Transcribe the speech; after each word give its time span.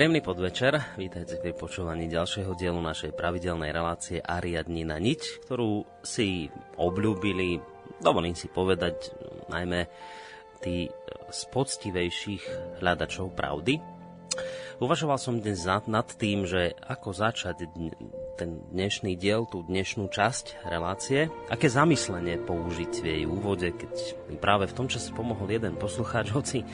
Príjemný 0.00 0.24
podvečer, 0.24 0.96
vítajte 0.96 1.36
pri 1.44 1.52
počúvaní 1.52 2.08
ďalšieho 2.08 2.56
dielu 2.56 2.80
našej 2.80 3.12
pravidelnej 3.12 3.68
relácie 3.68 4.16
Ariadni 4.16 4.80
na 4.80 4.96
niť, 4.96 5.44
ktorú 5.44 5.84
si 6.00 6.48
obľúbili, 6.80 7.60
dovolím 8.00 8.32
si 8.32 8.48
povedať, 8.48 9.12
najmä 9.52 9.92
tí 10.64 10.88
z 11.28 11.40
poctivejších 11.52 12.44
hľadačov 12.80 13.36
pravdy. 13.36 13.76
Uvažoval 14.80 15.20
som 15.20 15.36
dnes 15.36 15.68
nad 15.68 16.08
tým, 16.16 16.48
že 16.48 16.72
ako 16.80 17.12
začať 17.12 17.68
ten 18.40 18.56
dnešný 18.72 19.20
diel, 19.20 19.44
tú 19.52 19.68
dnešnú 19.68 20.08
časť 20.08 20.64
relácie, 20.64 21.28
aké 21.52 21.68
zamyslenie 21.68 22.40
použiť 22.40 23.04
v 23.04 23.06
jej 23.20 23.22
úvode, 23.28 23.68
keď 23.68 23.92
mi 24.32 24.40
práve 24.40 24.64
v 24.64 24.80
tom 24.80 24.88
čase 24.88 25.12
pomohol 25.12 25.52
jeden 25.52 25.76
poslucháč, 25.76 26.32
hoci 26.32 26.64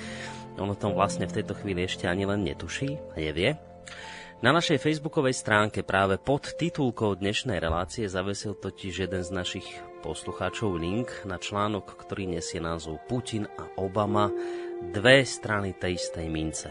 on 0.56 0.72
o 0.72 0.76
tom 0.76 0.96
vlastne 0.96 1.28
v 1.28 1.40
tejto 1.40 1.56
chvíli 1.56 1.84
ešte 1.84 2.08
ani 2.08 2.24
len 2.24 2.44
netuší 2.44 2.96
a 3.12 3.20
nevie. 3.20 3.56
Na 4.44 4.52
našej 4.52 4.76
facebookovej 4.76 5.32
stránke 5.32 5.80
práve 5.80 6.20
pod 6.20 6.52
titulkou 6.60 7.16
dnešnej 7.16 7.56
relácie 7.56 8.04
zavesil 8.04 8.52
totiž 8.52 9.08
jeden 9.08 9.24
z 9.24 9.32
našich 9.32 9.64
poslucháčov 10.04 10.76
link 10.76 11.08
na 11.24 11.40
článok, 11.40 11.96
ktorý 11.96 12.28
nesie 12.36 12.60
názov 12.60 13.00
Putin 13.08 13.48
a 13.48 13.64
Obama 13.80 14.28
dve 14.92 15.24
strany 15.24 15.72
tej 15.72 15.96
istej 15.96 16.28
mince. 16.28 16.68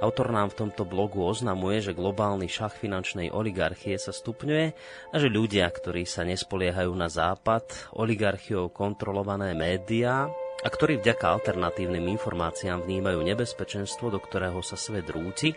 Autor 0.00 0.32
nám 0.32 0.50
v 0.50 0.64
tomto 0.64 0.88
blogu 0.88 1.20
oznamuje, 1.20 1.84
že 1.84 1.92
globálny 1.92 2.48
šach 2.48 2.72
finančnej 2.72 3.30
oligarchie 3.30 4.00
sa 4.00 4.16
stupňuje 4.16 4.66
a 5.12 5.16
že 5.20 5.28
ľudia, 5.28 5.68
ktorí 5.68 6.08
sa 6.08 6.24
nespoliehajú 6.24 6.90
na 6.96 7.12
západ, 7.12 7.94
oligarchiou 8.00 8.72
kontrolované 8.72 9.52
médiá 9.52 10.32
a 10.60 10.68
ktorí 10.68 11.00
vďaka 11.00 11.26
alternatívnym 11.40 12.04
informáciám 12.20 12.84
vnímajú 12.84 13.24
nebezpečenstvo, 13.24 14.12
do 14.12 14.20
ktorého 14.20 14.60
sa 14.60 14.76
svet 14.76 15.08
rúti, 15.08 15.56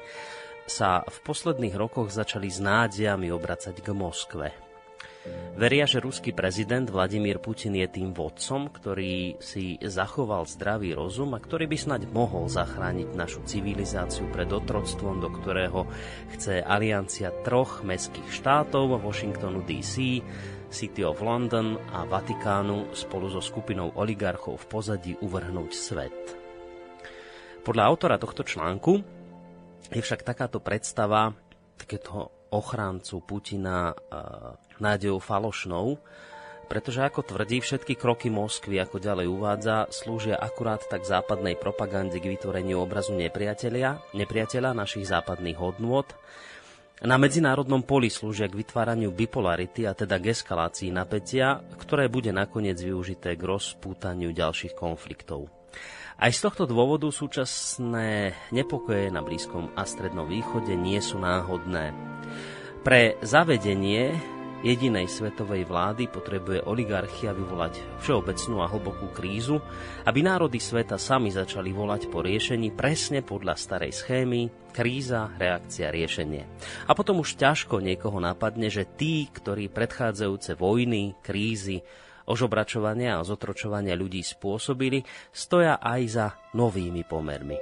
sa 0.64 1.04
v 1.04 1.18
posledných 1.28 1.76
rokoch 1.76 2.08
začali 2.08 2.48
s 2.48 2.64
nádejami 2.64 3.28
obracať 3.36 3.76
k 3.84 3.92
Moskve. 3.92 4.64
Veria, 5.56 5.88
že 5.88 6.04
ruský 6.04 6.36
prezident 6.36 6.84
Vladimír 6.84 7.40
Putin 7.40 7.80
je 7.80 7.88
tým 7.88 8.12
vodcom, 8.12 8.68
ktorý 8.68 9.40
si 9.40 9.80
zachoval 9.80 10.44
zdravý 10.44 10.92
rozum 10.92 11.32
a 11.32 11.40
ktorý 11.40 11.64
by 11.72 11.78
snať 11.80 12.02
mohol 12.12 12.52
zachrániť 12.52 13.16
našu 13.16 13.40
civilizáciu 13.48 14.28
pred 14.36 14.52
otroctvom, 14.52 15.24
do 15.24 15.32
ktorého 15.32 15.88
chce 16.36 16.60
aliancia 16.60 17.32
troch 17.48 17.88
mestských 17.88 18.36
štátov 18.36 19.00
Washingtonu 19.00 19.64
DC, 19.64 20.20
City 20.74 21.06
of 21.06 21.22
London 21.22 21.78
a 21.94 22.02
Vatikánu 22.10 22.98
spolu 22.98 23.30
so 23.30 23.38
skupinou 23.38 23.94
oligarchov 23.94 24.58
v 24.58 24.66
pozadí 24.66 25.14
uvrhnúť 25.22 25.72
svet. 25.72 26.18
Podľa 27.62 27.84
autora 27.86 28.18
tohto 28.18 28.42
článku 28.42 28.98
je 29.94 30.02
však 30.02 30.26
takáto 30.26 30.58
predstava 30.58 31.32
takéto 31.78 32.34
ochráncu 32.50 33.22
Putina 33.22 33.94
nádejou 34.82 35.22
falošnou, 35.22 36.02
pretože 36.66 37.06
ako 37.06 37.22
tvrdí, 37.22 37.62
všetky 37.62 37.94
kroky 37.94 38.34
Moskvy, 38.34 38.82
ako 38.82 38.98
ďalej 38.98 39.28
uvádza, 39.30 39.94
slúžia 39.94 40.42
akurát 40.42 40.82
tak 40.90 41.06
západnej 41.06 41.54
propagande 41.54 42.18
k 42.18 42.34
vytvoreniu 42.34 42.82
obrazu 42.82 43.14
nepriateľa, 43.14 44.16
nepriateľa 44.18 44.74
našich 44.74 45.06
západných 45.06 45.60
hodnôt, 45.60 46.08
na 47.02 47.18
medzinárodnom 47.18 47.82
poli 47.82 48.14
slúžia 48.14 48.46
k 48.46 48.60
vytváraniu 48.62 49.10
bipolarity 49.10 49.90
a 49.90 49.98
teda 49.98 50.22
k 50.22 50.30
eskalácii 50.30 50.94
napätia, 50.94 51.66
ktoré 51.82 52.06
bude 52.06 52.30
nakoniec 52.30 52.78
využité 52.78 53.34
k 53.34 53.44
rozpútaniu 53.44 54.30
ďalších 54.30 54.78
konfliktov. 54.78 55.50
Aj 56.22 56.30
z 56.30 56.40
tohto 56.46 56.70
dôvodu 56.70 57.10
súčasné 57.10 58.38
nepokoje 58.54 59.10
na 59.10 59.26
Blízkom 59.26 59.74
a 59.74 59.84
Strednom 59.84 60.30
východe 60.30 60.78
nie 60.78 61.02
sú 61.02 61.18
náhodné. 61.18 61.92
Pre 62.86 63.18
zavedenie 63.26 64.33
jedinej 64.64 65.12
svetovej 65.12 65.68
vlády 65.68 66.08
potrebuje 66.08 66.64
oligarchia 66.64 67.36
vyvolať 67.36 67.84
všeobecnú 68.00 68.64
a 68.64 68.72
hlbokú 68.72 69.12
krízu, 69.12 69.60
aby 70.08 70.24
národy 70.24 70.58
sveta 70.58 70.96
sami 70.96 71.30
začali 71.30 71.76
volať 71.76 72.08
po 72.08 72.24
riešení 72.24 72.72
presne 72.72 73.20
podľa 73.20 73.60
starej 73.60 73.92
schémy 73.92 74.64
kríza, 74.74 75.30
reakcia, 75.38 75.94
riešenie. 75.94 76.44
A 76.90 76.98
potom 76.98 77.22
už 77.22 77.38
ťažko 77.38 77.78
niekoho 77.78 78.18
napadne, 78.18 78.74
že 78.74 78.90
tí, 78.90 79.30
ktorí 79.30 79.70
predchádzajúce 79.70 80.58
vojny, 80.58 81.14
krízy, 81.22 81.86
ožobračovania 82.26 83.20
a 83.20 83.28
zotročovania 83.28 83.94
ľudí 83.94 84.24
spôsobili, 84.24 85.04
stoja 85.30 85.78
aj 85.78 86.02
za 86.10 86.28
novými 86.58 87.06
pomermi. 87.06 87.60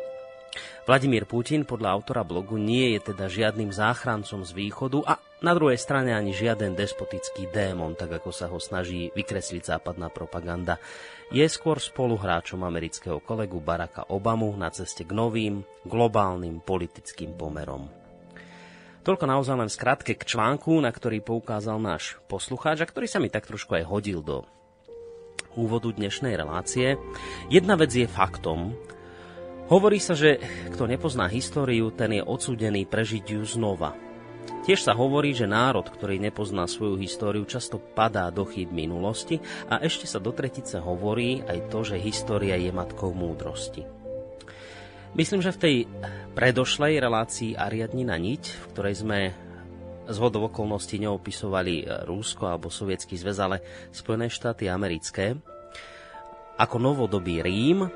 Vladimír 0.85 1.29
Putin 1.29 1.63
podľa 1.63 1.93
autora 1.95 2.23
blogu 2.27 2.59
nie 2.59 2.95
je 2.97 3.13
teda 3.13 3.31
žiadnym 3.31 3.71
záchrancom 3.71 4.43
z 4.43 4.51
východu 4.51 4.99
a 5.07 5.13
na 5.41 5.57
druhej 5.57 5.81
strane 5.81 6.13
ani 6.13 6.37
žiaden 6.37 6.77
despotický 6.77 7.49
démon, 7.49 7.97
tak 7.97 8.21
ako 8.21 8.29
sa 8.29 8.45
ho 8.45 8.61
snaží 8.61 9.09
vykresliť 9.17 9.73
západná 9.73 10.13
propaganda. 10.13 10.77
Je 11.33 11.41
skôr 11.49 11.81
spoluhráčom 11.81 12.61
amerického 12.61 13.17
kolegu 13.17 13.57
Baracka 13.57 14.05
Obamu 14.13 14.53
na 14.53 14.69
ceste 14.69 15.01
k 15.01 15.11
novým 15.11 15.65
globálnym 15.89 16.61
politickým 16.61 17.33
pomerom. 17.33 17.89
Toľko 19.01 19.25
naozaj 19.25 19.55
len 19.57 19.69
v 19.69 19.77
skratke 19.81 20.13
k 20.13 20.23
článku, 20.29 20.77
na 20.77 20.93
ktorý 20.93 21.25
poukázal 21.25 21.81
náš 21.81 22.21
poslucháč 22.29 22.85
a 22.85 22.89
ktorý 22.89 23.09
sa 23.09 23.17
mi 23.17 23.33
tak 23.33 23.49
trošku 23.49 23.73
aj 23.73 23.89
hodil 23.89 24.21
do 24.21 24.45
úvodu 25.57 25.89
dnešnej 25.89 26.37
relácie. 26.37 27.01
Jedna 27.49 27.73
vec 27.81 27.89
je 27.89 28.05
faktom. 28.05 28.77
Hovorí 29.73 29.97
sa, 29.97 30.13
že 30.13 30.37
kto 30.69 30.85
nepozná 30.85 31.25
históriu, 31.33 31.89
ten 31.89 32.13
je 32.13 32.21
odsúdený 32.21 32.85
prežiť 32.85 33.41
ju 33.41 33.41
znova. 33.41 34.10
Tiež 34.61 34.85
sa 34.85 34.93
hovorí, 34.93 35.33
že 35.33 35.49
národ, 35.49 35.89
ktorý 35.89 36.21
nepozná 36.21 36.69
svoju 36.69 37.01
históriu, 37.01 37.41
často 37.49 37.81
padá 37.81 38.29
do 38.29 38.45
chýb 38.45 38.69
minulosti 38.69 39.41
a 39.65 39.81
ešte 39.81 40.05
sa 40.05 40.21
do 40.21 40.29
tretice 40.29 40.77
hovorí 40.77 41.41
aj 41.41 41.73
to, 41.73 41.81
že 41.81 41.97
história 41.97 42.53
je 42.61 42.69
matkou 42.69 43.09
múdrosti. 43.09 43.81
Myslím, 45.11 45.41
že 45.43 45.51
v 45.51 45.61
tej 45.61 45.75
predošlej 46.37 47.03
relácii 47.03 47.51
Ariadnina 47.57 48.15
niť, 48.15 48.43
v 48.47 48.65
ktorej 48.71 48.95
sme 49.01 49.19
z 50.07 50.17
hodov 50.21 50.53
okolností 50.53 51.01
neopisovali 51.03 51.83
e, 51.83 51.85
Rúsko 52.07 52.47
alebo 52.47 52.71
Sovietský 52.71 53.19
zväz, 53.19 53.37
ale 53.41 53.57
Spojené 53.91 54.31
štáty 54.31 54.71
americké, 54.71 55.35
ako 56.55 56.77
novodobý 56.77 57.41
Rím, 57.43 57.87
e, 57.87 57.89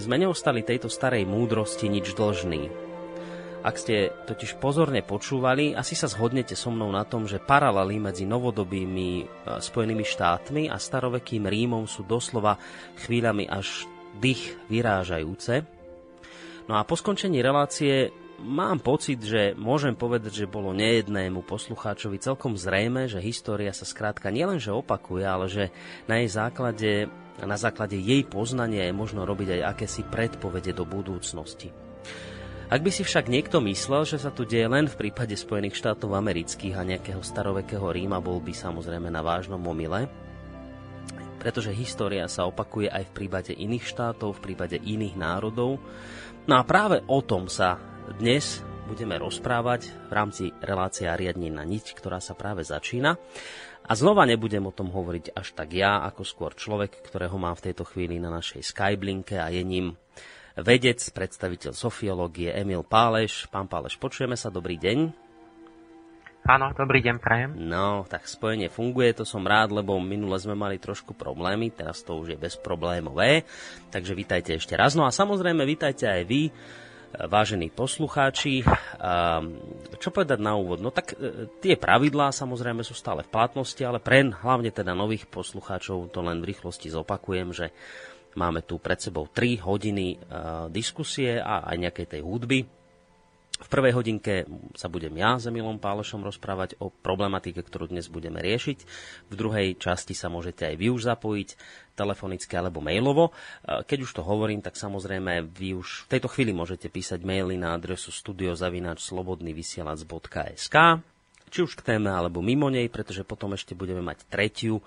sme 0.00 0.16
neostali 0.16 0.62
tejto 0.62 0.88
starej 0.88 1.26
múdrosti 1.28 1.90
nič 1.90 2.16
dlžný. 2.16 2.83
Ak 3.64 3.80
ste 3.80 4.12
totiž 4.28 4.60
pozorne 4.60 5.00
počúvali, 5.00 5.72
asi 5.72 5.96
sa 5.96 6.04
zhodnete 6.04 6.52
so 6.52 6.68
mnou 6.68 6.92
na 6.92 7.08
tom, 7.08 7.24
že 7.24 7.40
paralely 7.40 7.96
medzi 7.96 8.28
novodobými 8.28 9.10
e, 9.16 9.26
Spojenými 9.56 10.04
štátmi 10.04 10.68
a 10.68 10.76
starovekým 10.76 11.48
Rímom 11.48 11.88
sú 11.88 12.04
doslova 12.04 12.60
chvíľami 13.08 13.48
až 13.48 13.88
dých 14.20 14.52
vyrážajúce. 14.68 15.64
No 16.68 16.76
a 16.76 16.84
po 16.84 16.92
skončení 16.92 17.40
relácie 17.40 18.12
mám 18.44 18.84
pocit, 18.84 19.24
že 19.24 19.56
môžem 19.56 19.96
povedať, 19.96 20.44
že 20.44 20.52
bolo 20.52 20.76
nejednému 20.76 21.40
poslucháčovi 21.48 22.20
celkom 22.20 22.60
zrejme, 22.60 23.08
že 23.08 23.24
história 23.24 23.72
sa 23.72 23.88
skrátka 23.88 24.28
nielenže 24.28 24.76
opakuje, 24.76 25.24
ale 25.24 25.48
že 25.48 25.64
na 26.04 26.20
jej 26.20 26.28
základe, 26.28 26.92
na 27.40 27.56
základe 27.56 27.96
jej 27.96 28.28
poznania 28.28 28.92
je 28.92 28.92
možno 28.92 29.24
robiť 29.24 29.56
aj 29.56 29.60
akési 29.72 30.04
predpovede 30.04 30.76
do 30.76 30.84
budúcnosti. 30.84 31.83
Ak 32.72 32.80
by 32.80 32.90
si 32.90 33.04
však 33.04 33.28
niekto 33.28 33.60
myslel, 33.64 34.08
že 34.08 34.20
sa 34.20 34.32
tu 34.32 34.48
deje 34.48 34.68
len 34.68 34.88
v 34.88 34.96
prípade 34.96 35.36
Spojených 35.36 35.78
štátov 35.78 36.16
amerických 36.16 36.74
a 36.76 36.86
nejakého 36.86 37.20
starovekého 37.20 37.84
Ríma, 37.90 38.24
bol 38.24 38.40
by 38.40 38.56
samozrejme 38.56 39.12
na 39.12 39.20
vážnom 39.20 39.60
omyle, 39.60 40.08
pretože 41.38 41.76
história 41.76 42.24
sa 42.24 42.48
opakuje 42.48 42.88
aj 42.88 43.04
v 43.08 43.14
prípade 43.14 43.52
iných 43.52 43.84
štátov, 43.84 44.40
v 44.40 44.44
prípade 44.52 44.80
iných 44.80 45.14
národov 45.16 45.76
No 46.44 46.60
a 46.60 46.62
práve 46.68 47.00
o 47.08 47.24
tom 47.24 47.48
sa 47.48 47.80
dnes 48.20 48.60
budeme 48.84 49.16
rozprávať 49.16 49.88
v 49.88 50.12
rámci 50.12 50.44
relácie 50.60 51.08
Riadní 51.08 51.48
na 51.48 51.64
niť, 51.64 51.96
ktorá 51.96 52.20
sa 52.20 52.36
práve 52.36 52.60
začína. 52.60 53.16
A 53.88 53.92
znova 53.96 54.28
nebudem 54.28 54.60
o 54.68 54.76
tom 54.76 54.92
hovoriť 54.92 55.32
až 55.32 55.56
tak 55.56 55.72
ja, 55.72 56.04
ako 56.04 56.20
skôr 56.20 56.52
človek, 56.52 57.00
ktorého 57.00 57.40
mám 57.40 57.56
v 57.56 57.72
tejto 57.72 57.88
chvíli 57.88 58.20
na 58.20 58.28
našej 58.28 58.60
Skyblinke 58.60 59.40
a 59.40 59.48
je 59.48 59.64
ním 59.64 59.96
vedec, 60.58 61.02
predstaviteľ 61.02 61.72
sofiológie 61.74 62.54
Emil 62.54 62.86
Páleš. 62.86 63.50
Pán 63.50 63.66
Páleš, 63.66 63.98
počujeme 63.98 64.38
sa, 64.38 64.54
dobrý 64.54 64.78
deň. 64.78 64.98
Áno, 66.44 66.76
dobrý 66.76 67.00
deň, 67.00 67.16
prajem. 67.24 67.56
No, 67.56 68.04
tak 68.04 68.28
spojenie 68.28 68.68
funguje, 68.68 69.16
to 69.16 69.24
som 69.24 69.48
rád, 69.48 69.72
lebo 69.72 69.96
minule 69.96 70.36
sme 70.36 70.52
mali 70.52 70.76
trošku 70.76 71.16
problémy, 71.16 71.72
teraz 71.72 72.04
to 72.04 72.20
už 72.20 72.36
je 72.36 72.38
bezproblémové, 72.38 73.48
takže 73.88 74.12
vítajte 74.12 74.52
ešte 74.52 74.76
raz. 74.76 74.92
No 74.92 75.08
a 75.08 75.10
samozrejme, 75.10 75.64
vítajte 75.64 76.04
aj 76.04 76.22
vy, 76.28 76.52
vážení 77.16 77.70
poslucháči. 77.70 78.66
Čo 79.98 80.08
povedať 80.10 80.38
na 80.42 80.58
úvod? 80.58 80.82
No 80.82 80.90
tak 80.90 81.14
e, 81.14 81.46
tie 81.62 81.78
pravidlá 81.78 82.34
samozrejme 82.34 82.82
sú 82.82 82.92
stále 82.92 83.22
v 83.22 83.30
platnosti, 83.30 83.78
ale 83.86 84.02
pre 84.02 84.26
hlavne 84.26 84.74
teda 84.74 84.92
nových 84.92 85.30
poslucháčov 85.30 86.10
to 86.10 86.20
len 86.20 86.42
v 86.42 86.50
rýchlosti 86.50 86.90
zopakujem, 86.90 87.54
že 87.54 87.70
máme 88.34 88.66
tu 88.66 88.82
pred 88.82 89.00
sebou 89.00 89.30
3 89.30 89.62
hodiny 89.62 90.06
e, 90.14 90.16
diskusie 90.70 91.38
a 91.38 91.66
aj 91.66 91.76
nejakej 91.78 92.06
tej 92.18 92.22
hudby, 92.22 92.66
v 93.54 93.70
prvej 93.70 93.94
hodinke 93.94 94.50
sa 94.74 94.90
budem 94.90 95.14
ja 95.14 95.38
s 95.38 95.46
Emilom 95.46 95.78
Pálešom 95.78 96.26
rozprávať 96.26 96.74
o 96.82 96.90
problematike, 96.90 97.62
ktorú 97.62 97.86
dnes 97.86 98.10
budeme 98.10 98.42
riešiť. 98.42 98.78
V 99.30 99.34
druhej 99.38 99.78
časti 99.78 100.10
sa 100.10 100.26
môžete 100.26 100.66
aj 100.66 100.74
vy 100.74 100.90
už 100.90 101.06
zapojiť 101.06 101.54
telefonicky 101.94 102.50
alebo 102.58 102.82
mailovo. 102.82 103.30
Keď 103.62 103.98
už 104.02 104.18
to 104.18 104.26
hovorím, 104.26 104.58
tak 104.58 104.74
samozrejme 104.74 105.46
vy 105.54 105.78
už 105.78 106.10
v 106.10 106.18
tejto 106.18 106.26
chvíli 106.34 106.50
môžete 106.50 106.90
písať 106.90 107.22
maily 107.22 107.54
na 107.54 107.78
adresu 107.78 108.10
studiozavináčslobodnyvysielac.sk 108.10 110.76
či 111.52 111.64
už 111.64 111.78
k 111.78 111.94
téme 111.94 112.10
alebo 112.10 112.44
mimo 112.44 112.68
nej, 112.68 112.86
pretože 112.92 113.26
potom 113.26 113.54
ešte 113.56 113.76
budeme 113.76 114.00
mať 114.00 114.26
tretiu 114.28 114.82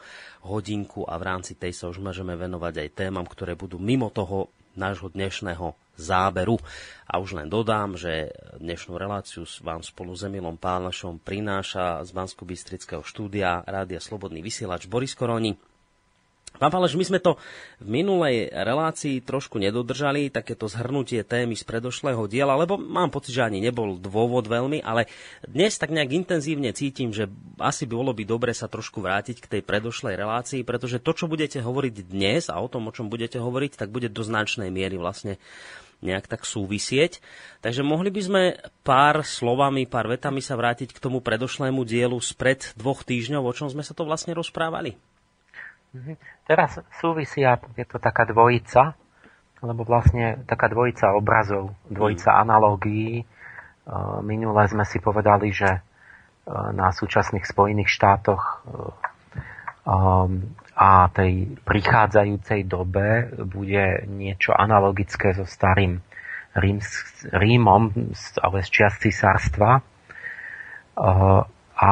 hodinku 0.45 1.05
a 1.07 1.17
v 1.17 1.23
rámci 1.27 1.57
tej 1.57 1.73
sa 1.73 1.89
už 1.89 1.99
môžeme 2.03 2.37
venovať 2.37 2.85
aj 2.85 2.89
témam, 2.95 3.25
ktoré 3.25 3.53
budú 3.57 3.81
mimo 3.81 4.09
toho 4.13 4.51
nášho 4.77 5.09
dnešného 5.09 5.73
záberu. 5.97 6.61
A 7.09 7.17
už 7.17 7.33
len 7.33 7.49
dodám, 7.49 7.97
že 7.97 8.29
dnešnú 8.61 8.95
reláciu 8.95 9.43
vám 9.65 9.81
spolu 9.81 10.13
s 10.13 10.29
Emilom 10.29 10.55
Pálnašom 10.55 11.17
prináša 11.17 12.05
z 12.05 12.13
bansko 12.13 12.45
štúdia 13.01 13.65
Rádia 13.65 13.97
Slobodný 13.97 14.45
vysielač 14.45 14.85
Boris 14.85 15.17
Koroni. 15.17 15.57
Pán 16.57 16.73
Páleš, 16.73 16.97
my 16.97 17.05
sme 17.05 17.19
to 17.21 17.37
v 17.77 18.01
minulej 18.01 18.49
relácii 18.49 19.21
trošku 19.21 19.61
nedodržali, 19.61 20.33
takéto 20.33 20.65
zhrnutie 20.65 21.21
témy 21.21 21.53
z 21.53 21.61
predošlého 21.61 22.25
diela, 22.25 22.57
lebo 22.57 22.81
mám 22.81 23.13
pocit, 23.13 23.37
že 23.37 23.45
ani 23.45 23.61
nebol 23.61 24.01
dôvod 24.01 24.49
veľmi, 24.49 24.81
ale 24.81 25.05
dnes 25.45 25.77
tak 25.77 25.93
nejak 25.93 26.17
intenzívne 26.17 26.73
cítim, 26.73 27.13
že 27.13 27.29
asi 27.61 27.85
bolo 27.85 28.09
by 28.09 28.25
dobre 28.25 28.51
sa 28.57 28.65
trošku 28.65 29.05
vrátiť 29.05 29.37
k 29.37 29.49
tej 29.57 29.61
predošlej 29.61 30.17
relácii, 30.17 30.65
pretože 30.65 30.97
to, 30.97 31.13
čo 31.13 31.29
budete 31.29 31.61
hovoriť 31.61 32.09
dnes 32.09 32.49
a 32.49 32.57
o 32.57 32.65
tom, 32.65 32.89
o 32.89 32.95
čom 32.95 33.05
budete 33.05 33.37
hovoriť, 33.37 33.77
tak 33.77 33.93
bude 33.93 34.09
do 34.09 34.25
značnej 34.25 34.73
miery 34.73 34.97
vlastne 34.97 35.37
nejak 36.01 36.29
tak 36.29 36.45
súvisieť. 36.45 37.21
Takže 37.61 37.81
mohli 37.85 38.09
by 38.09 38.21
sme 38.21 38.43
pár 38.81 39.21
slovami, 39.25 39.89
pár 39.89 40.09
vetami 40.09 40.41
sa 40.41 40.57
vrátiť 40.57 40.93
k 40.93 41.01
tomu 41.01 41.21
predošlému 41.21 41.85
dielu 41.85 42.17
spred 42.17 42.73
dvoch 42.77 43.05
týždňov, 43.05 43.45
o 43.45 43.53
čom 43.53 43.69
sme 43.69 43.85
sa 43.85 43.97
to 43.97 44.05
vlastne 44.05 44.33
rozprávali? 44.37 44.97
Mhm. 45.97 46.13
Teraz 46.45 46.77
súvisia, 47.01 47.57
je 47.73 47.85
to 47.89 47.97
taká 47.97 48.29
dvojica, 48.29 48.93
lebo 49.65 49.81
vlastne 49.81 50.45
taká 50.45 50.69
dvojica 50.69 51.17
obrazov, 51.17 51.73
dvojica 51.89 52.29
mm. 52.29 52.39
analógií. 52.45 53.13
E, 53.21 53.25
minule 54.21 54.61
sme 54.69 54.85
si 54.85 55.01
povedali, 55.01 55.49
že 55.49 55.69
e, 55.73 55.79
na 56.77 56.93
súčasných 56.93 57.41
Spojených 57.41 57.89
štátoch 57.89 58.43
e, 58.45 58.53
a 60.77 61.09
tej 61.09 61.57
prichádzajúcej 61.65 62.69
dobe 62.69 63.33
bude 63.47 64.05
niečo 64.05 64.53
analogické 64.53 65.33
so 65.33 65.47
starým 65.47 66.03
Rím, 66.53 66.83
Rímom, 67.33 68.13
ale 68.43 68.57
z 68.61 68.69
čiast 68.69 68.99
císarstva. 68.99 69.79
A 71.77 71.91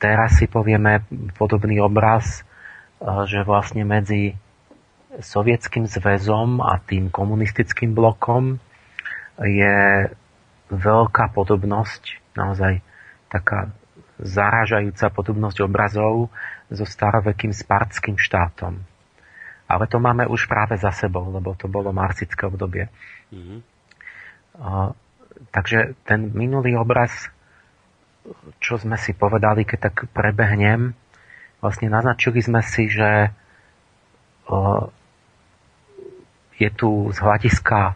teraz 0.00 0.30
si 0.40 0.48
povieme 0.48 1.04
podobný 1.36 1.84
obraz 1.84 2.46
že 3.02 3.42
vlastne 3.42 3.82
medzi 3.82 4.38
Sovietským 5.12 5.84
zväzom 5.84 6.64
a 6.64 6.80
tým 6.80 7.12
komunistickým 7.12 7.92
blokom 7.92 8.56
je 9.42 10.08
veľká 10.72 11.36
podobnosť, 11.36 12.32
naozaj 12.32 12.80
taká 13.28 13.68
zarážajúca 14.22 15.12
podobnosť 15.12 15.58
obrazov 15.68 16.32
so 16.72 16.84
starovekým 16.88 17.52
spartským 17.52 18.16
štátom. 18.16 18.80
Ale 19.68 19.84
to 19.88 20.00
máme 20.00 20.24
už 20.28 20.48
práve 20.48 20.80
za 20.80 20.92
sebou, 20.92 21.28
lebo 21.28 21.52
to 21.56 21.68
bolo 21.68 21.92
marsické 21.92 22.48
obdobie. 22.48 22.88
Mm-hmm. 23.32 23.58
Uh, 24.56 24.92
takže 25.52 25.96
ten 26.04 26.28
minulý 26.32 26.76
obraz, 26.76 27.28
čo 28.60 28.76
sme 28.76 28.96
si 29.00 29.16
povedali, 29.16 29.64
keď 29.64 29.92
tak 29.92 29.96
prebehnem, 30.12 30.92
vlastne 31.62 31.88
naznačili 31.88 32.42
sme 32.42 32.60
si, 32.60 32.90
že 32.90 33.30
je 36.58 36.70
tu 36.74 37.08
z 37.14 37.18
hľadiska 37.22 37.94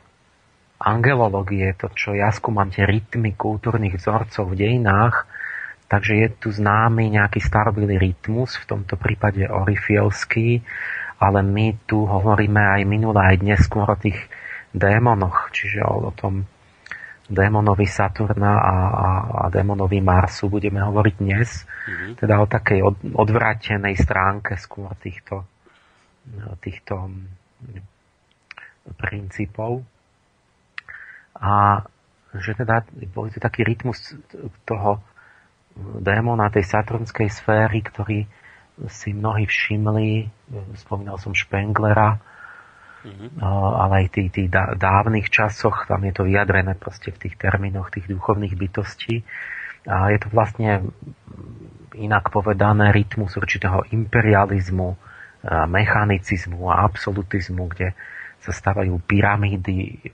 angelológie, 0.79 1.75
to 1.75 1.91
čo 1.93 2.15
ja 2.15 2.31
skúmam 2.31 2.71
tie 2.71 2.87
rytmy 2.87 3.35
kultúrnych 3.35 3.99
vzorcov 3.99 4.55
v 4.55 4.59
dejinách, 4.61 5.27
takže 5.91 6.13
je 6.15 6.29
tu 6.39 6.49
známy 6.55 7.19
nejaký 7.19 7.43
starobilý 7.43 7.99
rytmus, 7.99 8.55
v 8.63 8.69
tomto 8.77 8.95
prípade 8.95 9.43
orifielský, 9.51 10.63
ale 11.19 11.41
my 11.43 11.89
tu 11.89 12.05
hovoríme 12.05 12.61
aj 12.61 12.83
minulé, 12.87 13.35
aj 13.35 13.37
dnes 13.41 13.61
skôr 13.65 13.89
o 13.89 13.99
tých 13.99 14.19
démonoch, 14.77 15.49
čiže 15.51 15.81
o, 15.83 16.07
o 16.07 16.13
tom 16.13 16.45
démonovi 17.27 17.87
Saturna 17.91 18.55
a, 18.59 18.77
a, 18.87 19.09
a 19.35 19.45
démonovi 19.51 19.99
Marsu 19.99 20.47
budeme 20.47 20.79
hovoriť 20.79 21.15
dnes, 21.19 21.67
mm-hmm. 21.67 22.13
teda 22.23 22.35
o 22.39 22.47
takej 22.47 22.81
od, 22.87 22.97
odvrátenej 23.03 23.99
stránke 23.99 24.55
skôr 24.55 24.95
týchto, 25.03 25.43
týchto 26.63 27.11
princípov. 28.95 29.83
A 31.37 31.83
že 32.37 32.53
teda 32.55 32.85
bol 33.11 33.33
to 33.33 33.43
taký 33.43 33.65
rytmus 33.67 34.15
toho 34.65 35.03
démona 36.01 36.49
tej 36.49 36.65
saturnskej 36.65 37.29
sféry, 37.29 37.85
ktorý 37.85 38.19
si 38.93 39.17
mnohí 39.17 39.49
všimli, 39.49 40.29
spomínal 40.77 41.17
som 41.17 41.33
Špenglera, 41.33 42.21
mm-hmm. 43.07 43.39
ale 43.43 43.95
aj 44.03 44.07
tých, 44.11 44.31
tých 44.35 44.49
dávnych 44.77 45.31
časoch, 45.31 45.87
tam 45.87 46.03
je 46.03 46.13
to 46.13 46.27
vyjadrené 46.27 46.75
proste 46.75 47.15
v 47.15 47.27
tých 47.27 47.39
termínoch 47.39 47.95
tých 47.95 48.11
duchovných 48.11 48.59
bytostí. 48.59 49.23
A 49.87 50.11
je 50.11 50.19
to 50.19 50.29
vlastne 50.35 50.91
inak 51.95 52.35
povedané 52.35 52.91
rytmus 52.91 53.39
určitého 53.39 53.87
imperializmu, 53.95 54.99
mechanicizmu 55.47 56.67
a 56.69 56.83
absolutizmu, 56.83 57.71
kde 57.71 57.95
sa 58.43 58.51
stavajú 58.51 58.99
pyramídy, 59.07 60.11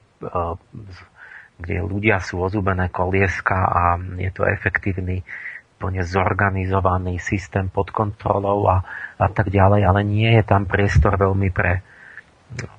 kde 1.57 1.77
ľudia 1.81 2.21
sú 2.21 2.45
ozubené 2.45 2.93
kolieska 2.93 3.57
a 3.57 3.83
je 4.21 4.31
to 4.31 4.45
efektívny 4.45 5.25
plne 5.83 6.03
zorganizovaný 6.07 7.19
systém 7.19 7.67
pod 7.67 7.91
kontrolou 7.91 8.71
a, 8.71 8.87
a 9.19 9.27
tak 9.27 9.51
ďalej, 9.51 9.83
ale 9.83 10.01
nie 10.07 10.31
je 10.31 10.45
tam 10.47 10.63
priestor 10.71 11.19
veľmi 11.19 11.51
pre, 11.51 11.83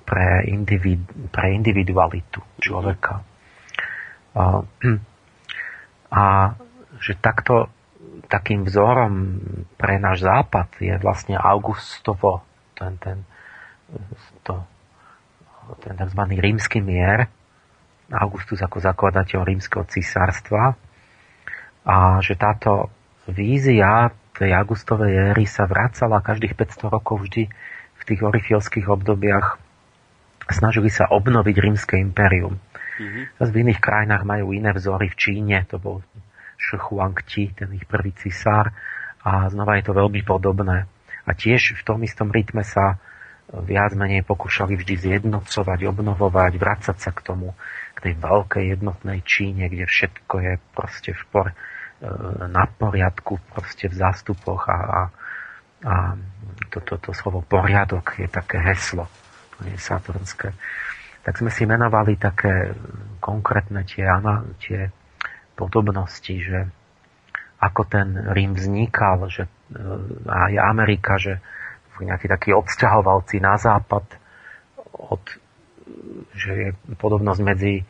pre, 0.06 0.48
individ, 0.50 1.02
pre 1.30 1.54
individualitu 1.54 2.40
človeka. 2.60 3.24
A, 4.34 4.66
a 6.14 6.24
že 6.98 7.14
takto 7.18 7.70
takým 8.30 8.66
vzorom 8.66 9.38
pre 9.78 10.02
náš 10.02 10.26
západ 10.26 10.82
je 10.82 10.96
vlastne 10.98 11.38
Augustovo, 11.38 12.42
ten, 12.74 12.98
ten, 12.98 13.22
to, 14.42 14.58
ten 15.86 15.94
tzv. 15.98 16.22
rímsky 16.42 16.82
mier, 16.82 17.30
Augustus 18.14 18.62
ako 18.62 18.82
zakladateľ 18.82 19.42
rímskeho 19.46 19.86
cisárstva, 19.90 20.78
a 21.84 22.24
že 22.24 22.40
táto 22.40 22.90
vízia 23.28 24.12
tej 24.34 24.56
Augustovej 24.56 25.36
éry 25.36 25.46
sa 25.46 25.70
vracala 25.70 26.24
každých 26.24 26.58
500 26.58 26.90
rokov 26.90 27.28
vždy 27.28 27.48
v 28.04 28.08
tých 28.14 28.22
orifilských 28.22 28.88
obdobiach. 28.92 29.58
Snažili 30.52 30.92
sa 30.92 31.08
obnoviť 31.08 31.56
rímske 31.56 31.96
impérium. 31.96 32.60
Mm-hmm. 32.94 33.42
v 33.42 33.58
iných 33.66 33.82
krajinách 33.82 34.22
majú 34.22 34.54
iné 34.54 34.70
vzory. 34.70 35.10
V 35.10 35.18
Číne 35.18 35.66
to 35.66 35.82
bol 35.82 36.06
Shi 36.60 36.78
Huangti, 36.78 37.50
ten 37.56 37.74
ich 37.74 37.90
prvý 37.90 38.14
cisár. 38.14 38.70
A 39.24 39.48
znova 39.50 39.80
je 39.80 39.88
to 39.88 39.98
veľmi 39.98 40.22
podobné. 40.22 40.86
A 41.24 41.32
tiež 41.32 41.80
v 41.80 41.84
tom 41.88 42.04
istom 42.04 42.30
rytme 42.30 42.62
sa 42.62 43.00
viac 43.50 43.96
menej 43.96 44.28
pokúšali 44.28 44.76
vždy 44.76 44.96
zjednocovať, 45.00 45.80
obnovovať, 45.88 46.52
vrácať 46.58 46.98
sa 47.00 47.12
k 47.16 47.24
tomu, 47.24 47.56
k 47.94 48.10
tej 48.10 48.14
veľkej 48.20 48.64
jednotnej 48.78 49.20
Číne, 49.24 49.70
kde 49.70 49.86
všetko 49.86 50.36
je 50.42 50.54
proste 50.74 51.12
v 51.14 51.24
por, 51.32 51.48
na 52.50 52.66
poriadku 52.68 53.40
proste 53.54 53.88
v 53.88 53.96
zástupoch 53.96 54.68
a, 54.68 54.78
a, 54.80 55.02
a 55.88 55.94
toto 56.74 56.98
to, 56.98 57.10
to 57.10 57.12
slovo 57.14 57.46
poriadok 57.46 58.18
je 58.18 58.26
také 58.26 58.58
heslo, 58.58 59.06
to 59.58 59.70
je 59.70 59.78
saturnské. 59.78 60.58
Tak 61.24 61.40
sme 61.40 61.54
si 61.54 61.70
menovali 61.70 62.18
také 62.18 62.74
konkrétne 63.22 63.86
tie, 63.86 64.10
tie 64.60 64.90
podobnosti, 65.54 66.34
že 66.34 66.68
ako 67.62 67.82
ten 67.88 68.12
Rím 68.34 68.60
vznikal, 68.60 69.32
že 69.32 69.48
e, 69.48 69.50
aj 70.28 70.54
Amerika, 70.60 71.16
že 71.16 71.40
nejakí 72.02 72.28
takí 72.28 72.52
odsťahovalci 72.52 73.40
na 73.40 73.56
západ 73.56 74.04
od, 74.92 75.24
že 76.36 76.52
je 76.52 76.70
podobnosť 77.00 77.42
medzi 77.46 77.86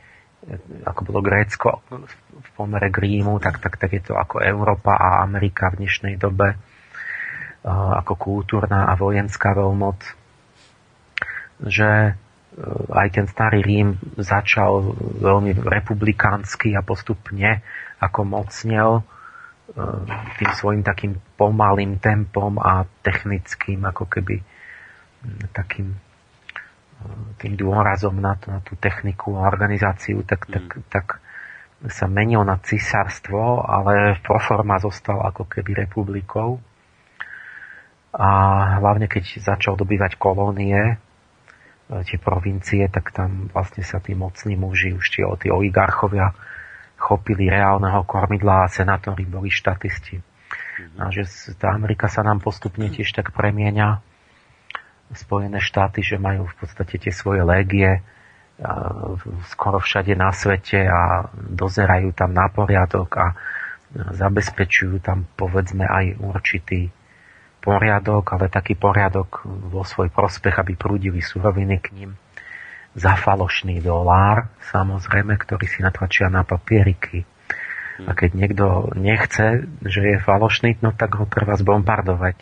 ako 0.84 1.00
bolo 1.08 1.20
Grécko 1.24 1.80
v 1.88 2.50
pomere 2.60 2.92
k 2.92 3.00
Rímu, 3.00 3.40
tak, 3.40 3.64
tak, 3.64 3.80
tak 3.80 3.96
je 3.96 4.04
to 4.04 4.20
ako 4.20 4.44
Európa 4.44 4.92
a 4.92 5.24
Amerika 5.24 5.72
v 5.72 5.88
dnešnej 5.88 6.20
dobe 6.20 6.60
ako 7.64 8.14
kultúrna 8.20 8.92
a 8.92 8.94
vojenská 9.00 9.56
veľmoc. 9.56 10.00
Že 11.64 11.90
e, 11.90 12.14
aj 12.92 13.08
ten 13.16 13.26
starý 13.32 13.64
Rím 13.64 13.96
začal 14.20 14.84
veľmi 15.24 15.64
republikánsky 15.64 16.76
a 16.76 16.84
postupne 16.84 17.64
ako 18.04 18.20
mocnel 18.28 19.00
e, 19.00 19.04
tým 20.44 20.52
svojim 20.60 20.84
takým 20.84 21.16
pomalým 21.40 22.04
tempom 22.04 22.60
a 22.60 22.84
technickým 23.00 23.80
ako 23.88 24.12
keby 24.12 24.44
takým 25.56 25.96
tým 27.40 27.54
dôrazom 27.60 28.16
na, 28.16 28.40
na 28.48 28.64
tú 28.64 28.80
techniku 28.80 29.36
a 29.36 29.48
organizáciu, 29.48 30.24
tak, 30.24 30.48
tak, 30.48 30.66
mm. 30.80 30.84
tak 30.88 31.20
sa 31.92 32.08
menil 32.08 32.48
na 32.48 32.56
cisárstvo, 32.64 33.60
ale 33.60 34.16
pro 34.24 34.40
forma 34.40 34.80
zostal 34.80 35.20
ako 35.20 35.44
keby 35.52 35.84
republikou. 35.84 36.64
A 38.14 38.30
hlavne 38.78 39.10
keď 39.10 39.42
začal 39.42 39.74
dobývať 39.74 40.22
kolónie, 40.22 40.78
e, 40.78 40.96
tie 42.06 42.22
provincie, 42.22 42.86
tak 42.88 43.10
tam 43.10 43.50
vlastne 43.50 43.82
sa 43.82 43.98
tí 43.98 44.14
mocní 44.14 44.54
muži, 44.54 44.94
už 44.94 45.06
tie, 45.10 45.26
tí 45.42 45.50
oligarchovia, 45.50 46.38
chopili 46.98 47.50
reálneho 47.50 48.06
kormidla 48.06 48.64
a 48.64 48.72
senátori 48.72 49.26
boli 49.26 49.50
štatisti. 49.50 50.22
Mm. 50.22 50.98
A 51.02 51.04
že 51.10 51.26
tá 51.58 51.74
Amerika 51.74 52.06
sa 52.08 52.22
nám 52.22 52.40
postupne 52.40 52.88
tiež 52.88 53.12
tak 53.12 53.34
premieňa 53.34 54.14
Spojené 55.14 55.62
štáty, 55.62 56.02
že 56.02 56.18
majú 56.18 56.50
v 56.50 56.56
podstate 56.58 56.98
tie 56.98 57.14
svoje 57.14 57.46
légie 57.46 58.02
skoro 59.50 59.82
všade 59.82 60.14
na 60.14 60.30
svete 60.30 60.86
a 60.86 61.26
dozerajú 61.34 62.14
tam 62.14 62.34
na 62.34 62.48
poriadok 62.50 63.10
a 63.18 63.28
zabezpečujú 63.94 65.02
tam 65.02 65.26
povedzme 65.38 65.86
aj 65.86 66.22
určitý 66.22 66.90
poriadok, 67.64 68.36
ale 68.36 68.52
taký 68.52 68.76
poriadok 68.76 69.48
vo 69.48 69.88
svoj 69.88 70.12
prospech, 70.12 70.60
aby 70.60 70.76
prúdili 70.76 71.24
suroviny 71.24 71.80
k 71.80 71.88
ním 71.96 72.12
za 72.94 73.18
falošný 73.18 73.82
dolár, 73.82 74.52
samozrejme, 74.70 75.40
ktorý 75.40 75.66
si 75.66 75.80
natlačia 75.82 76.30
na 76.30 76.46
papieriky. 76.46 77.26
A 78.04 78.12
keď 78.18 78.32
niekto 78.36 78.66
nechce, 78.98 79.70
že 79.86 80.02
je 80.02 80.18
falošný, 80.18 80.82
no 80.82 80.94
tak 80.94 81.16
ho 81.18 81.26
treba 81.30 81.58
zbombardovať. 81.58 82.38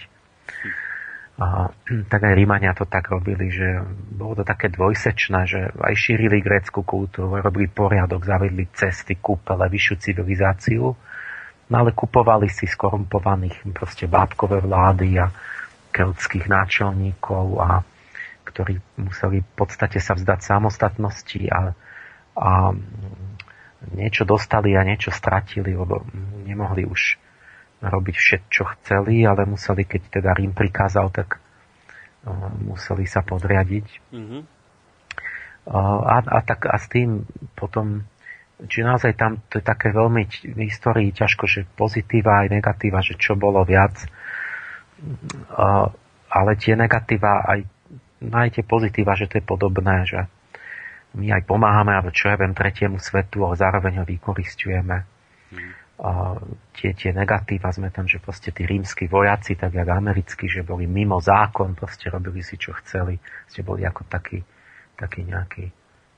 A, 1.39 1.71
tak 2.11 2.21
aj 2.23 2.33
Rímania 2.35 2.75
to 2.75 2.83
tak 2.87 3.11
robili, 3.11 3.51
že 3.51 3.83
bolo 4.11 4.41
to 4.41 4.43
také 4.43 4.71
dvojsečné, 4.71 5.39
že 5.47 5.59
aj 5.75 5.93
šírili 5.95 6.43
grécku 6.43 6.83
kultúru, 6.83 7.39
robili 7.39 7.67
poriadok, 7.71 8.23
zavedli 8.27 8.67
cesty, 8.75 9.19
kúpele, 9.19 9.67
vyššiu 9.71 9.95
civilizáciu, 9.99 10.95
no 11.71 11.75
ale 11.79 11.95
kupovali 11.95 12.51
si 12.51 12.67
skorumpovaných 12.67 13.63
proste 13.71 14.05
bábkové 14.11 14.59
vlády 14.59 15.23
a 15.23 15.31
keltských 15.95 16.51
náčelníkov, 16.51 17.45
a, 17.63 17.81
ktorí 18.43 18.79
museli 18.99 19.39
v 19.39 19.51
podstate 19.55 20.03
sa 20.03 20.15
vzdať 20.19 20.39
samostatnosti 20.43 21.41
a, 21.47 21.71
a 22.35 22.51
niečo 23.95 24.27
dostali 24.27 24.75
a 24.75 24.83
niečo 24.83 25.09
stratili, 25.09 25.73
lebo 25.73 26.03
nemohli 26.43 26.83
už 26.83 27.17
robiť 27.81 28.15
všetko, 28.15 28.53
čo 28.53 28.63
chceli, 28.77 29.25
ale 29.25 29.49
museli, 29.49 29.87
keď 29.89 30.21
teda 30.21 30.37
Rím 30.37 30.53
prikázal, 30.53 31.09
tak 31.09 31.41
uh, 31.41 32.53
museli 32.61 33.09
sa 33.09 33.25
podriadiť. 33.25 33.87
Mm-hmm. 34.13 34.41
Uh, 35.65 36.01
a, 36.05 36.17
a, 36.21 36.39
tak, 36.45 36.69
a 36.69 36.77
s 36.77 36.85
tým 36.93 37.25
potom, 37.57 38.05
či 38.67 38.85
naozaj 38.85 39.17
tam 39.17 39.41
to 39.49 39.57
je 39.57 39.65
také 39.65 39.89
veľmi 39.89 40.27
v 40.53 40.59
histórii 40.67 41.09
ťažko, 41.13 41.43
že 41.49 41.65
pozitíva 41.77 42.45
aj 42.45 42.47
negatíva, 42.53 43.01
že 43.01 43.17
čo 43.17 43.33
bolo 43.33 43.65
viac. 43.65 43.97
Uh, 45.49 45.89
ale 46.29 46.51
tie 46.61 46.77
negatíva 46.77 47.41
aj, 47.45 47.65
no 48.21 48.35
aj 48.37 48.49
tie 48.59 48.63
pozitíva, 48.65 49.17
že 49.17 49.25
to 49.25 49.41
je 49.41 49.45
podobné, 49.45 50.05
že 50.05 50.29
my 51.17 51.27
aj 51.33 51.43
pomáhame, 51.43 51.91
ale 51.91 52.13
čo 52.13 52.29
ja 52.31 52.39
viem, 52.39 52.55
tretiemu 52.55 53.01
svetu, 53.01 53.43
ale 53.43 53.57
zároveň 53.57 54.01
ho 54.01 54.05
vykoristujeme. 54.07 54.97
Mm 55.51 55.81
tie, 56.73 56.97
tie 56.97 57.11
negatíva 57.13 57.69
sme 57.69 57.93
tam, 57.93 58.09
že 58.09 58.17
proste 58.17 58.49
tí 58.49 58.65
rímsky 58.65 59.05
vojaci, 59.05 59.53
tak 59.53 59.77
jak 59.77 59.85
americkí, 59.85 60.49
že 60.49 60.65
boli 60.65 60.89
mimo 60.89 61.21
zákon, 61.21 61.77
proste 61.77 62.09
robili 62.09 62.41
si, 62.41 62.57
čo 62.57 62.73
chceli. 62.81 63.21
Ste 63.45 63.61
boli 63.61 63.85
ako 63.85 64.09
taký, 64.09 64.41
taký 64.97 65.21
nejaký 65.29 65.69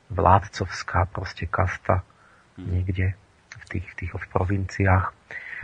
vládcovská 0.07 1.11
proste 1.11 1.51
kasta. 1.51 1.99
Niekde 2.57 3.17
v 3.53 3.65
tých, 3.69 3.85
v 3.85 3.95
tých 3.97 4.11
v 4.13 4.25
provinciách. 4.29 5.05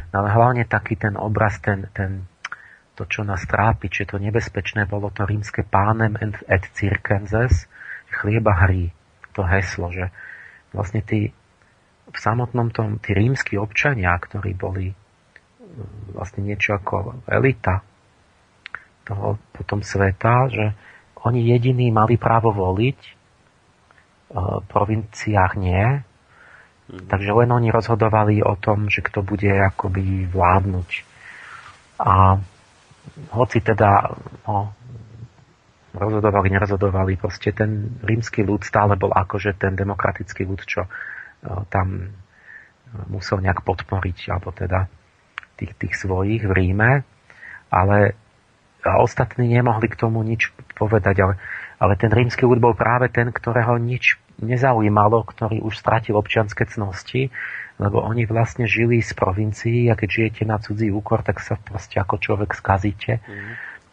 No 0.10 0.15
ale 0.25 0.29
hlavne 0.34 0.63
taký 0.65 0.98
ten 0.98 1.13
obraz, 1.19 1.62
ten, 1.62 1.89
ten, 1.93 2.25
to, 2.98 3.05
čo 3.05 3.22
nás 3.22 3.46
trápi, 3.46 3.91
či 3.91 4.10
to 4.10 4.17
nebezpečné, 4.17 4.89
bolo 4.89 5.13
to 5.13 5.25
rímske 5.25 5.62
pánem 5.67 6.17
et 6.50 6.63
circenses, 6.74 7.69
chlieba 8.10 8.65
hry, 8.65 8.89
to 9.38 9.46
heslo, 9.46 9.93
že 9.93 10.10
vlastne 10.74 11.05
tí 11.05 11.29
v 12.10 12.17
samotnom 12.17 12.74
tom, 12.74 12.98
tí 12.98 13.13
rímsky 13.13 13.53
občania, 13.53 14.17
ktorí 14.17 14.58
boli 14.58 14.89
mm, 14.89 16.17
vlastne 16.17 16.41
niečo 16.41 16.81
ako 16.81 17.22
elita 17.29 17.86
toho 19.05 19.38
potom 19.53 19.86
sveta, 19.86 20.50
že 20.50 20.65
oni 21.25 21.53
jediní 21.53 21.93
mali 21.93 22.17
právo 22.17 22.53
voliť, 22.53 23.00
v 24.29 24.65
provinciách 24.69 25.58
nie, 25.58 26.05
Takže 26.89 27.31
len 27.38 27.50
oni 27.53 27.69
rozhodovali 27.69 28.41
o 28.41 28.58
tom, 28.58 28.89
že 28.89 29.05
kto 29.05 29.22
bude 29.22 29.50
akoby 29.50 30.25
vládnuť. 30.25 30.89
A 32.01 32.41
hoci 33.29 33.62
teda 33.62 34.17
no, 34.50 34.74
rozhodovali, 35.93 36.50
nerozhodovali, 36.50 37.13
proste 37.22 37.53
ten 37.53 38.01
rímsky 38.01 38.41
ľud 38.41 38.65
stále 38.65 38.98
bol 38.98 39.13
akože 39.13 39.53
ten 39.58 39.77
demokratický 39.77 40.50
ľud, 40.50 40.62
čo 40.65 40.89
no, 41.46 41.65
tam 41.69 42.10
musel 43.10 43.38
nejak 43.38 43.62
podporiť, 43.62 44.34
alebo 44.34 44.50
teda 44.50 44.89
tých, 45.62 45.77
tých 45.77 45.93
svojich 45.93 46.41
v 46.41 46.53
Ríme, 46.58 47.05
ale 47.69 48.17
a 48.79 49.03
ostatní 49.03 49.51
nemohli 49.51 49.91
k 49.91 50.00
tomu 50.00 50.24
nič 50.24 50.55
povedať, 50.79 51.19
ale, 51.19 51.36
ale 51.84 52.00
ten 52.00 52.08
rímsky 52.08 52.48
ľud 52.48 52.63
bol 52.63 52.72
práve 52.72 53.12
ten, 53.12 53.27
ktorého 53.27 53.75
nič 53.75 54.15
nezaujímalo, 54.39 55.24
ktorý 55.27 55.62
už 55.63 55.75
stratil 55.77 56.15
občianske 56.15 56.65
cnosti, 56.67 57.31
lebo 57.79 58.03
oni 58.03 58.27
vlastne 58.27 58.67
žili 58.67 59.00
z 59.00 59.15
provincií 59.15 59.88
a 59.88 59.96
keď 59.96 60.10
žijete 60.10 60.43
na 60.43 60.60
cudzí 60.60 60.91
úkor, 60.91 61.24
tak 61.24 61.39
sa 61.39 61.55
proste 61.55 62.00
ako 62.00 62.19
človek 62.19 62.51
skazíte. 62.51 63.24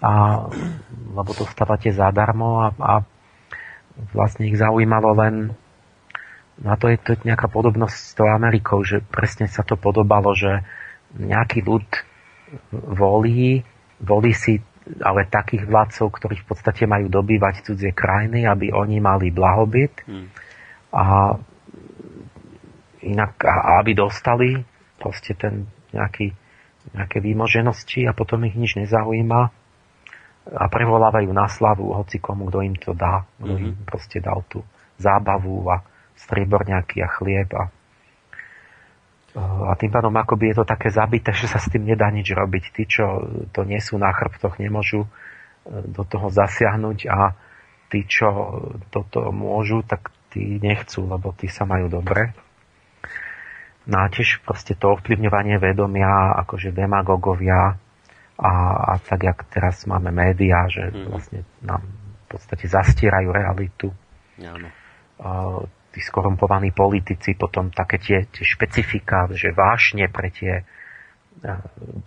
A, 0.02 0.44
lebo 1.14 1.30
dostávate 1.32 1.94
zadarmo 1.94 2.66
a, 2.66 2.68
a 2.76 2.94
vlastne 4.12 4.50
ich 4.50 4.58
zaujímalo 4.58 5.10
len 5.16 5.34
No 6.56 6.72
a 6.72 6.76
to 6.80 6.88
je, 6.88 6.96
to 6.96 7.20
nejaká 7.20 7.52
podobnosť 7.52 7.96
s 7.96 8.12
tou 8.16 8.32
Amerikou, 8.32 8.80
že 8.80 9.04
presne 9.04 9.44
sa 9.44 9.60
to 9.60 9.76
podobalo, 9.76 10.32
že 10.32 10.64
nejaký 11.12 11.60
ľud 11.60 11.84
volí, 12.72 13.60
volí 14.00 14.32
si 14.32 14.64
ale 15.02 15.26
takých 15.26 15.66
vládcov, 15.66 16.06
ktorí 16.14 16.36
v 16.42 16.46
podstate 16.46 16.86
majú 16.86 17.10
dobývať 17.10 17.66
cudzie 17.66 17.90
krajiny, 17.90 18.46
aby 18.46 18.70
oni 18.70 19.02
mali 19.02 19.34
blahobyt 19.34 20.06
hmm. 20.06 20.28
a 20.94 21.34
inak, 23.02 23.38
a 23.42 23.82
aby 23.82 23.92
dostali 23.94 24.62
proste 24.98 25.34
ten 25.34 25.66
nejaký, 25.94 26.34
nejaké 26.94 27.18
výmoženosti 27.22 28.06
a 28.06 28.12
potom 28.14 28.42
ich 28.46 28.54
nič 28.54 28.78
nezaujíma 28.78 29.40
a 30.46 30.64
prevolávajú 30.70 31.30
na 31.34 31.50
slavu 31.50 31.90
hoci 31.90 32.22
komu, 32.22 32.46
kto 32.50 32.58
im 32.62 32.76
to 32.78 32.94
dá, 32.94 33.26
kto 33.42 33.50
mm-hmm. 33.50 33.66
im 33.66 33.82
proste 33.82 34.22
dal 34.22 34.46
tú 34.46 34.62
zábavu 34.94 35.66
a 35.66 35.82
strieborňaky 36.14 37.02
a 37.02 37.08
chlieb 37.10 37.50
a, 37.50 37.66
a 39.36 39.76
tým 39.76 39.92
pádom 39.92 40.16
akoby 40.16 40.52
je 40.52 40.56
to 40.62 40.64
také 40.64 40.88
zabité, 40.88 41.36
že 41.36 41.44
sa 41.44 41.60
s 41.60 41.68
tým 41.68 41.84
nedá 41.84 42.08
nič 42.08 42.32
robiť. 42.32 42.64
Tí, 42.72 42.82
čo 42.88 43.04
to 43.52 43.68
nie 43.68 43.76
sú 43.84 44.00
na 44.00 44.08
chrbtoch, 44.08 44.56
nemôžu 44.56 45.04
e, 45.04 45.08
do 45.92 46.02
toho 46.08 46.32
zasiahnuť 46.32 46.98
a 47.12 47.36
tí, 47.92 48.08
čo 48.08 48.28
toto 48.88 49.28
môžu, 49.36 49.84
tak 49.84 50.08
tí 50.32 50.56
nechcú, 50.56 51.04
lebo 51.04 51.36
tí 51.36 51.52
sa 51.52 51.68
majú 51.68 51.92
dobre. 51.92 52.32
No 53.86 54.02
a 54.02 54.10
tiež 54.10 54.40
proste 54.42 54.72
to 54.74 54.96
ovplyvňovanie 54.96 55.60
vedomia, 55.60 56.34
akože 56.42 56.72
demagogovia 56.72 57.76
a, 58.40 58.52
a 58.88 58.92
tak, 59.04 59.20
jak 59.20 59.38
teraz 59.52 59.84
máme 59.84 60.10
médiá, 60.10 60.66
že 60.66 60.90
mm. 60.90 61.06
vlastne 61.12 61.40
nám 61.60 61.84
v 61.86 62.24
podstate 62.26 62.66
zastierajú 62.66 63.28
realitu. 63.30 63.92
Áno 64.40 64.72
tí 65.96 66.04
skorumpovaní 66.04 66.76
politici, 66.76 67.32
potom 67.32 67.72
také 67.72 67.96
tie, 67.96 68.28
tie 68.28 68.44
špecifika, 68.44 69.32
že 69.32 69.56
vášne 69.56 70.12
pre 70.12 70.28
tie 70.28 70.60
e, 70.60 70.64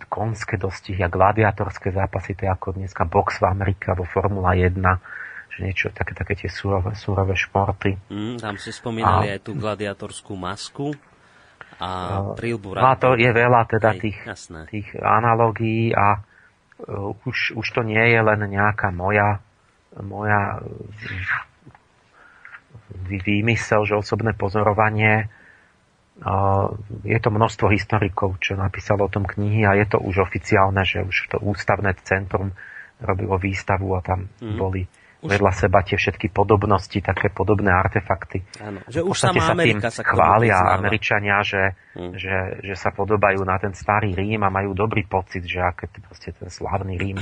konské 0.06 0.54
dostihy 0.54 1.02
a 1.02 1.10
gladiatorské 1.10 1.90
zápasy, 1.90 2.38
to 2.38 2.46
je 2.46 2.50
ako 2.54 2.78
dneska 2.78 3.02
box 3.10 3.42
v 3.42 3.50
Amerike 3.50 3.90
alebo 3.90 4.06
Formula 4.06 4.54
1, 4.54 4.78
že 5.50 5.58
niečo, 5.58 5.90
také, 5.90 6.14
také 6.14 6.38
tie 6.38 6.46
súrové, 6.46 6.94
súrové 6.94 7.34
športy. 7.34 7.98
Mm, 8.14 8.38
tam 8.38 8.54
si 8.62 8.70
spomínali 8.70 9.26
a, 9.26 9.34
aj 9.34 9.40
tú 9.42 9.58
gladiatorskú 9.58 10.38
masku 10.38 10.94
a 11.82 11.90
prílbu 12.38 12.78
a 12.78 12.94
to 12.94 13.18
je 13.18 13.30
veľa 13.32 13.66
teda 13.66 13.90
Hej, 13.96 14.00
tých, 14.06 14.18
tých 14.70 14.88
analogií 15.00 15.90
a 15.96 16.20
uh, 16.20 17.26
už, 17.26 17.58
už 17.58 17.66
to 17.72 17.80
nie 17.82 18.04
je 18.04 18.20
len 18.20 18.38
nejaká 18.46 18.92
moja, 18.94 19.40
moja 19.98 20.60
výmysel, 23.18 23.82
že 23.82 23.98
osobné 23.98 24.36
pozorovanie. 24.38 25.26
Je 27.02 27.18
to 27.18 27.32
množstvo 27.32 27.72
historikov, 27.72 28.38
čo 28.44 28.54
napísalo 28.54 29.08
o 29.08 29.12
tom 29.12 29.24
knihy 29.24 29.64
a 29.64 29.74
je 29.74 29.88
to 29.88 29.98
už 29.98 30.28
oficiálne, 30.28 30.84
že 30.84 31.00
už 31.00 31.32
to 31.32 31.36
ústavné 31.40 31.96
centrum 32.04 32.52
robilo 33.00 33.40
výstavu 33.40 33.96
a 33.96 34.04
tam 34.04 34.28
mm. 34.28 34.56
boli 34.60 34.84
už... 35.24 35.32
vedľa 35.32 35.52
seba 35.56 35.80
tie 35.80 35.96
všetky 35.96 36.28
podobnosti, 36.28 37.00
také 37.00 37.32
podobné 37.32 37.72
artefakty. 37.72 38.44
Áno, 38.60 38.84
že 38.84 39.00
už 39.00 39.16
sama 39.16 39.40
sa 39.40 39.56
Amerika 39.56 39.88
sa 39.88 40.04
chvália 40.04 40.60
Američania, 40.76 41.40
že, 41.40 41.72
mm. 41.96 42.12
že, 42.12 42.36
že 42.68 42.74
sa 42.76 42.92
podobajú 42.92 43.40
na 43.40 43.56
ten 43.56 43.72
starý 43.72 44.12
Rím 44.12 44.44
a 44.44 44.52
majú 44.52 44.76
dobrý 44.76 45.08
pocit, 45.08 45.48
že 45.48 45.64
aké 45.64 45.88
proste 46.04 46.36
ten 46.36 46.52
slávny 46.52 47.00
Rím. 47.00 47.16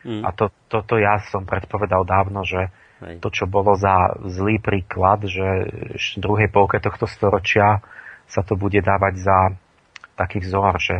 Mm. 0.00 0.24
A 0.24 0.32
to, 0.32 0.48
toto 0.72 0.96
ja 0.96 1.20
som 1.28 1.44
predpovedal 1.44 2.08
dávno, 2.08 2.40
že 2.48 2.72
Hej. 3.00 3.24
To, 3.24 3.28
čo 3.32 3.48
bolo 3.48 3.72
za 3.80 4.12
zlý 4.28 4.60
príklad, 4.60 5.24
že 5.24 5.46
v 5.96 6.20
druhej 6.20 6.52
polke 6.52 6.76
tohto 6.80 7.08
storočia 7.08 7.80
sa 8.28 8.44
to 8.44 8.54
bude 8.54 8.78
dávať 8.78 9.14
za 9.18 9.38
taký 10.20 10.44
vzor, 10.44 10.76
že, 10.76 10.98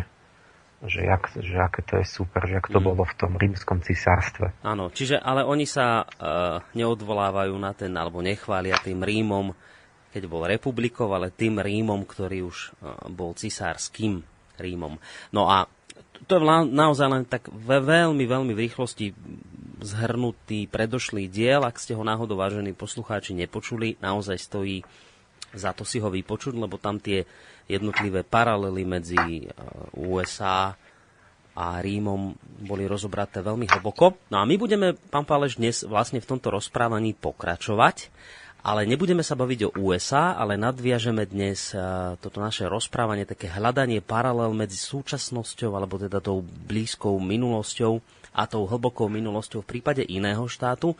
že, 0.88 1.04
jak, 1.04 1.28
že 1.36 1.56
aké 1.60 1.80
to 1.84 2.00
je 2.00 2.06
super, 2.08 2.48
že 2.48 2.56
ak 2.56 2.72
to 2.72 2.80
mm. 2.80 2.86
bolo 2.88 3.04
v 3.04 3.14
tom 3.20 3.36
rímskom 3.36 3.84
cisárstve. 3.84 4.56
Áno, 4.64 4.88
čiže 4.88 5.20
ale 5.20 5.44
oni 5.44 5.68
sa 5.68 6.02
uh, 6.02 6.64
neodvolávajú 6.72 7.54
na 7.60 7.76
ten, 7.76 7.92
alebo 7.92 8.24
nechvália 8.24 8.80
tým 8.80 9.04
Rímom, 9.04 9.52
keď 10.10 10.26
bol 10.26 10.48
republikov, 10.48 11.12
ale 11.12 11.30
tým 11.30 11.60
Rímom, 11.60 12.02
ktorý 12.08 12.48
už 12.48 12.58
uh, 12.80 13.06
bol 13.12 13.36
cisárským 13.36 14.24
Rímom. 14.56 14.96
No 15.36 15.52
a 15.52 15.68
to 16.26 16.36
je 16.36 16.42
naozaj 16.68 17.08
len 17.08 17.24
tak 17.24 17.48
veľmi, 17.48 18.24
veľmi 18.28 18.52
v 18.52 18.62
rýchlosti 18.68 19.12
zhrnutý 19.82 20.68
predošlý 20.68 21.28
diel. 21.28 21.64
Ak 21.64 21.80
ste 21.80 21.96
ho 21.96 22.04
náhodou, 22.04 22.38
vážení 22.38 22.72
poslucháči, 22.76 23.36
nepočuli, 23.36 24.00
naozaj 24.00 24.36
stojí 24.38 24.78
za 25.50 25.74
to 25.74 25.82
si 25.82 25.98
ho 25.98 26.06
vypočuť, 26.06 26.54
lebo 26.54 26.78
tam 26.78 27.02
tie 27.02 27.26
jednotlivé 27.66 28.22
paralely 28.22 28.86
medzi 28.86 29.18
e, 29.18 29.50
USA 29.98 30.78
a 31.58 31.66
Rímom 31.82 32.38
boli 32.62 32.86
rozobraté 32.86 33.42
veľmi 33.42 33.66
hlboko. 33.66 34.30
No 34.30 34.38
a 34.38 34.46
my 34.46 34.54
budeme, 34.54 34.94
pán 35.10 35.26
Páleš, 35.26 35.58
dnes 35.58 35.82
vlastne 35.82 36.22
v 36.22 36.30
tomto 36.30 36.54
rozprávaní 36.54 37.18
pokračovať 37.18 38.14
ale 38.60 38.84
nebudeme 38.84 39.24
sa 39.24 39.32
baviť 39.32 39.72
o 39.72 39.74
USA, 39.88 40.36
ale 40.36 40.60
nadviažeme 40.60 41.24
dnes 41.24 41.72
e, 41.72 41.80
toto 42.20 42.44
naše 42.44 42.68
rozprávanie, 42.68 43.24
také 43.24 43.48
hľadanie 43.48 44.04
paralel 44.04 44.52
medzi 44.52 44.76
súčasnosťou, 44.76 45.72
alebo 45.72 45.96
teda 45.96 46.20
tou 46.20 46.44
blízkou 46.44 47.16
minulosťou 47.24 48.04
a 48.30 48.46
tou 48.46 48.66
hlbokou 48.66 49.10
minulosťou 49.10 49.66
v 49.66 49.70
prípade 49.78 50.02
iného 50.06 50.46
štátu. 50.46 50.94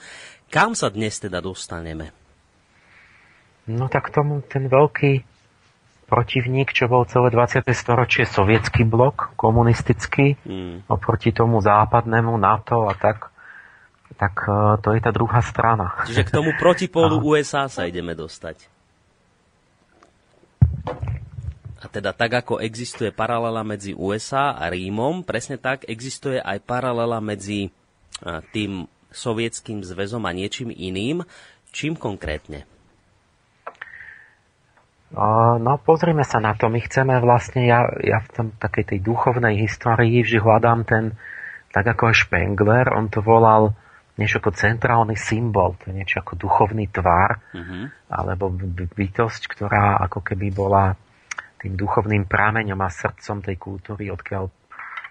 Kam 0.50 0.74
sa 0.74 0.90
dnes 0.90 1.18
teda 1.18 1.38
dostaneme? 1.38 2.10
No 3.70 3.86
tak 3.86 4.10
tomu 4.10 4.42
ten 4.42 4.66
veľký 4.66 5.22
protivník, 6.10 6.74
čo 6.74 6.90
bol 6.90 7.06
celé 7.06 7.30
20. 7.30 7.70
storočie 7.70 8.26
sovietský 8.26 8.82
blok, 8.82 9.30
komunistický, 9.38 10.34
hmm. 10.42 10.90
oproti 10.90 11.30
tomu 11.30 11.62
západnému 11.62 12.34
NATO 12.34 12.90
a 12.90 12.98
tak, 12.98 13.30
tak 14.18 14.34
e, 14.50 14.82
to 14.82 14.90
je 14.90 15.00
tá 15.00 15.14
druhá 15.14 15.38
strana. 15.38 15.94
Čiže 16.10 16.26
k 16.26 16.34
tomu 16.34 16.50
protipólu 16.58 17.22
USA 17.22 17.70
sa 17.74 17.86
ideme 17.86 18.18
dostať. 18.18 18.66
A 21.80 21.88
teda 21.88 22.12
tak, 22.12 22.44
ako 22.44 22.60
existuje 22.60 23.08
paralela 23.08 23.64
medzi 23.64 23.96
USA 23.96 24.52
a 24.52 24.68
Rímom, 24.68 25.24
presne 25.24 25.56
tak 25.56 25.88
existuje 25.88 26.36
aj 26.36 26.60
paralela 26.68 27.24
medzi 27.24 27.68
e, 27.68 27.70
tým 28.52 28.84
sovietským 29.08 29.80
zväzom 29.80 30.22
a 30.28 30.32
niečím 30.36 30.68
iným. 30.68 31.24
Čím 31.72 31.96
konkrétne? 31.96 32.68
No, 35.10 35.74
pozrime 35.82 36.22
sa 36.22 36.38
na 36.38 36.54
to. 36.54 36.70
My 36.70 36.78
chceme 36.78 37.18
vlastne, 37.18 37.66
ja, 37.66 37.82
ja 37.98 38.22
v 38.22 38.28
tom 38.30 38.46
takej 38.54 38.94
tej 38.94 38.98
duchovnej 39.02 39.58
histórii 39.58 40.22
vždy 40.22 40.38
hľadám 40.38 40.86
ten, 40.86 41.18
tak 41.74 41.82
ako 41.96 42.14
aj 42.14 42.16
Spengler, 42.30 42.86
on 42.94 43.10
to 43.10 43.18
volal 43.18 43.74
niečo 44.14 44.38
ako 44.38 44.54
centrálny 44.54 45.18
symbol, 45.18 45.74
to 45.82 45.90
je 45.90 45.98
niečo 45.98 46.22
ako 46.22 46.38
duchovný 46.38 46.86
tvar, 46.94 47.42
mm-hmm. 47.50 48.12
alebo 48.12 48.54
bytosť, 48.94 49.42
ktorá 49.50 49.98
ako 50.06 50.22
keby 50.22 50.54
bola 50.54 50.94
tým 51.60 51.76
duchovným 51.76 52.24
prameňom 52.24 52.80
a 52.80 52.88
srdcom 52.88 53.44
tej 53.44 53.56
kultúry, 53.60 54.08
odkiaľ 54.08 54.48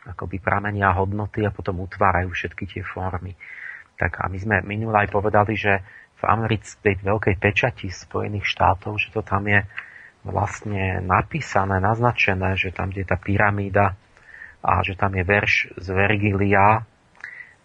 akoby 0.09 0.41
pramenia 0.41 0.89
hodnoty 0.97 1.45
a 1.45 1.53
potom 1.53 1.85
utvárajú 1.85 2.33
všetky 2.33 2.65
tie 2.65 2.81
formy. 2.81 3.37
Tak 3.99 4.23
a 4.23 4.31
my 4.31 4.37
sme 4.39 4.55
minule 4.65 4.95
aj 4.95 5.13
povedali, 5.13 5.53
že 5.53 5.83
v 6.19 6.23
americkej 6.25 6.99
veľkej 7.05 7.35
pečati 7.37 7.87
Spojených 7.87 8.47
štátov, 8.47 8.97
že 8.97 9.13
to 9.13 9.21
tam 9.21 9.47
je 9.47 9.63
vlastne 10.25 10.99
napísané, 10.99 11.79
naznačené, 11.79 12.59
že 12.59 12.75
tam, 12.75 12.91
je 12.91 13.07
tá 13.07 13.15
pyramída 13.15 13.95
a 14.59 14.83
že 14.83 14.99
tam 14.99 15.15
je 15.15 15.23
verš 15.23 15.71
z 15.79 15.87
Vergilia, 15.95 16.83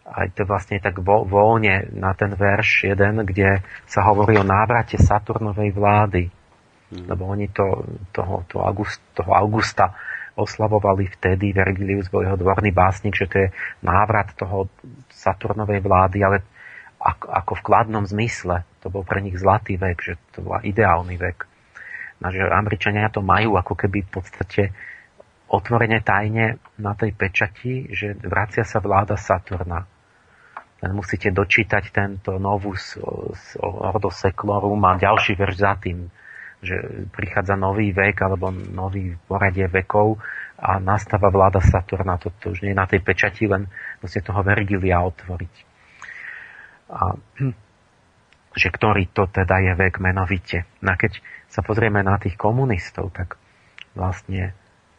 aj 0.04 0.36
to 0.36 0.44
vlastne 0.44 0.78
tak 0.78 1.00
vo, 1.00 1.24
voľne 1.24 1.90
na 1.96 2.12
ten 2.12 2.36
verš 2.36 2.92
jeden, 2.92 3.24
kde 3.24 3.64
sa 3.88 4.04
hovorí 4.04 4.36
o 4.36 4.44
návrate 4.44 5.00
Saturnovej 5.00 5.72
vlády. 5.72 6.28
Mm. 6.94 7.10
Lebo 7.10 7.26
oni 7.26 7.50
to, 7.50 7.82
toho, 8.14 8.46
to 8.46 8.62
August, 8.62 9.02
toho 9.18 9.34
Augusta 9.34 9.90
oslavovali 10.34 11.10
vtedy 11.14 11.54
Vergilius 11.54 12.10
bol 12.10 12.26
jeho 12.26 12.38
dvorný 12.38 12.74
básnik, 12.74 13.14
že 13.14 13.26
to 13.30 13.36
je 13.38 13.48
návrat 13.86 14.34
toho 14.34 14.66
Saturnovej 15.10 15.78
vlády, 15.78 16.18
ale 16.26 16.42
ako, 16.98 17.26
ako 17.30 17.52
v 17.58 17.64
kladnom 17.66 18.04
zmysle. 18.06 18.66
To 18.82 18.90
bol 18.90 19.06
pre 19.06 19.22
nich 19.22 19.38
zlatý 19.38 19.78
vek, 19.78 19.98
že 20.02 20.14
to 20.34 20.42
bol 20.42 20.58
ideálny 20.58 21.14
vek. 21.18 21.46
No, 22.22 22.30
že 22.30 22.46
Američania 22.46 23.10
to 23.10 23.20
majú 23.22 23.58
ako 23.58 23.74
keby 23.74 24.06
v 24.06 24.10
podstate 24.10 24.62
otvorene 25.50 26.00
tajne 26.02 26.58
na 26.80 26.96
tej 26.96 27.14
pečati, 27.14 27.92
že 27.92 28.16
vracia 28.16 28.64
sa 28.64 28.82
vláda 28.82 29.14
Saturna. 29.14 29.86
Len 30.82 30.92
musíte 30.92 31.30
dočítať 31.30 31.94
tento 31.94 32.36
novus 32.36 32.98
Ordo 33.62 34.10
Seclorum 34.10 34.82
a 34.84 34.98
ďalší 34.98 35.38
verš 35.38 35.56
za 35.56 35.78
tým, 35.78 36.10
že 36.64 37.08
prichádza 37.12 37.54
nový 37.54 37.92
vek 37.92 38.16
alebo 38.24 38.50
nový 38.50 39.14
poradie 39.28 39.68
vekov 39.68 40.18
a 40.58 40.80
nastáva 40.80 41.28
vláda 41.28 41.60
Saturna. 41.60 42.16
To, 42.18 42.32
to 42.40 42.56
už 42.56 42.64
nie 42.64 42.72
je 42.72 42.80
na 42.80 42.88
tej 42.88 43.04
pečati, 43.04 43.44
len 43.44 43.68
musíte 44.00 44.32
toho 44.32 44.40
Vergilia 44.40 45.04
otvoriť. 45.04 45.54
A, 46.88 47.14
že 48.60 48.68
ktorý 48.70 49.10
to 49.12 49.28
teda 49.28 49.60
je 49.60 49.72
vek 49.76 50.00
menovite. 50.00 50.64
No 50.80 50.94
a 50.94 50.96
keď 50.96 51.20
sa 51.50 51.60
pozrieme 51.60 52.00
na 52.00 52.16
tých 52.18 52.38
komunistov, 52.38 53.12
tak 53.12 53.36
vlastne 53.94 54.54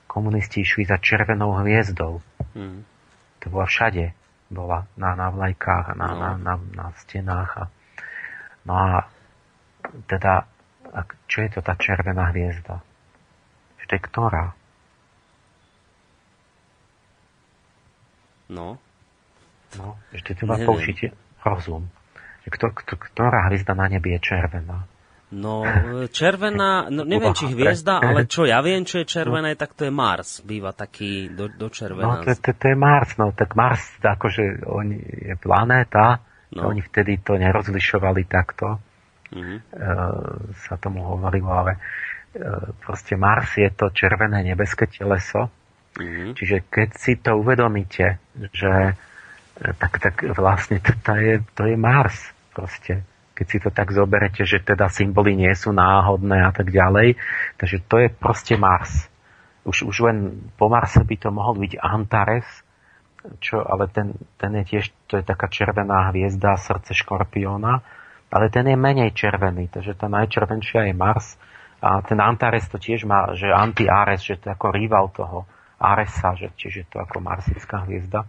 komunisti 0.08 0.64
išli 0.64 0.88
za 0.88 1.00
červenou 1.00 1.56
hviezdou. 1.60 2.24
Mm. 2.56 2.88
To 3.44 3.46
bola 3.52 3.68
všade. 3.68 4.16
Bola 4.48 4.86
na, 4.96 5.18
na 5.18 5.34
vlajkách, 5.34 5.98
na, 5.98 6.08
no. 6.14 6.20
na, 6.20 6.30
na, 6.38 6.54
na 6.78 6.86
stenách. 7.02 7.52
A, 7.58 7.64
no 8.64 8.74
a 8.76 8.88
teda 10.08 10.48
a 10.96 11.04
čo 11.28 11.44
je 11.44 11.50
to 11.52 11.60
tá 11.60 11.76
červená 11.76 12.32
hviezda? 12.32 12.80
Že 13.84 13.86
to 13.86 13.94
je 13.94 14.02
ktorá? 14.08 14.46
No. 18.48 18.80
No, 19.76 20.00
ešte 20.16 20.40
tu 20.40 20.48
vás 20.48 20.64
použite 20.64 21.12
rozum. 21.44 21.92
Že 22.48 22.50
kto, 22.56 22.66
kto, 22.72 22.94
ktorá 22.96 23.52
hviezda 23.52 23.76
na 23.76 23.92
nebi 23.92 24.16
je 24.16 24.24
červená? 24.24 24.88
No, 25.36 25.68
červená, 26.16 26.88
no 26.88 27.04
neviem, 27.12 27.36
či 27.36 27.52
hviezda, 27.52 28.00
ale 28.00 28.24
čo 28.30 28.48
ja 28.48 28.64
viem, 28.64 28.88
čo 28.88 29.04
je 29.04 29.10
červené, 29.10 29.60
tak 29.60 29.76
to 29.76 29.90
je 29.90 29.92
Mars. 29.92 30.40
Býva 30.48 30.72
taký 30.72 31.28
do, 31.28 31.52
do 31.52 31.68
červená. 31.68 32.22
No, 32.22 32.24
to, 32.24 32.32
to, 32.40 32.56
to 32.56 32.66
je 32.72 32.78
Mars, 32.78 33.20
no, 33.20 33.36
tak 33.36 33.52
Mars, 33.60 34.00
akože 34.00 34.64
on 34.64 34.96
je 34.96 35.36
planéta, 35.36 36.24
no. 36.56 36.72
oni 36.72 36.80
vtedy 36.80 37.20
to 37.20 37.36
nerozlišovali 37.36 38.24
takto 38.32 38.80
mm-hmm. 39.36 39.60
sa 40.56 40.76
tomu 40.80 41.04
hovorilo, 41.04 41.52
ale 41.52 41.76
e, 41.76 41.80
proste 42.80 43.20
Mars 43.20 43.60
je 43.60 43.68
to 43.76 43.92
červené 43.92 44.42
nebeské 44.42 44.88
teleso. 44.88 45.52
Mm-hmm. 46.00 46.30
Čiže 46.36 46.58
keď 46.72 46.90
si 46.96 47.14
to 47.20 47.36
uvedomíte, 47.40 48.20
že 48.56 48.72
e, 48.92 48.94
tak, 49.76 50.00
tak 50.00 50.16
vlastne 50.36 50.80
to, 50.80 50.96
to, 51.04 51.14
je, 51.20 51.36
to 51.56 51.64
je 51.68 51.76
Mars 51.76 52.32
proste. 52.56 53.04
Keď 53.36 53.46
si 53.52 53.58
to 53.60 53.68
tak 53.68 53.92
zoberete, 53.92 54.48
že 54.48 54.64
teda 54.64 54.88
symboly 54.88 55.36
nie 55.36 55.52
sú 55.52 55.76
náhodné 55.76 56.48
a 56.48 56.56
tak 56.56 56.72
ďalej. 56.72 57.20
Takže 57.60 57.84
to 57.92 57.96
je 58.00 58.08
proste 58.08 58.56
Mars. 58.56 59.12
Už, 59.68 59.84
už 59.84 60.08
len 60.08 60.48
po 60.56 60.72
Marse 60.72 61.04
by 61.04 61.16
to 61.20 61.36
mohol 61.36 61.60
byť 61.60 61.74
Antares, 61.84 62.48
čo, 63.42 63.58
ale 63.58 63.90
ten, 63.90 64.14
ten 64.38 64.54
je 64.62 64.64
tiež, 64.64 64.86
to 65.10 65.18
je 65.18 65.26
taká 65.26 65.50
červená 65.50 66.14
hviezda, 66.14 66.62
srdce 66.62 66.94
škorpióna 66.94 67.82
ale 68.32 68.50
ten 68.50 68.66
je 68.68 68.78
menej 68.78 69.14
červený, 69.14 69.70
takže 69.70 69.96
tá 69.96 70.10
najčervenšia 70.10 70.90
je 70.90 70.94
Mars 70.98 71.38
a 71.86 72.02
ten 72.02 72.18
Antares 72.18 72.66
to 72.66 72.82
tiež 72.82 73.06
má, 73.06 73.36
že 73.38 73.52
anti-Ares, 73.52 74.26
že 74.26 74.42
to 74.42 74.50
je 74.50 74.56
ako 74.56 74.68
rival 74.74 75.14
toho 75.14 75.46
Aresa, 75.78 76.34
že 76.34 76.50
čiže 76.56 76.90
to 76.90 76.98
ako 77.04 77.22
marsická 77.22 77.84
hviezda. 77.86 78.26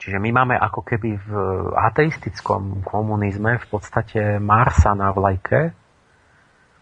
Čiže 0.00 0.16
my 0.16 0.30
máme 0.32 0.56
ako 0.56 0.80
keby 0.80 1.10
v 1.20 1.30
ateistickom 1.76 2.80
komunizme 2.82 3.60
v 3.60 3.66
podstate 3.68 4.40
Marsa 4.40 4.96
na 4.96 5.12
vlajke. 5.12 5.76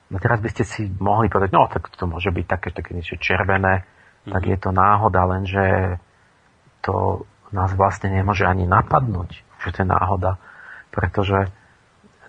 No 0.08 0.16
teraz 0.22 0.38
by 0.38 0.48
ste 0.54 0.64
si 0.64 0.86
mohli 0.86 1.26
povedať, 1.26 1.50
no 1.52 1.66
tak 1.66 1.90
to 1.92 2.06
môže 2.06 2.30
byť 2.30 2.46
také, 2.46 2.70
také 2.70 2.94
niečo 2.94 3.18
červené, 3.18 3.82
mm-hmm. 3.82 4.32
tak 4.32 4.42
mhm. 4.46 4.50
je 4.54 4.58
to 4.62 4.70
náhoda, 4.70 5.20
lenže 5.26 5.66
to 6.80 7.26
nás 7.50 7.74
vlastne 7.74 8.14
nemôže 8.14 8.46
ani 8.46 8.64
napadnúť, 8.64 9.42
že 9.66 9.68
to 9.74 9.78
je 9.82 9.88
náhoda 9.88 10.38
pretože 10.90 11.50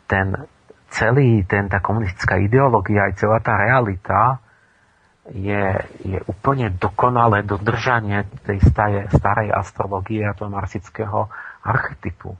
ten 0.09 0.49
celý, 0.89 1.45
ten, 1.45 1.69
tá 1.69 1.79
komunistická 1.79 2.41
ideológia, 2.41 3.09
aj 3.09 3.13
celá 3.21 3.37
tá 3.39 3.55
realita 3.55 4.41
je, 5.29 5.77
je 6.01 6.19
úplne 6.25 6.73
dokonalé 6.73 7.45
dodržanie 7.45 8.25
tej 8.49 8.59
staje, 8.65 9.05
starej 9.13 9.53
astrológie 9.53 10.25
a 10.25 10.33
toho 10.33 10.49
marsického 10.49 11.29
archetypu. 11.61 12.33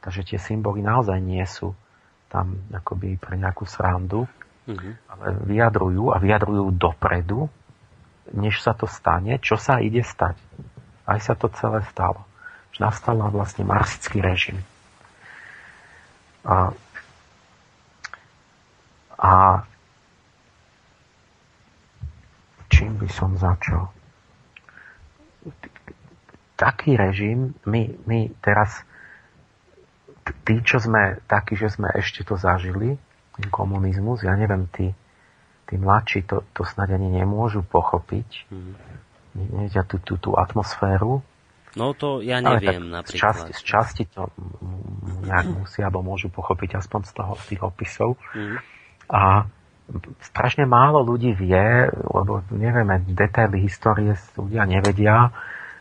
Takže 0.00 0.24
tie 0.24 0.38
symboly 0.40 0.80
naozaj 0.80 1.20
nie 1.20 1.44
sú 1.44 1.76
tam 2.32 2.56
akoby 2.72 3.20
pre 3.20 3.36
nejakú 3.36 3.68
srandu, 3.68 4.24
mm-hmm. 4.64 4.92
ale 5.12 5.24
vyjadrujú 5.44 6.08
a 6.08 6.16
vyjadrujú 6.16 6.72
dopredu, 6.72 7.52
než 8.32 8.64
sa 8.64 8.72
to 8.72 8.88
stane, 8.88 9.36
čo 9.42 9.60
sa 9.60 9.82
ide 9.82 10.00
stať. 10.00 10.40
Aj 11.04 11.20
sa 11.20 11.36
to 11.36 11.52
celé 11.52 11.84
stalo. 11.90 12.24
Nastal 12.80 13.20
vlastne 13.28 13.68
marsický 13.68 14.24
režim. 14.24 14.56
A, 16.44 16.72
a 19.20 19.32
čím 22.72 22.96
by 22.96 23.08
som 23.12 23.36
začal? 23.36 23.92
Taký 26.56 26.96
režim, 26.96 27.56
my, 27.64 27.92
my 28.04 28.32
teraz, 28.40 28.84
tí, 30.44 30.60
čo 30.64 30.80
sme 30.80 31.20
takí, 31.28 31.56
že 31.56 31.72
sme 31.72 31.88
ešte 31.96 32.24
to 32.24 32.36
zažili, 32.36 32.96
ten 33.36 33.46
komunizmus, 33.48 34.24
ja 34.24 34.36
neviem, 34.36 34.68
tí, 34.68 34.92
tí 35.64 35.74
mladší 35.80 36.28
to, 36.28 36.44
to 36.52 36.64
snad 36.64 36.92
ani 36.92 37.08
nemôžu 37.08 37.64
pochopiť. 37.64 38.48
Mm. 38.52 38.74
Nevedia 39.30 39.86
tú, 39.86 40.02
tú, 40.02 40.18
tú 40.18 40.34
atmosféru, 40.34 41.22
No 41.78 41.94
to 41.94 42.18
ja 42.18 42.42
neviem 42.42 42.90
Ale 42.90 43.06
tak 43.06 43.06
napríklad. 43.06 43.14
Z 43.14 43.22
časti, 43.22 43.52
z 43.54 43.62
časti 43.62 44.02
to 44.10 44.22
nejak 45.22 45.46
musia, 45.54 45.86
alebo 45.86 46.02
môžu 46.02 46.26
pochopiť 46.26 46.82
aspoň 46.82 47.00
z 47.06 47.12
toho, 47.14 47.32
z 47.38 47.44
tých 47.54 47.62
opisov. 47.62 48.18
Mm. 48.34 48.58
A 49.10 49.46
strašne 50.22 50.66
málo 50.66 51.02
ľudí 51.02 51.34
vie, 51.34 51.90
lebo 51.90 52.42
nevieme, 52.50 53.02
detaily 53.06 53.66
histórie 53.66 54.14
ľudia 54.34 54.66
nevedia, 54.66 55.30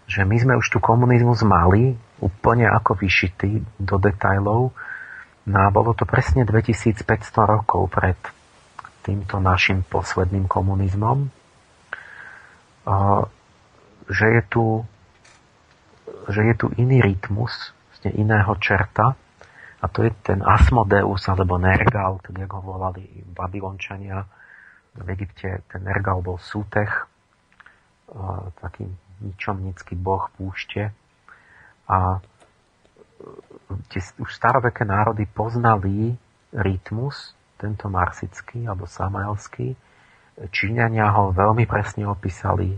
že 0.10 0.26
my 0.26 0.38
sme 0.38 0.54
už 0.58 0.66
tu 0.74 0.78
komunizmus 0.82 1.46
mali 1.46 1.94
úplne 2.22 2.66
ako 2.66 2.98
vyšitý 2.98 3.62
do 3.78 4.02
detailov. 4.02 4.74
No 5.50 5.58
a 5.58 5.70
bolo 5.74 5.94
to 5.98 6.06
presne 6.06 6.46
2500 6.46 7.06
rokov 7.46 7.90
pred 7.90 8.18
týmto 9.06 9.42
našim 9.42 9.86
posledným 9.86 10.46
komunizmom. 10.46 11.30
Že 14.10 14.26
je 14.38 14.42
tu 14.50 14.86
že 16.30 16.46
je 16.46 16.54
tu 16.54 16.68
iný 16.78 17.02
rytmus, 17.02 17.74
vlastne 17.90 18.14
iného 18.14 18.54
čerta, 18.62 19.18
a 19.80 19.86
to 19.88 20.04
je 20.04 20.12
ten 20.22 20.44
Asmodeus 20.44 21.24
alebo 21.32 21.56
Nergal, 21.56 22.20
tak 22.20 22.36
ako 22.36 22.56
ho 22.60 22.64
volali 22.76 23.24
Babylončania. 23.32 24.28
V 24.92 25.08
Egypte 25.08 25.64
ten 25.72 25.88
Nergal 25.88 26.20
bol 26.20 26.36
sútech, 26.36 27.08
taký 28.60 28.92
ničomnický 29.24 29.96
boh 29.96 30.28
púšte. 30.36 30.92
A 31.88 32.20
tie 33.88 34.02
už 34.20 34.28
staroveké 34.28 34.84
národy 34.84 35.24
poznali 35.24 36.12
rytmus, 36.52 37.32
tento 37.56 37.88
marsický 37.88 38.68
alebo 38.68 38.84
samaelský. 38.84 39.80
Číňania 40.52 41.08
ho 41.16 41.32
veľmi 41.32 41.64
presne 41.64 42.04
opísali 42.04 42.76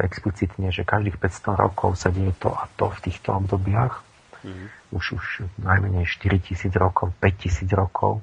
explicitne, 0.00 0.68
že 0.68 0.84
každých 0.84 1.16
500 1.16 1.56
rokov 1.56 1.96
sa 1.96 2.12
deje 2.12 2.32
to 2.36 2.52
a 2.52 2.68
to 2.76 2.92
v 2.92 2.98
týchto 3.08 3.40
obdobiach. 3.40 4.04
Mm. 4.42 4.68
Už, 4.92 5.04
už 5.16 5.26
najmenej 5.62 6.04
4000 6.04 6.68
rokov, 6.76 7.14
5000 7.22 7.72
rokov. 7.72 8.20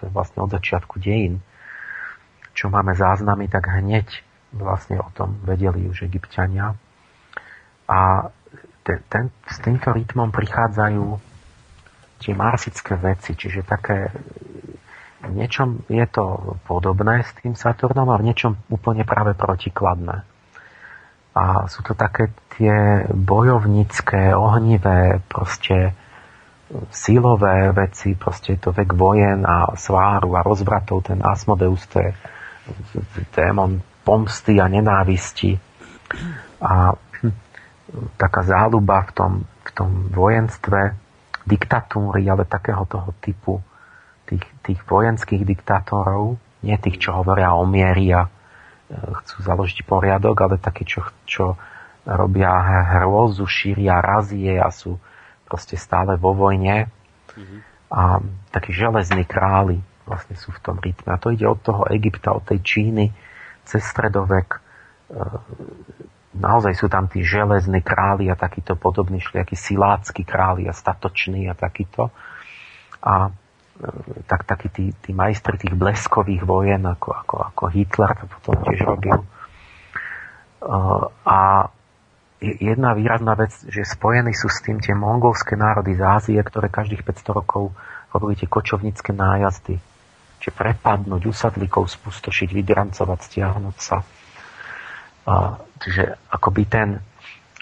To 0.00 0.08
je 0.08 0.10
vlastne 0.10 0.42
od 0.42 0.50
začiatku 0.50 0.98
dejín. 0.98 1.44
Čo 2.56 2.72
máme 2.72 2.96
záznamy, 2.96 3.46
tak 3.46 3.70
hneď 3.70 4.08
vlastne 4.50 4.98
o 4.98 5.08
tom 5.14 5.38
vedeli 5.46 5.86
už 5.86 6.10
egyptiania. 6.10 6.74
A 7.86 8.30
ten, 8.82 8.98
ten, 9.06 9.24
s 9.46 9.62
týmto 9.62 9.94
rytmom 9.94 10.34
prichádzajú 10.34 11.04
tie 12.20 12.32
marsické 12.34 12.98
veci, 12.98 13.38
čiže 13.38 13.62
také 13.62 14.10
niečom 15.28 15.84
je 15.86 16.04
to 16.08 16.56
podobné 16.64 17.20
s 17.22 17.30
tým 17.40 17.52
Saturnom 17.52 18.08
a 18.08 18.16
v 18.16 18.32
niečom 18.32 18.56
úplne 18.72 19.04
práve 19.04 19.36
protikladné. 19.36 20.24
A 21.40 21.64
sú 21.72 21.80
to 21.80 21.96
také 21.96 22.28
tie 22.52 23.08
bojovnícke, 23.08 24.36
ohnivé 24.36 25.24
proste 25.24 25.96
sílové 26.92 27.72
veci, 27.72 28.12
proste 28.12 28.54
je 28.54 28.60
to 28.60 28.70
vek 28.76 28.92
vojen 28.92 29.48
a 29.48 29.72
sváru 29.74 30.36
a 30.36 30.44
rozvratov, 30.44 31.08
ten 31.08 31.24
Asmodeus, 31.24 31.88
to 31.88 32.04
je 32.04 32.12
démon 33.32 33.80
pomsty 34.04 34.60
a 34.60 34.68
nenávisti. 34.68 35.56
A 36.60 36.92
taká 38.20 38.40
záľuba 38.46 39.08
v 39.08 39.12
tom, 39.16 39.32
v 39.66 39.70
tom 39.74 39.90
vojenstve, 40.12 40.94
diktatúry, 41.48 42.28
ale 42.30 42.46
takého 42.46 42.86
toho 42.86 43.10
typu 43.18 43.58
tých, 44.28 44.46
tých 44.62 44.80
vojenských 44.86 45.42
diktátorov, 45.42 46.38
nie 46.62 46.76
tých, 46.78 47.02
čo 47.02 47.18
hovoria 47.18 47.56
o 47.56 47.66
miery 47.66 48.14
a 48.14 48.28
e, 48.28 48.30
chcú 48.90 49.36
založiť 49.46 49.86
poriadok, 49.86 50.36
ale 50.42 50.56
takí, 50.58 50.82
čo, 50.82 51.06
čo 51.24 51.54
robia 52.04 52.50
hrôzu, 52.98 53.46
šíria 53.46 54.02
razie 54.02 54.58
a 54.58 54.68
sú 54.74 54.98
proste 55.46 55.78
stále 55.78 56.18
vo 56.18 56.34
vojne. 56.34 56.90
Mm-hmm. 57.34 57.60
A 57.90 58.22
takí 58.54 58.70
železní 58.70 59.26
králi 59.26 59.82
vlastne 60.10 60.34
sú 60.34 60.50
v 60.50 60.62
tom 60.62 60.76
rytme. 60.82 61.14
A 61.14 61.22
to 61.22 61.30
ide 61.30 61.46
od 61.46 61.62
toho 61.62 61.86
Egypta, 61.86 62.34
od 62.34 62.42
tej 62.42 62.58
Číny, 62.66 63.14
cez 63.62 63.86
stredovek. 63.86 64.58
E, 64.58 64.60
naozaj 66.34 66.74
sú 66.74 66.90
tam 66.90 67.06
tí 67.06 67.22
železní 67.22 67.78
králi 67.78 68.26
a 68.26 68.34
takýto 68.34 68.74
podobní 68.74 69.22
šliakí 69.22 69.54
silácky 69.54 70.26
králi 70.26 70.66
a 70.66 70.74
statoční 70.74 71.46
a 71.46 71.54
takýto. 71.54 72.10
A 72.98 73.30
tak, 74.28 74.44
takí 74.44 74.68
tí, 74.68 74.84
tí 75.00 75.10
majstri 75.16 75.56
tých 75.56 75.74
bleskových 75.74 76.44
vojen, 76.44 76.84
ako, 76.84 77.08
ako, 77.12 77.36
ako 77.52 77.62
Hitler 77.72 78.12
to 78.16 78.24
potom 78.28 78.56
tiež 78.64 78.80
robil. 78.84 79.18
A 81.24 81.38
jedna 82.40 82.96
výrazná 82.96 83.36
vec, 83.36 83.52
že 83.68 83.84
spojení 83.84 84.32
sú 84.32 84.48
s 84.48 84.64
tým 84.64 84.80
tie 84.80 84.96
mongolské 84.96 85.56
národy 85.56 85.96
z 85.96 86.02
Ázie, 86.04 86.40
ktoré 86.40 86.72
každých 86.72 87.04
500 87.04 87.36
rokov 87.36 87.72
robili 88.12 88.36
tie 88.36 88.48
kočovnícke 88.48 89.12
nájazdy. 89.12 89.76
Čiže 90.40 90.56
prepadnúť, 90.56 91.28
usadlíkov 91.28 91.92
spustošiť, 91.92 92.48
vydrancovať, 92.48 93.18
stiahnuť 93.28 93.76
sa. 93.76 94.00
A, 95.28 95.60
čiže 95.84 96.16
akoby 96.32 96.62
ten, 96.64 96.88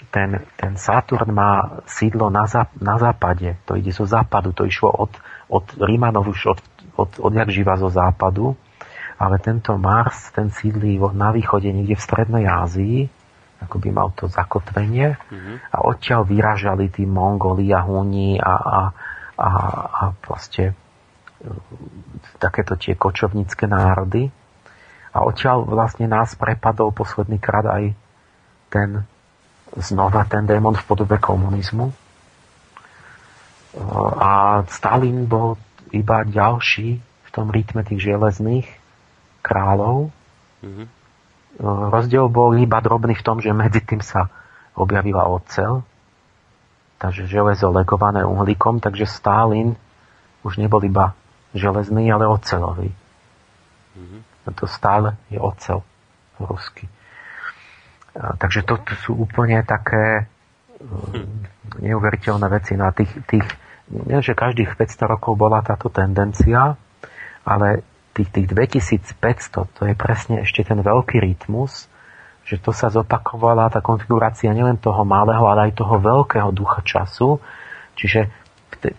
ten, 0.07 0.39
ten 0.55 0.73
Saturn 0.79 1.27
má 1.35 1.83
sídlo 1.83 2.31
na, 2.31 2.47
zap, 2.47 2.71
na 2.79 2.95
západe. 2.95 3.59
To 3.67 3.75
ide 3.75 3.91
zo 3.91 4.07
západu. 4.07 4.55
To 4.55 4.63
išlo 4.63 4.95
od, 4.95 5.11
od 5.49 5.65
Rímanov 5.81 6.29
už 6.29 6.55
od, 6.55 6.59
od, 6.95 7.11
odjak 7.19 7.49
živa 7.49 7.75
zo 7.75 7.89
západu. 7.89 8.53
Ale 9.19 9.35
tento 9.43 9.75
Mars, 9.75 10.31
ten 10.31 10.47
sídlí 10.47 10.95
na 11.11 11.35
východe, 11.35 11.67
niekde 11.67 11.99
v 11.99 12.05
Strednej 12.05 12.45
Ázii 12.47 13.11
ako 13.59 13.75
by 13.75 13.89
mal 13.91 14.09
to 14.15 14.31
zakotvenie 14.31 15.19
mm-hmm. 15.19 15.55
a 15.75 15.77
odtiaľ 15.83 16.23
vyražali 16.23 16.87
tí 16.87 17.03
Mongoli 17.03 17.75
a 17.75 17.83
Huni 17.83 18.39
a, 18.39 18.53
a, 18.55 18.79
a, 19.35 19.49
a 19.83 20.03
proste 20.15 20.71
e, 20.71 20.73
takéto 22.39 22.79
tie 22.79 22.95
kočovnícke 22.95 23.67
národy. 23.67 24.31
A 25.11 25.25
odtiaľ 25.27 25.67
vlastne 25.67 26.07
nás 26.07 26.39
prepadol 26.39 26.95
posledný 26.95 27.41
krát 27.41 27.67
aj 27.67 27.91
ten 28.69 29.03
znova 29.75 30.25
ten 30.25 30.45
démon 30.49 30.73
v 30.73 30.85
podobe 30.85 31.17
komunizmu. 31.17 31.91
E, 33.73 33.81
a 34.19 34.63
Stalin 34.67 35.25
bol 35.25 35.57
iba 35.89 36.25
ďalší 36.25 36.99
v 36.99 37.29
tom 37.29 37.49
rytme 37.53 37.85
tých 37.85 38.01
železných 38.03 38.67
kráľov. 39.45 40.13
Mm-hmm 40.61 40.99
Rozdiel 41.59 42.31
bol 42.31 42.55
iba 42.55 42.79
drobný 42.79 43.19
v 43.19 43.25
tom, 43.25 43.43
že 43.43 43.51
medzi 43.51 43.83
tým 43.83 43.99
sa 43.99 44.31
objavila 44.79 45.27
ocel, 45.27 45.83
takže 47.03 47.27
železo 47.27 47.67
legované 47.67 48.23
uhlíkom, 48.23 48.79
takže 48.79 49.03
Stalin 49.03 49.75
už 50.47 50.55
nebol 50.55 50.79
iba 50.87 51.19
železný, 51.51 52.07
ale 52.15 52.31
ocelový. 52.31 52.95
Mm-hmm. 53.97 54.21
A 54.47 54.49
to 54.55 54.71
stále 54.71 55.19
je 55.27 55.35
ocel 55.35 55.83
rusky. 56.39 56.87
A, 58.15 58.39
takže 58.39 58.63
to, 58.63 58.79
to 58.79 58.93
sú 59.03 59.11
úplne 59.19 59.59
také. 59.67 60.31
Neuveriteľné 61.79 62.47
veci. 62.49 62.73
Na 62.75 62.91
tých, 62.91 63.11
tých, 63.27 63.45
nie, 63.91 64.19
že 64.23 64.35
každých 64.35 64.75
500 64.75 65.13
rokov 65.13 65.35
bola 65.35 65.59
táto 65.61 65.91
tendencia, 65.91 66.75
ale 67.43 67.83
tých, 68.15 68.29
tých 68.31 68.47
2500, 68.51 69.75
to 69.75 69.81
je 69.87 69.95
presne 69.95 70.43
ešte 70.43 70.65
ten 70.67 70.79
veľký 70.79 71.19
rytmus, 71.23 71.87
že 72.43 72.57
to 72.57 72.73
sa 72.73 72.89
zopakovala 72.89 73.69
tá 73.69 73.79
konfigurácia 73.79 74.49
nielen 74.51 74.81
toho 74.81 75.05
malého, 75.05 75.45
ale 75.45 75.69
aj 75.69 75.77
toho 75.77 76.01
veľkého 76.01 76.49
ducha 76.49 76.81
času. 76.81 77.37
Čiže 77.93 78.31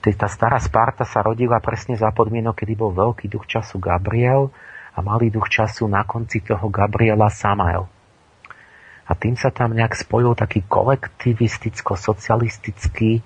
tá 0.02 0.28
stará 0.28 0.60
Sparta 0.60 1.08
sa 1.08 1.24
rodila 1.24 1.58
presne 1.58 1.96
za 1.96 2.12
podmienok, 2.12 2.62
kedy 2.62 2.72
bol 2.76 2.92
veľký 2.92 3.26
duch 3.32 3.48
času 3.48 3.80
Gabriel 3.80 4.52
a 4.94 4.98
malý 5.00 5.32
duch 5.32 5.48
času 5.48 5.88
na 5.88 6.04
konci 6.04 6.44
toho 6.44 6.68
Gabriela 6.68 7.32
Samael. 7.32 7.99
A 9.10 9.18
tým 9.18 9.34
sa 9.34 9.50
tam 9.50 9.74
nejak 9.74 9.98
spojil 9.98 10.38
taký 10.38 10.62
kolektivisticko-socialistický 10.70 13.18
e, 13.18 13.22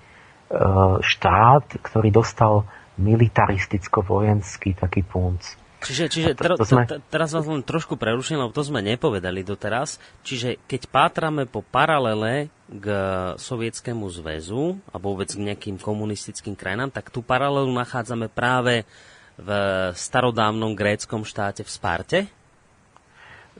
štát, 1.04 1.76
ktorý 1.84 2.08
dostal 2.08 2.64
militaristicko-vojenský 2.96 4.80
taký 4.80 5.04
punc. 5.04 5.60
Čiže, 5.84 6.04
čiže 6.08 6.32
to, 6.32 6.56
to 6.56 6.64
sme... 6.64 6.88
teraz 7.12 7.36
vás 7.36 7.44
len 7.44 7.60
trošku 7.60 8.00
preruším, 8.00 8.40
lebo 8.40 8.56
to 8.56 8.64
sme 8.64 8.80
nepovedali 8.80 9.44
doteraz. 9.44 10.00
Čiže 10.24 10.56
keď 10.64 10.88
pátrame 10.88 11.44
po 11.44 11.60
paralele 11.60 12.48
k 12.72 12.86
Sovietskému 13.36 14.08
zväzu 14.08 14.80
a 14.88 14.96
vôbec 14.96 15.28
k 15.28 15.44
nejakým 15.44 15.76
komunistickým 15.76 16.56
krajinám, 16.56 16.88
tak 16.88 17.12
tú 17.12 17.20
paralelu 17.20 17.68
nachádzame 17.68 18.32
práve 18.32 18.88
v 19.36 19.48
starodávnom 19.92 20.72
gréckom 20.72 21.28
štáte 21.28 21.60
v 21.60 21.70
Sparte? 21.70 22.18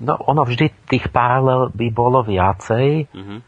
No, 0.03 0.19
ono 0.19 0.43
vždy 0.43 0.91
tých 0.91 1.07
paralel 1.15 1.71
by 1.71 1.87
bolo 1.95 2.27
viacej, 2.27 3.07
uh-huh. 3.15 3.39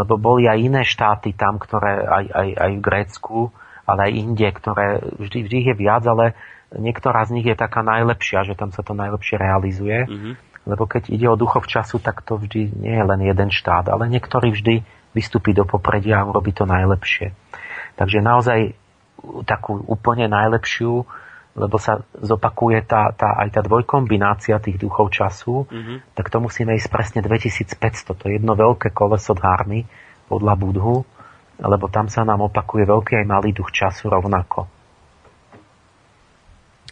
lebo 0.00 0.16
boli 0.16 0.48
aj 0.48 0.58
iné 0.64 0.82
štáty 0.84 1.36
tam, 1.36 1.60
ktoré 1.60 2.08
aj, 2.08 2.24
aj, 2.32 2.48
aj 2.56 2.70
v 2.72 2.84
Grécku, 2.84 3.38
ale 3.84 4.08
aj 4.08 4.12
inde, 4.16 4.48
ktoré 4.48 4.86
vždy, 5.20 5.38
vždy 5.44 5.58
je 5.68 5.74
viac, 5.76 6.04
ale 6.08 6.32
niektorá 6.72 7.24
z 7.28 7.40
nich 7.40 7.46
je 7.48 7.56
taká 7.56 7.80
najlepšia, 7.84 8.48
že 8.48 8.56
tam 8.56 8.72
sa 8.72 8.80
to 8.80 8.92
najlepšie 8.96 9.36
realizuje. 9.36 10.08
Mm-hmm. 10.08 10.34
Lebo 10.68 10.84
keď 10.84 11.08
ide 11.08 11.24
o 11.28 11.40
duchov 11.40 11.64
času, 11.64 11.96
tak 11.96 12.20
to 12.24 12.36
vždy 12.36 12.72
nie 12.76 12.92
je 12.92 13.04
len 13.04 13.20
jeden 13.24 13.48
štát, 13.48 13.88
ale 13.88 14.08
niektorý 14.12 14.52
vždy 14.52 14.84
vystúpi 15.16 15.56
do 15.56 15.64
popredia 15.64 16.20
a 16.20 16.28
urobí 16.28 16.52
to 16.52 16.68
najlepšie. 16.68 17.32
Takže 17.96 18.20
naozaj 18.20 18.76
takú 19.48 19.80
úplne 19.88 20.28
najlepšiu, 20.28 21.08
lebo 21.58 21.76
sa 21.76 22.06
zopakuje 22.14 22.86
tá, 22.86 23.10
tá, 23.10 23.34
aj 23.42 23.58
tá 23.58 23.60
dvojkombinácia 23.66 24.62
tých 24.62 24.78
duchov 24.78 25.10
času, 25.10 25.66
mm-hmm. 25.66 26.14
tak 26.14 26.30
to 26.30 26.38
musíme 26.38 26.70
ísť 26.78 26.88
presne 26.88 27.20
2500. 27.20 28.14
To 28.14 28.24
je 28.30 28.38
jedno 28.38 28.54
veľké 28.54 28.94
koleso 28.94 29.34
dárny 29.34 29.90
podľa 30.30 30.54
Budhu, 30.54 31.02
lebo 31.58 31.90
tam 31.90 32.06
sa 32.06 32.22
nám 32.22 32.46
opakuje 32.46 32.86
veľký 32.86 33.12
aj 33.18 33.26
malý 33.26 33.50
duch 33.50 33.74
času 33.74 34.06
rovnako. 34.06 34.70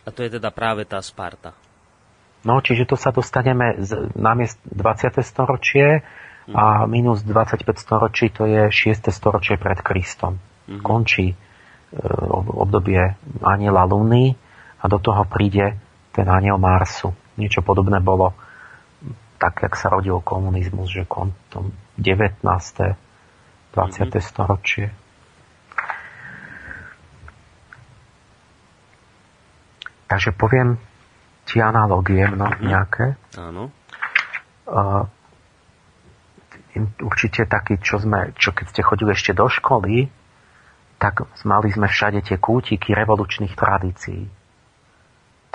A 0.06 0.08
to 0.10 0.26
je 0.26 0.38
teda 0.38 0.50
práve 0.50 0.86
tá 0.86 0.98
Sparta. 1.02 1.54
No, 2.46 2.62
čiže 2.62 2.86
to 2.86 2.94
sa 2.94 3.10
dostaneme 3.10 3.82
z, 3.82 4.14
na 4.14 4.38
miest 4.38 4.58
20. 4.70 5.18
storočie 5.22 6.06
a 6.46 6.86
mhm. 6.86 6.90
minus 6.90 7.26
25 7.26 7.66
storočí 7.74 8.30
to 8.30 8.46
je 8.46 8.70
6. 8.70 9.10
storočie 9.10 9.58
pred 9.58 9.82
Kristom. 9.82 10.38
Mm-hmm. 10.38 10.82
Končí 10.82 11.30
e, 11.30 11.36
obdobie 12.54 13.18
aniela 13.42 13.82
Luny 13.82 14.45
a 14.80 14.84
do 14.88 14.98
toho 15.00 15.24
príde 15.24 15.76
ten 16.12 16.26
aniel 16.28 16.60
Marsu. 16.60 17.12
Niečo 17.36 17.60
podobné 17.60 18.00
bolo 18.00 18.32
tak, 19.36 19.60
jak 19.60 19.76
sa 19.76 19.92
rodil 19.92 20.20
komunizmus, 20.24 20.88
že 20.88 21.04
kontom 21.04 21.72
19. 22.00 22.40
20. 22.40 22.96
Mm-hmm. 23.76 24.24
storočie. 24.24 24.88
Takže 30.06 30.32
poviem 30.32 30.80
ti 31.44 31.60
analogie 31.60 32.24
mno, 32.24 32.48
mhm. 32.48 32.62
nejaké. 32.64 33.06
Áno. 33.36 33.68
Uh, 34.66 35.04
určite 37.04 37.46
taký, 37.46 37.78
čo 37.78 38.00
sme, 38.00 38.34
čo 38.36 38.52
keď 38.52 38.66
ste 38.72 38.82
chodili 38.82 39.14
ešte 39.14 39.32
do 39.36 39.46
školy, 39.46 40.08
tak 40.96 41.28
mali 41.44 41.68
sme 41.68 41.86
všade 41.86 42.24
tie 42.24 42.40
kútiky 42.40 42.96
revolučných 42.96 43.52
tradícií. 43.52 44.26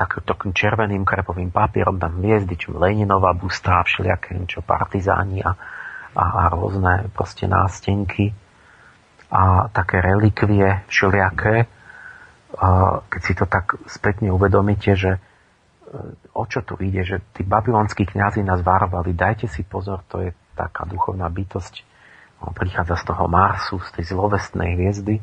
Tak, 0.02 0.26
takým 0.26 0.50
červeným 0.50 1.06
krepovým 1.06 1.54
papierom 1.54 2.02
tam 2.02 2.18
hviezdy, 2.18 2.58
čo 2.58 2.74
Leninová 2.74 3.38
busta, 3.38 3.86
všelijaké 3.86 4.34
čo 4.50 4.66
partizáni 4.66 5.46
a, 5.46 5.54
a, 6.18 6.24
a 6.42 6.44
rôzne 6.50 7.14
proste 7.14 7.46
nástenky 7.46 8.34
a 9.30 9.70
také 9.70 10.02
relikvie 10.02 10.82
všelijaké. 10.90 11.70
Keď 13.14 13.22
si 13.22 13.34
to 13.38 13.46
tak 13.46 13.78
spätne 13.86 14.34
uvedomíte, 14.34 14.98
že 14.98 15.12
e, 15.16 15.20
o 16.34 16.44
čo 16.50 16.66
tu 16.66 16.76
ide, 16.82 17.06
že 17.06 17.22
tí 17.38 17.46
babylonskí 17.46 18.04
kňazi 18.04 18.42
nás 18.42 18.60
varovali, 18.66 19.14
dajte 19.14 19.48
si 19.48 19.62
pozor, 19.64 20.02
to 20.10 20.20
je 20.26 20.34
taká 20.58 20.84
duchovná 20.84 21.30
bytosť, 21.30 21.86
on 22.42 22.58
prichádza 22.58 23.00
z 23.00 23.04
toho 23.06 23.30
Marsu, 23.30 23.78
z 23.86 24.02
tej 24.02 24.18
zlovestnej 24.18 24.76
hviezdy. 24.76 25.22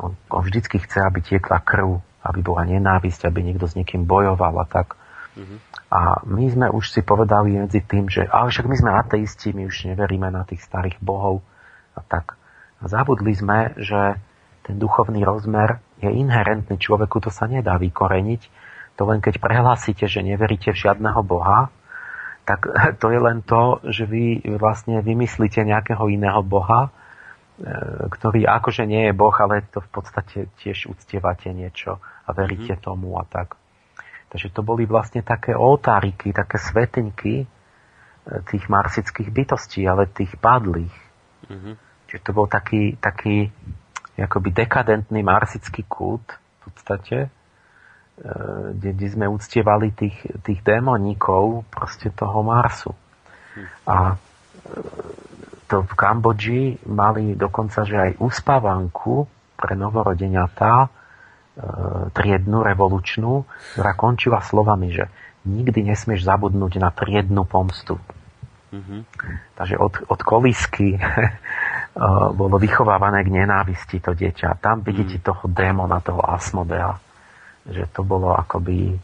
On, 0.00 0.16
on 0.32 0.42
vždycky 0.42 0.80
chce, 0.80 1.04
aby 1.04 1.20
tiekla 1.20 1.60
krv, 1.60 2.00
aby 2.20 2.40
bola 2.44 2.68
nenávisť, 2.68 3.28
aby 3.28 3.40
niekto 3.40 3.64
s 3.64 3.76
niekým 3.76 4.04
bojoval 4.04 4.60
a 4.60 4.66
tak. 4.68 5.00
Mm-hmm. 5.38 5.58
A 5.90 6.22
my 6.26 6.44
sme 6.50 6.66
už 6.70 6.92
si 6.92 7.00
povedali 7.02 7.56
medzi 7.56 7.80
tým, 7.82 8.06
že 8.06 8.28
ale 8.28 8.52
však 8.52 8.66
my 8.66 8.76
sme 8.76 8.90
ateisti, 8.94 9.56
my 9.56 9.66
už 9.66 9.90
neveríme 9.90 10.28
na 10.28 10.44
tých 10.44 10.62
starých 10.62 11.00
bohov 11.00 11.42
a 11.96 12.04
tak. 12.04 12.36
A 12.80 12.86
zabudli 12.86 13.32
sme, 13.34 13.74
že 13.80 14.20
ten 14.64 14.76
duchovný 14.76 15.24
rozmer 15.24 15.80
je 15.98 16.08
inherentný 16.12 16.76
človeku, 16.76 17.24
to 17.24 17.30
sa 17.32 17.48
nedá 17.48 17.80
vykoreniť. 17.80 18.42
To 19.00 19.08
len 19.08 19.24
keď 19.24 19.40
prehlásite, 19.40 20.04
že 20.04 20.20
neveríte 20.20 20.76
v 20.76 20.80
žiadneho 20.88 21.24
boha, 21.24 21.72
tak 22.44 22.68
to 23.00 23.10
je 23.10 23.20
len 23.20 23.40
to, 23.40 23.80
že 23.88 24.04
vy 24.04 24.44
vlastne 24.60 25.00
vymyslíte 25.00 25.64
nejakého 25.64 26.04
iného 26.10 26.42
boha, 26.44 26.88
e, 26.88 26.90
ktorý 28.12 28.44
akože 28.44 28.84
nie 28.84 29.08
je 29.08 29.12
boh, 29.16 29.34
ale 29.40 29.64
to 29.72 29.80
v 29.80 29.90
podstate 29.90 30.38
tiež 30.60 30.90
uctievate 30.92 31.50
niečo 31.54 32.02
a 32.30 32.36
veríte 32.36 32.78
mm-hmm. 32.78 32.86
tomu 32.86 33.18
a 33.18 33.26
tak. 33.26 33.58
Takže 34.30 34.54
to 34.54 34.62
boli 34.62 34.86
vlastne 34.86 35.26
také 35.26 35.58
oltáriky, 35.58 36.30
také 36.30 36.62
svetenky 36.62 37.42
e, 37.42 37.46
tých 38.46 38.70
marsických 38.70 39.26
bytostí, 39.26 39.82
ale 39.90 40.06
tých 40.06 40.38
padlých. 40.38 40.94
Mm-hmm. 41.50 41.74
Čiže 42.06 42.20
to 42.22 42.30
bol 42.30 42.46
taký, 42.46 42.94
taký 43.02 43.50
akoby 44.14 44.54
dekadentný 44.54 45.26
marsický 45.26 45.82
kult 45.90 46.30
v 46.30 46.56
podstate, 46.70 47.16
e, 47.26 47.28
kde, 48.78 48.90
kde 48.94 49.06
sme 49.10 49.26
uctievali 49.26 49.90
tých, 49.90 50.18
tých 50.46 50.62
démoníkov 50.62 51.66
proste 51.66 52.14
toho 52.14 52.46
Marsu. 52.46 52.94
A 53.90 54.14
e, 54.14 54.16
to 55.66 55.86
v 55.86 55.92
Kambodži 55.94 56.62
mali 56.86 57.34
dokonca, 57.34 57.82
že 57.86 57.98
aj 57.98 58.12
uspávanku 58.22 59.26
pre 59.58 59.74
novorodeniatá, 59.74 60.86
e, 60.86 60.99
triednu, 62.16 62.64
revolučnú, 62.64 63.44
ktorá 63.76 63.92
končila 63.94 64.40
slovami, 64.40 64.92
že 64.94 65.08
nikdy 65.44 65.92
nesmieš 65.92 66.24
zabudnúť 66.24 66.80
na 66.80 66.92
triednu 66.92 67.44
pomstu. 67.48 67.96
Mm-hmm. 68.70 69.00
Takže 69.58 69.76
od, 69.82 69.94
od 70.06 70.20
kolisky 70.22 70.94
bolo 72.40 72.56
vychovávané 72.56 73.26
k 73.26 73.34
nenávisti 73.34 73.98
to 73.98 74.14
dieťa. 74.14 74.62
Tam 74.62 74.86
vidíte 74.86 75.18
mm. 75.18 75.24
toho 75.26 75.44
démona, 75.50 75.98
toho 75.98 76.22
Asmodea. 76.22 76.94
Že 77.66 77.84
to 77.90 78.00
bolo 78.06 78.30
akoby 78.32 78.94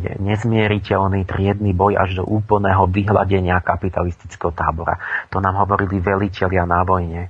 nezmieriteľný 0.00 1.28
triedny 1.28 1.76
boj 1.76 2.00
až 2.00 2.22
do 2.22 2.24
úplného 2.24 2.88
vyhľadenia 2.88 3.60
kapitalistického 3.60 4.54
tábora. 4.54 4.96
To 5.28 5.42
nám 5.44 5.60
hovorili 5.60 6.00
veliteľia 6.00 6.64
na 6.64 6.80
vojne. 6.86 7.28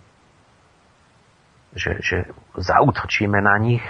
Že, 1.75 1.93
že 1.99 2.17
zautočíme 2.55 3.43
na 3.43 3.59
nich, 3.59 3.83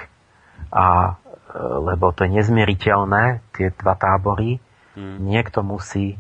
a, 0.71 1.17
e, 1.53 1.59
lebo 1.59 2.11
to 2.11 2.27
je 2.27 2.35
nezmieriteľné, 2.41 3.41
tie 3.55 3.71
dva 3.75 3.95
tábory. 3.95 4.59
Mm. 4.95 5.27
Niekto 5.27 5.63
musí, 5.63 6.15
e, 6.15 6.19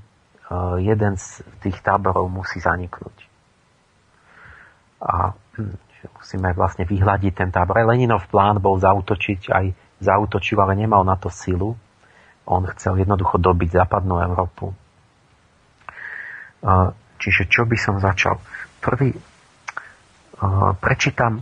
jeden 0.82 1.14
z 1.18 1.42
tých 1.62 1.78
táborov 1.80 2.26
musí 2.30 2.58
zaniknúť 2.58 3.34
a 5.04 5.36
hm, 5.60 5.76
musíme 6.16 6.48
vlastne 6.56 6.88
vyhľadiť 6.88 7.32
ten 7.36 7.50
tábor. 7.52 7.84
Leninov 7.84 8.24
plán 8.32 8.56
bol 8.56 8.80
zautočiť, 8.80 9.40
aj 9.52 9.66
zautočil, 10.00 10.56
ale 10.56 10.80
nemal 10.80 11.04
na 11.04 11.20
to 11.20 11.28
silu. 11.28 11.76
On 12.48 12.64
chcel 12.76 13.00
jednoducho 13.00 13.40
dobiť 13.40 13.84
západnú 13.84 14.20
Európu. 14.20 14.72
Čiže 17.20 17.48
čo 17.48 17.64
by 17.64 17.76
som 17.76 17.96
začal? 18.00 18.36
Prvý, 18.84 19.16
prečítam 20.80 21.40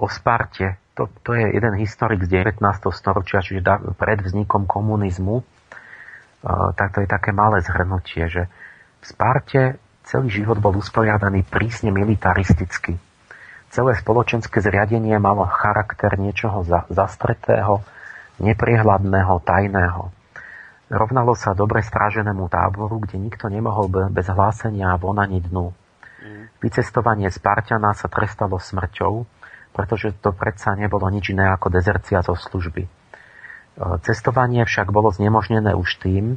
o 0.00 0.08
Sparte. 0.08 0.80
To, 0.96 1.12
to 1.22 1.36
je 1.36 1.44
jeden 1.52 1.76
historik 1.76 2.24
z 2.24 2.40
19. 2.40 2.60
storočia, 2.90 3.44
čiže 3.44 3.60
pred 4.00 4.18
vznikom 4.24 4.64
komunizmu 4.64 5.44
tak 6.48 6.96
to 6.96 7.04
je 7.04 7.08
také 7.08 7.36
malé 7.36 7.60
zhrnutie, 7.60 8.28
že 8.32 8.42
v 9.00 9.04
Sparte 9.04 9.62
celý 10.08 10.32
život 10.32 10.56
bol 10.58 10.72
usporiadaný 10.76 11.44
prísne 11.44 11.92
militaristicky. 11.92 12.96
Celé 13.70 13.92
spoločenské 13.94 14.58
zriadenie 14.58 15.14
malo 15.22 15.46
charakter 15.46 16.18
niečoho 16.18 16.66
zastretého, 16.90 17.86
nepriehľadného, 18.42 19.34
tajného. 19.46 20.10
Rovnalo 20.90 21.38
sa 21.38 21.54
dobre 21.54 21.86
stráženému 21.86 22.50
táboru, 22.50 22.98
kde 23.06 23.22
nikto 23.22 23.46
nemohol 23.46 24.10
bez 24.10 24.26
hlásenia 24.26 24.90
von 24.98 25.22
ani 25.22 25.38
dnu. 25.38 25.70
Mm. 25.70 26.50
Vycestovanie 26.58 27.30
Spartiana 27.30 27.94
sa 27.94 28.10
trestalo 28.10 28.58
smrťou, 28.58 29.22
pretože 29.72 30.12
to 30.18 30.34
predsa 30.34 30.74
nebolo 30.74 31.06
nič 31.08 31.30
iné 31.30 31.46
ako 31.50 31.70
dezercia 31.70 32.20
zo 32.26 32.34
služby. 32.34 32.86
Cestovanie 34.04 34.66
však 34.66 34.92
bolo 34.92 35.08
znemožnené 35.14 35.72
už 35.72 36.02
tým, 36.02 36.36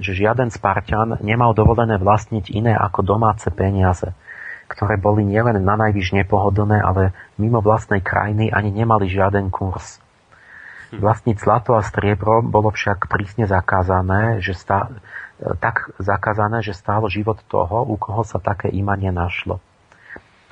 že 0.00 0.16
žiaden 0.16 0.48
Spartan 0.48 1.20
nemal 1.20 1.52
dovolené 1.52 2.00
vlastniť 2.00 2.48
iné 2.48 2.72
ako 2.72 3.04
domáce 3.04 3.52
peniaze, 3.52 4.16
ktoré 4.70 4.96
boli 4.96 5.26
nielen 5.26 5.60
na 5.60 5.76
najvyš 5.76 6.16
nepohodlné, 6.24 6.80
ale 6.80 7.12
mimo 7.36 7.60
vlastnej 7.60 8.00
krajiny 8.00 8.48
ani 8.48 8.72
nemali 8.72 9.12
žiaden 9.12 9.52
kurz. 9.52 10.00
Hm. 10.90 11.04
Vlastniť 11.04 11.36
zlato 11.36 11.76
a 11.76 11.84
striebro 11.84 12.40
bolo 12.40 12.72
však 12.72 13.12
prísne 13.12 13.44
zakázané, 13.44 14.40
že 14.40 14.56
stá, 14.56 14.88
tak 15.60 15.92
zakázané, 16.00 16.64
že 16.64 16.72
stálo 16.72 17.12
život 17.12 17.36
toho, 17.44 17.84
u 17.84 18.00
koho 18.00 18.24
sa 18.24 18.40
také 18.40 18.72
imanie 18.72 19.12
našlo. 19.12 19.60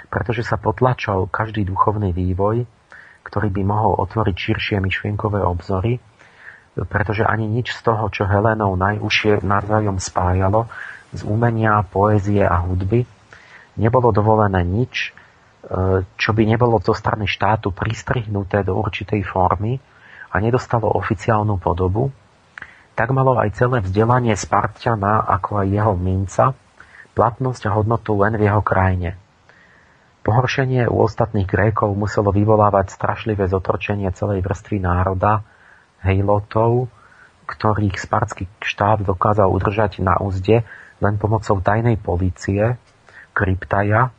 Pretože 0.08 0.44
sa 0.44 0.56
potlačal 0.56 1.28
každý 1.28 1.68
duchovný 1.68 2.16
vývoj, 2.16 2.64
ktorý 3.28 3.48
by 3.52 3.62
mohol 3.64 3.92
otvoriť 4.08 4.36
širšie 4.36 4.76
myšlienkové 4.80 5.44
obzory, 5.44 6.00
pretože 6.88 7.26
ani 7.26 7.44
nič 7.44 7.74
z 7.74 7.80
toho, 7.84 8.08
čo 8.08 8.24
Helénou 8.24 8.78
najúžšie 8.78 9.42
navzájom 9.42 9.98
spájalo, 9.98 10.70
z 11.12 11.24
umenia, 11.24 11.80
poézie 11.88 12.44
a 12.44 12.60
hudby, 12.60 13.08
nebolo 13.80 14.12
dovolené 14.12 14.60
nič, 14.62 15.08
e, 15.08 16.04
čo 16.04 16.30
by 16.36 16.42
nebolo 16.44 16.76
zo 16.84 16.92
strany 16.92 17.24
štátu 17.24 17.72
pristrihnuté 17.72 18.60
do 18.60 18.76
určitej 18.76 19.24
formy 19.24 19.80
a 20.28 20.36
nedostalo 20.38 20.92
oficiálnu 20.92 21.56
podobu, 21.56 22.12
tak 22.92 23.14
malo 23.14 23.38
aj 23.40 23.56
celé 23.56 23.80
vzdelanie 23.80 24.34
Spartiana, 24.36 25.22
ako 25.24 25.64
aj 25.64 25.66
jeho 25.70 25.94
minca, 25.96 26.44
platnosť 27.16 27.70
a 27.70 27.74
hodnotu 27.74 28.18
len 28.20 28.36
v 28.36 28.46
jeho 28.50 28.60
krajine. 28.60 29.16
Pohoršenie 30.22 30.90
u 30.90 31.02
ostatných 31.02 31.48
Grékov 31.48 31.94
muselo 31.96 32.34
vyvolávať 32.34 32.92
strašlivé 32.92 33.48
zotročenie 33.48 34.10
celej 34.12 34.44
vrstvy 34.44 34.82
národa, 34.82 35.46
hejlotov, 36.04 36.92
ktorých 37.48 37.96
spartský 37.96 38.44
štát 38.60 39.02
dokázal 39.02 39.48
udržať 39.48 40.04
na 40.04 40.20
úzde 40.20 40.68
len 41.00 41.14
pomocou 41.16 41.58
tajnej 41.64 41.96
polície, 41.96 42.76
kryptaja, 43.32 44.12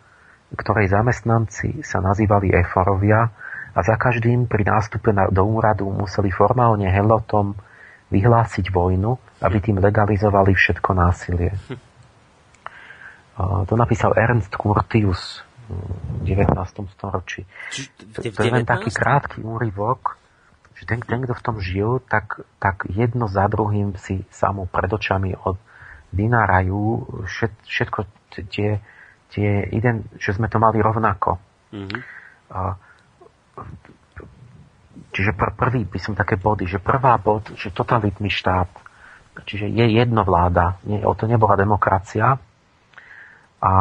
ktorej 0.49 0.89
zamestnanci 0.89 1.85
sa 1.85 2.01
nazývali 2.01 2.49
eforovia 2.57 3.29
a 3.75 3.79
za 3.85 3.93
každým 3.99 4.49
pri 4.49 4.65
nástupe 4.65 5.13
do 5.13 5.43
úradu 5.45 5.93
museli 5.93 6.33
formálne 6.33 6.89
helotom 6.89 7.53
vyhlásiť 8.09 8.73
vojnu, 8.73 9.13
aby 9.45 9.57
tým 9.61 9.77
legalizovali 9.77 10.57
všetko 10.57 10.89
násilie. 10.97 11.53
To 13.39 13.73
napísal 13.77 14.17
Ernst 14.17 14.57
Curtius 14.57 15.45
19. 16.25 16.93
storočí. 16.93 17.45
To, 18.15 18.21
to 18.25 18.41
je 18.41 18.51
len 18.51 18.65
taký 18.65 18.89
krátky 18.89 19.41
úryvok 19.45 20.19
že 20.79 20.87
ten, 20.87 21.03
ten, 21.03 21.19
kto 21.19 21.35
v 21.35 21.43
tom 21.43 21.57
žil, 21.59 21.99
tak, 22.07 22.39
tak 22.55 22.87
jedno 22.87 23.27
za 23.27 23.51
druhým 23.51 23.99
si 23.99 24.23
samo 24.31 24.63
pred 24.63 24.87
očami 24.87 25.35
od 25.35 25.59
vynárajú 26.15 27.03
všet, 27.27 27.53
všetko 27.67 27.99
tie, 28.47 28.79
tie 29.35 29.49
jeden, 29.75 30.07
že 30.15 30.39
sme 30.39 30.47
to 30.47 30.55
mali 30.55 30.79
rovnako. 30.79 31.35
Mm-hmm. 31.75 32.01
A, 32.55 32.79
čiže 35.11 35.35
pr- 35.35 35.53
prvý 35.53 35.83
by 35.83 35.99
som 35.99 36.15
také 36.15 36.39
body, 36.39 36.63
že 36.63 36.79
prvá 36.79 37.19
bod, 37.19 37.51
že 37.59 37.75
totalitný 37.75 38.31
štát, 38.31 38.71
čiže 39.43 39.67
je 39.67 39.85
jedno 39.99 40.23
vláda, 40.23 40.79
nie, 40.87 41.03
o 41.03 41.11
to 41.11 41.27
nebola 41.27 41.59
demokracia 41.59 42.39
a 43.59 43.73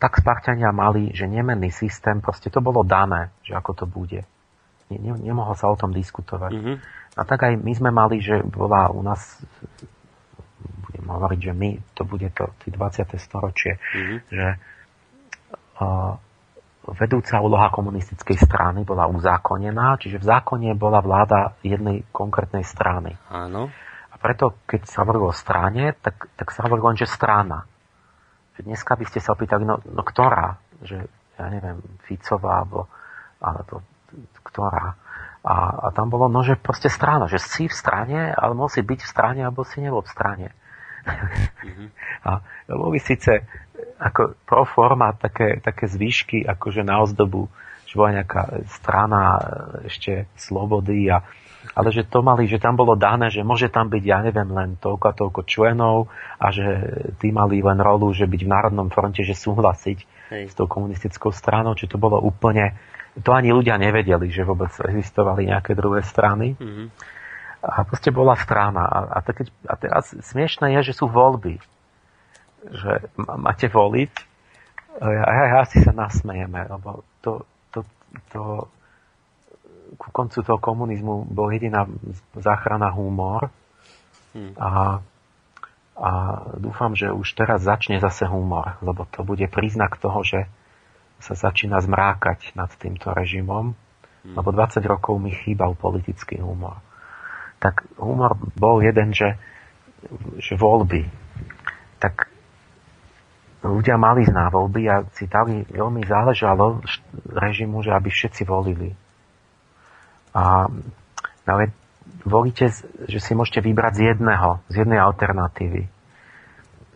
tak 0.00 0.20
Spartania 0.20 0.72
mali, 0.72 1.12
že 1.12 1.28
nemenný 1.28 1.68
systém, 1.68 2.24
proste 2.24 2.48
to 2.48 2.64
bolo 2.64 2.80
dané, 2.80 3.28
že 3.44 3.52
ako 3.52 3.72
to 3.72 3.84
bude 3.84 4.24
ne, 4.90 4.98
ne, 4.98 5.12
nemohol 5.18 5.54
sa 5.58 5.70
o 5.70 5.76
tom 5.78 5.90
diskutovať. 5.90 6.52
Mm-hmm. 6.54 6.76
A 7.16 7.20
tak 7.24 7.48
aj 7.48 7.54
my 7.58 7.72
sme 7.72 7.90
mali, 7.90 8.20
že 8.20 8.44
bola 8.44 8.92
u 8.92 9.00
nás, 9.00 9.40
budem 10.86 11.06
hovoriť, 11.06 11.40
že 11.40 11.52
my, 11.56 11.70
to 11.96 12.02
bude 12.04 12.28
to 12.36 12.44
20. 12.68 13.16
storočie, 13.16 13.80
mm-hmm. 13.80 14.18
že 14.30 14.46
uh, 15.80 16.12
vedúca 16.86 17.40
úloha 17.42 17.72
komunistickej 17.72 18.36
strany 18.36 18.86
bola 18.86 19.10
uzákonená, 19.10 19.98
čiže 19.98 20.22
v 20.22 20.28
zákone 20.28 20.70
bola 20.76 21.02
vláda 21.02 21.56
jednej 21.64 22.06
konkrétnej 22.14 22.62
strany. 22.62 23.16
Áno. 23.32 23.72
A 24.12 24.14
preto, 24.16 24.56
keď 24.64 24.86
sa 24.88 25.02
hovorilo 25.04 25.32
o 25.32 25.36
strane, 25.36 25.92
tak, 25.98 26.30
tak 26.36 26.48
sa 26.54 26.64
hovorilo 26.64 26.94
len, 26.94 27.00
že 27.00 27.08
strana. 27.10 27.68
Dneska 28.62 28.96
by 28.96 29.04
ste 29.08 29.20
sa 29.20 29.36
opýtali, 29.36 29.64
no, 29.64 29.80
no 29.84 30.02
ktorá? 30.04 30.56
Že, 30.80 31.08
ja 31.36 31.46
neviem, 31.52 31.80
Ficová, 32.04 32.64
alebo, 32.64 32.88
alebo 33.40 33.84
ktorá? 34.44 34.96
A, 35.46 35.54
a 35.78 35.88
tam 35.94 36.10
bolo, 36.10 36.26
no, 36.26 36.42
že 36.42 36.58
proste 36.58 36.90
strana, 36.90 37.30
že 37.30 37.38
si 37.38 37.70
v 37.70 37.74
strane, 37.74 38.34
ale 38.34 38.52
musí 38.56 38.82
byť 38.82 39.00
v 39.04 39.10
strane, 39.10 39.40
alebo 39.46 39.62
si 39.62 39.78
nebol 39.78 40.02
v 40.02 40.10
strane. 40.10 40.48
Mm-hmm. 41.06 41.88
a 42.28 42.30
boli 42.66 42.98
síce 42.98 43.46
ako 44.00 44.36
pro 44.44 44.64
forma 44.66 45.14
také, 45.16 45.60
také 45.62 45.86
zvýšky, 45.86 46.44
akože 46.44 46.82
na 46.82 47.00
ozdobu, 47.00 47.48
že 47.86 47.94
bola 47.94 48.20
nejaká 48.22 48.66
strana 48.66 49.38
ešte 49.86 50.26
slobody 50.34 51.08
a 51.08 51.22
ale 51.76 51.92
že 51.92 52.08
to 52.08 52.24
mali, 52.24 52.48
že 52.48 52.56
tam 52.56 52.72
bolo 52.72 52.96
dané, 52.96 53.28
že 53.28 53.44
môže 53.44 53.68
tam 53.68 53.92
byť, 53.92 54.00
ja 54.00 54.24
neviem, 54.24 54.48
len 54.48 54.80
toľko 54.80 55.04
a 55.12 55.12
toľko 55.12 55.40
členov 55.44 56.08
a 56.40 56.48
že 56.48 56.64
tí 57.20 57.28
mali 57.28 57.60
len 57.60 57.76
rolu, 57.76 58.16
že 58.16 58.24
byť 58.24 58.40
v 58.40 58.48
Národnom 58.48 58.88
fronte, 58.88 59.20
že 59.20 59.36
súhlasiť 59.36 59.98
Hej. 60.32 60.44
s 60.50 60.54
tou 60.56 60.64
komunistickou 60.64 61.28
stranou, 61.36 61.76
či 61.76 61.84
to 61.84 62.00
bolo 62.00 62.16
úplne, 62.16 62.72
to 63.20 63.28
ani 63.36 63.52
ľudia 63.52 63.76
nevedeli, 63.76 64.32
že 64.32 64.48
vôbec 64.48 64.72
existovali 64.72 65.52
nejaké 65.52 65.76
druhé 65.76 66.00
strany. 66.00 66.56
Mm-hmm. 66.56 66.88
A 67.60 67.84
proste 67.84 68.08
bola 68.08 68.40
strana. 68.40 68.88
A, 68.88 68.98
a, 69.12 69.18
teď, 69.20 69.52
a 69.68 69.74
teraz 69.76 70.16
smiešné 70.16 70.80
je, 70.80 70.92
že 70.92 70.96
sú 70.96 71.12
voľby. 71.12 71.60
Že 72.72 73.12
máte 73.36 73.68
voliť 73.68 74.12
a, 74.96 75.06
a, 75.12 75.30
a 75.52 75.56
asi 75.60 75.84
sa 75.84 75.92
nasmejeme, 75.92 76.72
lebo 76.72 77.04
to, 77.20 77.44
to, 77.68 77.84
to 78.32 78.64
ku 79.96 80.08
koncu 80.12 80.44
toho 80.44 80.60
komunizmu 80.60 81.26
bol 81.28 81.48
jediná 81.50 81.88
záchrana 82.36 82.92
humor 82.92 83.48
hmm. 84.36 84.54
a, 84.60 85.00
a 85.96 86.10
dúfam, 86.60 86.92
že 86.92 87.08
už 87.08 87.32
teraz 87.32 87.64
začne 87.64 87.98
zase 87.98 88.28
humor, 88.28 88.76
lebo 88.84 89.08
to 89.08 89.24
bude 89.24 89.44
príznak 89.48 89.96
toho, 89.96 90.20
že 90.22 90.46
sa 91.16 91.32
začína 91.32 91.80
zmrákať 91.80 92.52
nad 92.52 92.68
týmto 92.76 93.10
režimom, 93.16 93.72
hmm. 93.72 94.36
lebo 94.36 94.52
20 94.52 94.84
rokov 94.84 95.16
mi 95.16 95.32
chýbal 95.32 95.72
politický 95.72 96.38
humor. 96.44 96.78
Tak 97.56 97.88
humor 97.96 98.36
bol 98.54 98.84
jeden, 98.84 99.16
že, 99.16 99.40
že 100.36 100.60
voľby. 100.60 101.08
Tak 101.96 102.28
ľudia 103.64 103.96
mali 103.96 104.28
na 104.28 104.52
voľby 104.52 104.82
a 104.92 105.08
si 105.16 105.24
dali, 105.24 105.64
veľmi 105.64 106.04
záležalo 106.04 106.84
režimu, 107.24 107.80
že 107.80 107.96
aby 107.96 108.12
všetci 108.12 108.44
volili. 108.44 108.92
A, 110.36 110.68
ale 111.48 111.72
volíte, 112.28 112.68
že 113.08 113.18
si 113.24 113.32
môžete 113.32 113.64
vybrať 113.64 113.92
z 113.96 114.02
jedného, 114.12 114.60
z 114.68 114.84
jednej 114.84 115.00
alternatívy. 115.00 115.88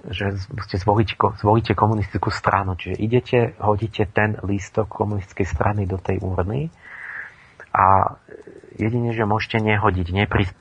Že 0.05 0.37
ste 0.69 0.77
zvolíte, 0.77 1.17
zvolíte 1.41 1.73
komunistickú 1.73 2.29
stranu. 2.29 2.77
Čiže 2.77 3.01
idete, 3.01 3.39
hodíte 3.65 4.05
ten 4.05 4.37
lístok 4.45 4.93
komunistickej 4.93 5.49
strany 5.49 5.89
do 5.89 5.97
tej 5.97 6.21
urny 6.21 6.69
a 7.73 8.17
jedine, 8.77 9.17
že 9.17 9.25
môžete 9.25 9.63
nehodiť, 9.65 10.07
neprísť 10.13 10.55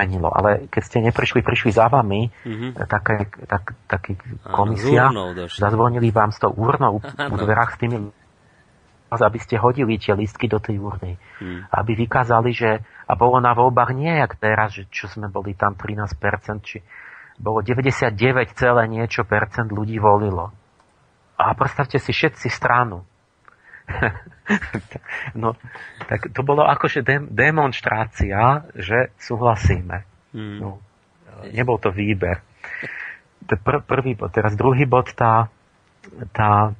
menilo. 0.00 0.32
Ale 0.32 0.70
keď 0.72 0.82
ste 0.82 0.98
neprišli, 1.04 1.44
prišli 1.44 1.76
za 1.76 1.92
vami, 1.92 2.32
mm-hmm. 2.32 2.70
také, 2.88 3.28
tak, 3.44 3.76
taký 3.84 4.16
komisia, 4.48 5.12
zazvonili 5.52 6.08
vám 6.08 6.32
s 6.32 6.40
tou 6.40 6.52
urnou 6.56 7.04
u 7.32 7.36
dverách 7.36 7.76
s 7.76 7.78
tými 7.80 7.98
aby 9.18 9.42
ste 9.42 9.58
hodili 9.58 9.98
tie 9.98 10.14
listky 10.14 10.46
do 10.46 10.62
tej 10.62 10.78
urny. 10.78 11.18
Hmm. 11.42 11.66
Aby 11.74 12.06
vykázali, 12.06 12.54
že 12.54 12.86
a 13.10 13.18
bolo 13.18 13.42
na 13.42 13.50
voľbách 13.50 13.90
nie 13.90 14.14
jak 14.14 14.38
teraz, 14.38 14.78
že 14.78 14.86
čo 14.86 15.10
sme 15.10 15.26
boli 15.26 15.58
tam 15.58 15.74
13%, 15.74 16.14
či 16.62 16.78
bolo 17.42 17.58
99, 17.58 18.14
celé 18.54 18.82
niečo 18.86 19.26
percent 19.26 19.66
ľudí 19.74 19.98
volilo. 19.98 20.54
A 21.34 21.50
predstavte 21.58 21.98
si 21.98 22.14
všetci 22.14 22.46
stranu. 22.52 23.02
no, 25.42 25.58
tak 26.06 26.30
to 26.30 26.46
bolo 26.46 26.62
akože 26.62 27.02
de- 27.02 27.26
demonstrácia, 27.26 28.70
že 28.78 29.10
súhlasíme. 29.18 30.06
Hmm. 30.30 30.58
No, 30.62 30.70
nebol 31.50 31.82
to 31.82 31.90
výber. 31.90 32.44
Pr- 33.42 33.82
prvý 33.82 34.14
bod. 34.14 34.30
Teraz 34.30 34.54
druhý 34.54 34.86
bod, 34.86 35.10
tá, 35.16 35.50
tá 36.30 36.76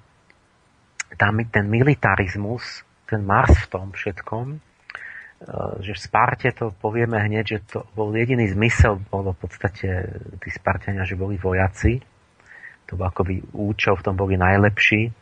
tam 1.21 1.37
ten 1.53 1.69
militarizmus, 1.69 2.81
ten 3.05 3.21
Mars 3.21 3.53
v 3.53 3.69
tom 3.69 3.93
všetkom, 3.93 4.57
e, 4.57 4.59
že 5.85 5.93
v 5.93 6.01
Sparte 6.01 6.49
to 6.57 6.73
povieme 6.81 7.21
hneď, 7.21 7.45
že 7.45 7.59
to 7.69 7.79
bol 7.93 8.09
jediný 8.17 8.49
zmysel, 8.49 9.05
bolo 9.13 9.37
v 9.37 9.45
podstate 9.45 9.89
tí 10.41 10.49
Spartania, 10.49 11.05
že 11.05 11.21
boli 11.21 11.37
vojaci. 11.37 12.01
To 12.89 12.97
bol 12.97 13.13
akoby 13.13 13.53
účel, 13.53 14.01
v 14.01 14.05
tom 14.09 14.17
boli 14.17 14.41
najlepší. 14.41 15.13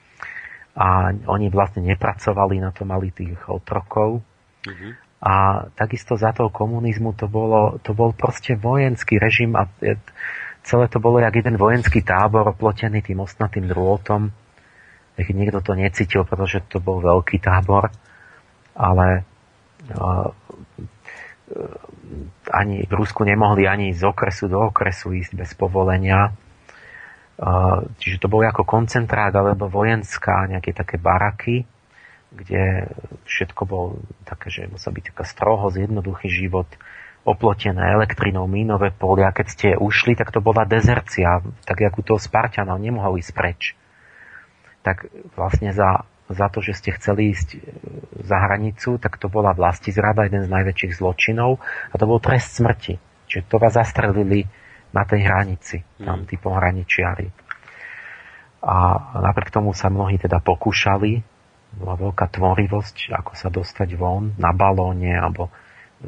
A 0.78 1.10
oni 1.10 1.50
vlastne 1.50 1.82
nepracovali 1.82 2.62
na 2.62 2.70
to, 2.70 2.86
mali 2.86 3.10
tých 3.10 3.34
otrokov. 3.50 4.22
Mm-hmm. 4.62 4.92
A 5.18 5.66
takisto 5.74 6.14
za 6.14 6.30
toho 6.30 6.54
komunizmu 6.54 7.18
to, 7.18 7.26
bolo, 7.26 7.82
to 7.82 7.90
bol 7.90 8.14
proste 8.14 8.54
vojenský 8.54 9.18
režim 9.18 9.58
a 9.58 9.66
celé 10.62 10.86
to 10.86 11.02
bolo 11.02 11.18
jak 11.18 11.34
jeden 11.34 11.58
vojenský 11.58 12.06
tábor 12.06 12.54
oplotený 12.54 13.02
tým 13.02 13.26
ostnatým 13.26 13.66
drôtom 13.66 14.30
keď 15.24 15.34
niekto 15.34 15.60
to 15.62 15.74
necítil, 15.74 16.22
pretože 16.22 16.62
to 16.70 16.78
bol 16.78 17.02
veľký 17.02 17.42
tábor, 17.42 17.90
ale 18.78 19.26
uh, 19.90 20.30
ani 22.48 22.86
v 22.86 22.92
Rusku 22.92 23.26
nemohli 23.26 23.66
ani 23.66 23.90
z 23.96 24.06
okresu 24.06 24.46
do 24.46 24.70
okresu 24.70 25.16
ísť 25.16 25.32
bez 25.34 25.50
povolenia. 25.58 26.30
Uh, 27.38 27.86
čiže 28.02 28.22
to 28.22 28.30
bolo 28.30 28.46
ako 28.46 28.66
koncentrát 28.66 29.30
alebo 29.30 29.70
vojenská, 29.70 30.50
nejaké 30.50 30.74
také 30.74 30.98
baraky, 30.98 31.66
kde 32.34 32.90
všetko 33.26 33.62
bol 33.64 33.86
také, 34.26 34.50
že 34.50 34.62
musel 34.70 34.92
byť 34.94 35.14
taká 35.14 35.24
stroho, 35.24 35.70
zjednoduchý 35.70 36.28
život, 36.28 36.66
oplotené 37.22 37.94
elektrinou, 37.94 38.46
mínové 38.50 38.90
polia. 38.90 39.34
Keď 39.34 39.46
ste 39.46 39.68
ušli, 39.78 40.18
tak 40.18 40.34
to 40.34 40.42
bola 40.42 40.66
dezercia, 40.66 41.42
tak 41.62 41.78
ako 41.82 42.14
toho 42.14 42.20
Spartanov 42.20 42.82
nemohol 42.82 43.18
ísť 43.18 43.32
preč 43.34 43.78
tak 44.88 45.12
vlastne 45.36 45.76
za, 45.76 46.08
za 46.32 46.48
to, 46.48 46.64
že 46.64 46.72
ste 46.80 46.96
chceli 46.96 47.36
ísť 47.36 47.48
e, 47.52 47.58
za 48.24 48.40
hranicu, 48.40 48.96
tak 48.96 49.20
to 49.20 49.28
bola 49.28 49.52
vlasti 49.52 49.92
zrada, 49.92 50.24
jeden 50.24 50.48
z 50.48 50.52
najväčších 50.52 50.96
zločinov 50.96 51.60
a 51.92 51.94
to 52.00 52.08
bol 52.08 52.16
trest 52.16 52.56
smrti. 52.56 52.96
Čiže 53.28 53.44
to 53.44 53.60
vás 53.60 53.76
zastrelili 53.76 54.48
na 54.96 55.04
tej 55.04 55.28
hranici, 55.28 55.84
tam 56.00 56.24
mm. 56.24 56.26
tí 56.32 56.40
pohraničiari. 56.40 57.28
A 58.64 58.76
napriek 59.20 59.52
tomu 59.52 59.76
sa 59.76 59.92
mnohí 59.92 60.16
teda 60.16 60.40
pokúšali, 60.40 61.20
bola 61.76 62.00
veľká 62.00 62.32
tvorivosť, 62.32 63.12
ako 63.12 63.32
sa 63.36 63.52
dostať 63.52 63.92
von 64.00 64.32
na 64.40 64.56
balóne 64.56 65.12
alebo 65.12 65.52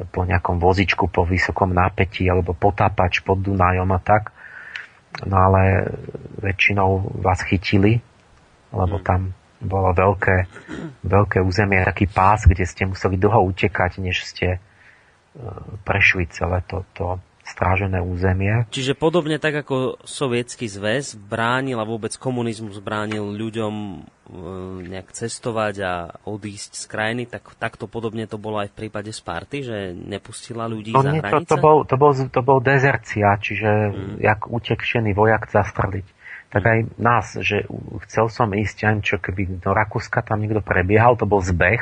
po 0.09 0.23
nejakom 0.23 0.57
vozičku 0.57 1.11
po 1.11 1.27
vysokom 1.27 1.69
napätí 1.75 2.25
alebo 2.25 2.57
potápač 2.57 3.21
pod 3.21 3.43
Dunajom 3.43 3.91
a 3.91 3.99
tak. 4.01 4.33
No 5.27 5.35
ale 5.35 5.91
väčšinou 6.39 7.19
vás 7.19 7.43
chytili 7.43 7.99
lebo 8.71 8.97
mm. 8.99 9.05
tam 9.05 9.21
bolo 9.61 9.93
veľké, 9.93 10.37
veľké 11.05 11.37
územie, 11.45 11.85
taký 11.85 12.09
pás, 12.09 12.49
kde 12.49 12.65
ste 12.65 12.89
museli 12.89 13.15
dlho 13.15 13.45
utekať, 13.53 14.01
než 14.01 14.25
ste 14.25 14.57
e, 14.57 14.59
prešli 15.85 16.25
celé 16.33 16.65
to, 16.65 16.81
to 16.97 17.21
strážené 17.45 18.01
územie. 18.01 18.65
Čiže 18.73 18.97
podobne 18.97 19.37
tak 19.37 19.65
ako 19.65 20.01
Sovietský 20.01 20.65
zväz 20.65 21.17
bránil 21.17 21.77
a 21.77 21.85
vôbec 21.85 22.13
komunizmus 22.17 22.81
bránil 22.81 23.21
ľuďom 23.21 23.73
e, 23.73 23.97
nejak 24.89 25.13
cestovať 25.13 25.75
a 25.85 25.93
odísť 26.25 26.71
z 26.81 26.85
krajiny, 26.89 27.23
tak 27.29 27.53
takto 27.61 27.85
podobne 27.85 28.25
to 28.25 28.41
bolo 28.41 28.61
aj 28.65 28.73
v 28.73 28.77
prípade 28.85 29.13
Sparty, 29.13 29.61
že 29.61 29.77
nepustila 29.93 30.65
ľudí 30.65 30.89
no, 30.95 31.05
za 31.05 31.11
nie, 31.13 31.21
hranice? 31.21 31.45
To, 31.45 31.53
to, 31.53 31.57
bol, 31.61 31.77
to, 31.85 31.95
bol, 32.01 32.11
to 32.13 32.41
bol 32.41 32.57
dezercia, 32.57 33.37
čiže 33.37 33.69
mm. 33.93 34.15
jak 34.25 34.49
utekšený 34.49 35.13
vojak 35.13 35.53
zastreliť 35.53 36.20
tak 36.51 36.63
aj 36.67 36.79
nás, 36.99 37.39
že 37.39 37.63
chcel 38.07 38.27
som 38.27 38.51
ísť, 38.51 38.77
aj 38.83 38.95
čo 39.07 39.15
keby 39.23 39.63
do 39.63 39.71
Rakúska 39.71 40.19
tam 40.19 40.43
niekto 40.43 40.59
prebiehal, 40.59 41.15
to 41.15 41.23
bol 41.23 41.39
zbeh, 41.39 41.79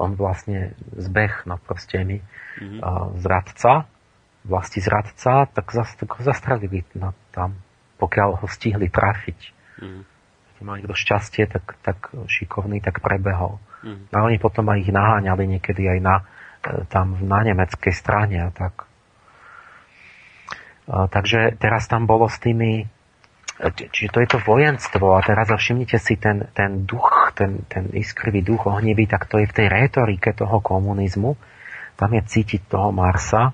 on 0.00 0.16
vlastne 0.16 0.72
zbeh, 0.96 1.44
no 1.44 1.60
proste 1.60 2.00
mi, 2.00 2.24
mm-hmm. 2.24 2.80
uh, 2.80 3.12
zradca, 3.20 3.84
vlasti 4.48 4.80
zradca, 4.80 5.52
tak, 5.52 5.68
zas, 5.68 5.92
tak 6.00 6.16
ho 6.16 6.20
zastrelili 6.24 6.88
no, 6.96 7.12
tam, 7.36 7.60
pokiaľ 8.00 8.40
ho 8.40 8.46
stihli 8.48 8.88
trafiť. 8.88 9.38
Mm-hmm. 9.84 10.02
Keď 10.56 10.62
mal 10.64 10.80
niekto 10.80 10.96
šťastie, 10.96 11.44
tak, 11.52 11.76
tak 11.84 12.08
šikovný, 12.24 12.80
tak 12.80 13.04
prebehol. 13.04 13.60
Mm-hmm. 13.84 14.16
No 14.16 14.16
oni 14.24 14.40
potom 14.40 14.64
aj 14.72 14.80
ich 14.80 14.90
naháňali 14.90 15.44
niekedy 15.44 15.92
aj 15.92 15.98
na, 16.00 16.16
e, 16.64 16.88
tam 16.88 17.20
na 17.20 17.44
nemeckej 17.44 17.92
strane 17.92 18.48
a 18.48 18.48
tak. 18.48 18.88
Uh, 20.88 21.04
takže 21.12 21.60
teraz 21.60 21.84
tam 21.84 22.08
bolo 22.08 22.32
s 22.32 22.40
tými 22.40 22.88
Čiže 23.58 24.10
to 24.14 24.18
je 24.22 24.28
to 24.30 24.38
vojenstvo 24.38 25.18
a 25.18 25.24
teraz 25.26 25.50
všimnite 25.50 25.98
si 25.98 26.14
ten, 26.14 26.46
ten 26.54 26.86
duch, 26.86 27.34
ten, 27.34 27.66
ten 27.66 27.90
iskrivý 27.90 28.46
duch 28.46 28.70
ohnivý, 28.70 29.10
tak 29.10 29.26
to 29.26 29.42
je 29.42 29.50
v 29.50 29.56
tej 29.56 29.66
rétorike 29.66 30.30
toho 30.30 30.62
komunizmu. 30.62 31.34
Tam 31.98 32.10
je 32.14 32.22
cítiť 32.22 32.70
toho 32.70 32.94
Marsa, 32.94 33.50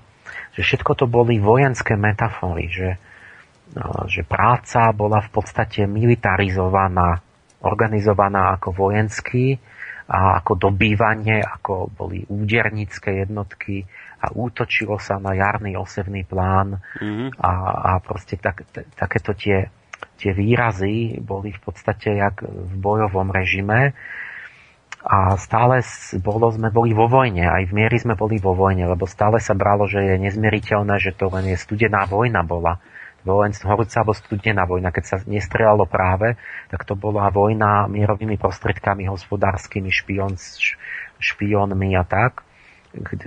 že 0.53 0.61
všetko 0.61 0.93
to 0.93 1.05
boli 1.09 1.41
vojenské 1.41 1.97
metafory, 1.97 2.69
že 2.69 2.89
že 4.07 4.21
práca 4.23 4.93
bola 4.93 5.19
v 5.25 5.29
podstate 5.33 5.89
militarizovaná, 5.89 7.19
organizovaná 7.65 8.55
ako 8.55 8.71
vojenský 8.71 9.57
a 10.05 10.37
ako 10.37 10.69
dobývanie, 10.69 11.41
ako 11.41 11.89
boli 11.89 12.21
údernícke 12.29 13.25
jednotky 13.25 13.81
a 14.21 14.29
útočilo 14.31 15.01
sa 15.01 15.17
na 15.17 15.33
jarný 15.33 15.73
osevný 15.73 16.21
plán 16.29 16.77
mm-hmm. 16.77 17.41
a, 17.41 17.51
a 17.73 17.91
proste 18.05 18.37
tak, 18.37 18.69
t- 18.69 18.85
takéto 18.93 19.33
tie, 19.33 19.65
tie 20.17 20.31
výrazy 20.31 21.19
boli 21.19 21.51
v 21.51 21.61
podstate 21.61 22.17
jak 22.17 22.43
v 22.45 22.73
bojovom 22.79 23.29
režime 23.31 23.93
a 25.05 25.37
stále 25.37 25.85
bolo, 26.17 26.49
sme 26.49 26.73
boli 26.73 26.89
vo 26.97 27.05
vojne, 27.05 27.45
aj 27.45 27.69
v 27.69 27.75
miery 27.77 28.01
sme 28.01 28.17
boli 28.17 28.41
vo 28.41 28.57
vojne, 28.57 28.89
lebo 28.89 29.05
stále 29.05 29.37
sa 29.37 29.53
bralo, 29.53 29.85
že 29.85 30.01
je 30.01 30.15
nezmieriteľné, 30.17 30.97
že 30.97 31.13
to 31.13 31.29
len 31.29 31.53
je 31.53 31.57
studená 31.61 32.09
vojna 32.09 32.41
bola 32.41 32.81
vojenstvo, 33.25 33.69
horúca 33.69 34.01
alebo 34.01 34.13
studená 34.13 34.65
vojna, 34.69 34.93
keď 34.93 35.03
sa 35.05 35.17
nestrelalo 35.25 35.89
práve, 35.89 36.37
tak 36.69 36.85
to 36.85 36.93
bola 36.93 37.29
vojna 37.33 37.89
mierovými 37.89 38.37
prostredkami 38.37 39.09
hospodárskymi, 39.09 39.89
špion, 39.89 40.37
špionmi 41.17 41.97
a 41.97 42.05
tak, 42.05 42.45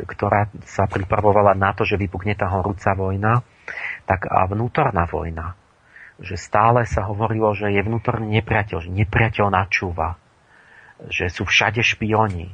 ktorá 0.07 0.49
sa 0.65 0.87
pripravovala 0.89 1.53
na 1.59 1.75
to, 1.75 1.83
že 1.87 1.99
vypukne 1.99 2.39
tá 2.39 2.49
horúca 2.49 2.95
vojna, 2.95 3.43
tak 4.09 4.31
a 4.31 4.47
vnútorná 4.49 5.05
vojna. 5.05 5.59
Že 6.19 6.35
stále 6.35 6.81
sa 6.83 7.07
hovorilo, 7.07 7.55
že 7.55 7.71
je 7.71 7.81
vnútorný 7.83 8.43
nepriateľ, 8.43 8.83
že 8.83 8.91
nepriateľ 8.91 9.47
načúva, 9.55 10.19
že 11.07 11.31
sú 11.31 11.47
všade 11.47 11.79
špioni, 11.83 12.51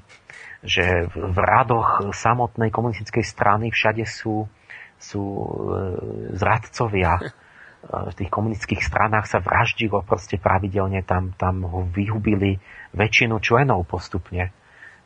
že 0.60 1.08
v 1.08 1.38
radoch 1.40 2.12
samotnej 2.12 2.68
komunistickej 2.68 3.24
strany 3.24 3.72
všade 3.72 4.04
sú 4.04 4.48
sú 5.04 5.22
e, 5.22 5.46
zradcovia. 6.34 7.20
E, 7.84 7.92
v 8.08 8.16
tých 8.16 8.32
komunistických 8.32 8.80
stranách 8.80 9.28
sa 9.28 9.44
vraždilo 9.44 10.00
proste 10.08 10.40
pravidelne, 10.40 11.04
tam, 11.04 11.36
tam 11.36 11.68
ho 11.68 11.84
vyhubili 11.84 12.56
väčšinu 12.96 13.36
členov 13.44 13.84
postupne 13.84 14.56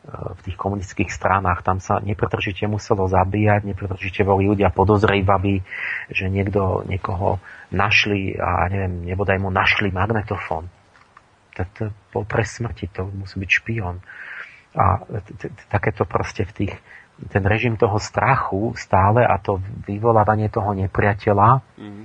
v 0.08 0.40
tých 0.46 0.56
komunistických 0.56 1.12
stranách. 1.12 1.60
Tam 1.66 1.82
sa 1.82 2.00
nepretržite 2.00 2.64
muselo 2.64 3.10
zabíjať, 3.10 3.66
nepretržite 3.66 4.24
boli 4.24 4.48
ľudia 4.48 4.72
podozrejvaví, 4.72 5.60
že 6.08 6.32
niekto 6.32 6.86
niekoho 6.88 7.42
našli 7.74 8.32
a 8.38 8.70
neviem, 8.72 9.04
nebodaj 9.04 9.36
mu 9.36 9.52
našli 9.52 9.92
magnetofón. 9.92 10.70
To 11.58 11.90
bol 12.14 12.22
pre 12.22 12.46
smrti, 12.46 12.88
to 12.94 13.10
musí 13.10 13.36
byť 13.42 13.50
špion. 13.50 13.98
A 14.78 15.02
takéto 15.68 16.06
proste 16.06 16.46
v 16.46 16.52
tých 16.54 16.74
ten 17.26 17.42
režim 17.42 17.74
toho 17.74 17.98
strachu 17.98 18.78
stále 18.78 19.26
a 19.26 19.42
to 19.42 19.58
vyvolávanie 19.90 20.46
toho 20.54 20.70
nepriateľa, 20.70 21.66
mm-hmm. 21.74 22.04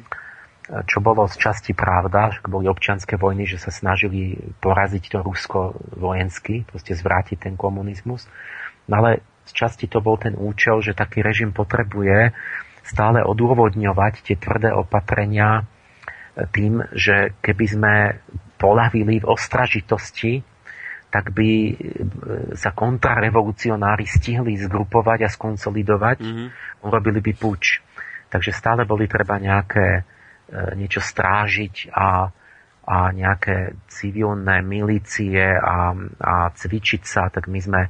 Čo 0.64 1.04
bolo 1.04 1.28
z 1.28 1.36
časti 1.36 1.76
pravda, 1.76 2.32
že 2.32 2.40
boli 2.48 2.72
občianské 2.72 3.20
vojny, 3.20 3.44
že 3.44 3.60
sa 3.60 3.68
snažili 3.68 4.40
poraziť 4.64 5.04
to 5.12 5.20
Rusko 5.20 5.76
vojensky, 6.00 6.64
proste 6.64 6.96
zvrátiť 6.96 7.52
ten 7.52 7.56
komunizmus. 7.60 8.24
No 8.88 9.04
ale 9.04 9.28
z 9.44 9.52
časti 9.52 9.92
to 9.92 10.00
bol 10.00 10.16
ten 10.16 10.40
účel, 10.40 10.80
že 10.80 10.96
taký 10.96 11.20
režim 11.20 11.52
potrebuje 11.52 12.32
stále 12.84 13.20
odôvodňovať 13.24 14.14
tie 14.24 14.36
tvrdé 14.40 14.72
opatrenia 14.72 15.68
tým, 16.56 16.84
že 16.96 17.36
keby 17.44 17.66
sme 17.68 17.94
polavili 18.56 19.20
v 19.20 19.30
ostražitosti, 19.30 20.42
tak 21.14 21.30
by 21.30 21.50
e, 21.70 21.74
sa 22.58 22.74
kontrarevolucionári 22.74 24.10
stihli 24.10 24.58
zgrupovať 24.58 25.20
a 25.28 25.30
skonsolidovať, 25.30 26.18
mm-hmm. 26.26 26.48
urobili 26.90 27.22
by 27.22 27.34
puč. 27.38 27.86
Takže 28.34 28.50
stále 28.50 28.82
boli 28.90 29.06
treba 29.06 29.38
nejaké 29.38 30.10
niečo 30.78 31.02
strážiť 31.02 31.90
a, 31.90 32.30
a 32.86 32.98
nejaké 33.10 33.74
civilné 33.90 34.62
milície 34.62 35.42
a, 35.42 35.98
a 36.22 36.36
cvičiť 36.54 37.02
sa, 37.04 37.34
tak 37.34 37.50
my 37.50 37.60
sme 37.60 37.82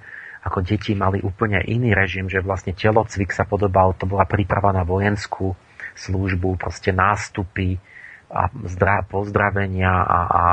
ako 0.44 0.60
deti 0.60 0.92
mali 0.92 1.24
úplne 1.24 1.64
iný 1.64 1.96
režim, 1.96 2.28
že 2.28 2.44
vlastne 2.44 2.76
telocvik 2.76 3.32
sa 3.32 3.48
podobal, 3.48 3.96
to 3.96 4.04
bola 4.04 4.28
príprava 4.28 4.76
na 4.76 4.84
vojenskú 4.84 5.56
službu, 5.96 6.60
proste 6.60 6.92
nástupy 6.92 7.80
a 8.28 8.50
zdra, 8.68 9.06
pozdravenia 9.08 9.94
a, 9.94 10.20
a 10.28 10.44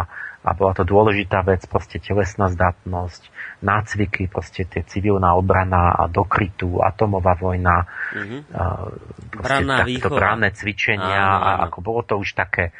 a 0.40 0.56
bola 0.56 0.72
to 0.72 0.88
dôležitá 0.88 1.44
vec, 1.44 1.68
proste 1.68 2.00
telesná 2.00 2.48
zdatnosť, 2.48 3.28
nácviky, 3.60 4.24
proste 4.24 4.64
tie 4.64 4.80
civilná 4.88 5.36
obrana 5.36 5.92
a 5.92 6.08
dokrytú, 6.08 6.80
atomová 6.80 7.36
vojna, 7.36 7.84
mm-hmm. 8.16 8.40
proste 9.36 9.64
takto 9.68 10.08
bránne 10.08 10.48
cvičenia 10.56 11.20
áno, 11.28 11.36
áno. 11.36 11.44
a 11.44 11.50
ako 11.68 11.78
bolo 11.84 12.00
to 12.00 12.16
už 12.16 12.32
také 12.32 12.72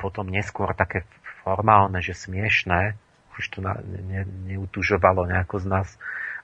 potom 0.00 0.32
neskôr 0.32 0.72
také 0.72 1.04
formálne, 1.44 2.00
že 2.00 2.16
smiešné, 2.16 2.96
už 3.36 3.44
to 3.52 3.58
na, 3.60 3.76
ne, 3.84 4.24
neutužovalo 4.24 5.28
nejako 5.28 5.60
z 5.60 5.66
nás, 5.68 5.88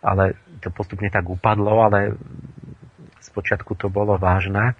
ale 0.04 0.36
to 0.60 0.68
postupne 0.68 1.08
tak 1.08 1.24
upadlo, 1.24 1.80
ale 1.80 2.16
spočiatku 3.24 3.72
to 3.76 3.88
bolo 3.88 4.20
vážne. 4.20 4.76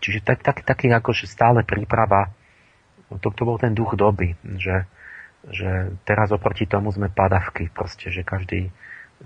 Čiže 0.00 0.20
tak, 0.20 0.44
tak, 0.44 0.60
taký 0.62 0.92
akože 0.92 1.24
stále 1.24 1.64
príprava 1.64 2.32
to, 3.18 3.34
to 3.34 3.42
bol 3.42 3.58
ten 3.58 3.74
duch 3.74 3.98
doby, 3.98 4.38
že, 4.60 4.86
že 5.50 5.98
teraz 6.06 6.30
oproti 6.30 6.70
tomu 6.70 6.94
sme 6.94 7.10
padavky, 7.10 7.66
proste, 7.66 8.14
že 8.14 8.22
každý 8.22 8.70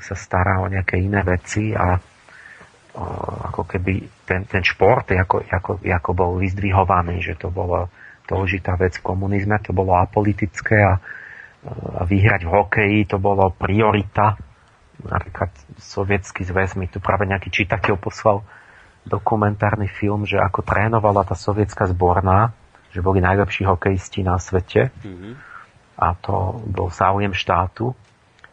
sa 0.01 0.17
stará 0.17 0.65
o 0.65 0.71
nejaké 0.73 0.97
iné 0.97 1.21
veci 1.21 1.77
a 1.77 1.95
o, 1.95 3.05
ako 3.53 3.69
keby 3.69 4.25
ten, 4.25 4.49
ten 4.49 4.65
šport 4.65 5.07
ako, 5.13 5.45
ako, 5.45 5.73
ako 5.85 6.11
bol 6.17 6.31
vyzdvihovaný, 6.41 7.21
že 7.21 7.37
to 7.37 7.53
bolo 7.53 7.93
dôležitá 8.25 8.81
vec 8.81 8.97
v 8.99 9.07
komunizme, 9.07 9.61
to 9.61 9.77
bolo 9.77 9.93
apolitické 10.01 10.81
a, 10.81 10.97
a 12.01 12.03
vyhrať 12.09 12.49
v 12.49 12.51
hokeji 12.51 13.01
to 13.05 13.21
bolo 13.21 13.53
priorita. 13.53 14.41
Napríklad 15.05 15.53
sovietský 15.77 16.47
zväz 16.49 16.79
mi 16.81 16.89
tu 16.89 17.05
práve 17.05 17.29
nejaký 17.29 17.53
čitateľ 17.53 18.01
poslal 18.01 18.41
dokumentárny 19.05 19.87
film, 19.93 20.25
že 20.25 20.41
ako 20.41 20.65
trénovala 20.65 21.29
tá 21.29 21.37
sovietská 21.37 21.85
zborná 21.93 22.57
že 22.95 23.03
boli 23.03 23.19
najlepší 23.19 23.67
hokejisti 23.67 24.23
na 24.23 24.39
svete 24.39 24.95
mm-hmm. 24.95 25.33
a 25.99 26.15
to 26.15 26.63
bol 26.71 26.95
záujem 26.95 27.35
štátu. 27.35 27.91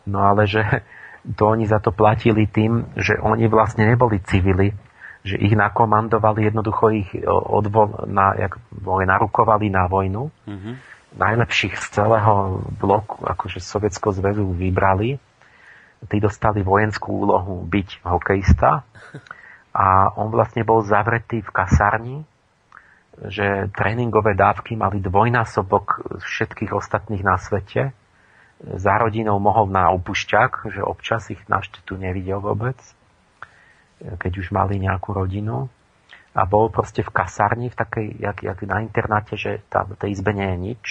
No 0.09 0.25
ale 0.25 0.49
že 0.49 0.65
to 1.37 1.53
oni 1.53 1.69
za 1.69 1.77
to 1.77 1.93
platili 1.93 2.49
tým, 2.49 2.89
že 2.97 3.21
oni 3.21 3.45
vlastne 3.45 3.85
neboli 3.85 4.17
civili, 4.25 4.73
že 5.21 5.37
ich 5.37 5.53
nakomandovali, 5.53 6.49
jednoducho 6.49 6.89
ich 6.89 7.13
odvol, 7.29 8.09
na, 8.09 8.33
jak 8.33 8.57
boli, 8.73 9.05
narukovali 9.05 9.69
na 9.69 9.85
vojnu. 9.85 10.33
Mm-hmm. 10.49 10.75
Najlepších 11.11 11.77
z 11.77 11.85
celého 12.01 12.65
bloku, 12.81 13.21
akože 13.21 13.61
Sovietského 13.61 14.15
zväzu 14.17 14.49
vybrali. 14.49 15.21
Tí 16.01 16.17
dostali 16.17 16.65
vojenskú 16.65 17.29
úlohu 17.29 17.61
byť 17.69 18.01
hokejista 18.01 18.81
a 19.85 20.09
on 20.17 20.33
vlastne 20.33 20.65
bol 20.65 20.81
zavretý 20.81 21.45
v 21.45 21.53
kasarni 21.53 22.17
že 23.19 23.69
tréningové 23.75 24.33
dávky 24.33 24.79
mali 24.79 25.03
dvojnásobok 25.03 26.17
všetkých 26.23 26.71
ostatných 26.71 27.21
na 27.21 27.35
svete. 27.35 27.91
Za 28.61 28.93
rodinou 28.97 29.41
mohol 29.41 29.67
na 29.73 29.89
opušťak, 29.91 30.71
že 30.71 30.81
občas 30.85 31.27
ich 31.33 31.41
naštetu 31.49 31.97
nevidel 31.97 32.39
vôbec, 32.39 32.77
keď 33.99 34.31
už 34.37 34.53
mali 34.53 34.79
nejakú 34.79 35.11
rodinu. 35.11 35.67
A 36.31 36.47
bol 36.47 36.71
proste 36.71 37.03
v 37.03 37.11
kasárni, 37.11 37.67
v 37.67 37.75
takej, 37.75 38.07
jak, 38.23 38.37
jak 38.39 38.63
na 38.63 38.79
internáte, 38.79 39.35
že 39.35 39.59
tam 39.67 39.91
v 39.91 39.99
tej 39.99 40.09
izbe 40.15 40.31
nie 40.31 40.47
je 40.47 40.57
nič. 40.57 40.83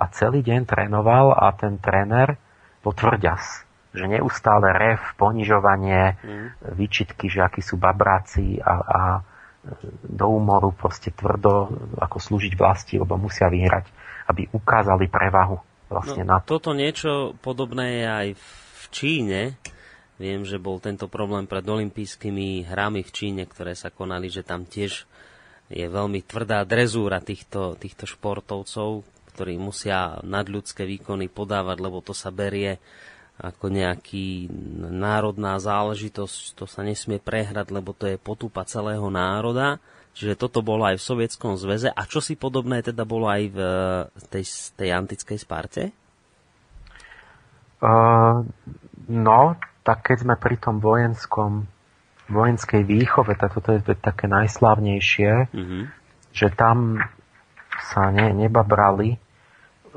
A 0.00 0.08
celý 0.08 0.40
deň 0.40 0.64
trénoval 0.64 1.36
a 1.36 1.52
ten 1.52 1.76
tréner 1.76 2.40
potvrďas, 2.80 3.68
že 3.92 4.08
neustále 4.08 4.72
rev, 4.72 5.02
ponižovanie, 5.20 6.16
mm. 6.16 6.46
výčitky, 6.78 7.28
že 7.28 7.44
akí 7.44 7.60
sú 7.60 7.76
babráci 7.76 8.56
a, 8.62 8.74
a 8.78 9.00
do 10.04 10.26
úmoru 10.28 10.72
proste 10.72 11.12
tvrdo 11.12 11.68
ako 11.98 12.16
slúžiť 12.18 12.52
vlasti, 12.56 12.94
lebo 12.96 13.20
musia 13.20 13.52
vyhrať, 13.52 13.86
aby 14.28 14.48
ukázali 14.52 15.08
prevahu 15.08 15.58
vlastne 15.88 16.24
no, 16.24 16.36
na 16.36 16.36
to. 16.40 16.60
Toto 16.60 16.76
niečo 16.76 17.36
podobné 17.40 18.04
je 18.04 18.06
aj 18.06 18.28
v 18.36 18.84
Číne. 18.92 19.40
Viem, 20.18 20.42
že 20.42 20.58
bol 20.58 20.82
tento 20.82 21.06
problém 21.06 21.46
pred 21.46 21.62
olympijskými 21.62 22.66
hrami 22.66 23.06
v 23.06 23.14
Číne, 23.14 23.42
ktoré 23.46 23.78
sa 23.78 23.88
konali, 23.88 24.26
že 24.28 24.42
tam 24.42 24.66
tiež 24.66 25.06
je 25.68 25.86
veľmi 25.86 26.24
tvrdá 26.24 26.64
drezúra 26.64 27.20
týchto, 27.20 27.76
týchto 27.76 28.08
športovcov, 28.08 29.04
ktorí 29.36 29.54
musia 29.60 30.18
nadľudské 30.24 30.82
výkony 30.82 31.30
podávať, 31.30 31.76
lebo 31.78 32.02
to 32.02 32.16
sa 32.16 32.32
berie 32.34 32.80
ako 33.38 33.70
nejaký 33.70 34.50
národná 34.90 35.62
záležitosť, 35.62 36.58
to 36.58 36.64
sa 36.66 36.82
nesmie 36.82 37.22
prehrať, 37.22 37.70
lebo 37.70 37.94
to 37.94 38.10
je 38.10 38.18
potupa 38.18 38.66
celého 38.66 39.06
národa. 39.06 39.78
Čiže 40.18 40.34
toto 40.34 40.66
bolo 40.66 40.82
aj 40.82 40.98
v 40.98 41.06
Sovietskom 41.06 41.54
zväze. 41.54 41.94
A 41.94 42.02
čo 42.02 42.18
si 42.18 42.34
podobné 42.34 42.82
teda 42.82 43.06
bolo 43.06 43.30
aj 43.30 43.42
v 43.54 43.58
tej, 44.34 44.44
tej 44.74 44.90
antickej 44.90 45.38
Sparte? 45.38 45.94
Uh, 47.78 48.42
no, 49.06 49.54
tak 49.86 50.10
keď 50.10 50.26
sme 50.26 50.34
pri 50.34 50.58
tom 50.58 50.82
vojenskom 50.82 51.70
vojenskej 52.26 52.82
výchove, 52.82 53.38
tak 53.38 53.54
toto 53.54 53.70
je 53.70 53.94
také 53.94 54.26
najslávnejšie, 54.26 55.54
mm-hmm. 55.54 55.82
že 56.34 56.48
tam 56.58 56.98
sa 57.78 58.10
ne, 58.10 58.34
nebabrali. 58.34 59.16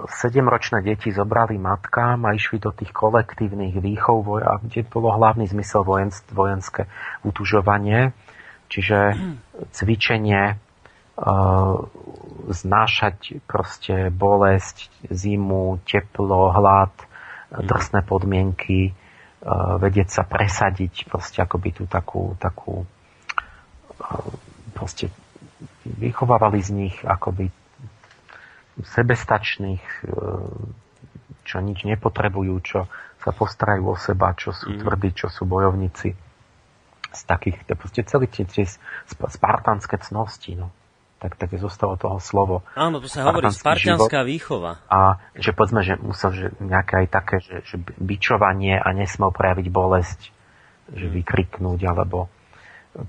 Sedemročné 0.09 0.81
deti 0.81 1.13
zobrali 1.13 1.61
matkám 1.61 2.25
a 2.25 2.33
išli 2.33 2.57
do 2.57 2.73
tých 2.73 2.89
kolektívnych 2.89 3.77
výchov, 3.77 4.41
a 4.41 4.57
kde 4.57 4.87
bolo 4.87 5.13
hlavný 5.13 5.45
zmysel 5.45 5.85
vojenské 6.31 6.89
utužovanie, 7.21 8.15
čiže 8.71 9.13
cvičenie, 9.75 10.57
znášať 12.49 13.45
proste 13.45 14.09
bolesť, 14.09 14.89
zimu, 15.11 15.83
teplo, 15.85 16.49
hlad, 16.49 16.93
mhm. 17.53 17.67
drsné 17.67 17.99
podmienky, 18.01 18.95
vedieť 19.81 20.21
sa 20.21 20.23
presadiť, 20.23 21.09
proste 21.09 21.41
akoby 21.41 21.73
tú 21.73 21.83
takú, 21.89 22.37
takú 22.37 22.85
proste 24.77 25.09
vychovávali 25.85 26.61
z 26.61 26.69
nich 26.73 26.95
akoby 27.01 27.49
sebestačných, 28.79 29.83
čo 31.43 31.55
nič 31.59 31.83
nepotrebujú, 31.83 32.55
čo 32.63 32.79
sa 33.21 33.31
postarajú 33.35 33.83
o 33.91 33.95
seba, 33.99 34.33
čo 34.33 34.55
sú 34.55 34.71
mm. 34.71 34.79
tvrdí, 34.81 35.09
čo 35.13 35.27
sú 35.27 35.43
bojovníci. 35.45 36.15
Z 37.11 37.21
takých, 37.27 37.59
proste 37.75 38.07
celý 38.07 38.31
tie, 38.31 38.47
tie 38.47 38.63
spartanské 39.11 39.99
cnosti, 39.99 40.55
no 40.55 40.71
tak, 41.21 41.37
tak 41.37 41.53
zostalo 41.53 42.01
toho 42.01 42.17
slovo. 42.17 42.65
Áno, 42.73 42.97
tu 42.97 43.05
sa 43.05 43.29
hovorí 43.29 43.53
spartianská 43.53 44.25
výchova. 44.25 44.81
A 44.89 45.21
že 45.37 45.53
povedzme, 45.53 45.85
že 45.85 45.93
musel 46.01 46.33
že 46.33 46.47
nejaké 46.57 47.05
aj 47.05 47.07
také, 47.13 47.35
že, 47.45 47.61
že 47.61 47.77
bičovanie 48.01 48.81
a 48.81 48.89
nesmel 48.89 49.29
prejaviť 49.29 49.67
bolesť, 49.69 50.33
že 50.89 51.05
mm. 51.05 51.13
vykriknúť, 51.21 51.79
alebo 51.85 52.25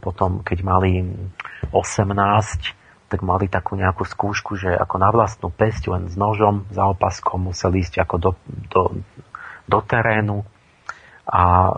potom, 0.05 0.45
keď 0.45 0.59
mali 0.61 1.09
18, 1.73 2.82
tak 3.13 3.21
mali 3.21 3.45
takú 3.53 3.77
nejakú 3.77 4.09
skúšku, 4.09 4.57
že 4.57 4.73
ako 4.73 4.97
na 4.97 5.13
vlastnú 5.13 5.53
pesť, 5.53 5.93
len 5.93 6.09
s 6.09 6.17
nožom 6.17 6.65
za 6.73 6.89
opaskom 6.89 7.53
museli 7.53 7.85
ísť 7.85 8.01
ako 8.01 8.17
do, 8.17 8.31
do, 8.73 8.83
do 9.69 9.79
terénu 9.85 10.49
a 11.29 11.43
e, 11.45 11.73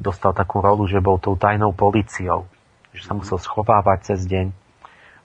dostal 0.00 0.32
takú 0.32 0.64
rolu, 0.64 0.88
že 0.88 1.04
bol 1.04 1.20
tou 1.20 1.36
tajnou 1.36 1.76
policiou, 1.76 2.48
že 2.96 3.04
sa 3.04 3.12
musel 3.12 3.36
schovávať 3.36 4.16
cez 4.16 4.24
deň 4.24 4.56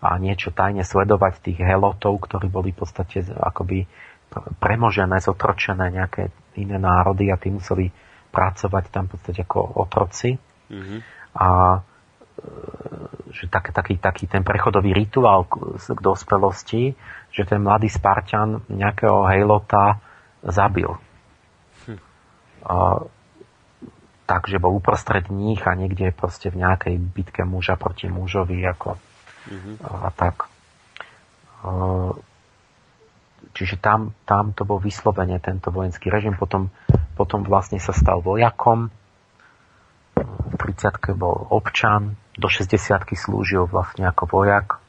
a 0.03 0.19
niečo 0.19 0.51
tajne 0.51 0.83
sledovať 0.83 1.39
tých 1.39 1.59
helotov, 1.63 2.19
ktorí 2.27 2.51
boli 2.51 2.75
v 2.75 2.83
podstate 2.83 3.23
akoby 3.23 3.87
premožené, 4.59 5.23
zotročené 5.23 5.89
nejaké 5.91 6.35
iné 6.59 6.75
národy 6.75 7.31
a 7.31 7.39
tí 7.39 7.49
museli 7.49 7.89
pracovať 8.29 8.83
tam 8.91 9.07
v 9.07 9.11
podstate 9.15 9.41
ako 9.47 9.59
otroci. 9.87 10.37
Mm-hmm. 10.69 10.99
A 11.35 11.47
že 13.29 13.45
tak, 13.47 13.71
taký, 13.71 14.01
taký 14.01 14.25
ten 14.25 14.41
prechodový 14.41 14.93
rituál 14.93 15.45
k 15.45 15.99
dospelosti, 16.01 16.97
že 17.29 17.43
ten 17.45 17.61
mladý 17.61 17.87
Spartan 17.87 18.65
nejakého 18.67 19.27
hejlota 19.29 20.01
zabil. 20.41 20.89
Hm. 21.85 21.99
A, 22.65 22.75
takže 24.25 24.61
bol 24.61 24.77
uprostred 24.77 25.29
nich 25.33 25.61
a 25.65 25.73
niekde 25.73 26.13
proste 26.13 26.53
v 26.53 26.61
nejakej 26.61 26.95
bitke 26.97 27.41
muža 27.45 27.77
proti 27.77 28.05
mužovi 28.09 28.61
ako 28.65 28.97
mm-hmm. 29.49 29.75
a 29.81 30.09
tak. 30.13 30.45
Čiže 33.49 33.81
tam, 33.81 34.13
tam 34.23 34.53
to 34.53 34.63
bol 34.63 34.77
vyslovene 34.77 35.41
tento 35.41 35.73
vojenský 35.73 36.13
režim. 36.13 36.37
Potom, 36.37 36.69
potom 37.17 37.43
vlastne 37.43 37.81
sa 37.81 37.91
stal 37.91 38.21
vojakom. 38.21 38.93
V 40.25 40.55
30 40.55 41.15
bol 41.15 41.47
občan. 41.51 42.19
Do 42.39 42.47
60 42.47 42.79
slúžil 43.15 43.67
vlastne 43.67 44.07
ako 44.07 44.27
vojak. 44.27 44.79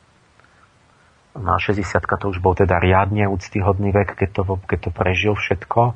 Na 1.35 1.59
60 1.59 1.87
to 2.07 2.27
už 2.31 2.43
bol 2.43 2.59
teda 2.59 2.79
riadne 2.83 3.27
úctyhodný 3.31 3.95
vek, 3.95 4.19
keď 4.19 4.31
to, 4.35 4.43
keď 4.67 4.79
to 4.87 4.91
prežil 4.91 5.35
všetko. 5.39 5.95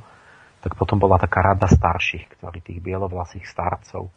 Tak 0.62 0.72
potom 0.78 0.96
bola 0.96 1.20
taká 1.20 1.44
rada 1.44 1.68
starších, 1.68 2.38
ktorí 2.38 2.64
tých 2.64 2.80
bielovlasých 2.80 3.44
starcov, 3.44 4.08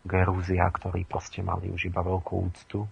Gerúzia, 0.00 0.64
ktorí 0.64 1.04
proste 1.04 1.44
mali 1.44 1.68
už 1.68 1.92
iba 1.92 2.00
veľkú 2.00 2.34
úctu 2.40 2.88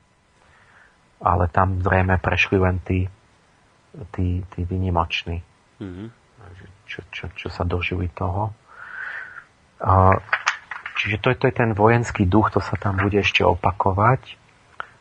ale 1.23 1.51
tam 1.51 1.83
zrejme 1.83 2.19
prešli 2.23 2.59
len 2.59 2.79
tí, 2.83 3.11
tí, 4.15 4.43
tí 4.55 4.61
vynimoční, 4.63 5.43
mm-hmm. 5.83 6.09
čo, 6.87 7.01
čo, 7.11 7.25
čo 7.35 7.49
sa 7.51 7.67
dožili 7.67 8.07
toho. 8.15 8.55
A, 9.83 10.15
čiže 10.99 11.23
to 11.23 11.33
to 11.39 11.45
je 11.49 11.55
ten 11.55 11.71
vojenský 11.73 12.27
duch, 12.27 12.51
to 12.51 12.59
sa 12.59 12.75
tam 12.75 12.99
bude 12.99 13.23
ešte 13.23 13.47
opakovať. 13.47 14.35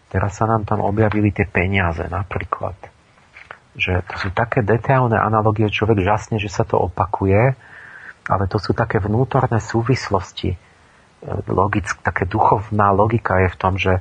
Teraz 0.08 0.40
sa 0.40 0.48
nám 0.48 0.64
tam 0.64 0.80
objavili 0.86 1.36
tie 1.36 1.44
peniaze 1.44 2.06
napríklad. 2.08 2.78
Že 3.76 4.06
to 4.08 4.16
sú 4.22 4.30
také 4.32 4.64
detailné 4.64 5.20
analogie, 5.20 5.68
človek 5.68 6.00
žasne, 6.00 6.40
že 6.40 6.48
sa 6.48 6.64
to 6.64 6.80
opakuje, 6.80 7.58
ale 8.30 8.44
to 8.48 8.58
sú 8.62 8.72
také 8.72 9.04
vnútorné 9.04 9.60
súvislosti. 9.60 10.56
Logick, 11.50 11.98
také 12.06 12.30
duchovná 12.30 12.94
logika 12.94 13.42
je 13.44 13.50
v 13.52 13.58
tom, 13.60 13.74
že 13.76 14.00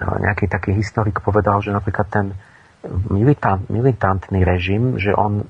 nejaký 0.00 0.48
taký 0.48 0.72
historik 0.72 1.20
povedal, 1.20 1.60
že 1.60 1.74
napríklad 1.74 2.08
ten 2.08 2.26
militant, 3.10 3.68
militantný 3.68 4.46
režim, 4.46 4.96
že 4.96 5.12
on 5.12 5.44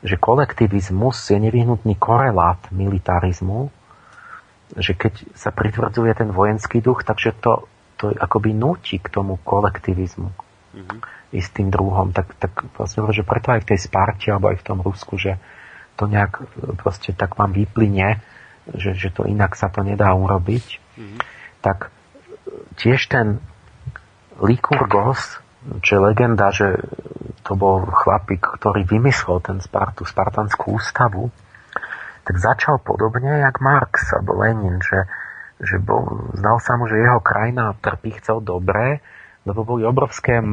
že 0.00 0.16
kolektivizmus 0.16 1.20
je 1.28 1.36
nevyhnutný 1.36 2.00
korelát 2.00 2.56
militarizmu, 2.72 3.68
že 4.76 4.92
keď 4.92 5.32
sa 5.32 5.48
pritvrdzuje 5.48 6.12
ten 6.12 6.28
vojenský 6.28 6.84
duch, 6.84 7.06
takže 7.06 7.32
to, 7.40 7.64
to 7.96 8.12
akoby 8.12 8.52
nutí 8.52 9.00
k 9.00 9.08
tomu 9.08 9.40
kolektivizmu 9.40 10.28
mm-hmm. 10.28 10.98
istým 11.32 11.72
druhom. 11.72 12.12
Tak, 12.12 12.36
tak 12.36 12.52
vlastne 12.76 13.08
že 13.14 13.24
preto 13.24 13.54
aj 13.54 13.64
v 13.64 13.68
tej 13.72 13.78
Sparte 13.80 14.28
alebo 14.28 14.52
aj 14.52 14.60
v 14.60 14.66
tom 14.66 14.78
Rusku, 14.84 15.16
že 15.16 15.40
to 15.96 16.04
nejak 16.06 16.44
proste 16.78 17.16
tak 17.16 17.34
vám 17.40 17.56
vyplyne, 17.56 18.20
že, 18.76 18.92
že 18.92 19.08
to 19.08 19.24
inak 19.24 19.56
sa 19.56 19.72
to 19.72 19.80
nedá 19.80 20.12
urobiť, 20.12 20.66
mm-hmm. 21.00 21.20
tak 21.64 21.90
tiež 22.76 23.08
ten 23.08 23.40
Likurgos, 24.38 25.42
čo 25.82 25.98
je 25.98 26.04
legenda, 26.14 26.54
že 26.54 26.78
to 27.42 27.58
bol 27.58 27.82
chlapík, 27.82 28.44
ktorý 28.60 28.86
vymyslel 28.86 29.42
ten 29.42 29.58
Spartu, 29.58 30.06
spartanskú 30.06 30.78
ústavu, 30.78 31.34
tak 32.28 32.36
začal 32.36 32.76
podobne 32.84 33.40
jak 33.40 33.56
Marx 33.64 34.12
alebo 34.12 34.36
Lenin, 34.36 34.84
že, 34.84 35.08
že 35.64 35.80
bol, 35.80 36.28
zdal 36.36 36.60
sa 36.60 36.76
mu, 36.76 36.84
že 36.84 37.00
jeho 37.00 37.24
krajina 37.24 37.72
trpí, 37.80 38.20
chcel 38.20 38.44
dobré, 38.44 39.00
lebo 39.48 39.64
boli 39.64 39.88
obrovské 39.88 40.44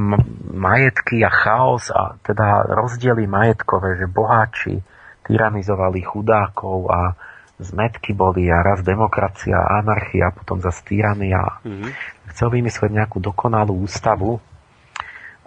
majetky 0.56 1.20
a 1.28 1.32
chaos 1.36 1.92
a 1.92 2.16
teda 2.24 2.64
rozdiely 2.80 3.28
majetkové, 3.28 4.00
že 4.00 4.08
boháči 4.08 4.80
tyranizovali 5.28 6.00
chudákov 6.00 6.88
a, 6.88 7.12
zmetky 7.60 8.12
boli 8.12 8.52
a 8.52 8.60
raz 8.60 8.84
demokracia, 8.84 9.56
anarchia, 9.56 10.32
potom 10.36 10.60
za 10.60 10.76
tyrania. 10.84 11.64
Mm-hmm. 11.64 11.92
Chcel 12.36 12.52
vymyslieť 12.52 12.92
nejakú 12.92 13.24
dokonalú 13.24 13.88
ústavu 13.88 14.44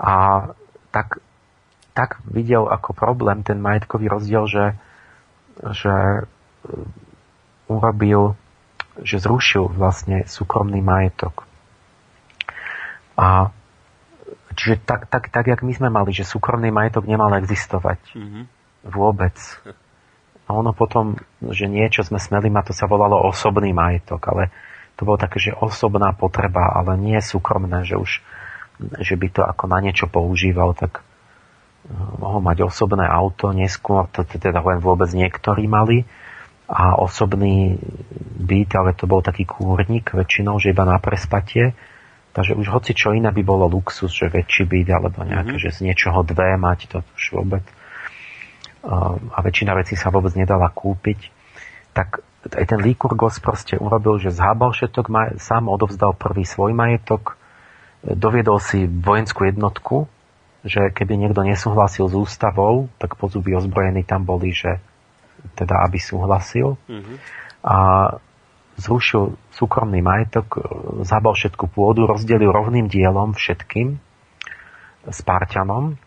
a 0.01 0.49
tak, 0.89 1.20
tak 1.93 2.16
videl 2.24 2.64
ako 2.64 2.97
problém 2.97 3.45
ten 3.45 3.61
majetkový 3.61 4.09
rozdiel, 4.09 4.49
že, 4.49 4.64
že 5.63 5.95
e, 5.95 6.23
urobil, 7.69 8.39
že 9.03 9.23
zrušil 9.23 9.71
vlastne 9.71 10.27
súkromný 10.27 10.83
majetok. 10.83 11.47
A 13.19 13.51
čiže 14.55 14.83
tak, 14.83 15.11
tak, 15.11 15.31
tak, 15.31 15.47
jak 15.51 15.63
my 15.63 15.73
sme 15.75 15.89
mali, 15.91 16.15
že 16.15 16.27
súkromný 16.27 16.71
majetok 16.71 17.07
nemal 17.07 17.35
existovať. 17.39 17.99
Mm-hmm. 18.15 18.45
Vôbec. 18.89 19.37
A 20.47 20.55
ono 20.55 20.73
potom, 20.73 21.19
že 21.43 21.67
niečo 21.67 22.07
sme 22.07 22.23
smeli 22.23 22.49
mať, 22.49 22.73
to 22.73 22.75
sa 22.75 22.87
volalo 22.89 23.21
osobný 23.27 23.75
majetok, 23.75 24.23
ale 24.33 24.55
to 24.97 25.07
bolo 25.07 25.21
také, 25.21 25.39
že 25.39 25.55
osobná 25.55 26.15
potreba, 26.17 26.75
ale 26.75 26.99
nie 26.99 27.19
súkromné, 27.21 27.87
že 27.87 27.99
už 27.99 28.23
že 28.79 29.19
by 29.19 29.29
to 29.35 29.43
ako 29.43 29.65
na 29.67 29.79
niečo 29.83 30.07
používal, 30.07 30.75
tak 30.79 31.03
mohol 31.93 32.45
mať 32.45 32.68
osobné 32.68 33.09
auto, 33.09 33.53
neskôr 33.57 34.09
to 34.12 34.24
teda 34.24 34.61
len 34.61 34.78
vôbec 34.78 35.09
niektorí 35.12 35.64
mali 35.64 36.05
a 36.68 37.01
osobný 37.01 37.80
byt, 38.36 38.76
ale 38.76 38.93
to 38.93 39.09
bol 39.09 39.24
taký 39.24 39.49
kúrnik 39.49 40.12
väčšinou, 40.12 40.61
že 40.61 40.76
iba 40.76 40.84
na 40.84 41.01
prespatie. 41.01 41.72
Takže 42.36 42.55
už 42.55 42.68
hoci 42.68 42.93
čo 42.93 43.16
iné 43.16 43.32
by 43.32 43.41
bolo 43.41 43.64
luxus, 43.66 44.12
že 44.12 44.28
väčší 44.28 44.68
byt 44.68 44.89
alebo 44.93 45.24
nejaké, 45.24 45.57
mm-hmm. 45.57 45.64
že 45.64 45.76
z 45.80 45.89
niečoho 45.89 46.20
dve 46.28 46.61
mať, 46.61 46.78
to 46.93 46.99
už 47.16 47.24
vôbec 47.34 47.64
a 49.28 49.39
väčšina 49.43 49.74
vecí 49.74 49.99
sa 49.99 50.09
vôbec 50.14 50.32
nedala 50.39 50.70
kúpiť, 50.70 51.34
tak 51.93 52.22
aj 52.47 52.64
ten 52.70 52.78
Lykurgos 52.78 53.43
proste 53.43 53.74
urobil, 53.74 54.22
že 54.22 54.30
zhábal 54.30 54.70
všetok, 54.70 55.11
sám 55.43 55.66
odovzdal 55.66 56.14
prvý 56.14 56.47
svoj 56.47 56.72
majetok, 56.72 57.34
doviedol 58.07 58.62
si 58.62 58.86
vojenskú 58.86 59.51
jednotku, 59.51 60.07
že 60.67 60.91
keby 60.91 61.15
niekto 61.15 61.47
nesúhlasil 61.47 62.11
s 62.11 62.15
ústavou, 62.15 62.91
tak 62.99 63.15
pozuby 63.15 63.55
ozbrojení 63.55 64.03
tam 64.03 64.27
boli, 64.27 64.51
že 64.51 64.83
teda 65.55 65.87
aby 65.87 65.99
súhlasil. 66.03 66.75
Mm-hmm. 66.91 67.17
A 67.63 67.77
zrušil 68.79 69.35
súkromný 69.55 70.03
majetok, 70.03 70.63
zabal 71.03 71.35
všetku 71.35 71.67
pôdu, 71.71 72.07
rozdelil 72.07 72.51
rovným 72.51 72.87
dielom 72.87 73.35
všetkým 73.35 73.99
Spartanom 75.09 75.99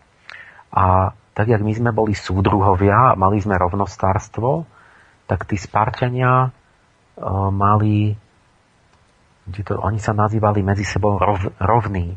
a 0.72 1.12
tak, 1.32 1.48
jak 1.48 1.64
my 1.64 1.72
sme 1.72 1.90
boli 1.96 2.12
súdruhovia, 2.12 3.16
mali 3.16 3.40
sme 3.40 3.56
rovnostárstvo, 3.56 4.68
tak 5.24 5.48
tí 5.48 5.56
Spartania 5.56 6.48
uh, 6.48 7.48
mali, 7.48 8.12
to, 9.48 9.80
oni 9.80 9.96
sa 9.96 10.12
nazývali 10.12 10.60
medzi 10.60 10.84
sebou 10.84 11.16
rov, 11.16 11.56
rovní. 11.56 12.16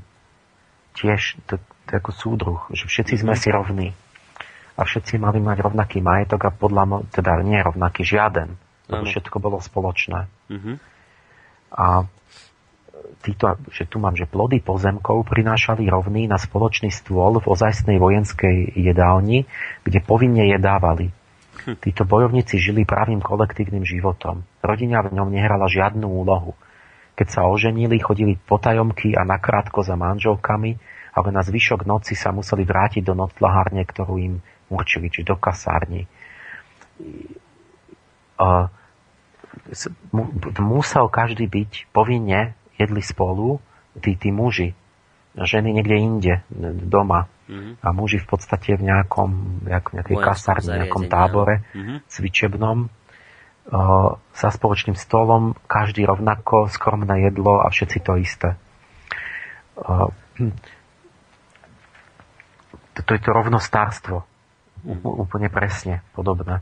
Tiež 1.00 1.40
to, 1.48 1.60
to 1.86 1.90
je 1.94 2.02
ako 2.02 2.12
súdruh, 2.12 2.60
že 2.74 2.90
všetci 2.90 3.22
sme 3.22 3.38
si 3.38 3.54
rovní. 3.54 3.94
A 4.76 4.84
všetci 4.84 5.22
mali 5.22 5.40
mať 5.40 5.64
rovnaký 5.64 6.04
majetok 6.04 6.50
a 6.50 6.52
podľa, 6.52 7.08
teda 7.14 7.40
nie 7.46 7.62
rovnaký, 7.62 8.04
žiaden. 8.04 8.60
Lebo 8.92 9.08
všetko 9.08 9.38
bolo 9.40 9.58
spoločné. 9.64 10.28
Uh-huh. 10.52 10.76
A 11.74 12.06
títo, 13.26 13.58
že 13.72 13.90
tu 13.90 13.98
mám, 13.98 14.14
že 14.14 14.30
plody 14.30 14.62
pozemkov 14.62 15.26
prinášali 15.26 15.88
rovný 15.90 16.30
na 16.30 16.38
spoločný 16.38 16.94
stôl 16.94 17.42
v 17.42 17.50
ozajstnej 17.50 17.98
vojenskej 17.98 18.78
jedálni, 18.78 19.50
kde 19.82 20.00
povinne 20.04 20.46
jedávali. 20.46 21.10
Hm. 21.66 21.82
Títo 21.82 22.06
bojovníci 22.06 22.62
žili 22.62 22.86
právým 22.86 23.24
kolektívnym 23.24 23.82
životom. 23.82 24.46
Rodina 24.62 25.02
v 25.02 25.18
ňom 25.18 25.34
nehrala 25.34 25.66
žiadnu 25.66 26.06
úlohu. 26.06 26.54
Keď 27.16 27.28
sa 27.32 27.42
oženili, 27.48 27.98
chodili 27.98 28.36
potajomky 28.36 29.16
a 29.16 29.24
nakrátko 29.24 29.82
za 29.82 29.96
manželkami, 29.96 30.78
ale 31.16 31.32
na 31.32 31.42
zvyšok 31.42 31.88
noci 31.88 32.14
sa 32.14 32.36
museli 32.36 32.68
vrátiť 32.68 33.08
do 33.08 33.16
noclahárne, 33.16 33.88
ktorú 33.88 34.20
im 34.20 34.36
určili, 34.68 35.08
či 35.08 35.24
do 35.24 35.40
kasárni. 35.40 36.12
musel 40.60 41.08
každý 41.08 41.48
byť 41.48 41.96
povinne 41.96 42.60
jedli 42.76 43.00
spolu 43.00 43.64
tí, 44.04 44.20
tí 44.20 44.36
muži, 44.36 44.76
ženy 45.40 45.72
niekde 45.72 45.96
inde, 45.96 46.36
doma. 46.84 47.32
Mm-hmm. 47.46 47.86
A 47.86 47.88
muži 47.94 48.18
v 48.18 48.28
podstate 48.28 48.74
v 48.74 48.90
nejakom, 48.90 49.62
nejak, 49.70 49.94
nejakej 49.94 50.18
kasárne, 50.18 50.82
nejakom 50.82 51.06
tábore 51.06 51.62
mm-hmm. 51.78 51.98
cvičebnom 52.10 52.90
uh, 52.90 54.18
za 54.34 54.50
spoločným 54.50 54.98
stolom, 54.98 55.54
každý 55.70 56.10
rovnako, 56.10 56.74
skromné 56.74 57.30
jedlo 57.30 57.62
a 57.62 57.70
všetci 57.70 57.98
to 58.02 58.18
isté. 58.18 58.50
Uh, 59.78 60.10
to, 63.04 63.12
je 63.18 63.22
to 63.22 63.32
rovnostárstvo. 63.36 64.24
Úplne 65.04 65.50
presne 65.50 66.06
podobné. 66.14 66.62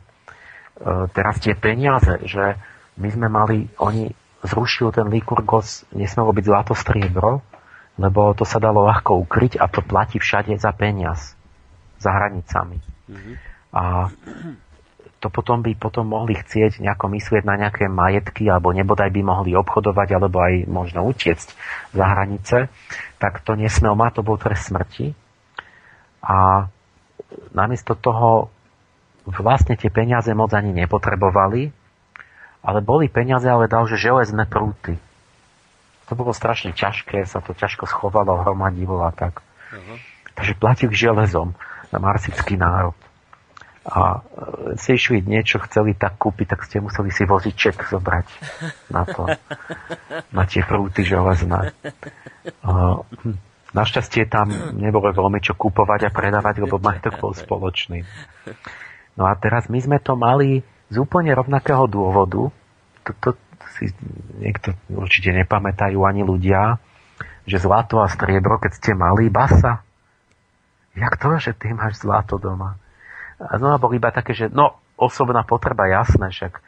Uh, 0.80 1.06
teraz 1.12 1.38
tie 1.44 1.54
peniaze, 1.54 2.24
že 2.26 2.58
my 2.98 3.10
sme 3.12 3.28
mali, 3.30 3.68
oni 3.78 4.10
zrušil 4.42 4.96
ten 4.96 5.08
Likurgos, 5.12 5.86
nesmelo 5.94 6.32
byť 6.32 6.46
zlato 6.46 6.74
striebro, 6.74 7.44
lebo 7.98 8.34
to 8.34 8.44
sa 8.44 8.58
dalo 8.58 8.86
ľahko 8.90 9.22
ukryť 9.28 9.62
a 9.62 9.70
to 9.70 9.86
platí 9.86 10.18
všade 10.18 10.58
za 10.58 10.74
peniaz, 10.74 11.38
za 12.02 12.10
hranicami. 12.10 12.82
Mm-hmm. 12.82 13.36
A 13.74 14.10
to 15.24 15.32
potom 15.32 15.64
by 15.64 15.72
potom 15.80 16.12
mohli 16.12 16.36
chcieť 16.36 16.84
nejako 16.84 17.08
myslieť 17.16 17.48
na 17.48 17.56
nejaké 17.56 17.88
majetky, 17.88 18.52
alebo 18.52 18.76
nebodaj 18.76 19.08
by 19.08 19.22
mohli 19.24 19.56
obchodovať, 19.56 20.20
alebo 20.20 20.44
aj 20.44 20.68
možno 20.68 21.08
utiecť 21.08 21.48
za 21.96 22.06
hranice, 22.06 22.68
tak 23.24 23.40
to 23.40 23.56
nesmel 23.56 23.96
mať, 23.96 24.20
to 24.20 24.22
bol 24.28 24.36
trest 24.36 24.68
smrti. 24.68 25.16
A 26.24 26.72
namiesto 27.52 28.00
toho 28.00 28.48
vlastne 29.28 29.76
tie 29.76 29.92
peniaze 29.92 30.32
moc 30.32 30.52
ani 30.56 30.72
nepotrebovali, 30.72 31.72
ale 32.64 32.80
boli 32.80 33.12
peniaze, 33.12 33.48
ale 33.48 33.68
dal, 33.68 33.88
že 33.88 34.00
železné 34.00 34.48
prúty. 34.48 34.96
To 36.12 36.14
bolo 36.16 36.36
strašne 36.36 36.76
ťažké, 36.76 37.24
sa 37.28 37.40
to 37.40 37.56
ťažko 37.56 37.88
schovalo, 37.88 38.40
hromadilo 38.44 39.04
a 39.04 39.12
tak. 39.12 39.40
Uh-huh. 39.72 39.98
Takže 40.36 40.54
platil 40.60 40.92
železom 40.92 41.56
na 41.92 42.00
marsický 42.00 42.60
národ. 42.60 42.96
A 43.84 44.16
e, 44.16 44.80
si 44.80 44.96
išli 44.96 45.20
niečo, 45.20 45.60
chceli 45.68 45.92
tak 45.92 46.16
kúpiť, 46.16 46.56
tak 46.56 46.64
ste 46.64 46.80
museli 46.80 47.12
si 47.12 47.28
voziček 47.28 47.92
zobrať 47.92 48.28
na 48.96 49.04
to, 49.04 49.28
na 50.32 50.44
tie 50.48 50.64
prúty 50.64 51.04
železné. 51.04 51.72
Hm, 52.64 53.40
našťastie 53.74 54.30
tam 54.30 54.54
nebolo 54.78 55.10
veľmi 55.10 55.42
čo 55.42 55.58
kúpovať 55.58 56.10
a 56.10 56.14
predávať, 56.14 56.62
lebo 56.62 56.78
majetok 56.78 57.18
bol 57.20 57.34
spoločný. 57.34 58.06
No 59.18 59.30
a 59.30 59.34
teraz 59.38 59.70
my 59.70 59.78
sme 59.82 59.98
to 60.02 60.18
mali 60.18 60.62
z 60.90 60.96
úplne 61.02 61.34
rovnakého 61.34 61.90
dôvodu, 61.90 62.54
to, 63.04 63.30
si 63.74 63.90
niekto 64.38 64.78
určite 64.94 65.34
nepamätajú 65.34 65.98
ani 66.06 66.22
ľudia, 66.22 66.78
že 67.50 67.58
zlato 67.60 68.00
a 68.00 68.08
striebro, 68.08 68.62
keď 68.62 68.72
ste 68.78 68.92
mali, 68.94 69.28
basa. 69.28 69.84
Jak 70.94 71.18
to, 71.18 71.42
že 71.42 71.58
ty 71.58 71.74
máš 71.74 72.06
zlato 72.06 72.38
doma? 72.38 72.78
A 73.42 73.58
znova 73.58 73.82
bol 73.82 73.92
iba 73.98 74.14
také, 74.14 74.38
že 74.38 74.48
no, 74.48 74.78
osobná 74.96 75.42
potreba, 75.44 75.90
jasné, 75.90 76.30
však 76.30 76.54
e, 76.54 76.62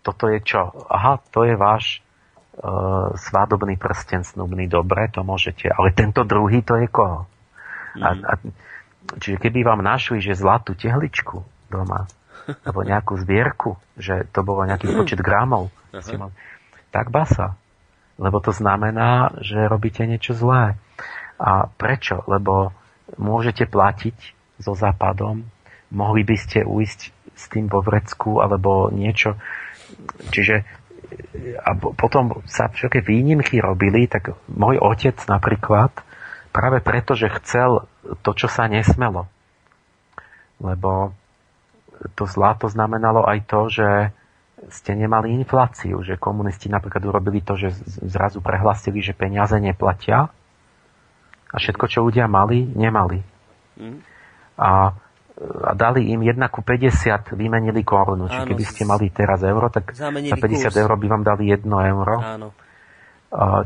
toto 0.00 0.26
je 0.32 0.40
čo? 0.40 0.72
Aha, 0.88 1.20
to 1.30 1.44
je 1.44 1.54
váš 1.54 2.00
e, 2.56 2.62
svadobný 3.16 3.78
prsten 3.78 4.26
snubný, 4.26 4.66
dobre, 4.66 5.10
to 5.10 5.22
môžete, 5.22 5.70
ale 5.70 5.94
tento 5.94 6.26
druhý, 6.26 6.62
to 6.62 6.78
je 6.78 6.86
koho? 6.90 7.26
Mm. 7.96 8.02
A, 8.02 8.08
mhm. 8.14 8.22
a, 8.24 8.32
čiže 9.18 9.36
keby 9.38 9.66
vám 9.66 9.82
našli, 9.82 10.22
že 10.22 10.38
zlatú 10.38 10.74
tehličku 10.74 11.42
doma, 11.70 12.06
alebo 12.66 12.80
nejakú 12.82 13.18
zbierku, 13.20 13.78
že 13.98 14.26
to 14.30 14.42
bolo 14.42 14.66
nejaký 14.66 14.90
počet 14.98 15.20
gramov, 15.22 15.70
tak 16.90 17.10
basa. 17.10 17.58
Lebo 18.20 18.36
to 18.44 18.52
znamená, 18.52 19.32
že 19.40 19.56
robíte 19.64 20.04
niečo 20.04 20.36
zlé. 20.36 20.76
A 21.40 21.64
prečo? 21.72 22.20
Lebo 22.28 22.76
môžete 23.16 23.64
platiť 23.64 24.36
so 24.60 24.76
západom, 24.76 25.48
mohli 25.88 26.22
by 26.22 26.36
ste 26.36 26.68
uísť 26.68 27.00
s 27.32 27.44
tým 27.48 27.72
vo 27.72 27.80
vrecku 27.80 28.44
alebo 28.44 28.92
niečo. 28.92 29.40
Čiže 30.30 30.68
a 31.60 31.70
potom 31.76 32.42
sa 32.46 32.70
všetky 32.70 33.02
výnimky 33.02 33.58
robili, 33.58 34.06
tak 34.06 34.34
môj 34.46 34.78
otec 34.78 35.16
napríklad, 35.26 35.90
práve 36.50 36.82
preto, 36.82 37.14
že 37.14 37.32
chcel 37.42 37.86
to, 38.22 38.30
čo 38.34 38.46
sa 38.50 38.66
nesmelo. 38.66 39.26
Lebo 40.60 41.14
to 42.14 42.24
zlato 42.24 42.68
znamenalo 42.70 43.24
aj 43.26 43.38
to, 43.46 43.60
že 43.70 43.88
ste 44.68 44.92
nemali 44.92 45.32
infláciu, 45.32 46.04
že 46.04 46.20
komunisti 46.20 46.68
napríklad 46.68 47.00
urobili 47.00 47.40
to, 47.40 47.56
že 47.56 47.72
zrazu 48.04 48.44
prehlasili, 48.44 49.00
že 49.00 49.16
peniaze 49.16 49.56
neplatia 49.56 50.28
a 51.50 51.56
všetko, 51.56 51.84
čo 51.88 52.04
ľudia 52.04 52.28
mali, 52.28 52.68
nemali. 52.68 53.24
Mm. 53.80 54.04
A, 54.60 54.92
a 55.40 55.72
dali 55.72 56.12
im 56.12 56.20
1 56.20 56.36
ku 56.52 56.60
50, 56.60 57.32
vymenili 57.32 57.80
korunu. 57.80 58.28
Čiže 58.28 58.44
keby 58.44 58.64
ste 58.68 58.82
mali 58.84 59.08
teraz 59.08 59.40
euro, 59.40 59.72
tak 59.72 59.96
za 59.96 60.12
50 60.12 60.36
kurs. 60.36 60.76
eur 60.76 60.92
by 61.00 61.06
vám 61.08 61.24
dali 61.24 61.48
1 61.48 61.64
euro. 61.64 62.16
Áno. 62.20 62.48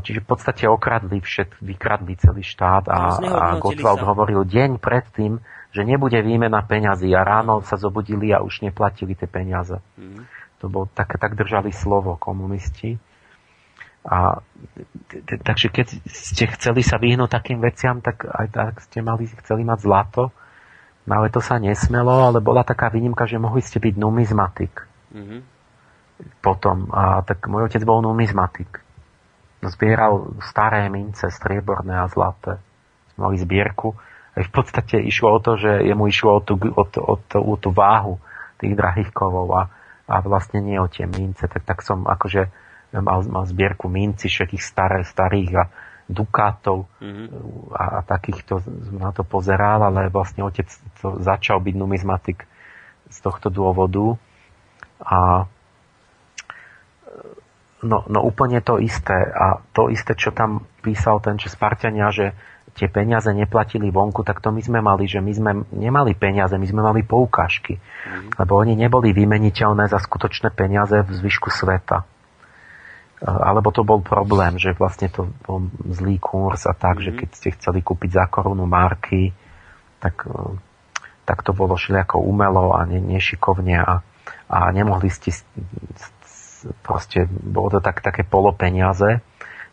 Čiže 0.05 0.21
v 0.21 0.27
podstate 0.29 0.63
okradli 0.69 1.19
všet, 1.19 1.57
vykradli 1.57 2.13
celý 2.21 2.45
štát 2.45 2.85
a, 2.85 3.17
a 3.17 3.45
Gottwald 3.57 3.97
sa. 3.97 4.07
hovoril 4.13 4.45
deň 4.45 4.77
predtým, 4.77 5.41
že 5.73 5.81
nebude 5.81 6.21
výmena 6.21 6.61
peňazí 6.61 7.09
a 7.17 7.25
ráno 7.25 7.65
sa 7.65 7.75
zobudili 7.75 8.29
a 8.29 8.45
už 8.45 8.61
neplatili 8.61 9.17
tie 9.17 9.25
peniaze. 9.25 9.81
Mm. 9.97 10.29
To 10.61 10.69
bol, 10.69 10.85
tak, 10.87 11.17
tak 11.17 11.33
držali 11.33 11.73
slovo 11.73 12.13
komunisti. 12.15 13.01
A, 14.05 14.37
takže 15.25 15.73
keď 15.73 15.87
ste 16.05 16.45
chceli 16.53 16.85
sa 16.85 17.01
vyhnúť 17.01 17.33
takým 17.33 17.57
veciam, 17.57 18.05
tak 18.05 18.21
aj 18.21 18.47
tak 18.53 18.73
ste 18.85 19.01
mali, 19.01 19.25
chceli 19.25 19.65
mať 19.65 19.81
zlato, 19.81 20.29
no 21.05 21.11
ale 21.15 21.29
to 21.29 21.41
sa 21.41 21.61
nesmelo, 21.61 22.29
ale 22.29 22.41
bola 22.41 22.65
taká 22.65 22.89
výnimka, 22.89 23.29
že 23.29 23.41
mohli 23.41 23.61
ste 23.61 23.81
byť 23.81 23.95
numizmatik. 23.97 24.73
Mm-hmm. 25.13 25.41
Potom, 26.39 26.89
a 26.91 27.21
tak 27.21 27.45
môj 27.45 27.67
otec 27.69 27.81
bol 27.83 27.99
numizmatik. 28.01 28.81
Zbieral 29.65 30.37
staré 30.45 30.87
mince, 30.91 31.27
strieborné 31.31 31.97
a 31.97 32.09
zlaté. 32.09 32.61
Mali 33.17 33.39
zbierku 33.39 33.97
v 34.35 34.51
podstate 34.51 34.99
išlo 34.99 35.31
o 35.31 35.39
to, 35.39 35.55
že 35.55 35.87
jemu 35.87 36.11
išlo 36.11 36.31
o 36.35 36.41
tú, 36.43 36.59
o 36.59 36.83
tú, 36.83 36.99
o 36.99 37.15
tú, 37.15 37.39
o 37.39 37.55
tú 37.55 37.69
váhu 37.71 38.19
tých 38.59 38.75
drahých 38.75 39.15
kovov 39.15 39.47
a, 39.55 39.63
a 40.11 40.19
vlastne 40.19 40.59
nie 40.59 40.75
o 40.75 40.91
tie 40.91 41.07
mince. 41.07 41.47
Tak, 41.47 41.63
tak 41.63 41.79
som 41.79 42.03
akože 42.03 42.51
mal, 42.99 43.23
mal 43.31 43.47
zbierku 43.47 43.87
minci 43.87 44.27
všetkých 44.27 44.63
staré, 44.63 45.07
starých 45.07 45.51
a 45.55 45.63
dukátov 46.05 46.85
mm-hmm. 47.01 47.27
a, 47.73 47.83
a 47.97 47.99
takýchto 48.05 48.61
na 48.93 49.09
to 49.09 49.25
pozeral, 49.25 49.81
ale 49.81 50.13
vlastne 50.13 50.45
otec 50.45 50.69
to 51.01 51.17
začal 51.21 51.57
byť 51.57 51.75
numizmatik 51.75 52.45
z 53.09 53.17
tohto 53.21 53.49
dôvodu 53.49 54.17
a 55.01 55.49
no, 57.81 58.05
no 58.05 58.19
úplne 58.21 58.61
to 58.61 58.77
isté 58.77 59.17
a 59.17 59.61
to 59.73 59.89
isté, 59.89 60.13
čo 60.13 60.33
tam 60.33 60.65
písal 60.85 61.21
ten, 61.21 61.41
čo 61.41 61.49
Spartania, 61.49 62.13
že 62.13 62.37
tie 62.75 62.91
peniaze 62.91 63.31
neplatili 63.31 63.87
vonku, 63.87 64.27
tak 64.27 64.43
to 64.43 64.51
my 64.51 64.59
sme 64.59 64.83
mali, 64.83 65.07
že 65.07 65.23
my 65.23 65.31
sme 65.31 65.51
nemali 65.71 66.11
peniaze, 66.11 66.59
my 66.59 66.67
sme 66.67 66.83
mali 66.83 67.07
poukážky. 67.07 67.79
Mm. 67.79 68.35
Lebo 68.35 68.59
oni 68.59 68.75
neboli 68.75 69.15
vymeniteľné 69.15 69.87
za 69.87 69.97
skutočné 70.03 70.51
peniaze 70.51 70.99
v 70.99 71.09
zvyšku 71.09 71.47
sveta. 71.47 72.03
Alebo 73.23 73.71
to 73.71 73.87
bol 73.87 74.03
problém, 74.03 74.59
že 74.59 74.75
vlastne 74.75 75.07
to 75.07 75.31
bol 75.47 75.63
zlý 75.87 76.19
kurz 76.19 76.67
a 76.67 76.75
tak, 76.75 76.99
mm-hmm. 76.99 77.05
že 77.05 77.11
Mhm. 77.11 77.17
keď 77.23 77.29
ste 77.31 77.49
chceli 77.55 77.79
kúpiť 77.79 78.09
za 78.11 78.25
korunu 78.27 78.67
marky, 78.67 79.31
tak, 79.99 80.27
e, 80.27 80.59
tak 81.23 81.39
to 81.41 81.55
bolo 81.55 81.79
všelijako 81.79 82.19
umelo 82.19 82.75
a 82.75 82.83
ne, 82.83 82.99
nešikovne 82.99 83.79
a, 83.79 84.03
a 84.51 84.57
nemohli 84.75 85.07
ste 85.07 85.31
proste, 86.81 87.29
bolo 87.29 87.77
to 87.77 87.79
tak, 87.79 88.01
také 88.01 88.25
polopeniaze, 88.25 89.21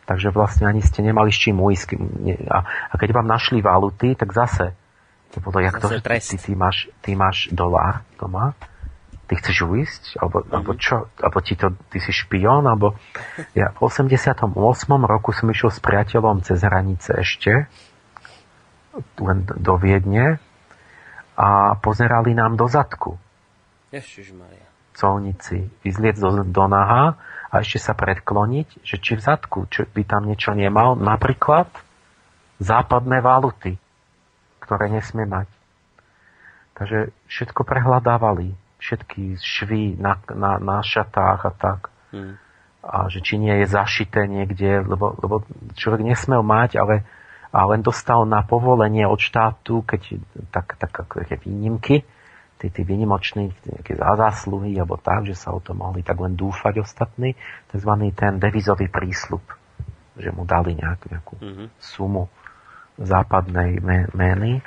takže 0.05 0.29
vlastne 0.29 0.69
ani 0.69 0.81
ste 0.85 1.01
nemali 1.01 1.33
s 1.33 1.41
čím 1.41 1.57
ujsť. 1.57 1.87
A, 2.53 2.57
a 2.63 2.93
keď 2.95 3.09
vám 3.17 3.25
našli 3.25 3.65
valuty, 3.65 4.13
tak 4.13 4.29
zase 4.31 4.77
to 5.33 5.41
bolo, 5.41 5.57
jak 5.65 5.81
to, 5.81 5.89
Zase 5.89 5.97
že 5.97 6.05
trest. 6.05 6.27
ty, 6.29 6.37
ty, 6.37 6.53
máš, 6.53 6.77
ty 7.01 7.17
máš 7.17 7.49
dolár 7.49 8.05
doma, 8.21 8.53
ty 9.27 9.33
chceš 9.39 9.65
ujsť? 9.65 10.03
Alebo, 10.19 10.43
mm-hmm. 10.43 10.55
alebo 10.55 10.71
čo? 10.75 11.07
Alebo 11.19 11.39
ti 11.39 11.53
to, 11.55 11.73
ty 11.89 11.97
si 12.03 12.11
špión? 12.11 12.67
Alebo 12.67 12.97
ja 13.59 13.71
v 13.73 13.79
88. 13.79 14.51
roku 15.03 15.29
som 15.31 15.47
išiel 15.49 15.71
s 15.71 15.79
priateľom 15.79 16.43
cez 16.43 16.59
hranice 16.61 17.15
ešte, 17.19 17.67
len 19.17 19.37
do 19.47 19.73
Viedne 19.81 20.37
a 21.33 21.73
pozerali 21.81 22.37
nám 22.37 22.53
do 22.53 22.69
zadku 22.69 23.17
Ježišmaria. 23.89 24.69
colnici, 24.93 25.65
vyzliec 25.81 26.13
do, 26.21 26.45
do 26.45 26.65
naha 26.69 27.17
a 27.49 27.61
ešte 27.61 27.81
sa 27.81 27.93
predkloniť, 27.97 28.85
že 28.85 29.01
či 29.01 29.17
v 29.17 29.21
zadku, 29.25 29.65
či 29.69 29.89
by 29.89 30.05
tam 30.05 30.29
niečo 30.29 30.53
nemal, 30.53 30.93
napríklad 30.93 31.69
západné 32.61 33.21
valuty, 33.25 33.81
ktoré 34.61 34.93
nesmie 34.93 35.25
mať. 35.25 35.49
Takže 36.73 37.13
všetko 37.29 37.61
prehľadávali, 37.65 38.57
všetky 38.83 39.39
švy 39.39 39.95
na, 39.95 40.19
na, 40.35 40.59
na 40.59 40.83
šatách 40.83 41.39
a 41.47 41.51
tak. 41.55 41.79
Hm. 42.11 42.35
A 42.83 43.07
že 43.07 43.23
či 43.23 43.39
nie 43.39 43.55
je 43.63 43.67
zašité 43.71 44.27
niekde, 44.27 44.83
lebo, 44.83 45.15
lebo 45.15 45.47
človek 45.79 46.03
nesmel 46.03 46.43
mať, 46.43 46.75
ale, 46.83 47.07
a 47.55 47.63
len 47.63 47.79
dostal 47.79 48.27
na 48.27 48.43
povolenie 48.43 49.07
od 49.07 49.23
štátu, 49.23 49.87
keď 49.87 50.19
tak, 50.51 50.75
tak 50.75 50.91
také 50.91 51.39
výnimky, 51.39 52.03
tí, 52.59 52.67
tí 52.67 52.81
výnimoční 52.83 53.55
nejaké 53.63 53.95
zásluhy 53.95 54.75
alebo 54.75 54.99
tak, 54.99 55.31
že 55.31 55.35
sa 55.39 55.55
o 55.55 55.63
to 55.63 55.71
mohli 55.71 56.03
tak 56.03 56.19
len 56.19 56.35
dúfať 56.35 56.83
ostatní, 56.83 57.39
tzv. 57.71 57.91
ten 58.11 58.35
devizový 58.35 58.91
prísľub, 58.91 59.43
že 60.19 60.29
mu 60.35 60.43
dali 60.43 60.75
nejakú, 60.75 61.05
nejakú 61.07 61.33
Mhm. 61.39 61.65
sumu 61.79 62.27
západnej 62.99 63.79
me- 63.79 64.11
meny. 64.11 64.59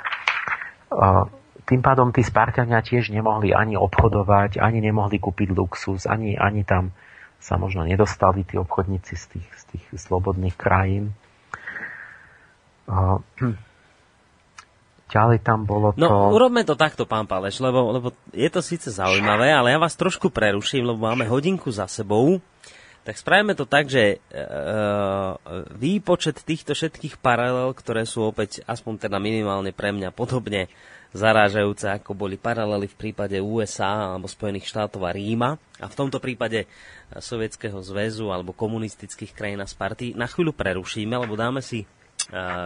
A 0.91 1.29
Tým 1.67 1.83
pádom 1.83 2.15
tí 2.15 2.23
Spartania 2.23 2.79
tiež 2.79 3.11
nemohli 3.11 3.51
ani 3.51 3.75
obchodovať, 3.75 4.63
ani 4.63 4.79
nemohli 4.79 5.19
kúpiť 5.19 5.51
luxus, 5.51 6.07
ani, 6.07 6.39
ani 6.39 6.63
tam 6.63 6.95
sa 7.43 7.59
možno 7.59 7.83
nedostali 7.83 8.47
tí 8.47 8.55
obchodníci 8.55 9.13
z 9.13 9.25
tých, 9.35 9.47
z 9.51 9.63
tých 9.75 9.85
slobodných 9.99 10.55
krajín. 10.55 11.11
A, 12.87 13.19
Ďalej 15.07 15.39
tam 15.39 15.63
bolo 15.63 15.95
to... 15.95 16.03
No, 16.03 16.35
urobme 16.35 16.67
to 16.67 16.75
takto, 16.75 17.07
pán 17.07 17.31
Paleš, 17.31 17.63
lebo, 17.63 17.95
lebo 17.95 18.07
je 18.35 18.49
to 18.51 18.59
síce 18.59 18.91
zaujímavé, 18.91 19.55
ale 19.55 19.71
ja 19.71 19.79
vás 19.79 19.95
trošku 19.95 20.27
preruším, 20.27 20.83
lebo 20.83 21.07
máme 21.07 21.23
hodinku 21.31 21.71
za 21.71 21.87
sebou. 21.87 22.43
Tak 23.07 23.15
spravíme 23.15 23.55
to 23.55 23.63
tak, 23.63 23.87
že 23.87 24.03
e, 24.03 24.43
výpočet 25.79 26.43
týchto 26.43 26.75
všetkých 26.75 27.23
paralel, 27.23 27.71
ktoré 27.71 28.03
sú 28.03 28.27
opäť, 28.27 28.59
aspoň 28.67 29.07
teda 29.07 29.15
minimálne 29.15 29.71
pre 29.71 29.95
mňa, 29.95 30.11
podobne 30.11 30.67
zarážajúce, 31.15 31.87
ako 31.87 32.11
boli 32.17 32.35
paralely 32.35 32.87
v 32.91 32.99
prípade 32.99 33.37
USA 33.39 34.15
alebo 34.15 34.27
Spojených 34.27 34.67
štátov 34.67 35.07
a 35.07 35.15
Ríma 35.15 35.55
a 35.79 35.87
v 35.87 35.97
tomto 35.97 36.19
prípade 36.19 36.67
Sovietskeho 37.15 37.79
zväzu 37.79 38.27
alebo 38.33 38.51
komunistických 38.51 39.31
krajín 39.31 39.63
a 39.63 39.67
Sparty, 39.67 40.17
na 40.17 40.27
chvíľu 40.27 40.51
prerušíme, 40.51 41.15
lebo 41.15 41.39
dáme 41.39 41.63
si 41.63 41.83
e, 41.83 41.87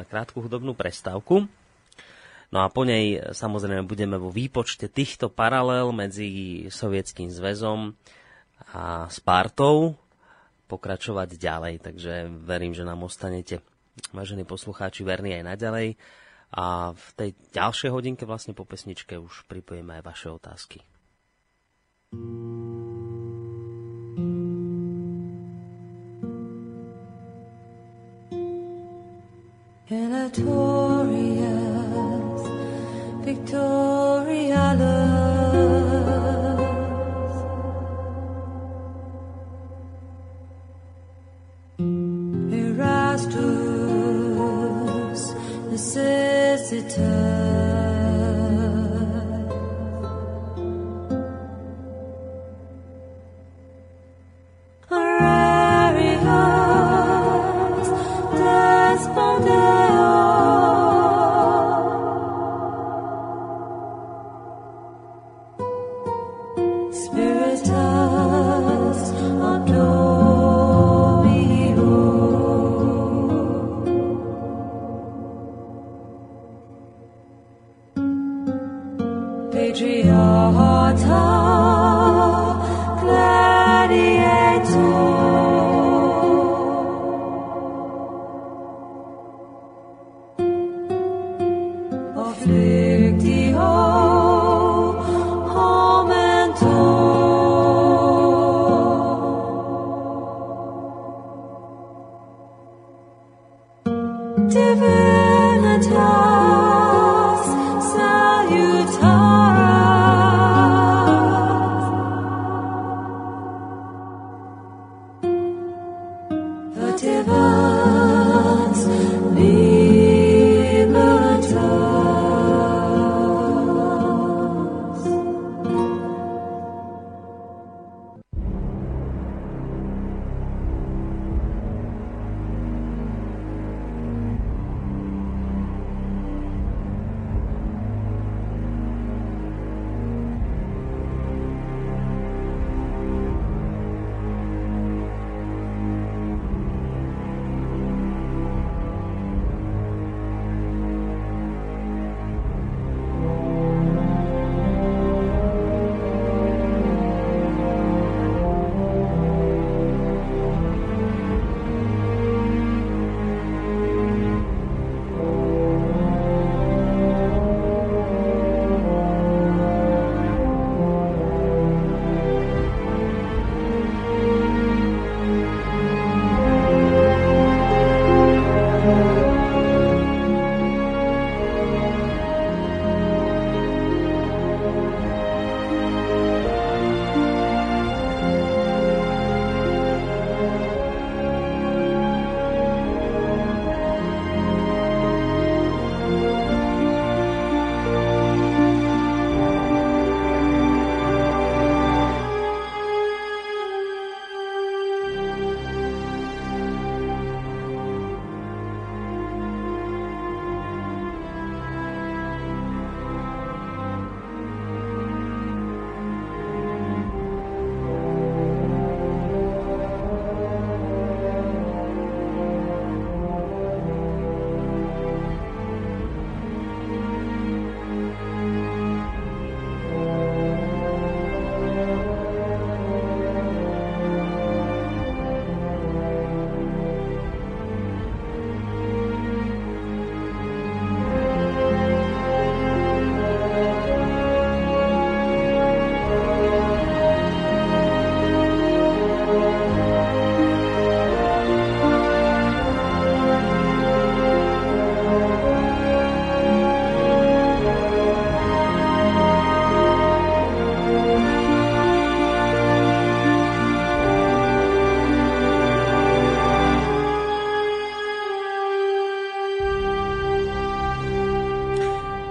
krátku 0.06 0.42
hudobnú 0.42 0.74
prestávku. 0.74 1.46
No 2.52 2.60
a 2.66 2.68
po 2.68 2.82
nej 2.84 3.22
e, 3.22 3.32
samozrejme 3.32 3.86
budeme 3.86 4.18
vo 4.18 4.34
výpočte 4.34 4.90
týchto 4.90 5.30
paralel 5.30 5.94
medzi 5.94 6.66
Sovietským 6.74 7.30
zväzom 7.30 7.94
a 8.74 9.06
Spartou 9.14 9.96
pokračovať 10.66 11.36
ďalej, 11.36 11.76
takže 11.84 12.32
verím, 12.48 12.72
že 12.72 12.88
nám 12.88 13.04
ostanete, 13.04 13.60
vážení 14.16 14.48
poslucháči, 14.48 15.04
verní 15.04 15.36
aj 15.36 15.44
naďalej. 15.44 15.88
A 16.52 16.92
v 16.92 17.08
tej 17.16 17.30
ďalšej 17.56 17.90
hodinke 17.96 18.28
vlastne 18.28 18.52
po 18.52 18.68
pesničke 18.68 19.16
už 19.16 19.48
pripojíme 19.48 20.00
aj 20.00 20.04
vaše 20.04 20.28
otázky. 20.28 20.84
Ilatorious, 29.92 31.32
Victorialus. 33.28 34.72
Erastus, 42.52 43.42
the 46.82 46.96
time 46.96 47.41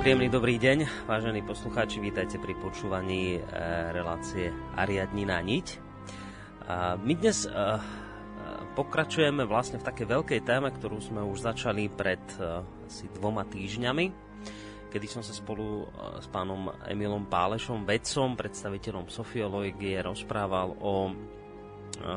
Príjemný 0.00 0.32
dobrý 0.32 0.56
deň, 0.56 1.04
vážení 1.04 1.44
poslucháči, 1.44 2.00
vítajte 2.00 2.40
pri 2.40 2.56
počúvaní 2.56 3.36
e, 3.36 3.40
relácie 3.92 4.48
Ariadnina 4.72 5.44
niť. 5.44 5.76
A 6.64 6.96
my 6.96 7.12
dnes 7.20 7.44
e, 7.44 7.52
pokračujeme 8.80 9.44
vlastne 9.44 9.76
v 9.76 9.84
takej 9.84 10.08
veľkej 10.08 10.40
téme, 10.48 10.72
ktorú 10.72 11.04
sme 11.04 11.20
už 11.20 11.44
začali 11.44 11.92
pred 11.92 12.16
e, 12.40 12.64
asi 12.88 13.12
dvoma 13.12 13.44
týždňami, 13.44 14.08
kedy 14.88 15.04
som 15.04 15.20
sa 15.20 15.36
spolu 15.36 15.84
s 16.16 16.24
pánom 16.32 16.72
Emilom 16.88 17.28
Pálešom, 17.28 17.84
vedcom, 17.84 18.40
predstaviteľom 18.40 19.12
sofiológie, 19.12 20.00
rozprával 20.00 20.80
o 20.80 21.12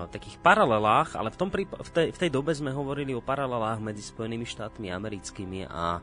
takých 0.08 0.40
paralelách, 0.40 1.20
ale 1.20 1.36
v, 1.36 1.36
tom 1.36 1.52
v, 1.52 1.92
tej, 1.92 2.16
v 2.16 2.22
tej 2.24 2.32
dobe 2.32 2.56
sme 2.56 2.72
hovorili 2.72 3.12
o 3.12 3.20
paralelách 3.20 3.84
medzi 3.84 4.08
Spojenými 4.08 4.48
štátmi 4.48 4.88
americkými 4.88 5.68
a 5.68 6.00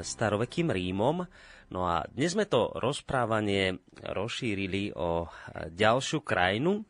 starovekým 0.00 0.72
Rímom. 0.72 1.26
No 1.70 1.80
a 1.86 2.06
dnes 2.10 2.34
sme 2.34 2.48
to 2.48 2.72
rozprávanie 2.78 3.78
rozšírili 4.02 4.94
o 4.94 5.26
ďalšiu 5.70 6.22
krajinu 6.22 6.82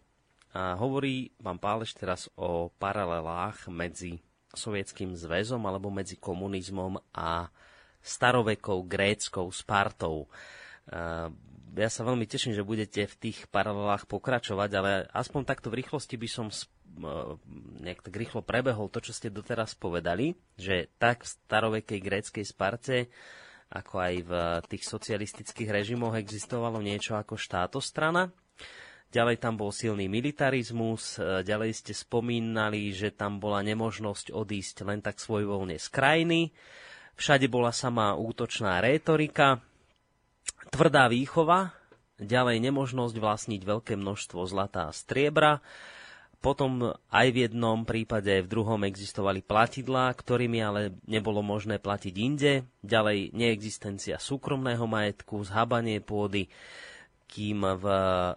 a 0.55 0.79
hovorí 0.79 1.35
pán 1.43 1.59
Páleš 1.59 1.99
teraz 1.99 2.31
o 2.39 2.71
paralelách 2.79 3.67
medzi 3.69 4.23
Sovietským 4.55 5.19
zväzom 5.19 5.63
alebo 5.67 5.91
medzi 5.91 6.15
komunizmom 6.15 7.03
a 7.11 7.51
starovekou 7.99 8.87
gréckou 8.87 9.51
Spartou. 9.51 10.31
Ja 11.75 11.91
sa 11.91 12.07
veľmi 12.07 12.23
teším, 12.31 12.55
že 12.55 12.63
budete 12.63 13.11
v 13.11 13.19
tých 13.19 13.51
paralelách 13.51 14.07
pokračovať, 14.07 14.71
ale 14.79 14.91
aspoň 15.11 15.43
takto 15.43 15.75
v 15.75 15.83
rýchlosti 15.83 16.15
by 16.15 16.29
som 16.31 16.47
nejak 17.83 18.07
tak 18.07 18.15
rýchlo 18.15 18.47
prebehol 18.47 18.87
to, 18.91 19.03
čo 19.03 19.11
ste 19.11 19.35
doteraz 19.35 19.75
povedali, 19.75 20.39
že 20.55 20.91
tak 21.03 21.27
v 21.27 21.33
starovekej 21.35 21.99
gréckej 21.99 22.45
Sparte, 22.47 23.11
ako 23.75 23.95
aj 23.99 24.15
v 24.23 24.33
tých 24.71 24.85
socialistických 24.87 25.71
režimoch 25.73 26.15
existovalo 26.15 26.79
niečo 26.79 27.19
ako 27.19 27.35
štátostrana. 27.35 28.31
Ďalej 29.15 29.39
tam 29.39 29.55
bol 29.55 29.71
silný 29.71 30.11
militarizmus, 30.11 31.23
ďalej 31.23 31.71
ste 31.75 31.95
spomínali, 31.95 32.91
že 32.91 33.15
tam 33.15 33.39
bola 33.39 33.63
nemožnosť 33.63 34.35
odísť 34.35 34.83
len 34.87 34.99
tak 34.99 35.23
svojvoľne 35.23 35.79
z 35.79 35.87
krajiny. 35.87 36.41
Všade 37.15 37.47
bola 37.47 37.71
samá 37.71 38.19
útočná 38.19 38.83
rétorika, 38.83 39.63
tvrdá 40.75 41.07
výchova, 41.07 41.71
ďalej 42.19 42.59
nemožnosť 42.59 43.15
vlastniť 43.15 43.63
veľké 43.63 43.95
množstvo 43.95 44.43
zlata 44.51 44.91
a 44.91 44.95
striebra, 44.95 45.63
potom 46.45 46.93
aj 47.09 47.27
v 47.33 47.49
jednom 47.49 47.89
prípade, 47.89 48.45
v 48.45 48.51
druhom 48.53 48.85
existovali 48.85 49.41
platidlá, 49.41 50.13
ktorými 50.13 50.61
ale 50.61 50.93
nebolo 51.09 51.41
možné 51.41 51.81
platiť 51.81 52.15
inde. 52.21 52.69
Ďalej 52.85 53.33
neexistencia 53.33 54.21
súkromného 54.21 54.85
majetku, 54.85 55.41
zhabanie 55.41 56.05
pôdy, 56.05 56.53
kým 57.25 57.65
v 57.65 57.87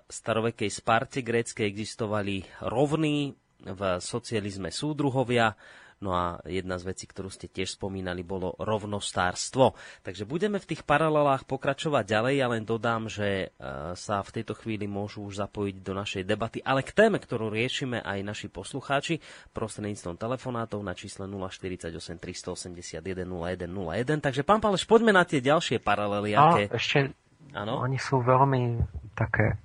starovekej 0.07 0.71
Sparte 0.71 1.19
gréckej 1.19 1.67
existovali 1.67 2.47
rovní, 2.63 3.35
v 3.67 3.81
socializme 3.99 4.71
súdruhovia, 4.71 5.51
No 5.97 6.13
a 6.13 6.37
jedna 6.45 6.77
z 6.77 6.93
vecí, 6.93 7.09
ktorú 7.09 7.33
ste 7.33 7.49
tiež 7.49 7.73
spomínali, 7.73 8.21
bolo 8.21 8.53
rovnostárstvo. 8.61 9.73
Takže 10.05 10.29
budeme 10.29 10.61
v 10.61 10.69
tých 10.69 10.85
paralelách 10.85 11.49
pokračovať 11.49 12.05
ďalej. 12.05 12.33
Ja 12.37 12.47
len 12.53 12.63
dodám, 12.69 13.09
že 13.09 13.49
e, 13.49 13.67
sa 13.97 14.21
v 14.21 14.29
tejto 14.29 14.53
chvíli 14.53 14.85
môžu 14.85 15.25
už 15.25 15.41
zapojiť 15.41 15.75
do 15.81 15.93
našej 15.97 16.23
debaty, 16.29 16.61
ale 16.61 16.85
k 16.85 16.93
téme, 16.93 17.17
ktorú 17.17 17.49
riešime 17.49 18.05
aj 18.05 18.19
naši 18.21 18.47
poslucháči 18.47 19.17
prostredníctvom 19.57 20.21
telefonátov 20.21 20.85
na 20.85 20.93
čísle 20.93 21.25
048 21.25 21.89
381 22.21 23.01
0101. 23.01 24.21
Takže 24.21 24.41
pán 24.45 24.61
Páleš, 24.61 24.85
poďme 24.85 25.17
na 25.17 25.25
tie 25.25 25.41
ďalšie 25.41 25.81
paralely. 25.81 26.37
No, 26.37 26.61
aké... 26.61 26.69
ešte 26.77 27.09
ano? 27.57 27.81
oni 27.81 27.97
sú 27.97 28.21
veľmi 28.21 28.85
také 29.17 29.57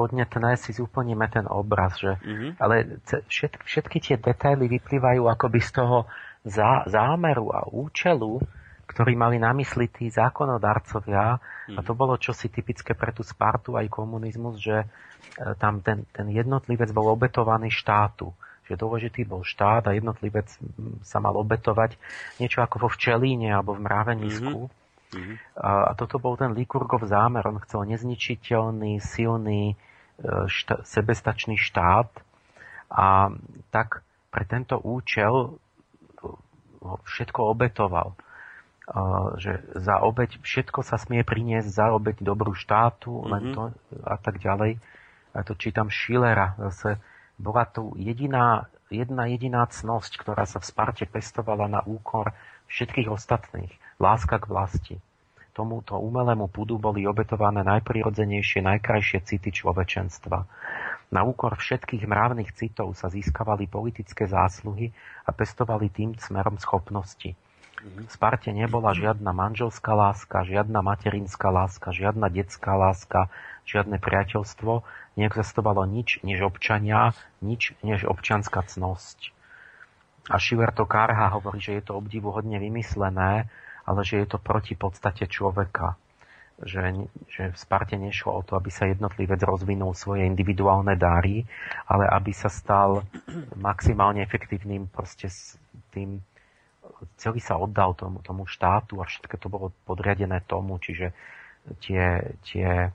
podnetné 0.00 0.56
si 0.56 0.72
zúplníme 0.72 1.28
ten 1.28 1.44
obraz, 1.44 2.00
že, 2.00 2.16
mm-hmm. 2.16 2.50
ale 2.56 3.04
všet, 3.04 3.60
všetky 3.60 3.98
tie 4.00 4.16
detaily 4.16 4.64
vyplývajú 4.80 5.28
akoby 5.28 5.60
z 5.60 5.70
toho 5.76 6.08
zá, 6.48 6.88
zámeru 6.88 7.52
a 7.52 7.68
účelu, 7.68 8.40
ktorý 8.88 9.12
mali 9.12 9.36
na 9.36 9.52
mysli 9.52 9.92
tí 9.92 10.08
zákonodarcovia 10.08 11.36
mm. 11.36 11.76
a 11.76 11.80
to 11.84 11.92
bolo 11.92 12.16
čosi 12.16 12.48
typické 12.48 12.96
pre 12.96 13.12
tú 13.12 13.20
Spartu 13.20 13.76
aj 13.76 13.86
komunizmus, 13.92 14.56
že 14.56 14.82
e, 14.82 14.86
tam 15.60 15.84
ten, 15.84 16.08
ten 16.10 16.26
jednotlivec 16.32 16.88
bol 16.96 17.12
obetovaný 17.12 17.68
štátu 17.68 18.32
že 18.70 18.78
dôležitý 18.78 19.26
bol 19.26 19.42
štát 19.42 19.90
a 19.90 19.98
jednotlivec 19.98 20.46
sa 21.02 21.18
mal 21.18 21.34
obetovať 21.34 21.98
niečo 22.38 22.62
ako 22.62 22.86
vo 22.86 22.88
včelíne 22.94 23.50
alebo 23.50 23.74
v 23.74 23.82
mravenisku. 23.82 24.70
Mm-hmm. 24.70 25.58
A, 25.58 25.90
a 25.90 25.92
toto 25.98 26.22
bol 26.22 26.38
ten 26.38 26.54
Likurgov 26.54 27.02
zámer. 27.02 27.42
On 27.50 27.58
chcel 27.66 27.82
nezničiteľný, 27.90 29.02
silný, 29.02 29.74
šta, 30.46 30.84
sebestačný 30.84 31.56
štát 31.56 32.10
a 32.90 33.32
tak 33.72 34.04
pre 34.30 34.44
tento 34.44 34.76
účel 34.78 35.58
všetko 36.82 37.40
obetoval. 37.54 38.16
Že 39.38 39.78
za 39.78 40.02
obeď, 40.02 40.42
všetko 40.42 40.82
sa 40.82 40.98
smie 40.98 41.22
priniesť 41.22 41.68
za 41.70 41.86
obeď 41.94 42.26
dobrú 42.26 42.52
štátu 42.56 43.10
mm-hmm. 43.10 43.30
len 43.30 43.42
to, 43.54 43.62
a 44.02 44.16
tak 44.18 44.42
ďalej. 44.42 44.82
A 45.30 45.46
to 45.46 45.54
čítam 45.54 45.88
Schillera. 45.88 46.58
Zase 46.58 46.98
bola 47.38 47.62
tu 47.70 47.94
jediná, 47.94 48.66
jedna 48.90 49.30
jediná 49.30 49.62
cnosť, 49.70 50.18
ktorá 50.18 50.42
sa 50.42 50.58
v 50.58 50.66
Sparte 50.66 51.06
pestovala 51.06 51.70
na 51.70 51.80
úkor 51.86 52.34
všetkých 52.66 53.06
ostatných. 53.06 53.70
Láska 54.02 54.42
k 54.42 54.50
vlasti 54.50 54.96
tomuto 55.52 55.98
umelému 55.98 56.48
pudu 56.48 56.78
boli 56.78 57.04
obetované 57.04 57.60
najprirodzenejšie, 57.66 58.64
najkrajšie 58.64 59.18
city 59.26 59.50
človečenstva. 59.50 60.38
Na 61.10 61.26
úkor 61.26 61.58
všetkých 61.58 62.06
mravných 62.06 62.54
citov 62.54 62.94
sa 62.94 63.10
získavali 63.10 63.66
politické 63.66 64.30
zásluhy 64.30 64.94
a 65.26 65.34
pestovali 65.34 65.90
tým 65.90 66.14
smerom 66.14 66.54
schopnosti. 66.62 67.34
V 67.80 68.12
Sparte 68.12 68.52
nebola 68.52 68.92
žiadna 68.92 69.32
manželská 69.32 69.96
láska, 69.96 70.44
žiadna 70.44 70.84
materinská 70.84 71.48
láska, 71.48 71.96
žiadna 71.96 72.28
detská 72.28 72.76
láska, 72.76 73.32
žiadne 73.64 73.96
priateľstvo, 73.96 74.84
neexistovalo 75.16 75.88
nič 75.88 76.20
než 76.20 76.44
občania, 76.44 77.16
nič 77.40 77.72
než 77.80 78.04
občianská 78.04 78.68
cnosť. 78.68 79.32
A 80.28 80.36
Schiller 80.36 80.76
to 80.76 80.84
Karha 80.84 81.32
hovorí, 81.32 81.58
že 81.58 81.80
je 81.80 81.88
to 81.88 81.96
obdivuhodne 81.96 82.60
vymyslené, 82.60 83.48
ale 83.90 84.06
že 84.06 84.22
je 84.22 84.26
to 84.30 84.38
proti 84.38 84.78
podstate 84.78 85.26
človeka. 85.26 85.98
Že, 86.60 87.08
že 87.26 87.42
v 87.50 87.56
Sparte 87.56 87.96
nešlo 87.96 88.36
o 88.36 88.44
to, 88.44 88.54
aby 88.54 88.68
sa 88.68 88.86
jednotlivec 88.86 89.40
rozvinul 89.42 89.96
svoje 89.96 90.28
individuálne 90.28 90.92
dáry, 90.94 91.42
ale 91.88 92.04
aby 92.06 92.30
sa 92.36 92.52
stal 92.52 93.02
maximálne 93.58 94.20
efektívnym 94.22 94.86
proste 94.86 95.32
s 95.32 95.56
tým, 95.90 96.20
celý 97.16 97.40
sa 97.40 97.56
oddal 97.56 97.96
tomu, 97.96 98.20
tomu 98.20 98.44
štátu 98.44 99.00
a 99.00 99.08
všetko 99.08 99.34
to 99.40 99.48
bolo 99.48 99.66
podriadené 99.88 100.44
tomu, 100.44 100.76
čiže 100.76 101.16
tie, 101.80 102.36
tie 102.44 102.92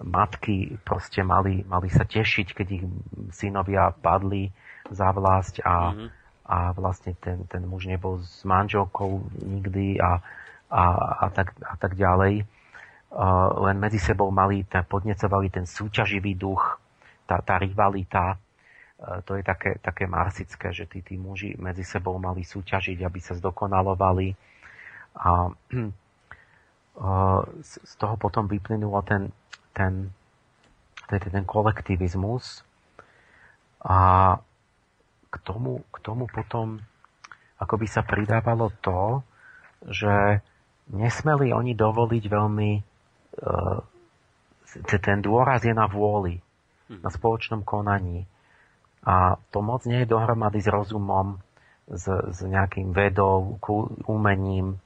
matky 0.00 0.72
proste 0.80 1.20
mali, 1.20 1.60
mali 1.68 1.92
sa 1.92 2.08
tešiť, 2.08 2.56
keď 2.56 2.66
ich 2.72 2.84
synovia 3.36 3.92
padli 3.92 4.48
za 4.88 5.12
vlast 5.12 5.60
a 5.60 5.92
mm-hmm 5.92 6.23
a 6.44 6.76
vlastne 6.76 7.16
ten, 7.16 7.48
ten 7.48 7.64
muž 7.64 7.88
nebol 7.88 8.20
s 8.20 8.44
manželkou 8.44 9.24
nikdy 9.40 9.96
a, 9.96 10.20
a, 10.68 10.82
a, 11.24 11.26
tak, 11.32 11.56
a 11.64 11.74
tak 11.80 11.96
ďalej. 11.96 12.44
Len 13.64 13.76
medzi 13.80 13.96
sebou 13.96 14.28
mali, 14.28 14.66
podnecovali 14.68 15.48
ten 15.48 15.64
súťaživý 15.64 16.36
duch, 16.36 16.76
tá, 17.24 17.40
tá 17.40 17.56
rivalita. 17.56 18.36
To 19.24 19.40
je 19.40 19.42
také, 19.46 19.80
také 19.80 20.04
marsické, 20.04 20.68
že 20.74 20.84
tí, 20.84 21.00
tí 21.00 21.16
muži 21.16 21.56
medzi 21.56 21.86
sebou 21.86 22.20
mali 22.20 22.44
súťažiť, 22.44 23.00
aby 23.00 23.18
sa 23.24 23.38
zdokonalovali. 23.40 24.36
A 25.16 25.48
z, 27.62 27.72
z 27.82 27.92
toho 27.96 28.14
potom 28.20 28.44
vyplynulo 28.46 29.00
ten, 29.02 29.32
ten, 29.72 30.12
ten, 31.08 31.20
ten 31.24 31.44
kolektivizmus. 31.48 32.60
A 33.80 34.36
k 35.34 35.36
tomu, 35.42 35.82
k 35.90 35.98
tomu 35.98 36.30
potom 36.30 36.78
ako 37.58 37.74
by 37.80 37.86
sa 37.90 38.02
pridávalo 38.06 38.70
to, 38.82 39.22
že 39.88 40.42
nesmeli 40.90 41.50
oni 41.54 41.72
dovoliť 41.72 42.24
veľmi 42.28 42.70
e, 42.76 42.82
ten 45.00 45.18
dôraz 45.22 45.62
je 45.62 45.74
na 45.74 45.86
vôli, 45.86 46.42
hm. 46.90 47.00
na 47.02 47.10
spoločnom 47.10 47.62
konaní. 47.62 48.26
A 49.04 49.36
to 49.52 49.60
moc 49.60 49.84
nie 49.84 50.02
je 50.02 50.12
dohromady 50.12 50.64
s 50.64 50.68
rozumom, 50.68 51.36
s, 51.84 52.08
s 52.08 52.38
nejakým 52.40 52.96
vedou, 52.96 53.60
umením. 54.08 54.80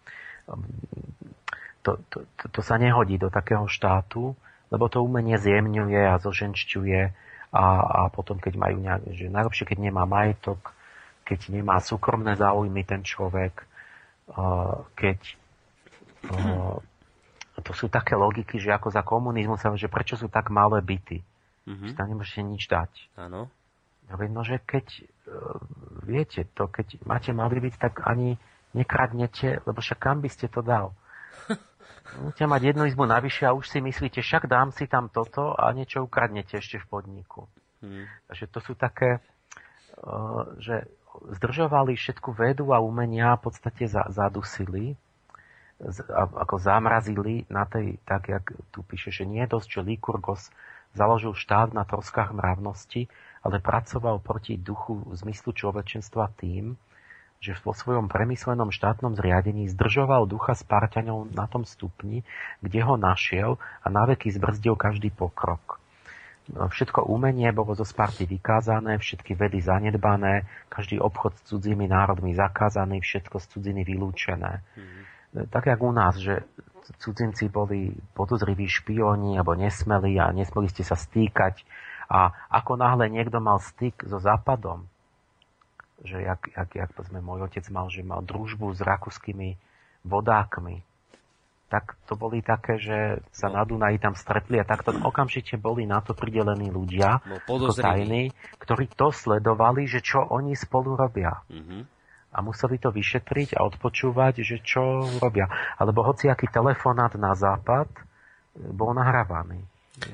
To, 1.86 2.02
to, 2.10 2.26
to, 2.34 2.44
to 2.50 2.60
sa 2.66 2.82
nehodí 2.82 3.14
do 3.14 3.30
takého 3.30 3.70
štátu, 3.70 4.34
lebo 4.74 4.90
to 4.90 5.06
umenie 5.06 5.38
zjemňuje 5.38 6.02
a 6.02 6.18
zoženšťuje 6.18 7.00
a, 7.48 7.64
a 7.80 8.00
potom 8.12 8.36
keď 8.36 8.60
majú 8.60 8.76
nejak, 8.82 9.08
že 9.16 9.32
najlepšie, 9.32 9.64
keď 9.64 9.78
nemá 9.80 10.04
majetok, 10.04 10.76
keď 11.24 11.52
nemá 11.52 11.80
súkromné 11.80 12.36
záujmy 12.36 12.84
ten 12.84 13.00
človek, 13.04 13.64
keď 14.96 15.18
to 17.62 17.72
sú 17.74 17.90
také 17.90 18.14
logiky, 18.14 18.60
že 18.60 18.70
ako 18.70 18.88
za 18.92 19.02
komunizmu 19.02 19.58
sa 19.58 19.74
že 19.74 19.90
prečo 19.90 20.14
sú 20.14 20.30
tak 20.30 20.50
malé 20.52 20.78
byty. 20.82 21.20
Mm-hmm. 21.68 21.88
Že 21.90 21.94
tam 21.98 22.06
nemôžete 22.08 22.42
nič 22.46 22.62
dať. 22.70 22.92
Áno. 23.18 23.50
No, 24.08 24.40
že 24.40 24.56
keď, 24.64 25.04
uh, 25.28 25.60
viete 26.00 26.48
to, 26.56 26.64
keď 26.72 26.96
máte 27.04 27.28
malý 27.36 27.60
byt, 27.60 27.76
tak 27.76 28.00
ani 28.08 28.40
nekradnete, 28.72 29.60
lebo 29.68 29.84
však 29.84 30.00
kam 30.00 30.24
by 30.24 30.32
ste 30.32 30.48
to 30.48 30.64
dal? 30.64 30.96
Musíte 32.16 32.46
mať 32.48 32.62
jednu 32.72 32.88
izbu 32.88 33.04
navyše 33.04 33.44
a 33.46 33.52
už 33.52 33.68
si 33.68 33.78
myslíte, 33.84 34.24
však 34.24 34.48
dám 34.48 34.72
si 34.72 34.88
tam 34.88 35.12
toto 35.12 35.52
a 35.52 35.68
niečo 35.76 36.02
ukradnete 36.02 36.58
ešte 36.58 36.80
v 36.80 36.86
podniku. 36.88 37.46
Hmm. 37.84 38.08
Takže 38.26 38.44
to 38.48 38.58
sú 38.64 38.72
také, 38.74 39.20
uh, 40.00 40.56
že 40.58 40.88
zdržovali 41.36 41.94
všetku 41.98 42.32
vedu 42.32 42.70
a 42.72 42.82
umenia 42.82 43.36
v 43.36 43.50
podstate 43.50 43.86
zadusili, 43.90 44.94
ako 46.18 46.58
zamrazili 46.58 47.46
na 47.46 47.62
tej, 47.62 48.02
tak 48.02 48.28
jak 48.28 48.44
tu 48.74 48.82
píše, 48.82 49.14
že 49.14 49.22
nie 49.22 49.46
je 49.46 49.52
dosť, 49.54 49.68
že 49.78 49.86
Lykurgos 49.86 50.50
založil 50.94 51.38
štát 51.38 51.70
na 51.70 51.86
troskách 51.86 52.34
mravnosti, 52.34 53.06
ale 53.46 53.62
pracoval 53.62 54.18
proti 54.18 54.58
duchu 54.58 55.06
zmyslu 55.14 55.54
človečenstva 55.54 56.34
tým, 56.34 56.74
že 57.38 57.54
vo 57.62 57.70
svojom 57.70 58.10
premyslenom 58.10 58.74
štátnom 58.74 59.14
zriadení 59.14 59.70
zdržoval 59.70 60.26
ducha 60.26 60.58
Spartaňov 60.58 61.30
na 61.30 61.46
tom 61.46 61.62
stupni, 61.62 62.26
kde 62.58 62.82
ho 62.82 62.98
našiel 62.98 63.62
a 63.82 63.86
naveky 63.86 64.34
zbrzdil 64.34 64.74
každý 64.74 65.14
pokrok. 65.14 65.78
Všetko 66.48 67.04
umenie 67.04 67.52
bolo 67.52 67.76
zo 67.76 67.84
Sparty 67.84 68.24
vykázané, 68.24 68.96
všetky 68.96 69.36
vedy 69.36 69.60
zanedbané, 69.60 70.48
každý 70.72 70.96
obchod 70.96 71.36
s 71.36 71.44
cudzími 71.52 71.84
národmi 71.84 72.32
zakázaný, 72.32 73.04
všetko 73.04 73.36
z 73.36 73.46
cudziny 73.52 73.84
vylúčené. 73.84 74.64
Mm-hmm. 74.64 75.52
Tak 75.52 75.68
jak 75.68 75.80
u 75.84 75.92
nás, 75.92 76.16
že 76.16 76.48
cudzinci 76.96 77.52
boli 77.52 77.92
podozriví 78.16 78.64
špioni 78.64 79.36
alebo 79.36 79.52
nesmeli 79.52 80.16
a 80.16 80.32
nesmeli 80.32 80.72
ste 80.72 80.88
sa 80.88 80.96
stýkať. 80.96 81.68
A 82.08 82.32
ako 82.48 82.80
náhle 82.80 83.12
niekto 83.12 83.44
mal 83.44 83.60
styk 83.60 84.08
so 84.08 84.16
západom, 84.16 84.88
že 86.06 86.22
jak, 86.22 86.46
jak, 86.54 86.70
jak 86.74 86.90
povedzme, 86.94 87.18
môj 87.18 87.50
otec 87.50 87.64
mal, 87.74 87.90
že 87.90 88.06
mal 88.06 88.22
družbu 88.22 88.74
s 88.74 88.80
rakúskymi 88.82 89.58
vodákmi, 90.06 90.86
tak 91.68 92.00
to 92.08 92.16
boli 92.16 92.40
také, 92.40 92.80
že 92.80 93.20
sa 93.28 93.52
no. 93.52 93.60
na 93.60 93.62
Dunaji 93.68 94.00
tam 94.00 94.16
stretli 94.16 94.56
a 94.56 94.64
takto 94.64 94.96
okamžite 95.04 95.60
boli 95.60 95.84
na 95.84 96.00
to 96.00 96.16
pridelení 96.16 96.72
ľudia, 96.72 97.20
no, 97.28 97.36
tajní, 97.76 98.32
ktorí 98.56 98.88
to 98.96 99.12
sledovali, 99.12 99.84
že 99.84 100.00
čo 100.00 100.24
oni 100.24 100.56
spolu 100.56 100.96
robia. 100.96 101.44
Mm-hmm. 101.52 101.82
A 102.32 102.38
museli 102.40 102.80
to 102.80 102.88
vyšetriť 102.88 103.56
a 103.56 103.64
odpočúvať, 103.68 104.44
že 104.44 104.60
čo 104.64 105.04
robia. 105.20 105.48
Alebo 105.76 106.04
hociaký 106.04 106.48
telefonát 106.48 107.12
na 107.20 107.36
západ 107.36 107.88
bol 108.56 108.96
nahrávaný 108.96 109.64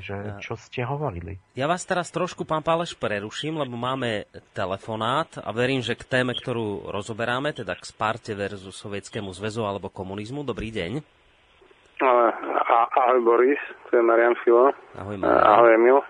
že 0.01 0.41
čo 0.41 0.57
ste 0.57 0.85
hovorili. 0.85 1.37
Ja 1.55 1.69
vás 1.69 1.85
teraz 1.85 2.09
trošku, 2.09 2.49
pán 2.49 2.65
Páleš, 2.65 2.97
preruším, 2.97 3.61
lebo 3.61 3.77
máme 3.77 4.29
telefonát 4.57 5.29
a 5.41 5.51
verím, 5.53 5.85
že 5.85 5.99
k 5.99 6.05
téme, 6.09 6.33
ktorú 6.33 6.89
rozoberáme, 6.89 7.53
teda 7.53 7.77
k 7.77 7.85
Sparte 7.85 8.33
versus 8.33 8.75
Sovietskému 8.77 9.31
zväzu 9.37 9.63
alebo 9.65 9.93
komunizmu. 9.93 10.43
Dobrý 10.43 10.73
deň. 10.73 11.03
ahoj 12.95 13.21
Boris, 13.23 13.61
to 13.91 14.01
je 14.01 14.03
Marian 14.03 14.35
Filo. 14.43 14.73
Ahoj 14.99 15.17
Marian. 15.21 15.45
Ahoj 15.45 15.71
Emil. 15.77 16.01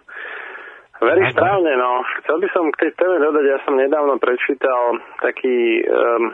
Veríš 1.05 1.36
správne, 1.36 1.74
no. 1.76 2.01
Chcel 2.22 2.36
by 2.40 2.48
som 2.55 2.64
k 2.72 2.80
tej 2.86 2.92
téme 2.96 3.18
dodať, 3.20 3.44
ja 3.44 3.59
som 3.66 3.74
nedávno 3.76 4.16
prečítal 4.16 5.02
taký 5.20 5.84
um, 5.84 6.32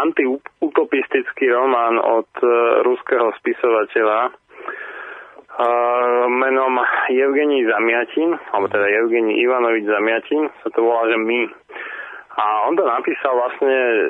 antiutopistický 0.00 1.52
román 1.52 2.00
od 2.02 2.30
uh, 2.40 2.82
ruského 2.82 3.30
spisovateľa, 3.38 4.34
menom 6.28 6.74
Evgenij 7.08 7.64
Zamiatin, 7.70 8.34
alebo 8.52 8.66
teda 8.68 8.86
Evgenij 8.90 9.38
Ivanovič 9.38 9.84
Zamiatin, 9.86 10.50
sa 10.62 10.68
to 10.74 10.82
volá, 10.82 11.06
že 11.06 11.18
my. 11.18 11.40
A 12.34 12.66
on 12.66 12.74
to 12.74 12.82
napísal 12.82 13.30
vlastne 13.38 13.70
e, 13.70 14.02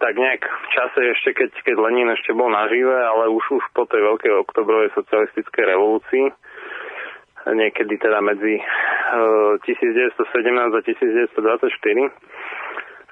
tak 0.00 0.16
nejak 0.16 0.40
v 0.48 0.66
čase 0.72 1.00
ešte, 1.12 1.30
keď, 1.36 1.50
keď 1.60 1.76
Lenin 1.76 2.08
ešte 2.08 2.32
bol 2.32 2.48
nažive, 2.48 2.96
ale 2.96 3.28
už 3.28 3.60
už 3.60 3.64
po 3.76 3.84
tej 3.84 4.00
veľkej 4.00 4.32
oktobrovej 4.48 4.96
socialistickej 4.96 5.64
revolúcii, 5.68 6.24
niekedy 7.52 8.00
teda 8.00 8.24
medzi 8.24 8.56
e, 8.56 8.64
1917 9.60 10.16
a 10.72 10.80
1924. 10.80 12.39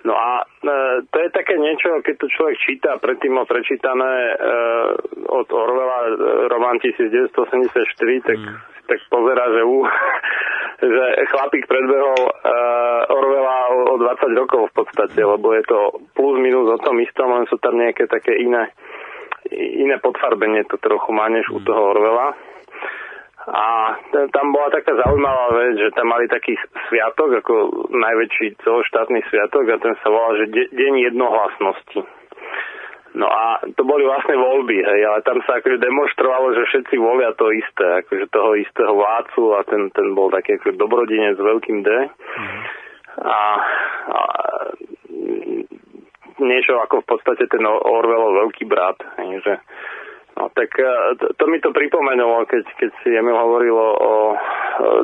No 0.08 0.16
a 0.16 0.40
e, 0.40 1.04
to 1.12 1.16
je 1.20 1.28
také 1.36 1.60
niečo, 1.60 2.00
keď 2.00 2.16
to 2.16 2.32
človek 2.32 2.56
číta, 2.64 2.96
predtým 2.96 3.36
mal 3.36 3.44
prečítané 3.44 4.08
e, 4.08 4.34
od 5.28 5.44
Orwella 5.52 5.98
e, 6.08 6.12
román 6.48 6.80
1984, 6.80 7.36
tak, 8.24 8.38
mm. 8.40 8.56
tak 8.88 8.98
pozera, 9.12 9.44
že, 9.52 9.62
u, 9.68 9.84
že 10.96 11.04
chlapík 11.28 11.68
predbehol 11.68 12.22
e, 12.24 12.32
Orwella 13.12 13.58
o, 13.68 13.78
o 13.92 13.94
20 14.00 14.40
rokov 14.40 14.72
v 14.72 14.74
podstate, 14.80 15.20
lebo 15.20 15.52
je 15.52 15.64
to 15.68 16.00
plus 16.16 16.40
minus 16.40 16.72
o 16.72 16.80
tom 16.80 16.96
istom, 17.04 17.28
len 17.36 17.44
sú 17.52 17.60
tam 17.60 17.76
nejaké 17.76 18.08
také 18.08 18.32
iné, 18.32 18.72
iné 19.52 20.00
podfarbenie 20.00 20.64
to 20.72 20.80
trochu 20.80 21.12
má 21.12 21.28
než 21.28 21.44
mm. 21.52 21.52
u 21.52 21.58
toho 21.68 21.82
Orwella. 21.92 22.32
A 23.48 23.96
tam 24.12 24.52
bola 24.52 24.68
taká 24.68 24.92
zaujímavá 24.92 25.46
vec, 25.56 25.80
že 25.80 25.96
tam 25.96 26.12
mali 26.12 26.28
taký 26.28 26.52
sviatok, 26.88 27.40
ako 27.40 27.54
najväčší 27.88 28.60
celoštátny 28.60 29.24
sviatok 29.32 29.64
a 29.72 29.80
ten 29.80 29.96
sa 30.04 30.08
volal, 30.12 30.36
že 30.44 30.52
de- 30.52 30.70
deň 30.72 30.94
jednohlasnosti. 31.08 32.00
No 33.16 33.24
a 33.24 33.64
to 33.72 33.82
boli 33.88 34.04
vlastne 34.04 34.36
voľby, 34.36 34.84
hej, 34.84 35.00
ale 35.08 35.24
tam 35.24 35.40
sa 35.48 35.58
akože 35.58 35.80
demonstrovalo, 35.80 36.52
že 36.52 36.68
všetci 36.68 36.94
volia 37.00 37.32
to 37.40 37.48
isté, 37.56 38.04
akože 38.04 38.28
toho 38.28 38.52
istého 38.60 38.92
vládcu 38.92 39.42
a 39.56 39.64
ten, 39.64 39.88
ten 39.96 40.12
bol 40.12 40.28
taký 40.28 40.60
akože 40.60 40.76
dobrodinec 40.76 41.40
s 41.40 41.42
veľkým 41.42 41.78
D. 41.82 41.88
A, 43.18 43.38
a 44.12 44.20
niečo 46.38 46.78
ako 46.84 47.02
v 47.02 47.08
podstate 47.08 47.48
ten 47.48 47.64
Orwellov 47.66 48.44
veľký 48.44 48.68
brat, 48.68 49.00
hej, 49.24 49.40
že 49.40 49.52
No 50.38 50.46
tak 50.54 50.70
e, 50.78 50.86
to, 51.34 51.44
mi 51.50 51.58
to 51.58 51.74
pripomenulo, 51.74 52.46
keď, 52.46 52.62
keď 52.78 52.90
si 53.02 53.10
Emil 53.10 53.34
hovoril 53.34 53.74
o, 53.74 53.90
o 53.98 54.14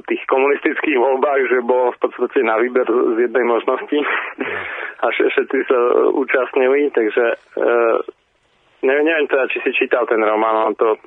tých 0.07 0.23
komunistických 0.31 0.95
voľbách, 0.95 1.43
že 1.51 1.67
bol 1.67 1.91
v 1.91 1.99
podstate 2.07 2.47
na 2.47 2.55
výber 2.63 2.87
z 2.87 3.19
jednej 3.27 3.43
možnosti. 3.43 3.99
A 5.03 5.11
všetci 5.11 5.59
sa 5.67 5.79
účastnili, 6.15 6.95
takže 6.95 7.25
e, 7.35 7.37
neviem, 8.87 9.05
neviem 9.11 9.27
teda, 9.27 9.51
či 9.51 9.59
si 9.67 9.71
čítal 9.75 10.07
ten 10.07 10.23
román, 10.23 10.79
to... 10.79 11.03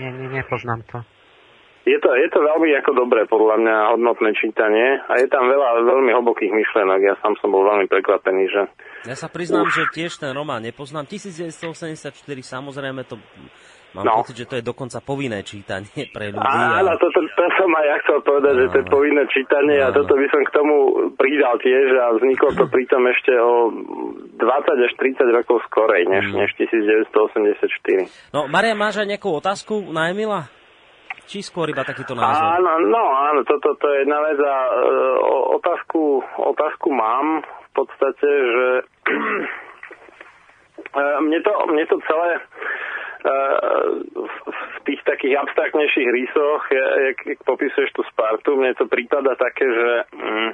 Nie, 0.00 0.08
nie, 0.08 0.32
nepoznám 0.32 0.80
to. 0.88 1.04
Je 1.86 2.00
to, 2.02 2.10
je 2.16 2.28
to 2.32 2.40
veľmi 2.42 2.74
ako 2.82 2.96
dobré, 2.96 3.28
podľa 3.30 3.62
mňa, 3.62 3.76
hodnotné 3.94 4.34
čítanie. 4.34 5.04
A 5.06 5.22
je 5.22 5.30
tam 5.30 5.46
veľa 5.46 5.86
veľmi 5.86 6.10
hlbokých 6.18 6.50
myšlenok. 6.50 6.98
Ja 6.98 7.14
sám 7.22 7.38
som 7.38 7.52
bol 7.52 7.62
veľmi 7.62 7.86
prekvapený, 7.92 8.50
že... 8.50 8.62
Ja 9.06 9.14
sa 9.14 9.30
priznám, 9.30 9.70
že 9.70 9.86
tiež 9.94 10.18
ten 10.18 10.34
román 10.34 10.60
nepoznám. 10.66 11.06
1984, 11.06 12.10
samozrejme, 12.42 13.06
to 13.06 13.16
Mám 13.96 14.12
no. 14.12 14.20
pocit, 14.20 14.36
že 14.36 14.44
to 14.44 14.60
je 14.60 14.64
dokonca 14.64 15.00
povinné 15.00 15.40
čítanie 15.40 16.12
pre 16.12 16.28
ľudí. 16.28 16.44
Áno, 16.44 16.92
a... 16.92 17.00
toto, 17.00 17.16
to 17.16 17.44
som 17.56 17.70
aj 17.72 17.86
ja 17.88 17.96
chcel 18.04 18.18
povedať, 18.20 18.52
áno. 18.52 18.60
že 18.60 18.66
to 18.68 18.78
je 18.84 18.86
povinné 18.92 19.24
čítanie 19.32 19.76
áno. 19.80 19.88
a 19.88 19.96
toto 19.96 20.12
by 20.20 20.26
som 20.28 20.42
k 20.44 20.50
tomu 20.52 20.74
pridal 21.16 21.56
tiež 21.56 21.96
a 21.96 22.12
vzniklo 22.20 22.48
to 22.60 22.64
pritom 22.68 23.08
ešte 23.08 23.32
o 23.40 23.72
20 24.36 24.84
až 24.84 24.92
30 25.00 25.32
rokov 25.32 25.64
skorej, 25.72 26.04
než, 26.12 26.28
mm. 26.28 26.36
než 26.44 26.50
1984. 26.60 28.36
No, 28.36 28.44
Maria, 28.52 28.76
máš 28.76 29.00
aj 29.00 29.08
nejakú 29.16 29.32
otázku 29.32 29.80
na 29.88 30.12
Emila? 30.12 30.44
Či 31.26 31.42
skôr 31.42 31.66
iba 31.72 31.82
takýto 31.82 32.14
názor? 32.14 32.38
Áno, 32.38 32.86
no 32.86 33.02
áno, 33.16 33.40
toto 33.42 33.74
to, 33.74 33.82
to 33.82 33.86
je 33.90 34.06
jedna 34.06 34.20
vec 34.30 34.38
a 34.38 34.56
e, 34.62 34.70
otázku, 35.58 36.22
otázku 36.38 36.86
mám 36.94 37.42
podstate, 37.76 38.28
že 38.28 38.66
e, 40.96 41.04
mne, 41.20 41.38
to, 41.44 41.52
mne 41.68 41.84
to 41.86 41.96
celé 42.08 42.30
e, 42.36 42.40
v 44.48 44.76
tých 44.88 45.00
takých 45.04 45.34
abstraktnejších 45.44 46.08
rýsoch, 46.08 46.62
jak, 46.72 47.16
jak 47.26 47.40
popisuješ 47.44 47.90
tú 47.92 48.02
Spartu, 48.08 48.56
mne 48.56 48.72
to 48.74 48.88
prípada 48.88 49.36
také, 49.36 49.68
že 49.68 49.88
mm, 50.16 50.50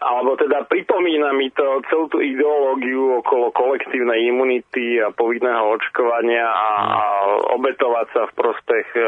alebo 0.00 0.36
teda 0.36 0.68
pripomína 0.68 1.32
mi 1.32 1.48
to 1.56 1.80
celú 1.88 2.06
tú 2.12 2.20
ideológiu 2.20 3.24
okolo 3.24 3.48
kolektívnej 3.56 4.28
imunity 4.28 5.00
a 5.00 5.08
povinného 5.10 5.72
očkovania 5.80 6.44
a, 6.44 6.70
a 6.84 7.04
obetovať 7.56 8.06
sa 8.12 8.22
v 8.28 8.36
prospech 8.36 8.86
e, 8.92 9.02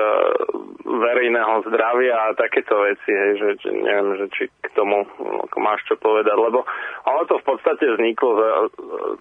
verejného 0.89 1.69
zdravia 1.69 2.17
a 2.17 2.37
takéto 2.39 2.81
veci, 2.81 3.13
hej, 3.13 3.33
že, 3.37 3.49
že 3.61 3.71
neviem, 3.77 4.09
že 4.25 4.27
či 4.33 4.45
k 4.49 4.69
tomu 4.73 5.05
ako 5.21 5.57
máš 5.61 5.85
čo 5.85 6.01
povedať, 6.01 6.35
lebo 6.35 6.65
ono 7.05 7.23
to 7.29 7.37
v 7.37 7.45
podstate 7.45 7.85
vzniklo 7.85 8.31
za, 8.41 8.49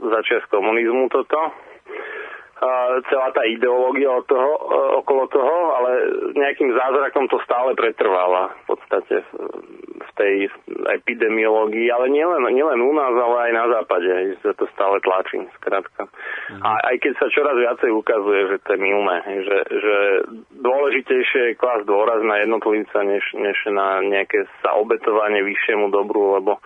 za 0.07 0.19
čas 0.23 0.41
komunizmu 0.47 1.11
toto, 1.11 1.51
celá 3.09 3.29
tá 3.37 3.45
ideológia 3.45 4.09
od 4.09 4.25
toho, 4.25 4.51
e, 4.57 4.61
okolo 4.97 5.29
toho, 5.29 5.57
ale 5.77 5.91
nejakým 6.33 6.73
zázrakom 6.73 7.29
to 7.29 7.37
stále 7.45 7.77
pretrváva 7.77 8.57
v 8.65 8.73
podstate 8.73 9.21
v 9.97 10.09
tej 10.17 10.49
epidemiológii, 10.97 11.93
ale 11.93 12.09
nielen, 12.09 12.41
nielen 12.49 12.81
u 12.81 12.93
nás, 12.97 13.13
ale 13.13 13.49
aj 13.49 13.51
na 13.53 13.65
západe, 13.77 14.09
že 14.41 14.57
to 14.57 14.65
stále 14.73 14.97
tlačí, 15.05 15.37
skrátka. 15.61 16.09
Mm. 16.49 16.61
A 16.65 16.69
aj 16.93 16.95
keď 16.97 17.13
sa 17.21 17.27
čoraz 17.29 17.55
viacej 17.61 17.91
ukazuje, 17.93 18.41
že 18.49 18.57
to 18.65 18.69
je 18.73 18.79
milné, 18.81 19.17
že, 19.45 19.59
že 19.69 19.97
dôležitejšie 20.57 21.41
je 21.53 21.59
klas 21.61 21.85
dôraz 21.85 22.25
na 22.25 22.41
jednotlivca, 22.41 23.05
než, 23.05 23.23
než 23.37 23.57
na 23.69 24.01
nejaké 24.01 24.49
sa 24.65 24.73
obetovanie 24.81 25.45
vyššiemu 25.45 25.93
dobru, 25.93 26.41
lebo 26.41 26.57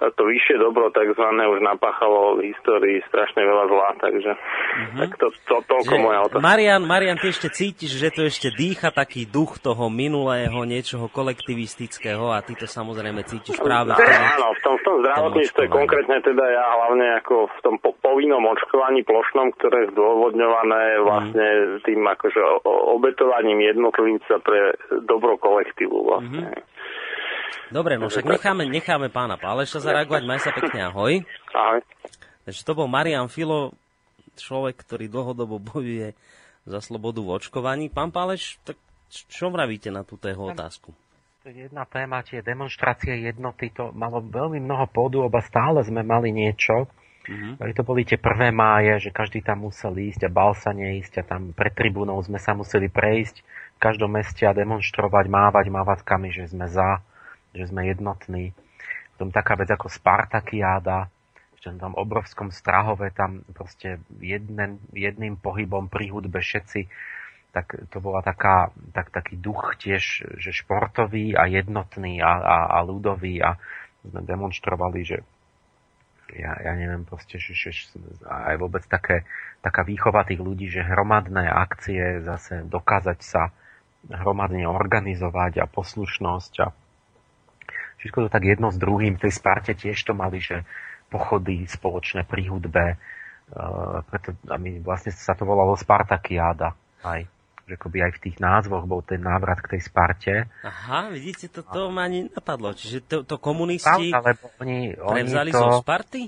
to 0.00 0.22
vyššie 0.24 0.56
dobro 0.56 0.88
takzvané 0.88 1.44
už 1.44 1.60
napáchalo 1.60 2.40
v 2.40 2.48
histórii 2.48 3.04
strašne 3.12 3.44
veľa 3.44 3.64
zla, 3.68 3.88
takže 4.00 4.32
mm-hmm. 4.32 4.98
tak 5.04 5.10
to, 5.20 5.26
to, 5.44 5.56
toľko 5.68 5.94
že, 5.94 6.00
moja 6.00 6.18
otázka. 6.24 6.40
Marian, 6.40 6.82
Marian, 6.88 7.18
ty 7.20 7.28
ešte 7.28 7.52
cítiš, 7.52 8.00
že 8.00 8.08
to 8.08 8.24
ešte 8.24 8.48
dýcha 8.48 8.88
taký 8.88 9.28
duch 9.28 9.60
toho 9.60 9.92
minulého, 9.92 10.56
niečoho 10.64 11.12
kolektivistického 11.12 12.32
a 12.32 12.40
ty 12.40 12.56
to 12.56 12.64
samozrejme 12.64 13.20
cítiš 13.28 13.60
práve 13.60 13.92
v 13.92 14.00
tom, 14.00 14.08
Áno, 14.08 14.48
v 14.56 14.60
tom, 14.64 14.74
v 14.80 14.82
tom 14.88 14.96
zdravotníctve 15.04 15.64
konkrétne 15.68 16.16
teda 16.24 16.44
ja 16.48 16.64
hlavne 16.80 17.06
ako 17.20 17.52
v 17.52 17.60
tom 17.60 17.74
po, 17.76 17.92
povinnom 18.00 18.40
očkovaní 18.48 19.04
plošnom, 19.04 19.52
ktoré 19.60 19.84
je 19.84 19.92
zdôvodňované 19.92 20.82
mhm. 20.96 21.02
vlastne 21.04 21.46
mm. 21.46 21.84
tým 21.84 22.00
akože 22.08 22.40
obetovaním 22.96 23.60
jednotlivca 23.68 24.40
pre 24.40 24.80
dobro 25.04 25.36
kolektívu 25.36 26.08
vlastne. 26.08 26.56
Mm-hmm. 26.56 26.78
Dobre, 27.70 27.94
no 28.00 28.10
však 28.10 28.26
necháme, 28.26 28.66
necháme 28.66 29.08
pána 29.08 29.38
Páleša 29.38 29.78
zareagovať. 29.82 30.22
Maj 30.26 30.40
sa 30.42 30.50
pekne, 30.50 30.90
ahoj. 30.90 31.22
Ahoj. 31.54 31.80
Takže 32.44 32.60
to 32.66 32.72
bol 32.74 32.90
Marian 32.90 33.30
Filo, 33.30 33.70
človek, 34.34 34.80
ktorý 34.82 35.06
dlhodobo 35.06 35.60
bojuje 35.60 36.16
za 36.66 36.80
slobodu 36.82 37.22
v 37.22 37.30
očkovaní. 37.36 37.86
Pán 37.92 38.10
Páleš, 38.10 38.58
tak 38.66 38.74
čo 39.10 39.50
vravíte 39.50 39.90
na 39.90 40.02
túto 40.02 40.26
jeho 40.26 40.50
otázku? 40.50 40.90
To 41.40 41.48
je 41.48 41.66
jedna 41.66 41.88
téma, 41.88 42.20
tie 42.20 42.44
demonstrácie 42.44 43.16
jednoty, 43.24 43.72
to 43.72 43.96
malo 43.96 44.20
veľmi 44.20 44.60
mnoho 44.60 44.84
pôdu, 44.92 45.24
oba 45.24 45.40
stále 45.40 45.80
sme 45.80 46.04
mali 46.04 46.36
niečo. 46.36 46.84
Mm-hmm. 47.30 47.76
To 47.80 47.82
boli 47.84 48.04
tie 48.04 48.20
prvé 48.20 48.52
máje, 48.52 49.08
že 49.08 49.10
každý 49.14 49.40
tam 49.40 49.64
musel 49.68 49.96
ísť 49.96 50.26
a 50.26 50.30
bal 50.32 50.52
sa 50.52 50.76
neísť 50.76 51.20
a 51.20 51.22
tam 51.24 51.52
pred 51.56 51.72
tribúnou 51.72 52.20
sme 52.20 52.36
sa 52.36 52.52
museli 52.52 52.92
prejsť 52.92 53.40
v 53.76 53.78
každom 53.80 54.12
meste 54.12 54.44
a 54.44 54.56
demonstrovať, 54.56 55.30
mávať 55.32 55.72
mávatkami, 55.72 56.28
že 56.28 56.50
sme 56.50 56.68
za 56.68 57.00
že 57.54 57.68
sme 57.70 57.86
jednotní. 57.86 58.54
Potom 59.14 59.34
taká 59.34 59.58
vec 59.58 59.68
ako 59.68 59.90
Spartakiáda, 59.92 61.10
v 61.60 61.76
tom 61.76 61.92
obrovskom 61.92 62.48
Strahove, 62.48 63.12
tam 63.12 63.44
proste 63.52 64.00
jeden, 64.16 64.80
jedným 64.96 65.36
pohybom 65.36 65.92
pri 65.92 66.08
hudbe 66.08 66.40
všetci, 66.40 66.88
tak 67.52 67.76
to 67.92 68.00
bola 68.00 68.24
taká, 68.24 68.72
tak, 68.96 69.12
taký 69.12 69.36
duch 69.36 69.76
tiež, 69.76 70.24
že 70.40 70.50
športový 70.56 71.36
a 71.36 71.44
jednotný 71.50 72.24
a, 72.24 72.32
a, 72.40 72.56
a 72.74 72.86
ľudový 72.86 73.44
a 73.44 73.60
sme 74.06 74.24
demonstrovali, 74.24 75.04
že 75.04 75.18
ja, 76.32 76.54
ja 76.62 76.72
neviem 76.78 77.02
proste, 77.02 77.42
že, 77.42 77.52
že 77.58 77.74
aj 78.24 78.56
vôbec 78.56 78.86
také, 78.86 79.26
taká 79.60 79.82
výchova 79.82 80.22
tých 80.22 80.38
ľudí, 80.38 80.70
že 80.70 80.86
hromadné 80.86 81.44
akcie 81.50 82.22
zase 82.22 82.64
dokázať 82.64 83.18
sa 83.20 83.50
hromadne 84.08 84.64
organizovať 84.64 85.60
a 85.60 85.66
poslušnosť 85.68 86.52
a 86.64 86.72
Všetko 88.00 88.26
to 88.26 88.28
tak 88.32 88.44
jedno 88.48 88.72
s 88.72 88.80
druhým. 88.80 89.20
V 89.20 89.28
tej 89.28 89.32
Sparte 89.36 89.76
tiež 89.76 90.00
to 90.08 90.16
mali, 90.16 90.40
že 90.40 90.64
pochody 91.12 91.68
spoločné 91.68 92.24
pri 92.24 92.48
hudbe. 92.48 92.86
Uh, 93.50 94.00
preto, 94.08 94.32
a 94.48 94.56
my 94.56 94.80
vlastne 94.80 95.12
sa 95.12 95.36
to 95.36 95.44
volalo 95.44 95.76
Spartakiáda. 95.76 96.72
Aj 97.04 97.22
že 97.70 97.78
akoby 97.78 98.02
aj 98.02 98.12
v 98.18 98.22
tých 98.26 98.36
názvoch 98.42 98.82
bol 98.82 98.98
ten 99.06 99.22
návrat 99.22 99.62
k 99.62 99.78
tej 99.78 99.86
Sparte. 99.86 100.50
Aha, 100.66 101.14
vidíte, 101.14 101.46
to, 101.46 101.62
to 101.62 101.86
ma 101.94 102.10
ani 102.10 102.26
napadlo. 102.26 102.74
Čiže 102.74 102.98
to, 103.06 103.16
to 103.22 103.38
komunisti 103.38 104.10
Pravda, 104.10 104.34
lebo 104.34 104.50
oni, 104.58 104.98
prevzali 104.98 105.54
oni 105.54 105.54
to... 105.54 105.62
zo 105.62 105.70
Sparty? 105.78 106.22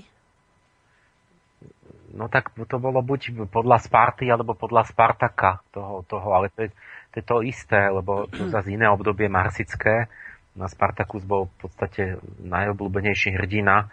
No 2.15 2.31
tak 2.31 2.55
to 2.55 2.77
bolo 2.79 3.03
buď 3.03 3.51
podľa 3.51 3.83
Sparty, 3.83 4.31
alebo 4.31 4.55
podľa 4.55 4.87
Spartaka 4.87 5.59
toho, 5.75 6.07
toho 6.07 6.31
ale 6.31 6.47
to 6.55 6.63
je, 6.63 6.69
to 7.11 7.15
je 7.19 7.25
to 7.27 7.37
isté, 7.43 7.91
lebo 7.91 8.23
to 8.31 8.47
zase 8.47 8.71
iné 8.71 8.87
obdobie 8.87 9.27
marsické 9.27 10.07
na 10.53 10.69
Spartakus 10.69 11.25
bol 11.25 11.49
v 11.49 11.55
podstate 11.65 12.03
najobľúbenejší 12.45 13.33
hrdina 13.33 13.75
e, 13.83 13.85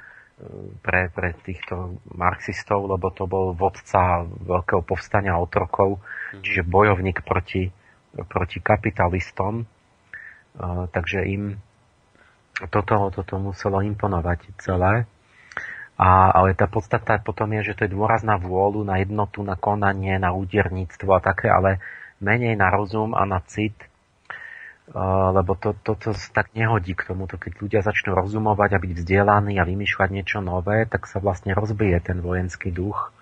pre, 0.84 1.08
pre 1.08 1.32
týchto 1.40 2.00
marxistov, 2.12 2.84
lebo 2.84 3.08
to 3.12 3.24
bol 3.24 3.56
vodca 3.56 4.28
veľkého 4.28 4.84
povstania 4.84 5.40
otrokov, 5.40 6.00
mm-hmm. 6.00 6.42
čiže 6.44 6.68
bojovník 6.68 7.24
proti, 7.24 7.72
proti 8.28 8.58
kapitalistom. 8.60 9.64
Uh, 10.50 10.90
takže 10.90 11.22
im 11.30 11.62
toto, 12.68 13.08
toto 13.14 13.40
muselo 13.40 13.80
imponovať 13.80 14.52
celé. 14.60 15.08
A, 16.00 16.32
ale 16.32 16.56
tá 16.56 16.64
podstata 16.64 17.20
potom 17.20 17.52
je, 17.60 17.72
že 17.72 17.76
to 17.76 17.84
je 17.84 17.94
dôraz 17.94 18.24
na 18.24 18.40
vôľu, 18.40 18.84
na 18.84 19.00
jednotu, 19.00 19.44
na 19.44 19.56
konanie, 19.56 20.16
na 20.16 20.32
úderníctvo 20.32 21.08
a 21.12 21.20
také, 21.20 21.52
ale 21.52 21.80
menej 22.20 22.56
na 22.56 22.72
rozum 22.72 23.12
a 23.16 23.24
na 23.24 23.40
cit 23.44 23.76
lebo 25.30 25.54
to, 25.54 25.78
to, 25.86 25.94
to 25.94 26.10
sa 26.18 26.42
tak 26.42 26.50
nehodí 26.58 26.98
k 26.98 27.14
tomuto. 27.14 27.38
Keď 27.38 27.52
ľudia 27.62 27.80
začnú 27.86 28.10
rozumovať 28.18 28.74
a 28.74 28.82
byť 28.82 28.92
vzdelaní 28.98 29.54
a 29.62 29.68
vymýšľať 29.68 30.08
niečo 30.10 30.42
nové, 30.42 30.82
tak 30.90 31.06
sa 31.06 31.22
vlastne 31.22 31.54
rozbije 31.54 32.02
ten 32.02 32.18
vojenský 32.18 32.74
duch. 32.74 33.14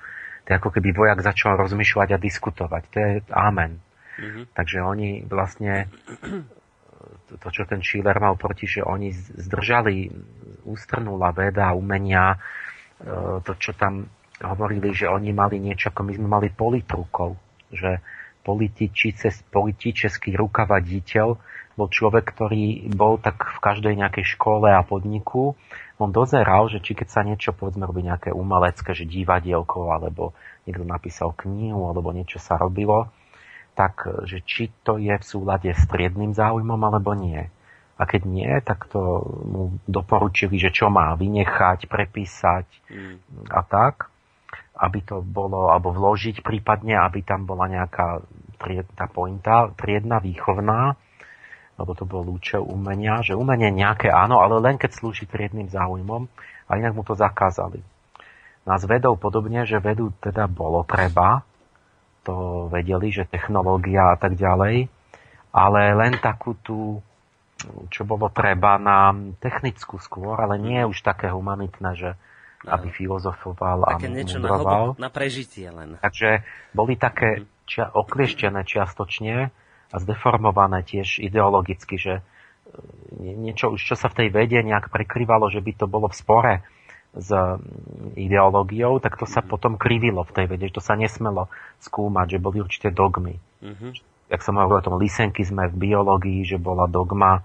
To 0.48 0.48
je 0.48 0.56
ako 0.56 0.72
keby 0.72 0.96
vojak 0.96 1.20
začal 1.20 1.60
rozmýšľať 1.60 2.16
a 2.16 2.18
diskutovať. 2.18 2.82
To 2.88 2.96
je 2.96 3.10
amen. 3.28 3.84
Mm-hmm. 4.16 4.44
Takže 4.56 4.78
oni 4.80 5.28
vlastne, 5.28 5.92
to 7.28 7.48
čo 7.52 7.68
ten 7.68 7.84
Schiller 7.84 8.16
mal 8.16 8.40
proti, 8.40 8.64
že 8.64 8.80
oni 8.80 9.12
zdržali, 9.12 10.08
ústrnula 10.64 11.36
veda 11.36 11.68
a 11.68 11.76
umenia, 11.76 12.32
e, 12.32 12.38
to 13.44 13.52
čo 13.60 13.76
tam 13.76 14.08
hovorili, 14.40 14.96
že 14.96 15.04
oni 15.04 15.36
mali 15.36 15.60
niečo, 15.60 15.92
ako 15.92 16.00
my 16.00 16.12
sme 16.16 16.28
mali 16.32 16.48
politrukov, 16.48 17.36
že 17.68 18.00
političeský 19.52 20.32
rukavaditeľ 20.32 21.28
bol 21.78 21.86
človek, 21.86 22.26
ktorý 22.34 22.90
bol 22.90 23.22
tak 23.22 23.46
v 23.54 23.58
každej 23.62 23.94
nejakej 23.94 24.34
škole 24.34 24.66
a 24.66 24.82
podniku. 24.82 25.54
On 26.02 26.10
dozeral, 26.10 26.66
že 26.66 26.82
či 26.82 26.98
keď 26.98 27.08
sa 27.08 27.22
niečo, 27.22 27.54
povedzme, 27.54 27.86
robí 27.86 28.02
nejaké 28.02 28.34
umelecké, 28.34 28.98
že 28.98 29.06
divadielko, 29.06 29.94
alebo 29.94 30.34
niekto 30.66 30.82
napísal 30.82 31.30
knihu, 31.38 31.86
alebo 31.86 32.10
niečo 32.10 32.42
sa 32.42 32.58
robilo, 32.58 33.06
tak 33.78 34.10
že 34.26 34.42
či 34.42 34.74
to 34.82 34.98
je 34.98 35.14
v 35.14 35.22
súlade 35.22 35.70
s 35.70 35.86
triedným 35.86 36.34
záujmom, 36.34 36.82
alebo 36.82 37.14
nie. 37.14 37.46
A 37.98 38.02
keď 38.06 38.22
nie, 38.26 38.50
tak 38.62 38.90
to 38.90 39.22
mu 39.42 39.62
doporučili, 39.86 40.58
že 40.58 40.70
čo 40.70 40.90
má 40.90 41.14
vynechať, 41.18 41.90
prepísať 41.90 42.66
mm. 42.90 43.50
a 43.50 43.60
tak, 43.66 44.10
aby 44.78 45.02
to 45.02 45.18
bolo, 45.22 45.74
alebo 45.74 45.90
vložiť 45.90 46.46
prípadne, 46.46 46.94
aby 46.94 47.26
tam 47.26 47.42
bola 47.42 47.66
nejaká 47.66 48.22
triedna 48.62 49.06
pointa, 49.10 49.74
triedna 49.74 50.22
výchovná, 50.22 50.94
lebo 51.78 51.94
to 51.94 52.02
bol 52.02 52.26
účel 52.26 52.66
umenia, 52.66 53.22
že 53.22 53.38
umenie 53.38 53.70
nejaké 53.70 54.10
áno, 54.10 54.42
ale 54.42 54.58
len 54.58 54.76
keď 54.76 54.98
slúži 54.98 55.30
triedným 55.30 55.70
záujmom 55.70 56.26
a 56.66 56.70
inak 56.74 56.92
mu 56.98 57.06
to 57.06 57.14
zakázali. 57.14 57.80
Nás 58.66 58.84
vedou 58.84 59.16
podobne, 59.16 59.64
že 59.64 59.80
vedu 59.80 60.12
teda 60.20 60.50
bolo 60.50 60.84
treba, 60.84 61.46
to 62.26 62.68
vedeli, 62.68 63.08
že 63.08 63.24
technológia 63.24 64.12
a 64.12 64.16
tak 64.20 64.36
ďalej, 64.36 64.90
ale 65.54 65.80
len 65.96 66.20
takú 66.20 66.52
tú, 66.60 67.00
čo 67.88 68.04
bolo 68.04 68.28
treba 68.28 68.76
na 68.76 69.16
technickú 69.40 69.96
skôr, 69.96 70.36
ale 70.36 70.60
nie 70.60 70.84
už 70.84 71.00
také 71.00 71.32
humanitné, 71.32 71.96
že 71.96 72.10
aby 72.66 72.90
filozofoval 72.90 73.86
a 73.86 74.02
niečo 74.02 74.42
na, 74.42 74.50
hlbok, 74.50 74.98
na 74.98 75.08
prežitie 75.14 75.70
len. 75.70 75.94
Takže 76.02 76.42
boli 76.74 76.98
také 76.98 77.40
mhm. 77.40 77.46
čia, 77.70 77.86
oklieštené 77.86 78.66
čiastočne, 78.66 79.54
a 79.88 79.96
zdeformované 79.96 80.84
tiež 80.84 81.20
ideologicky, 81.24 81.96
že 81.96 82.14
e, 82.20 82.22
niečo 83.20 83.72
už, 83.72 83.80
čo 83.80 83.96
sa 83.96 84.12
v 84.12 84.24
tej 84.24 84.28
vede 84.32 84.60
nejak 84.60 84.92
prekryvalo, 84.92 85.48
že 85.48 85.64
by 85.64 85.72
to 85.76 85.86
bolo 85.88 86.12
v 86.12 86.18
spore 86.18 86.54
s 87.16 87.32
ideológiou, 88.14 89.00
tak 89.00 89.16
to 89.16 89.24
sa 89.24 89.40
mm-hmm. 89.40 89.50
potom 89.50 89.72
krivilo 89.80 90.22
v 90.28 90.34
tej 90.34 90.46
vede, 90.46 90.68
že 90.68 90.76
to 90.76 90.84
sa 90.84 90.92
nesmelo 90.92 91.48
skúmať, 91.80 92.36
že 92.36 92.38
boli 92.42 92.60
určité 92.60 92.92
dogmy. 92.92 93.40
Mm-hmm. 93.64 93.92
Jak 94.28 94.44
som 94.44 94.60
hovoril 94.60 94.84
o 94.84 94.86
tom 94.92 95.00
sme 95.00 95.72
v 95.72 95.76
biológii, 95.88 96.44
že 96.44 96.60
bola 96.60 96.84
dogma, 96.84 97.40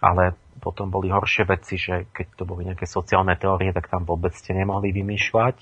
ale 0.00 0.32
potom 0.64 0.88
boli 0.88 1.12
horšie 1.12 1.44
veci, 1.44 1.76
že 1.76 2.08
keď 2.08 2.26
to 2.40 2.42
boli 2.48 2.64
nejaké 2.64 2.88
sociálne 2.88 3.36
teórie, 3.36 3.74
tak 3.76 3.92
tam 3.92 4.08
vôbec 4.08 4.32
ste 4.32 4.56
nemohli 4.56 4.94
vymýšľať. 4.96 5.56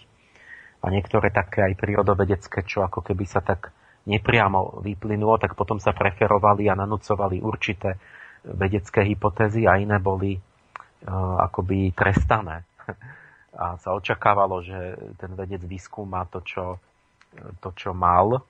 A 0.81 0.87
niektoré 0.89 1.29
také 1.29 1.67
aj 1.67 1.75
prírodovedecké, 1.77 2.65
čo 2.65 2.87
ako 2.87 3.05
keby 3.05 3.25
sa 3.29 3.43
tak 3.43 3.75
nepriamo 4.09 4.81
vyplynulo, 4.81 5.37
tak 5.37 5.53
potom 5.59 5.77
sa 5.77 5.93
preferovali 5.93 6.69
a 6.71 6.79
nanúcovali 6.79 7.45
určité 7.45 8.01
vedecké 8.41 9.05
hypotézy 9.05 9.69
a 9.69 9.77
iné 9.77 10.01
boli 10.01 10.37
uh, 10.37 11.37
akoby 11.45 11.93
trestané. 11.93 12.65
A 13.51 13.77
sa 13.83 13.93
očakávalo, 13.93 14.63
že 14.63 14.79
ten 15.19 15.35
vedec 15.35 15.61
vyskúma 15.67 16.25
to, 16.31 16.41
čo, 16.47 16.79
to, 17.59 17.75
čo 17.75 17.91
mal, 17.91 18.41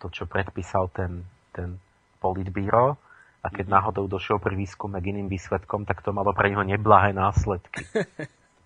to, 0.00 0.08
čo 0.08 0.24
predpísal 0.24 0.88
ten, 0.90 1.22
ten 1.52 1.76
politbíro 2.18 2.96
a 3.38 3.46
keď 3.54 3.70
náhodou 3.70 4.10
došiel 4.10 4.42
pri 4.42 4.58
výskume 4.58 4.98
k 4.98 5.14
iným 5.14 5.30
výsledkom, 5.30 5.86
tak 5.86 6.02
to 6.02 6.10
malo 6.10 6.34
pre 6.34 6.50
neho 6.50 6.64
neblahé 6.66 7.14
následky. 7.14 7.86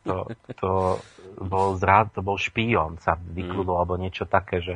To, 0.02 0.26
to, 0.58 0.98
bol 1.38 1.78
zrad, 1.78 2.10
to 2.10 2.26
bol 2.26 2.34
špión, 2.34 2.98
sa 2.98 3.14
vykludol, 3.14 3.78
alebo 3.78 3.94
niečo 3.94 4.26
také, 4.26 4.58
že 4.58 4.74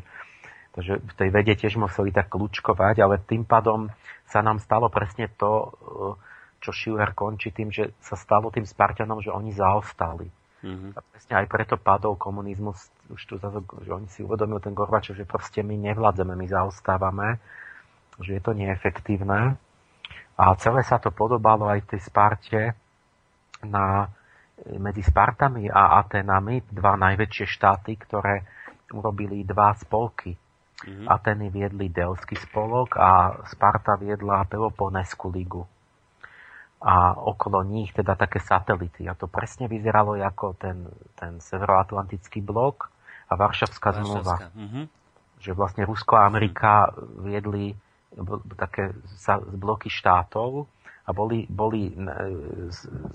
Takže 0.77 1.01
v 1.01 1.15
tej 1.17 1.29
vede 1.33 1.57
tiež 1.57 1.81
museli 1.81 2.13
tak 2.13 2.29
kľúčkovať, 2.29 3.01
ale 3.01 3.17
tým 3.25 3.49
pádom 3.49 3.89
sa 4.29 4.45
nám 4.45 4.61
stalo 4.61 4.93
presne 4.93 5.33
to, 5.33 5.73
čo 6.61 6.69
Schiller 6.69 7.17
končí 7.17 7.49
tým, 7.49 7.73
že 7.73 7.97
sa 8.05 8.13
stalo 8.13 8.53
tým 8.53 8.69
Spartanom, 8.69 9.25
že 9.25 9.33
oni 9.33 9.57
zaostali. 9.57 10.29
Mm-hmm. 10.61 10.93
A 10.93 11.01
presne 11.01 11.35
aj 11.41 11.47
preto 11.49 11.81
padol 11.81 12.21
komunizmus, 12.21 12.93
už 13.09 13.23
tu 13.25 13.35
zase, 13.41 13.65
že 13.89 13.91
oni 13.93 14.09
si 14.13 14.21
uvedomil 14.21 14.61
ten 14.61 14.77
Gorbačov, 14.77 15.17
že 15.17 15.25
proste 15.25 15.65
my 15.65 15.81
nevládzeme, 15.81 16.37
my 16.37 16.47
zaostávame, 16.49 17.41
že 18.21 18.37
je 18.37 18.43
to 18.45 18.53
neefektívne. 18.53 19.57
A 20.37 20.45
celé 20.61 20.85
sa 20.85 21.01
to 21.01 21.09
podobalo 21.09 21.73
aj 21.73 21.89
v 21.89 21.91
tej 21.97 22.01
Sparte 22.05 22.61
na, 23.65 24.13
medzi 24.77 25.01
Spartami 25.01 25.73
a 25.73 26.05
Atenami, 26.05 26.69
dva 26.69 27.01
najväčšie 27.01 27.47
štáty, 27.49 27.97
ktoré 27.97 28.45
urobili 28.93 29.41
dva 29.41 29.73
spolky 29.73 30.37
Mm-hmm. 30.77 31.07
Ateny 31.09 31.49
viedli 31.49 31.89
Delský 31.89 32.37
spolok 32.37 33.01
a 33.01 33.41
Sparta 33.49 33.97
viedla 33.97 34.45
Peloponesku 34.45 35.33
ligu. 35.33 35.65
A 36.85 37.17
okolo 37.17 37.65
nich 37.65 37.97
teda 37.97 38.13
také 38.13 38.37
satelity. 38.45 39.09
A 39.09 39.17
to 39.17 39.25
presne 39.25 39.73
vyzeralo 39.73 40.21
ako 40.21 40.53
ten, 40.61 40.85
ten 41.17 41.41
severoatlantický 41.41 42.45
blok 42.45 42.93
a 43.33 43.41
Varšavská 43.41 44.05
zmluva. 44.05 44.53
Mm-hmm. 44.53 44.85
Že 45.41 45.51
vlastne 45.57 45.89
Rusko 45.89 46.21
a 46.21 46.29
Amerika 46.29 46.93
viedli 47.25 47.73
také 48.57 48.93
bloky 49.57 49.89
štátov 49.89 50.69
a 51.07 51.11
boli, 51.15 51.47
boli 51.47 51.95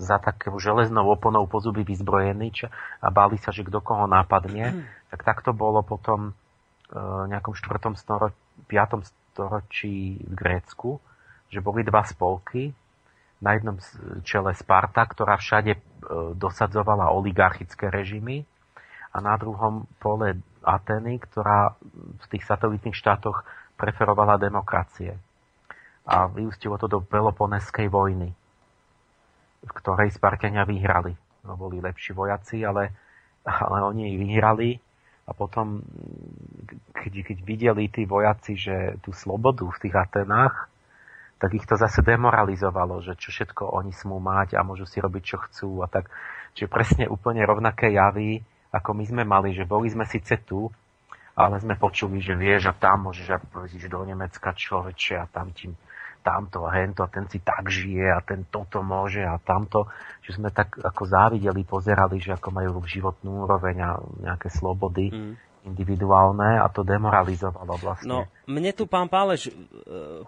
za 0.00 0.16
takou 0.18 0.56
železnou 0.56 1.04
oponou 1.12 1.44
po 1.44 1.60
zuby 1.60 1.84
vyzbrojení 1.84 2.50
a 3.04 3.06
báli 3.12 3.36
sa, 3.36 3.52
že 3.52 3.66
kto 3.66 3.84
koho 3.84 4.10
nápadne. 4.10 4.82
Mm. 4.82 4.84
Tak 5.12 5.28
takto 5.28 5.52
bolo 5.52 5.84
potom 5.84 6.32
nejakom 7.00 7.56
4. 7.56 7.96
Storočí, 7.96 8.36
5. 8.68 9.32
storočí 9.32 10.20
v 10.20 10.34
Grécku, 10.36 11.00
že 11.48 11.64
boli 11.64 11.80
dva 11.84 12.04
spolky. 12.04 12.72
Na 13.42 13.58
jednom 13.58 13.74
čele 14.22 14.54
Sparta, 14.54 15.02
ktorá 15.02 15.34
všade 15.34 15.74
e, 15.74 15.80
dosadzovala 16.38 17.10
oligarchické 17.10 17.90
režimy 17.90 18.46
a 19.10 19.18
na 19.18 19.34
druhom 19.34 19.82
pole 19.98 20.38
Ateny, 20.62 21.18
ktorá 21.18 21.74
v 22.22 22.26
tých 22.30 22.46
satelitných 22.46 22.94
štátoch 22.94 23.42
preferovala 23.74 24.38
demokracie. 24.38 25.18
A 26.06 26.30
vyústilo 26.30 26.78
to 26.78 26.86
do 26.86 27.02
Peloponeskej 27.02 27.90
vojny, 27.90 28.30
v 29.66 29.72
ktorej 29.74 30.14
Spartania 30.14 30.62
vyhrali. 30.62 31.18
No, 31.42 31.58
boli 31.58 31.82
lepší 31.82 32.14
vojaci, 32.14 32.62
ale, 32.62 32.94
ale 33.42 33.82
oni 33.82 34.14
vyhrali 34.22 34.78
a 35.22 35.30
potom, 35.30 35.80
keď, 36.92 37.12
keď 37.22 37.38
videli 37.46 37.86
tí 37.86 38.02
vojaci, 38.04 38.58
že 38.58 38.98
tú 39.06 39.14
slobodu 39.14 39.62
v 39.62 39.80
tých 39.86 39.94
Atenách, 39.94 40.66
tak 41.38 41.58
ich 41.58 41.66
to 41.66 41.74
zase 41.74 42.06
demoralizovalo, 42.06 43.02
že 43.02 43.18
čo 43.18 43.34
všetko 43.34 43.74
oni 43.74 43.90
smú 43.90 44.22
mať 44.22 44.54
a 44.54 44.62
môžu 44.62 44.86
si 44.86 45.02
robiť, 45.02 45.22
čo 45.22 45.36
chcú 45.42 45.70
a 45.82 45.90
tak. 45.90 46.06
Čiže 46.54 46.70
presne 46.70 47.04
úplne 47.10 47.42
rovnaké 47.42 47.90
javy, 47.90 48.42
ako 48.70 48.94
my 48.94 49.04
sme 49.06 49.22
mali, 49.26 49.50
že 49.50 49.66
boli 49.66 49.90
sme 49.90 50.06
síce 50.06 50.38
tu, 50.46 50.70
ale 51.34 51.58
sme 51.58 51.74
počuli, 51.74 52.22
že 52.22 52.38
vieš 52.38 52.70
a 52.70 52.76
tam 52.76 53.10
môžeš 53.10 53.26
a 53.34 53.38
do 53.88 54.00
Nemecka 54.04 54.54
človeče 54.54 55.14
a 55.18 55.26
tam 55.26 55.50
ti 55.50 55.72
tamto 56.22 56.64
a 56.64 56.70
hento 56.78 57.02
a 57.02 57.10
ten 57.10 57.26
si 57.26 57.42
tak 57.42 57.66
žije 57.66 58.14
a 58.14 58.22
ten 58.22 58.46
toto 58.46 58.80
môže 58.80 59.20
a 59.26 59.36
tamto, 59.42 59.90
že 60.22 60.38
sme 60.38 60.54
tak 60.54 60.78
ako 60.78 61.02
závideli, 61.04 61.66
pozerali, 61.66 62.22
že 62.22 62.38
ako 62.38 62.48
majú 62.54 62.70
životnú 62.86 63.44
úroveň 63.44 63.76
a 63.82 63.90
nejaké 64.22 64.46
slobody 64.48 65.10
mm. 65.10 65.34
individuálne 65.66 66.62
a 66.62 66.66
to 66.70 66.86
demoralizovalo 66.86 67.74
vlastne. 67.78 68.06
No, 68.06 68.18
mne 68.46 68.70
tu, 68.70 68.86
pán 68.86 69.10
Páleš, 69.10 69.50
e, 69.50 69.52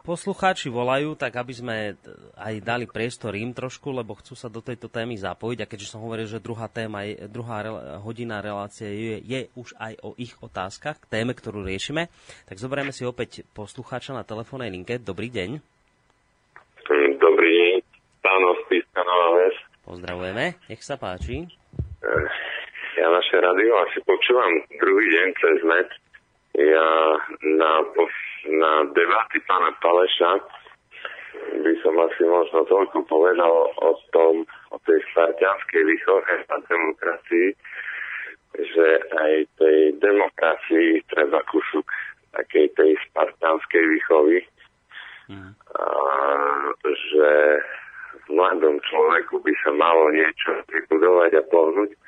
poslucháči 0.02 0.70
volajú, 0.70 1.14
tak 1.14 1.38
aby 1.38 1.52
sme 1.54 1.76
aj 2.34 2.54
dali 2.62 2.86
priestor 2.90 3.38
im 3.38 3.54
trošku, 3.54 3.94
lebo 3.94 4.18
chcú 4.18 4.34
sa 4.34 4.50
do 4.50 4.58
tejto 4.62 4.90
témy 4.90 5.14
zapojiť 5.14 5.58
a 5.62 5.70
keďže 5.70 5.90
som 5.94 6.02
hovoril, 6.02 6.26
že 6.26 6.42
druhá 6.42 6.66
téma, 6.66 7.06
druhá 7.30 7.66
hodina 8.02 8.42
relácie 8.42 8.90
je, 8.90 9.14
je 9.22 9.40
už 9.54 9.78
aj 9.78 9.94
o 10.02 10.14
ich 10.18 10.34
otázkach, 10.38 10.98
k 11.02 11.06
téme, 11.10 11.34
ktorú 11.34 11.62
riešime, 11.62 12.10
tak 12.46 12.58
zoberieme 12.58 12.94
si 12.94 13.06
opäť 13.06 13.46
poslucháča 13.54 14.14
na 14.14 14.26
telefónnej 14.26 14.70
linke. 14.70 14.98
Dobrý 14.98 15.30
deň. 15.30 15.73
Dobrý 16.84 17.48
deň, 17.48 17.80
pánov 18.20 18.60
z 18.68 18.84
Nová 18.92 19.28
Ves. 19.40 19.56
Pozdravujeme, 19.88 20.60
nech 20.68 20.84
sa 20.84 21.00
páči. 21.00 21.48
Eh, 22.04 22.28
ja 23.00 23.08
naše 23.08 23.40
radio 23.40 23.80
asi 23.88 24.04
počúvam 24.04 24.52
druhý 24.76 25.06
deň 25.08 25.28
cez 25.40 25.58
net. 25.64 25.88
Ja 26.60 27.16
na, 27.40 27.72
na 28.52 28.72
debaty 28.92 29.40
pána 29.48 29.72
Paleša 29.80 30.44
by 31.64 31.72
som 31.80 31.96
asi 32.04 32.22
možno 32.28 32.68
toľko 32.68 33.00
povedal 33.08 33.72
o 33.80 33.90
tom, 34.12 34.44
o 34.68 34.76
tej 34.84 35.00
spartianskej 35.08 35.88
výchove 35.88 36.36
a 36.52 36.56
demokracii, 36.68 37.48
že 38.60 38.86
aj 39.08 39.32
tej 39.56 39.78
demokracii 40.04 41.00
treba 41.08 41.40
kusok 41.48 41.88
takej 42.36 42.76
tej 42.76 42.92
spartianskej 43.08 43.84
výchovy 43.88 44.44
Že 46.84 47.28
v 48.24 48.28
mladom 48.32 48.76
človeku 48.84 49.40
by 49.40 49.52
sa 49.64 49.70
malo 49.72 50.12
niečo 50.12 50.64
vybudovať 50.68 51.30
a 51.40 51.42
pohnúť. 51.48 51.90
E, 51.92 51.98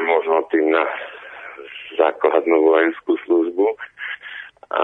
možno 0.00 0.44
tým 0.50 0.72
na 0.72 0.84
základnú 1.96 2.56
vojenskú 2.64 3.16
službu. 3.26 3.66
A 4.70 4.82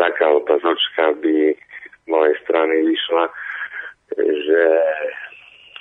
taká 0.00 0.26
otázočka 0.32 1.12
by 1.20 1.36
z 1.52 2.04
mojej 2.08 2.34
strany 2.46 2.74
vyšla, 2.86 3.24
že 4.16 4.62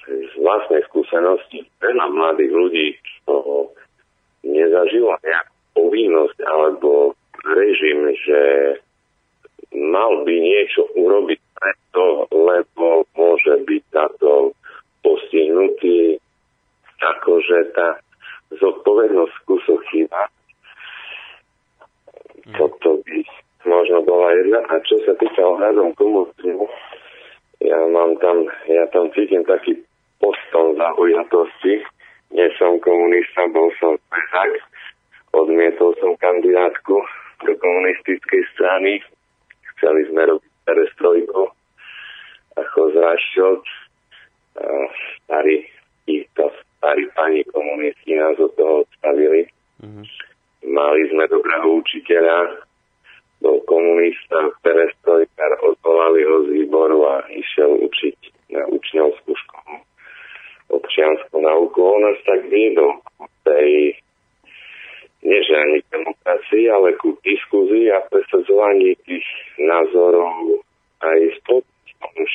z 0.06 0.34
vlastnej 0.38 0.82
skúsenosti 0.92 1.66
veľa 1.82 2.06
mladých 2.14 2.52
ľudí 2.54 2.88
toho 3.26 3.74
nezažilo 4.46 5.18
nejakú 5.26 5.56
povinnosť 5.74 6.38
alebo 6.46 7.18
režim, 7.46 8.00
že 8.26 8.42
mal 9.76 10.24
by 10.24 10.36
niečo 10.36 10.88
urobiť 10.96 11.40
preto, 11.56 12.28
lebo 12.32 13.04
môže 13.16 13.64
byť 13.68 13.84
táto 13.92 14.56
postihnutý, 15.04 16.18
akože 17.00 17.76
tá 17.76 18.00
zodpovednosť 18.56 19.36
v 19.46 19.84
chýba. 19.92 20.22
Mm. 22.46 22.56
Toto 22.56 23.02
by 23.04 23.20
možno 23.66 24.06
bola 24.06 24.32
jedna. 24.38 24.60
A 24.70 24.80
čo 24.86 25.02
sa 25.04 25.14
týka 25.18 25.42
ohľadom 25.42 25.98
komunizmu, 25.98 26.70
ja 27.66 27.80
mám 27.90 28.18
tam, 28.22 28.46
ja 28.70 28.86
tam 28.94 29.10
cítim 29.12 29.42
taký 29.44 29.82
postom 30.22 30.78
zaujatosti. 30.78 31.82
Nie 32.34 32.50
som 32.58 32.78
komunista, 32.82 33.50
bol 33.50 33.70
som 33.82 33.98
pezak. 34.10 34.52
Odmietol 35.36 35.94
som 36.00 36.16
kandidátku 36.18 36.96
do 37.44 37.54
komunistickej 37.60 38.42
strany 38.56 39.04
Chceli 39.86 40.02
sme 40.10 40.26
robiť 40.26 40.54
perestrojku 40.66 41.46
ako 42.58 42.80
zrašťot. 42.98 43.62
Starí, 45.22 45.62
to 46.34 46.50
starí 46.82 47.06
pani 47.14 47.46
komunisti 47.54 48.18
nás 48.18 48.34
od 48.42 48.50
toho 48.58 48.82
odstavili. 48.82 49.46
Mm-hmm. 49.86 50.06
Mali 50.74 51.02
sme 51.14 51.30
dobrého 51.30 51.86
učiteľa, 51.86 52.66
bol 53.46 53.62
komunista, 53.70 54.50
perestrojkar, 54.66 55.54
odvolali 55.62 56.26
ho 56.26 56.50
z 56.50 56.66
výboru 56.66 57.06
a 57.06 57.22
išiel 57.30 57.78
učiť 57.86 58.18
na 58.58 58.66
učňovskú 58.66 59.38
školu 59.38 59.86
občianskú 60.74 61.46
nauku. 61.46 61.78
On 61.78 62.10
nás 62.10 62.18
tak 62.26 62.42
viedol 62.50 63.06
tej 63.46 64.02
nie 65.26 65.40
že 65.42 65.56
ani 65.58 65.78
k 65.82 65.92
demokracii, 65.98 66.66
ale 66.70 66.94
ku 67.02 67.18
diskuzii 67.26 67.90
a 67.90 68.06
presadzovaní 68.14 68.94
tých 69.10 69.26
názorov 69.58 70.62
aj 71.02 71.20
spod. 71.42 71.66
Už 72.16 72.32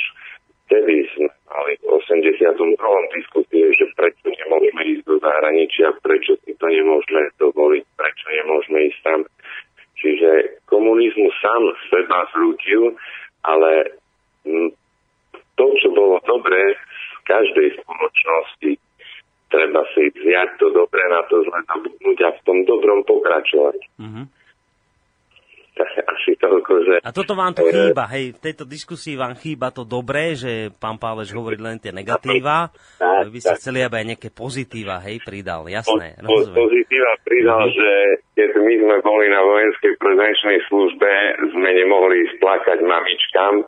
vtedy 0.67 1.07
sme 1.15 1.31
mali 1.47 1.79
v 1.79 1.87
82. 2.03 2.75
diskusie, 3.15 3.65
že 3.79 3.87
prečo 3.95 4.27
nemôžeme 4.27 4.83
ísť 4.99 5.03
do 5.07 5.17
zahraničia, 5.23 5.95
prečo 6.03 6.35
si 6.43 6.53
to 6.59 6.67
nemôžeme 6.67 7.31
dovoliť, 7.39 7.85
prečo 7.95 8.27
nemôžeme 8.43 8.79
ísť 8.91 9.01
tam. 9.07 9.21
Čiže 10.01 10.31
komunizmus 10.67 11.35
sám 11.39 11.63
seba 11.93 12.27
zrútil, 12.35 12.99
ale 13.47 13.95
to, 15.55 15.65
čo 15.79 15.89
bolo 15.95 16.19
dobré 16.27 16.75
v 16.75 17.19
každej 17.29 17.69
spoločnosti, 17.79 18.71
treba 19.51 19.83
si 19.93 20.09
vziať 20.09 20.57
to 20.57 20.71
dobre 20.71 21.03
na 21.11 21.27
to 21.27 21.43
zle 21.43 21.59
zabudnúť 21.67 22.19
a 22.23 22.31
v 22.33 22.41
tom 22.47 22.59
dobrom 22.65 23.03
pokračovať. 23.05 23.79
Mm-hmm. 23.99 24.25
asi 26.15 26.33
toľko, 26.37 26.73
že... 26.87 26.95
A 27.05 27.11
toto 27.11 27.33
vám 27.33 27.57
tu 27.57 27.65
chýba, 27.69 28.05
hej, 28.13 28.37
v 28.37 28.41
tejto 28.41 28.65
diskusii 28.69 29.17
vám 29.17 29.35
chýba 29.39 29.73
to 29.73 29.83
dobré, 29.87 30.37
že 30.37 30.73
pán 30.77 31.01
Páleš 31.01 31.33
hovorí 31.33 31.57
len 31.61 31.81
tie 31.81 31.93
negatíva, 31.95 32.71
tak, 33.01 33.29
by 33.31 33.39
ste 33.41 33.55
chceli, 33.61 33.81
aby 33.85 34.05
aj 34.05 34.07
nejaké 34.17 34.29
pozitíva, 34.33 35.01
hej, 35.05 35.23
pridal, 35.25 35.67
jasné. 35.69 36.17
Po, 36.21 36.37
pozitíva 36.53 37.13
pridal, 37.25 37.71
že 37.73 37.91
keď 38.37 38.51
my 38.61 38.75
sme 38.81 38.97
boli 39.05 39.27
na 39.29 39.41
vojenskej 39.45 39.95
prezenčnej 39.97 40.59
službe, 40.69 41.11
sme 41.57 41.71
nemohli 41.73 42.19
splakať 42.39 42.79
mamičkám, 42.85 43.65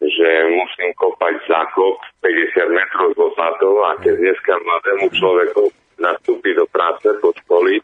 že 0.00 0.28
musím 0.52 0.90
kopať 0.96 1.34
zákop 1.48 1.94
50 2.20 2.76
metrov 2.76 3.06
z 3.12 3.16
lopatou 3.16 3.74
a 3.84 3.96
keď 4.00 4.14
dneska 4.20 4.52
mladému 4.60 5.06
človeku 5.16 5.62
nastúpi 5.96 6.52
do 6.52 6.68
práce 6.68 7.08
po 7.24 7.32
školy, 7.32 7.80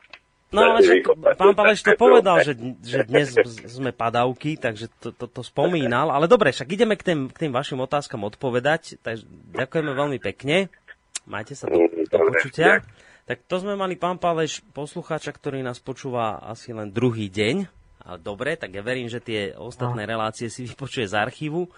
No 0.53 0.77
ale 0.77 0.85
že 0.85 1.01
pán 1.41 1.57
Paleš 1.57 1.81
to 1.81 1.97
povedal, 1.97 2.45
že, 2.45 2.53
že 2.85 3.09
dnes 3.09 3.33
sme 3.73 3.89
padavky, 3.89 4.61
takže 4.61 4.93
to, 5.01 5.09
to, 5.17 5.25
to 5.25 5.41
spomínal. 5.41 6.13
Ale 6.13 6.29
dobre, 6.29 6.53
však 6.53 6.77
ideme 6.77 6.93
k 7.01 7.09
tým, 7.09 7.21
k 7.33 7.49
tým 7.49 7.53
vašim 7.57 7.81
otázkam 7.81 8.29
odpovedať. 8.29 9.01
Takže 9.01 9.25
ďakujeme 9.57 9.93
veľmi 9.97 10.19
pekne. 10.21 10.69
Majte 11.25 11.57
sa 11.57 11.73
do, 11.73 11.89
do 11.89 12.17
počutia. 12.29 12.85
Tak 13.25 13.49
to 13.49 13.65
sme 13.65 13.81
mali, 13.81 13.97
pán 13.97 14.21
Paleš, 14.21 14.61
poslucháča, 14.77 15.33
ktorý 15.33 15.65
nás 15.65 15.81
počúva 15.81 16.37
asi 16.45 16.77
len 16.77 16.93
druhý 16.93 17.33
deň. 17.33 17.65
Ale 18.05 18.19
dobre, 18.21 18.61
tak 18.61 18.77
ja 18.77 18.85
verím, 18.85 19.09
že 19.09 19.25
tie 19.25 19.57
ostatné 19.57 20.05
no. 20.05 20.11
relácie 20.11 20.53
si 20.53 20.69
vypočuje 20.69 21.09
z 21.09 21.17
archívu. 21.17 21.71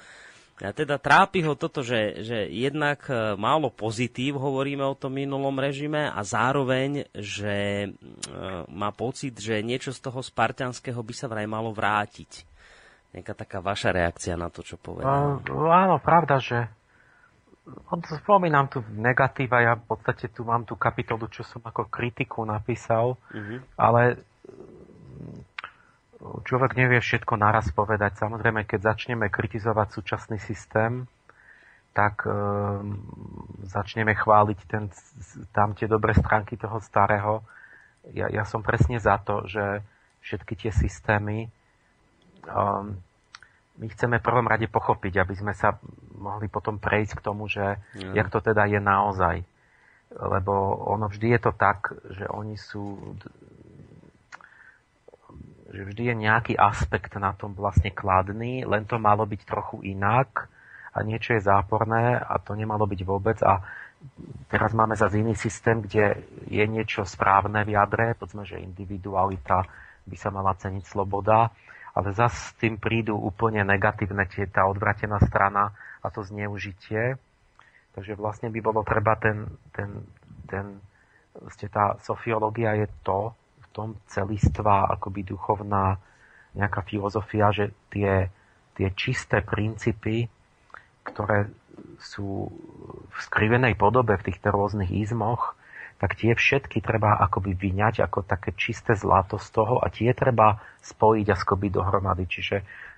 A 0.62 0.70
teda 0.70 1.02
trápi 1.02 1.42
ho 1.42 1.58
toto, 1.58 1.82
že, 1.82 2.22
že 2.22 2.46
jednak 2.46 3.02
e, 3.10 3.34
málo 3.34 3.74
pozitív 3.74 4.38
hovoríme 4.38 4.86
o 4.86 4.94
tom 4.94 5.18
minulom 5.18 5.58
režime 5.58 6.06
a 6.06 6.22
zároveň, 6.22 7.10
že 7.10 7.54
e, 7.82 7.88
má 8.70 8.94
pocit, 8.94 9.34
že 9.34 9.66
niečo 9.66 9.90
z 9.90 9.98
toho 9.98 10.22
spartianského 10.22 11.02
by 11.02 11.10
sa 11.10 11.26
vraj 11.26 11.50
malo 11.50 11.74
vrátiť. 11.74 12.46
Nejaká 13.18 13.34
taká 13.34 13.58
vaša 13.58 13.90
reakcia 13.90 14.38
na 14.38 14.46
to, 14.46 14.62
čo 14.62 14.78
povedal. 14.78 15.42
No, 15.42 15.74
áno, 15.74 15.98
pravda, 15.98 16.38
že 16.38 16.70
spomínam 18.22 18.70
tu 18.70 18.78
negatíva, 18.94 19.58
ja 19.58 19.74
v 19.74 19.90
podstate 19.90 20.30
tu 20.30 20.46
mám 20.46 20.62
tú 20.62 20.78
kapitolu, 20.78 21.26
čo 21.34 21.42
som 21.42 21.66
ako 21.66 21.90
kritiku 21.90 22.46
napísal, 22.46 23.16
uh-huh. 23.16 23.58
ale 23.74 24.22
človek 26.44 26.76
nevie 26.78 27.00
všetko 27.00 27.36
naraz 27.36 27.68
povedať. 27.74 28.16
Samozrejme, 28.16 28.64
keď 28.64 28.94
začneme 28.94 29.28
kritizovať 29.28 29.88
súčasný 29.92 30.38
systém, 30.40 31.04
tak 31.94 32.26
e, 32.26 32.34
začneme 33.68 34.18
chváliť 34.18 34.58
ten, 34.66 34.90
tam 35.54 35.78
tie 35.78 35.86
dobré 35.86 36.16
stránky 36.16 36.58
toho 36.58 36.82
starého. 36.82 37.44
Ja, 38.10 38.26
ja 38.32 38.42
som 38.42 38.64
presne 38.66 38.98
za 38.98 39.20
to, 39.22 39.46
že 39.46 39.84
všetky 40.24 40.56
tie 40.56 40.72
systémy 40.74 41.52
um, 42.48 42.96
my 43.74 43.86
chceme 43.90 44.22
v 44.22 44.26
prvom 44.26 44.46
rade 44.46 44.70
pochopiť, 44.70 45.18
aby 45.18 45.34
sme 45.34 45.52
sa 45.56 45.74
mohli 46.14 46.46
potom 46.46 46.78
prejsť 46.78 47.18
k 47.18 47.24
tomu, 47.24 47.50
že 47.50 47.82
mm. 47.98 48.14
jak 48.14 48.30
to 48.30 48.38
teda 48.38 48.70
je 48.70 48.78
naozaj. 48.78 49.42
Lebo 50.14 50.78
ono 50.94 51.10
vždy 51.10 51.34
je 51.34 51.40
to 51.42 51.52
tak, 51.58 51.90
že 52.14 52.30
oni 52.30 52.54
sú 52.54 53.18
že 55.74 55.82
vždy 55.82 56.02
je 56.06 56.14
nejaký 56.14 56.54
aspekt 56.54 57.18
na 57.18 57.34
tom 57.34 57.50
vlastne 57.58 57.90
kladný, 57.90 58.62
len 58.62 58.86
to 58.86 59.02
malo 59.02 59.26
byť 59.26 59.42
trochu 59.42 59.82
inak 59.82 60.46
a 60.94 61.02
niečo 61.02 61.34
je 61.34 61.42
záporné 61.42 62.14
a 62.22 62.38
to 62.38 62.54
nemalo 62.54 62.86
byť 62.86 63.00
vôbec 63.02 63.38
a 63.42 63.58
teraz 64.46 64.70
máme 64.70 64.94
zase 64.94 65.18
iný 65.18 65.34
systém, 65.34 65.82
kde 65.82 66.22
je 66.46 66.64
niečo 66.70 67.02
správne 67.02 67.66
v 67.66 67.74
jadre, 67.74 68.14
povedzme, 68.14 68.46
že 68.46 68.62
individualita 68.62 69.66
by 70.06 70.16
sa 70.16 70.30
mala 70.30 70.54
ceniť 70.54 70.84
sloboda, 70.86 71.50
ale 71.98 72.08
zase 72.14 72.38
s 72.38 72.52
tým 72.62 72.78
prídu 72.78 73.18
úplne 73.18 73.66
negatívne 73.66 74.30
tie, 74.30 74.46
tá 74.46 74.70
odvratená 74.70 75.18
strana 75.26 75.74
a 76.04 76.06
to 76.12 76.22
zneužitie. 76.22 77.18
Takže 77.98 78.14
vlastne 78.18 78.50
by 78.50 78.60
bolo 78.62 78.82
treba 78.86 79.18
ten, 79.18 79.46
ten, 79.74 79.90
ten 80.46 80.78
tá 81.70 81.98
sofiológia 81.98 82.78
je 82.78 82.86
to, 83.02 83.34
tom 83.74 83.98
celistva, 84.06 84.86
akoby 84.94 85.26
duchovná 85.26 85.98
nejaká 86.54 86.86
filozofia, 86.86 87.50
že 87.50 87.74
tie, 87.90 88.30
tie 88.78 88.88
čisté 88.94 89.42
princípy, 89.42 90.30
ktoré 91.02 91.50
sú 91.98 92.54
v 93.10 93.18
skrivenej 93.18 93.74
podobe 93.74 94.14
v 94.14 94.30
týchto 94.30 94.54
rôznych 94.54 94.94
izmoch, 94.94 95.58
tak 95.98 96.14
tie 96.18 96.34
všetky 96.34 96.82
treba 96.82 97.18
akoby 97.22 97.54
vyňať 97.54 98.02
ako 98.06 98.26
také 98.26 98.54
čisté 98.54 98.94
zlato 98.98 99.38
z 99.38 99.48
toho 99.50 99.78
a 99.82 99.90
tie 99.90 100.10
treba 100.14 100.62
spojiť 100.82 101.26
akoby 101.34 101.66
dohromady. 101.70 102.24
Čiže 102.26 102.56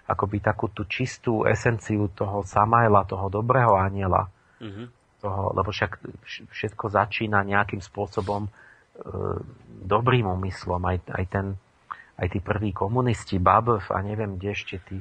akoby 0.08 0.38
takú 0.40 0.70
tú 0.70 0.86
čistú 0.86 1.44
esenciu 1.44 2.08
toho 2.12 2.46
Samaela, 2.46 3.08
toho 3.08 3.28
dobrého 3.28 3.74
aniela, 3.74 4.28
mm-hmm. 4.62 4.86
toho, 5.20 5.42
lebo 5.52 5.70
však 5.74 5.98
všetko 6.50 6.84
začína 6.88 7.42
nejakým 7.42 7.82
spôsobom 7.82 8.48
dobrým 9.86 10.26
úmyslom, 10.26 10.82
aj, 10.82 10.98
aj, 11.12 11.24
ten, 11.30 11.46
aj 12.18 12.26
tí 12.32 12.38
prví 12.40 12.72
komunisti, 12.72 13.38
Babov 13.38 13.86
a 13.92 14.00
neviem 14.02 14.40
kde 14.40 14.50
ešte 14.56 14.76
tí, 14.82 14.98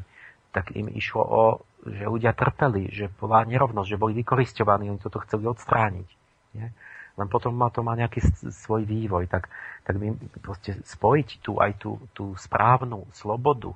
tak 0.51 0.72
im 0.72 0.88
išlo 0.88 1.23
o, 1.23 1.43
že 1.84 2.07
ľudia 2.07 2.31
trpeli, 2.31 2.88
že 2.91 3.11
bola 3.11 3.43
nerovnosť, 3.43 3.89
že 3.91 3.99
boli 3.99 4.13
vykoristovaní, 4.23 4.88
oni 4.88 5.01
toto 5.03 5.19
chceli 5.23 5.43
odstrániť. 5.49 6.09
Nie? 6.55 6.72
Len 7.15 7.27
potom 7.31 7.55
má 7.55 7.72
to 7.72 7.84
má 7.84 7.95
nejaký 7.95 8.23
svoj 8.51 8.84
vývoj, 8.84 9.31
tak, 9.31 9.47
tak 9.88 9.95
my 9.95 10.15
proste 10.43 10.80
spojiť 10.84 11.30
tu 11.39 11.59
aj 11.59 11.72
tú, 11.80 11.99
tú 12.11 12.35
správnu 12.35 13.07
slobodu 13.15 13.72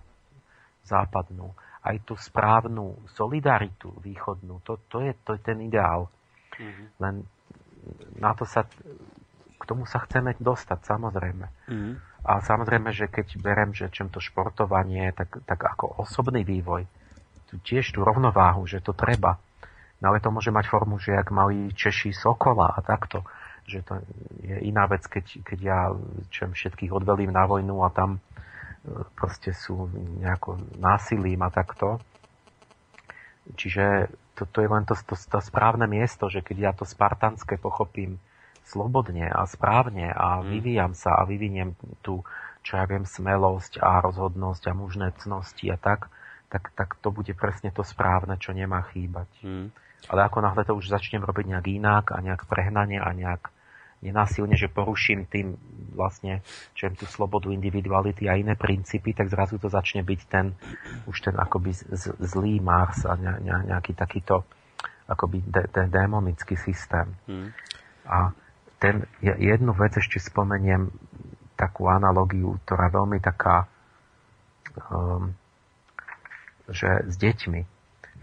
západnú, 0.83 1.51
aj 1.83 1.95
tú 2.03 2.19
správnu 2.19 2.99
solidaritu 3.15 3.95
východnú, 4.03 4.59
to, 4.67 4.79
to, 4.91 5.03
je, 5.03 5.15
to 5.23 5.35
je 5.35 5.41
ten 5.43 5.59
ideál. 5.63 6.11
Mm-hmm. 6.59 6.87
Len 6.99 7.15
na 8.19 8.31
to 8.35 8.43
sa 8.43 8.67
k 9.59 9.63
tomu 9.67 9.83
sa 9.83 9.99
chceme 10.07 10.39
dostať, 10.39 10.79
samozrejme. 10.87 11.45
Mm. 11.67 11.93
A 12.23 12.31
samozrejme, 12.39 12.95
že 12.95 13.11
keď 13.11 13.35
berem, 13.39 13.75
že 13.75 13.91
čem 13.91 14.07
to 14.07 14.23
športovanie, 14.23 15.11
tak, 15.11 15.43
tak 15.43 15.59
ako 15.59 15.99
osobný 15.99 16.47
vývoj, 16.47 16.87
tu 17.51 17.59
tiež 17.59 17.91
tú 17.91 18.05
rovnováhu, 18.07 18.63
že 18.63 18.79
to 18.79 18.95
treba. 18.95 19.35
No 19.99 20.15
ale 20.15 20.23
to 20.23 20.31
môže 20.31 20.53
mať 20.53 20.65
formu, 20.71 20.95
že 20.95 21.17
ak 21.17 21.33
mali 21.33 21.75
Češi 21.75 22.15
Sokola 22.15 22.71
a 22.71 22.79
takto, 22.79 23.27
že 23.67 23.83
to 23.83 23.99
je 24.41 24.55
iná 24.63 24.87
vec, 24.87 25.03
keď, 25.05 25.43
keď 25.43 25.59
ja 25.59 25.79
čem 26.31 26.55
všetkých 26.55 26.95
odvelím 26.95 27.35
na 27.35 27.43
vojnu 27.45 27.83
a 27.83 27.91
tam 27.91 28.17
e, 28.17 28.19
proste 29.13 29.51
sú 29.51 29.91
nejako 30.23 30.57
násilím 30.79 31.43
a 31.43 31.51
takto. 31.51 31.99
Čiže 33.53 34.09
to, 34.39 34.47
to 34.47 34.63
je 34.63 34.69
len 34.71 34.87
to, 34.87 34.95
to, 34.95 35.19
to 35.19 35.39
správne 35.43 35.85
miesto, 35.85 36.31
že 36.31 36.39
keď 36.39 36.57
ja 36.57 36.71
to 36.71 36.87
spartanské 36.87 37.59
pochopím, 37.59 38.17
slobodne 38.69 39.25
a 39.25 39.43
správne 39.49 40.13
a 40.13 40.39
mm. 40.39 40.45
vyvíjam 40.45 40.93
sa 40.93 41.17
a 41.17 41.25
vyviniem 41.25 41.73
tú, 42.05 42.21
čo 42.61 42.77
ja 42.77 42.85
viem, 42.85 43.03
smelosť 43.03 43.81
a 43.81 43.99
rozhodnosť 44.05 44.63
a 44.69 44.77
mužné 44.77 45.07
cnosti 45.17 45.73
a 45.73 45.77
tak, 45.81 46.13
tak, 46.53 46.69
tak 46.77 46.97
to 47.01 47.09
bude 47.09 47.33
presne 47.33 47.73
to 47.73 47.81
správne, 47.81 48.37
čo 48.37 48.53
nemá 48.53 48.85
chýbať. 48.93 49.29
Mm. 49.41 49.73
Ale 50.07 50.21
ako 50.25 50.39
náhle 50.45 50.63
to 50.63 50.77
už 50.77 50.89
začnem 50.89 51.25
robiť 51.25 51.45
nejak 51.49 51.67
inak 51.67 52.05
a 52.15 52.17
nejak 52.23 52.47
prehnanie 52.47 53.01
a 53.01 53.09
nejak 53.11 53.51
nenásilne, 53.99 54.55
že 54.55 54.71
poruším 54.71 55.27
tým 55.27 55.59
vlastne, 55.91 56.39
čo 56.71 56.87
tú 56.95 57.03
slobodu 57.03 57.51
individuality 57.51 58.31
a 58.31 58.39
iné 58.39 58.55
princípy, 58.55 59.11
tak 59.11 59.27
zrazu 59.27 59.59
to 59.59 59.67
začne 59.67 60.07
byť 60.07 60.21
ten, 60.31 60.55
už 61.03 61.19
ten 61.19 61.35
akoby 61.35 61.75
z, 61.75 62.15
zlý 62.23 62.63
Mars 62.63 63.03
a 63.03 63.19
ne, 63.19 63.43
ne, 63.43 63.67
nejaký 63.67 63.91
takýto 63.99 64.47
akoby 65.09 65.43
de, 65.43 65.63
de, 65.67 65.83
démonický 65.91 66.55
systém. 66.55 67.11
Mm. 67.27 67.49
A 68.07 68.31
ten, 68.79 69.03
jednu 69.21 69.75
vec 69.75 69.95
ešte 69.99 70.23
spomeniem, 70.23 70.89
takú 71.59 71.91
analogiu, 71.91 72.55
ktorá 72.63 72.87
je 72.87 72.95
veľmi 72.95 73.19
taká, 73.19 73.67
um, 74.87 75.35
že 76.71 77.03
s 77.03 77.15
deťmi, 77.19 77.61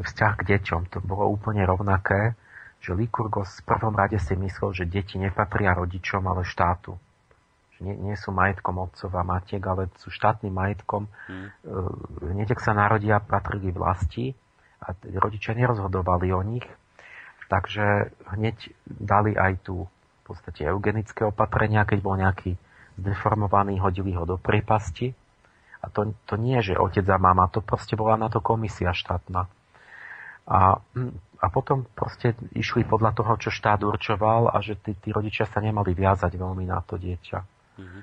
vzťah 0.00 0.32
k 0.40 0.42
deťom, 0.56 0.88
to 0.88 1.04
bolo 1.04 1.28
úplne 1.28 1.60
rovnaké, 1.68 2.32
že 2.80 2.96
Lykurgos 2.96 3.60
v 3.60 3.68
prvom 3.68 3.92
rade 3.96 4.16
si 4.20 4.36
myslel, 4.36 4.72
že 4.72 4.84
deti 4.88 5.16
nepatria 5.20 5.76
rodičom, 5.76 6.24
ale 6.28 6.44
štátu. 6.48 6.96
Že 7.76 7.80
nie, 7.92 7.96
nie 8.12 8.16
sú 8.16 8.32
majetkom 8.32 8.78
otcov 8.78 9.10
a 9.16 9.24
matiek, 9.24 9.60
ale 9.64 9.92
sú 10.00 10.08
štátnym 10.12 10.52
majetkom. 10.52 11.08
Hmm. 11.28 11.48
Hneď, 12.22 12.56
ak 12.56 12.60
sa 12.62 12.72
narodia, 12.76 13.20
patrili 13.20 13.72
vlasti 13.72 14.32
a 14.80 14.92
rodičia 15.18 15.56
nerozhodovali 15.56 16.30
o 16.30 16.40
nich, 16.44 16.64
takže 17.48 18.12
hneď 18.32 18.56
dali 18.86 19.34
aj 19.34 19.66
tú 19.66 19.88
podstate 20.26 20.66
eugenické 20.66 21.22
opatrenia, 21.22 21.86
keď 21.86 21.98
bol 22.02 22.18
nejaký 22.18 22.58
zdeformovaný, 22.98 23.78
hodili 23.78 24.16
ho 24.16 24.24
do 24.24 24.40
priepasti. 24.40 25.12
A 25.84 25.92
to, 25.92 26.16
to 26.26 26.34
nie, 26.40 26.58
že 26.64 26.74
otec 26.74 27.06
a 27.06 27.18
mama, 27.20 27.46
to 27.46 27.62
proste 27.62 27.94
bola 27.94 28.18
na 28.18 28.26
to 28.26 28.42
komisia 28.42 28.90
štátna. 28.90 29.46
A, 30.46 30.78
a 31.38 31.46
potom 31.50 31.86
proste 31.94 32.34
išli 32.54 32.86
podľa 32.86 33.18
toho, 33.18 33.32
čo 33.38 33.50
štát 33.50 33.82
určoval 33.82 34.50
a 34.50 34.58
že 34.62 34.78
tí, 34.78 34.94
tí 34.98 35.10
rodičia 35.14 35.46
sa 35.46 35.62
nemali 35.62 35.94
viazať 35.94 36.32
veľmi 36.34 36.64
na 36.66 36.82
to 36.82 36.98
dieťa. 36.98 37.38
Mm-hmm. 37.76 38.02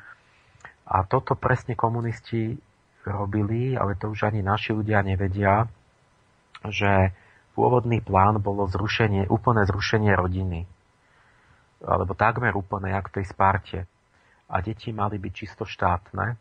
A 0.84 0.98
toto 1.08 1.40
presne 1.40 1.74
komunisti 1.80 2.60
robili, 3.08 3.76
ale 3.76 3.96
to 3.96 4.12
už 4.12 4.32
ani 4.32 4.44
naši 4.44 4.76
ľudia 4.76 5.04
nevedia, 5.04 5.68
že 6.68 7.12
pôvodný 7.56 8.00
plán 8.00 8.40
bolo 8.40 8.68
zrušenie, 8.68 9.28
úplné 9.28 9.68
zrušenie 9.68 10.12
rodiny. 10.16 10.68
Alebo 11.84 12.16
takmer 12.16 12.56
úplné, 12.56 12.96
jak 12.96 13.12
v 13.12 13.16
tej 13.20 13.26
Sparte. 13.28 13.80
A 14.48 14.60
deti 14.64 14.96
mali 14.96 15.20
byť 15.20 15.34
čisto 15.36 15.64
štátne. 15.68 16.40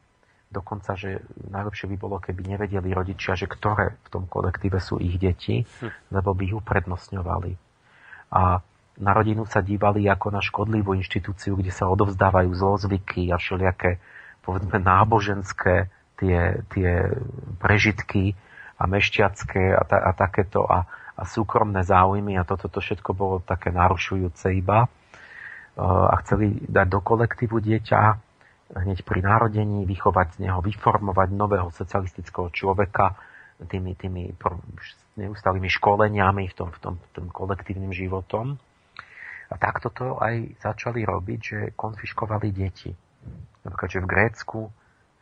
Dokonca, 0.52 0.94
že 0.94 1.24
najlepšie 1.48 1.88
by 1.90 1.96
bolo, 1.96 2.20
keby 2.20 2.44
nevedeli 2.44 2.92
rodičia, 2.92 3.32
že 3.34 3.48
ktoré 3.48 3.96
v 4.04 4.08
tom 4.12 4.24
kolektíve 4.28 4.78
sú 4.78 5.00
ich 5.00 5.16
deti, 5.16 5.64
hm. 5.64 6.12
lebo 6.12 6.36
by 6.36 6.42
ich 6.44 6.56
uprednostňovali. 6.56 7.52
A 8.32 8.60
na 9.00 9.12
rodinu 9.16 9.48
sa 9.48 9.64
dívali 9.64 10.04
ako 10.04 10.28
na 10.28 10.44
škodlivú 10.44 10.92
inštitúciu, 10.92 11.56
kde 11.56 11.72
sa 11.72 11.88
odovzdávajú 11.88 12.52
zlozvyky 12.52 13.32
a 13.32 13.40
všelijaké, 13.40 13.96
povedzme, 14.44 14.76
náboženské 14.76 15.88
tie, 16.20 16.60
tie 16.68 16.90
prežitky 17.56 18.36
a 18.76 18.84
mešťacké 18.84 19.72
a, 19.72 19.82
ta, 19.88 19.96
a 19.96 20.10
takéto 20.12 20.68
a, 20.68 20.84
a 21.16 21.22
súkromné 21.24 21.80
záujmy 21.82 22.36
a 22.36 22.44
toto 22.44 22.68
to 22.68 22.84
všetko 22.84 23.10
bolo 23.16 23.36
také 23.40 23.72
narušujúce 23.72 24.52
iba. 24.52 24.92
A 25.80 26.14
chceli 26.20 26.60
dať 26.68 26.86
do 26.88 27.00
kolektívu 27.00 27.56
dieťa 27.56 28.00
hneď 28.72 29.04
pri 29.04 29.20
narodení, 29.20 29.84
vychovať 29.84 30.36
z 30.36 30.48
neho, 30.48 30.60
vyformovať 30.64 31.28
nového 31.32 31.68
socialistického 31.72 32.48
človeka 32.52 33.16
tými, 33.68 33.92
tými 33.96 34.32
neustálými 35.20 35.68
školeniami 35.68 36.48
v 36.48 36.54
tom, 36.56 36.68
v 36.72 36.78
tom, 36.80 36.94
v 36.96 37.08
tom 37.12 37.26
kolektívnym 37.28 37.92
životom. 37.92 38.56
A 39.52 39.54
takto 39.60 39.92
to 39.92 40.16
aj 40.16 40.56
začali 40.64 41.04
robiť, 41.04 41.40
že 41.40 41.58
konfiškovali 41.76 42.48
deti. 42.48 42.96
Napríklad, 43.68 43.90
že 43.92 44.00
v 44.00 44.08
Grécku 44.08 44.60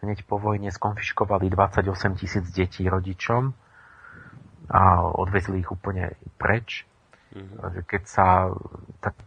hneď 0.00 0.24
po 0.24 0.38
vojne 0.38 0.70
skonfiškovali 0.70 1.50
28 1.50 2.20
tisíc 2.22 2.46
detí 2.54 2.86
rodičom 2.86 3.52
a 4.70 5.02
odvezli 5.02 5.60
ich 5.60 5.70
úplne 5.74 6.14
preč. 6.38 6.86
Mm-hmm. 7.34 7.84
Keď 7.90 8.02
sa, 8.06 8.54
tak 9.02 9.18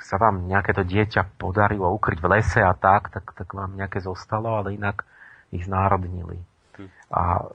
sa 0.00 0.16
vám 0.16 0.48
nejaké 0.48 0.72
to 0.72 0.82
dieťa 0.82 1.36
podarilo 1.36 1.92
ukryť 1.94 2.18
v 2.18 2.30
lese 2.32 2.60
a 2.64 2.72
tak, 2.72 3.12
tak, 3.12 3.36
tak 3.36 3.48
vám 3.52 3.76
nejaké 3.76 4.00
zostalo, 4.00 4.56
ale 4.56 4.74
inak 4.74 5.04
ich 5.52 5.68
znárodnili. 5.68 6.40
Mm. 6.80 6.88
A 7.12 7.46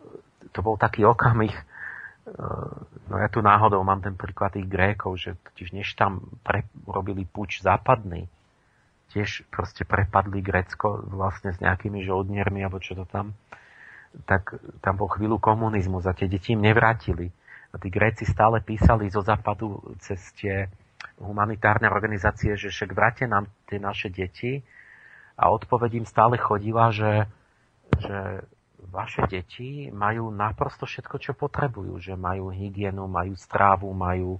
to 0.53 0.59
bol 0.61 0.77
taký 0.77 1.03
okamih, 1.03 1.53
No 3.05 3.21
ja 3.21 3.29
tu 3.29 3.45
náhodou 3.45 3.85
mám 3.85 4.01
ten 4.01 4.17
príklad 4.17 4.57
tých 4.57 4.65
Grékov, 4.65 5.21
že 5.21 5.37
totiž 5.45 5.77
než 5.77 5.93
tam 5.93 6.25
pre, 6.41 6.65
robili 6.89 7.21
puč 7.21 7.61
západný, 7.61 8.25
tiež 9.13 9.45
proste 9.53 9.85
prepadli 9.85 10.41
Grécko 10.41 11.05
vlastne 11.05 11.53
s 11.53 11.61
nejakými 11.61 12.01
žoldniermi 12.01 12.65
alebo 12.65 12.81
čo 12.81 12.97
to 12.97 13.05
tam, 13.05 13.37
tak 14.25 14.57
tam 14.81 14.97
bol 14.97 15.05
chvíľu 15.05 15.37
komunizmus 15.37 16.09
a 16.09 16.17
tie 16.17 16.25
deti 16.25 16.57
im 16.57 16.65
nevrátili. 16.65 17.29
A 17.69 17.77
tí 17.77 17.93
Gréci 17.93 18.25
stále 18.25 18.57
písali 18.57 19.05
zo 19.13 19.21
západu 19.21 19.77
cez 20.01 20.17
tie 20.33 20.65
humanitárne 21.19 21.87
organizácie, 21.87 22.59
že 22.59 22.71
však 22.71 22.91
vráte 22.91 23.23
nám 23.27 23.47
tie 23.71 23.79
naše 23.79 24.11
deti 24.11 24.63
a 25.35 25.51
odpoveď 25.51 26.03
im 26.03 26.07
stále 26.07 26.35
chodila, 26.39 26.91
že, 26.91 27.27
že 27.99 28.43
vaše 28.91 29.27
deti 29.27 29.91
majú 29.91 30.31
naprosto 30.31 30.87
všetko, 30.87 31.15
čo 31.19 31.31
potrebujú. 31.35 31.99
Že 31.99 32.13
majú 32.15 32.51
hygienu, 32.51 33.07
majú 33.07 33.35
strávu, 33.35 33.91
majú, 33.91 34.39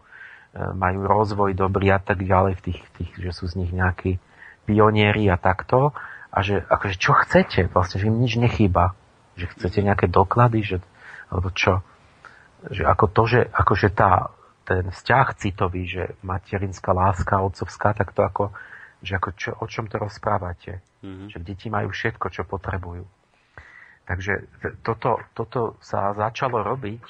e, 0.56 0.61
majú 0.76 0.99
rozvoj 1.03 1.52
dobrý 1.56 1.91
a 1.91 1.99
tak 1.99 2.23
ďalej, 2.23 2.60
v 2.60 2.61
tých, 2.72 2.80
tých, 2.95 3.11
že 3.19 3.31
sú 3.35 3.52
z 3.52 3.60
nich 3.64 3.72
nejakí 3.76 4.19
pionieri 4.64 5.27
a 5.27 5.35
takto. 5.35 5.91
A 6.31 6.43
že 6.43 6.64
akože 6.64 6.95
čo 6.99 7.15
chcete? 7.15 7.72
Vlastne, 7.72 8.03
že 8.03 8.07
im 8.11 8.19
nič 8.19 8.35
nechýba. 8.35 8.95
Že 9.39 9.45
chcete 9.56 9.80
nejaké 9.84 10.07
doklady, 10.07 10.64
že, 10.64 10.77
alebo 11.31 11.52
čo? 11.52 11.84
Že 12.68 12.88
ako 12.88 13.06
to, 13.11 13.23
že 13.27 13.39
akože 13.52 13.88
tá, 13.91 14.34
ten 14.65 14.89
vzťah 14.89 15.27
citový, 15.37 15.85
že 15.85 16.03
materinská 16.25 16.91
láska, 16.91 17.39
otcovská, 17.45 17.93
tak 17.93 18.11
to 18.17 18.25
ako, 18.25 18.45
že 19.05 19.13
ako 19.15 19.29
čo, 19.37 19.49
o 19.53 19.65
čom 19.69 19.85
to 19.85 20.01
rozprávate? 20.01 20.81
Mm-hmm. 21.05 21.29
Že 21.29 21.39
deti 21.45 21.67
majú 21.69 21.93
všetko, 21.93 22.25
čo 22.33 22.43
potrebujú. 22.49 23.05
Takže 24.05 24.33
toto, 24.85 25.21
toto 25.33 25.77
sa 25.81 26.13
začalo 26.13 26.61
robiť, 26.61 27.01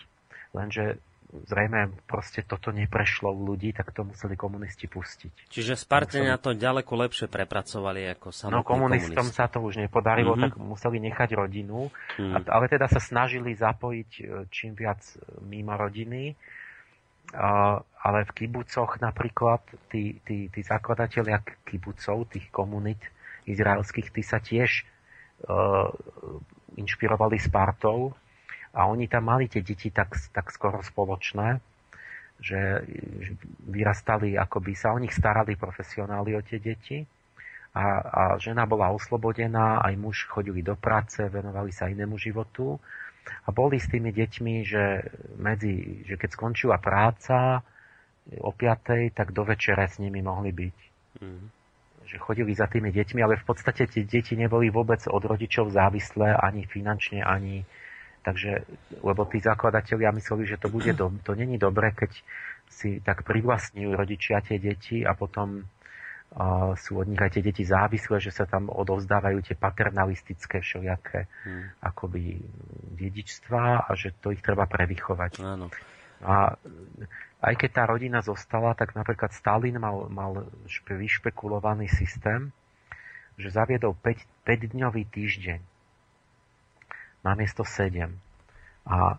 lenže 0.56 0.99
zrejme 1.44 1.91
proste 2.07 2.48
toto 2.48 2.72
neprešlo 2.72 3.27
u 3.36 3.44
ľudí, 3.52 3.76
tak 3.76 3.91
to 3.91 4.07
museli 4.07 4.40
komunisti 4.40 4.88
pustiť. 4.88 5.52
Čiže 5.52 5.76
Spartania 5.76 6.40
museli... 6.40 6.45
to 6.48 6.52
ďaleko 6.56 6.94
lepšie 6.95 7.27
prepracovali 7.27 8.07
ako 8.15 8.32
samotní 8.32 8.56
No 8.56 8.64
komunistom 8.64 9.27
komunisti. 9.27 9.36
sa 9.36 9.52
to 9.52 9.60
už 9.60 9.84
nepodarilo, 9.84 10.40
mm-hmm. 10.40 10.56
tak 10.56 10.61
museli 10.61 10.98
nechať 11.03 11.30
rodinu, 11.36 11.91
mm. 12.15 12.48
ale 12.48 12.65
teda 12.72 12.88
sa 12.88 13.03
snažili 13.03 13.52
zapojiť 13.52 14.10
e, 14.15 14.23
čím 14.48 14.72
viac 14.80 15.03
e, 15.03 15.44
mimo 15.44 15.76
rodiny. 15.76 16.32
Ale 18.06 18.19
v 18.30 18.31
kibucoch 18.38 19.02
napríklad 19.02 19.65
tí, 19.89 20.22
tí, 20.22 20.45
tí 20.53 20.61
zakladatelia 20.61 21.41
kibucov, 21.65 22.30
tých 22.30 22.53
komunit 22.53 23.02
izraelských, 23.49 24.14
tí 24.14 24.22
sa 24.22 24.38
tiež 24.38 24.85
uh, 25.49 25.89
inšpirovali 26.77 27.41
Spartou. 27.41 28.14
A 28.76 28.91
oni 28.91 29.07
tam 29.07 29.31
mali 29.31 29.47
tie 29.47 29.64
deti 29.64 29.89
tak, 29.89 30.14
tak 30.35 30.52
skoro 30.52 30.84
spoločné, 30.84 31.64
že 32.43 32.84
vyrastali, 33.64 34.35
ako 34.35 34.60
by 34.60 34.73
sa 34.76 34.91
o 34.91 34.99
nich 34.99 35.15
starali 35.15 35.56
profesionáli 35.56 36.35
o 36.35 36.43
tie 36.43 36.60
deti. 36.60 36.99
A, 37.76 37.84
a 38.03 38.22
žena 38.39 38.68
bola 38.68 38.91
oslobodená, 38.91 39.84
aj 39.84 39.93
muž 39.99 40.18
chodili 40.27 40.64
do 40.64 40.76
práce, 40.76 41.23
venovali 41.27 41.72
sa 41.72 41.91
inému 41.91 42.19
životu 42.19 42.80
a 43.45 43.49
boli 43.49 43.81
s 43.81 43.89
tými 43.89 44.14
deťmi, 44.14 44.53
že, 44.65 44.85
medzi, 45.38 46.06
že 46.06 46.15
keď 46.18 46.30
skončila 46.34 46.77
práca 46.77 47.61
o 48.41 48.49
piatej, 48.49 49.14
tak 49.14 49.34
do 49.34 49.45
večere 49.45 49.85
s 49.85 50.02
nimi 50.02 50.22
mohli 50.22 50.49
byť. 50.49 50.77
Mm 51.22 51.56
že 52.06 52.22
chodili 52.22 52.53
za 52.53 52.69
tými 52.69 52.93
deťmi, 52.93 53.19
ale 53.26 53.41
v 53.41 53.45
podstate 53.49 53.89
tie 53.89 54.06
deti 54.06 54.38
neboli 54.38 54.69
vôbec 54.69 55.02
od 55.10 55.26
rodičov 55.26 55.73
závislé 55.73 56.38
ani 56.38 56.64
finančne, 56.69 57.26
ani... 57.26 57.65
Takže, 58.26 58.65
lebo 59.06 59.22
tí 59.30 59.38
zakladatelia 59.38 60.10
mysleli, 60.10 60.49
že 60.49 60.57
to 60.57 60.73
bude 60.73 60.89
do, 60.97 61.14
to 61.22 61.38
není 61.38 61.61
dobre, 61.61 61.93
keď 61.93 62.10
si 62.65 62.97
tak 62.97 63.22
privlastňujú 63.22 63.93
rodičia 63.93 64.41
tie 64.41 64.57
deti 64.57 65.06
a 65.06 65.14
potom 65.14 65.61
sú 66.76 66.99
od 66.99 67.07
nich 67.07 67.22
aj 67.22 67.40
tie 67.40 67.44
deti 67.44 67.64
závislé, 67.64 68.20
že 68.20 68.36
sa 68.36 68.44
tam 68.44 68.68
odovzdávajú 68.68 69.40
tie 69.40 69.56
paternalistické 69.56 70.60
všelijaké 70.60 71.32
hmm. 71.48 71.80
akoby 71.80 72.44
dedičstva 72.99 73.88
a 73.88 73.91
že 73.95 74.12
to 74.20 74.36
ich 74.36 74.44
treba 74.44 74.68
prevychovať. 74.68 75.40
Áno. 75.40 75.72
A 76.24 76.60
aj 77.40 77.53
keď 77.56 77.70
tá 77.72 77.84
rodina 77.88 78.20
zostala, 78.20 78.76
tak 78.76 78.99
napríklad 78.99 79.32
Stalin 79.32 79.80
mal, 79.80 80.12
mal 80.12 80.48
vyšpekulovaný 80.88 81.88
systém, 81.88 82.52
že 83.40 83.52
zaviedol 83.52 83.95
5, 83.99 84.48
5-dňový 84.48 85.03
týždeň 85.12 85.60
namiesto 87.24 87.64
7. 87.68 88.12
A 88.86 89.18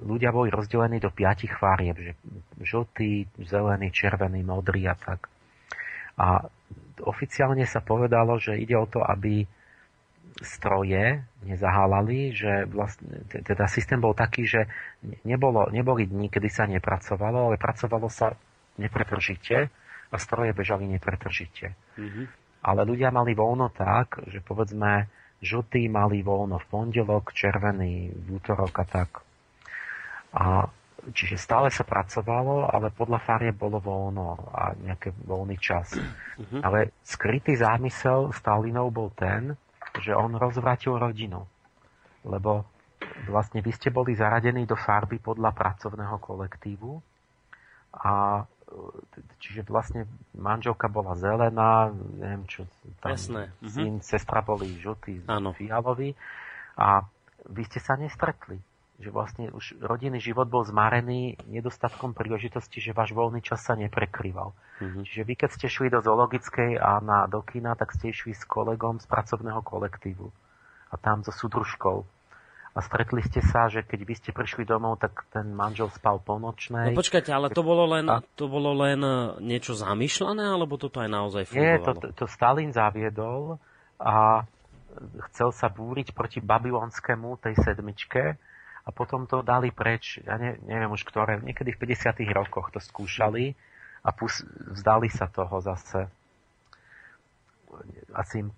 ľudia 0.00 0.34
boli 0.34 0.50
rozdelení 0.50 0.98
do 0.98 1.08
5 1.08 1.48
farieb, 1.60 1.96
že 1.96 2.12
žltý, 2.60 3.30
zelený, 3.40 3.94
červený, 3.94 4.42
modrý 4.42 4.90
a 4.90 4.96
tak. 4.98 5.31
A 6.18 6.44
oficiálne 7.02 7.64
sa 7.64 7.80
povedalo, 7.80 8.36
že 8.36 8.58
ide 8.58 8.76
o 8.76 8.86
to, 8.86 9.00
aby 9.00 9.44
stroje 10.40 11.22
nezahálali, 11.44 12.32
že 12.32 12.64
vlastne, 12.70 13.22
teda 13.28 13.68
systém 13.68 14.00
bol 14.00 14.16
taký, 14.16 14.48
že 14.48 14.60
nebolo, 15.28 15.68
neboli 15.68 16.08
dní, 16.08 16.32
kedy 16.32 16.48
sa 16.48 16.64
nepracovalo, 16.64 17.52
ale 17.52 17.60
pracovalo 17.60 18.08
sa 18.08 18.32
nepretržite 18.80 19.68
a 20.12 20.16
stroje 20.16 20.56
bežali 20.56 20.88
nepretržite. 20.88 21.76
Mm-hmm. 22.00 22.24
Ale 22.62 22.80
ľudia 22.86 23.12
mali 23.12 23.36
voľno 23.36 23.68
tak, 23.74 24.22
že 24.30 24.40
povedzme 24.40 25.10
žltí 25.42 25.90
mali 25.90 26.22
voľno 26.22 26.62
v 26.62 26.66
pondelok, 26.70 27.34
červený 27.34 28.14
v 28.14 28.26
útorok 28.38 28.72
a 28.78 28.86
tak. 28.86 29.10
A 30.32 30.70
čiže 31.10 31.34
stále 31.34 31.66
sa 31.74 31.82
pracovalo, 31.82 32.70
ale 32.70 32.94
podľa 32.94 33.18
farie 33.26 33.50
bolo 33.50 33.82
voľno 33.82 34.38
a 34.54 34.70
nejaký 34.78 35.10
voľný 35.26 35.58
čas. 35.58 35.98
Mm-hmm. 35.98 36.60
Ale 36.62 36.94
skrytý 37.02 37.58
zámysel 37.58 38.30
Stalinov 38.30 38.94
bol 38.94 39.10
ten, 39.10 39.58
že 39.98 40.14
on 40.14 40.38
rozvrátil 40.38 40.94
rodinu. 40.94 41.42
Lebo 42.22 42.62
vlastne 43.26 43.58
vy 43.58 43.74
ste 43.74 43.90
boli 43.90 44.14
zaradení 44.14 44.62
do 44.62 44.78
farby 44.78 45.18
podľa 45.18 45.50
pracovného 45.50 46.16
kolektívu 46.22 47.02
a 47.98 48.46
čiže 49.36 49.68
vlastne 49.68 50.08
manželka 50.32 50.88
bola 50.88 51.12
zelená, 51.18 51.92
neviem 51.92 52.46
čo, 52.48 52.64
tam 53.04 53.18
Jasné. 53.18 53.52
Mhm. 53.60 53.68
syn, 53.68 53.94
uh-huh. 53.98 54.06
sestra 54.06 54.40
boli 54.40 54.80
žltý, 54.80 55.20
fialový 55.28 56.14
a 56.78 57.04
vy 57.52 57.62
ste 57.68 57.82
sa 57.82 57.98
nestretli 57.98 58.56
že 59.00 59.10
vlastne 59.10 59.50
už 59.50 59.80
rodinný 59.80 60.20
život 60.22 60.46
bol 60.46 60.62
zmarený 60.62 61.40
nedostatkom 61.48 62.14
príležitosti, 62.14 62.78
že 62.78 62.94
váš 62.94 63.16
voľný 63.16 63.40
čas 63.40 63.64
sa 63.64 63.74
neprekrýval. 63.74 64.52
Mm-hmm. 64.52 65.02
Čiže 65.08 65.22
vy, 65.26 65.34
keď 65.34 65.50
ste 65.54 65.66
šli 65.66 65.88
do 65.88 65.98
zoologickej 66.04 66.78
a 66.78 67.02
na, 67.02 67.26
do 67.26 67.40
kina, 67.42 67.74
tak 67.74 67.96
ste 67.96 68.12
išli 68.14 68.36
s 68.36 68.46
kolegom 68.46 69.02
z 69.02 69.06
pracovného 69.10 69.64
kolektívu. 69.64 70.30
A 70.92 70.94
tam 71.00 71.24
so 71.24 71.32
súdružkou. 71.32 72.04
A 72.72 72.78
stretli 72.80 73.20
ste 73.20 73.44
sa, 73.44 73.68
že 73.68 73.84
keď 73.84 74.00
vy 74.00 74.14
ste 74.16 74.30
prišli 74.32 74.64
domov, 74.64 74.96
tak 74.96 75.28
ten 75.28 75.52
manžel 75.52 75.92
spal 75.92 76.16
po 76.24 76.40
nočnej. 76.40 76.92
No 76.92 76.96
počkajte, 76.96 77.28
ale 77.28 77.52
to 77.52 77.60
bolo 77.60 77.84
len, 77.84 78.08
a... 78.08 78.24
to 78.32 78.48
bolo 78.48 78.72
len 78.72 79.00
e, 79.04 79.44
niečo 79.44 79.76
zamýšľané, 79.76 80.56
alebo 80.56 80.80
toto 80.80 81.04
aj 81.04 81.10
naozaj 81.12 81.42
fungovalo? 81.52 81.68
Nie, 81.68 81.84
to, 81.84 81.92
to 82.16 82.24
Stalin 82.24 82.72
zaviedol 82.72 83.60
a 84.00 84.48
chcel 85.32 85.52
sa 85.52 85.68
búriť 85.68 86.16
proti 86.16 86.40
babylonskému 86.40 87.36
tej 87.44 87.60
sedmičke 87.60 88.40
a 88.82 88.90
potom 88.90 89.30
to 89.30 89.46
dali 89.46 89.70
preč, 89.70 90.18
ja 90.26 90.34
ne, 90.34 90.58
neviem 90.66 90.90
už 90.90 91.06
ktoré, 91.06 91.38
niekedy 91.38 91.70
v 91.74 91.86
50 91.86 92.18
rokoch 92.34 92.74
to 92.74 92.82
skúšali 92.82 93.54
a 94.02 94.10
pus, 94.10 94.42
vzdali 94.74 95.06
sa 95.06 95.30
toho 95.30 95.62
zase. 95.62 96.10
Asi 98.10 98.42
im 98.42 98.50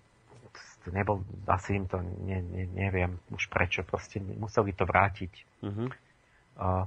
to 0.85 0.93
nebol, 0.93 1.25
asi 1.49 1.77
im 1.77 1.85
to, 1.89 1.97
ne, 2.01 2.41
ne, 2.41 2.65
neviem 2.69 3.17
už 3.33 3.49
prečo, 3.49 3.81
proste 3.81 4.21
museli 4.21 4.69
to 4.73 4.85
vrátiť. 4.85 5.33
Uh-huh. 5.65 5.89
Uh, 6.57 6.85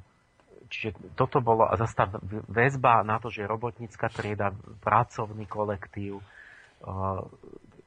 čiže 0.71 0.95
toto 1.19 1.43
bolo, 1.43 1.67
a 1.67 1.75
zase 1.75 1.95
tá 1.99 2.07
väzba 2.47 3.03
na 3.03 3.19
to, 3.19 3.27
že 3.27 3.47
robotnícka 3.47 4.07
trieda, 4.11 4.55
pracovný 4.83 5.51
kolektív, 5.51 6.23
uh, 6.23 7.23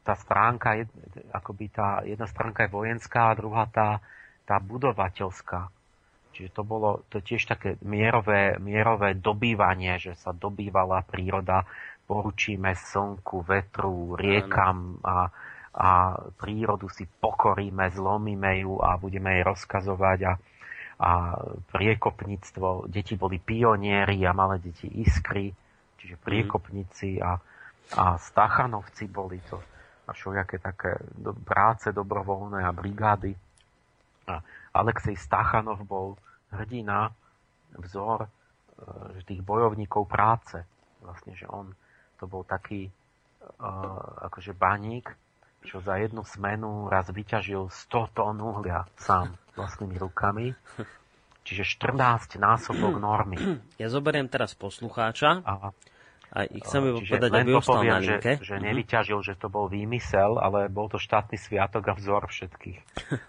tá 0.04 0.14
stránka, 0.20 0.84
akoby 1.32 1.66
tá 1.72 2.04
jedna 2.04 2.28
stránka 2.28 2.68
je 2.68 2.76
vojenská 2.76 3.32
a 3.32 3.38
druhá 3.40 3.64
tá, 3.72 4.04
tá 4.52 4.60
budovateľská. 4.60 5.72
Čiže 6.36 6.50
to 6.52 6.64
bolo 6.68 7.08
to 7.08 7.24
tiež 7.24 7.48
také 7.48 7.80
mierové, 7.88 8.60
mierové 8.60 9.16
dobývanie, 9.16 9.96
že 9.96 10.20
sa 10.20 10.36
dobývala 10.36 11.08
príroda, 11.08 11.64
poručíme 12.04 12.76
slnku, 12.76 13.48
vetru, 13.48 14.20
riekam 14.20 15.00
a, 15.08 15.32
a 15.72 15.90
prírodu 16.36 16.92
si 16.92 17.08
pokoríme, 17.08 17.88
zlomíme 17.96 18.60
ju 18.60 18.76
a 18.84 19.00
budeme 19.00 19.40
jej 19.40 19.44
rozkazovať 19.48 20.20
a, 20.28 20.34
a 21.00 21.12
priekopníctvo, 21.72 22.92
deti 22.92 23.16
boli 23.16 23.40
pionieri 23.40 24.20
a 24.28 24.36
malé 24.36 24.60
deti 24.60 24.92
iskry, 25.00 25.48
čiže 25.96 26.20
mhm. 26.20 26.24
priekopníci 26.28 27.24
a, 27.24 27.40
a 27.96 28.06
stachanovci 28.20 29.08
boli 29.08 29.40
to 29.48 29.64
a 30.08 30.12
všelijaké 30.12 30.60
také 30.60 31.00
práce 31.48 31.88
dobrovoľné 31.96 32.68
a 32.68 32.76
brigády. 32.76 33.32
A 34.32 34.40
Alexej 34.72 35.20
Stachanov 35.20 35.84
bol 35.84 36.16
hrdina, 36.52 37.12
vzor 37.76 38.26
e, 38.26 38.30
že 39.20 39.36
tých 39.36 39.42
bojovníkov 39.44 40.08
práce. 40.08 40.64
Vlastne, 41.04 41.36
že 41.36 41.50
on 41.50 41.76
to 42.22 42.30
bol 42.30 42.46
taký 42.46 42.86
uh, 42.86 44.30
akože 44.30 44.54
baník, 44.54 45.10
čo 45.66 45.82
za 45.82 45.98
jednu 45.98 46.22
smenu 46.22 46.86
raz 46.86 47.10
vyťažil 47.10 47.74
100 47.74 48.18
tón 48.18 48.38
uhlia 48.38 48.86
sám 49.02 49.34
vlastnými 49.58 49.98
rukami. 49.98 50.54
Čiže 51.42 51.66
14 51.66 52.38
násobok 52.38 53.02
normy. 53.02 53.38
Ja 53.82 53.90
zoberiem 53.90 54.30
teraz 54.30 54.54
poslucháča. 54.54 55.42
A, 55.42 55.74
a 56.30 56.38
chcem 56.46 56.80
mu 56.86 57.02
povedať, 57.02 57.32
aby 57.34 57.52
ostal 57.58 57.82
poviem, 57.82 57.98
na 57.98 57.98
linke. 57.98 58.32
Že, 58.38 58.46
že 58.46 58.56
mhm. 58.58 58.64
nevyťažil, 58.70 59.20
že 59.26 59.34
to 59.42 59.48
bol 59.50 59.66
výmysel, 59.66 60.38
ale 60.38 60.70
bol 60.70 60.86
to 60.86 61.02
štátny 61.02 61.42
sviatok 61.42 61.90
a 61.90 61.94
vzor 61.98 62.30
všetkých. 62.30 62.80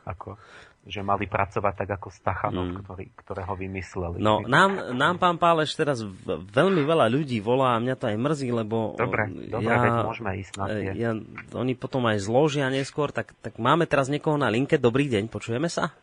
Ako, 0.04 0.36
že 0.82 0.98
mali 0.98 1.30
pracovať 1.30 1.74
tak 1.78 1.90
ako 1.94 2.10
Stachanov, 2.10 2.66
mm. 2.66 2.76
ktorý, 2.82 3.04
ktorého 3.14 3.54
vymysleli. 3.54 4.18
No, 4.18 4.42
nám, 4.42 4.90
nám 4.98 5.22
pán 5.22 5.38
Páleš 5.38 5.78
teraz 5.78 6.02
veľmi 6.26 6.82
veľa 6.82 7.06
ľudí 7.06 7.38
volá 7.38 7.78
a 7.78 7.82
mňa 7.82 7.94
to 7.94 8.10
aj 8.10 8.18
mrzí, 8.18 8.50
lebo... 8.50 8.98
Dobre, 8.98 9.30
dobre, 9.46 9.70
ja, 9.70 9.78
veď 9.78 9.94
môžeme 10.02 10.30
ísť 10.42 10.52
na 10.58 10.64
tie. 10.66 10.90
Ja, 10.98 11.14
oni 11.54 11.78
potom 11.78 12.02
aj 12.10 12.26
zložia 12.26 12.66
neskôr, 12.66 13.14
tak, 13.14 13.30
tak 13.46 13.62
máme 13.62 13.86
teraz 13.86 14.10
niekoho 14.10 14.34
na 14.34 14.50
linke. 14.50 14.74
Dobrý 14.74 15.06
deň, 15.06 15.30
počujeme 15.30 15.70
sa? 15.70 15.94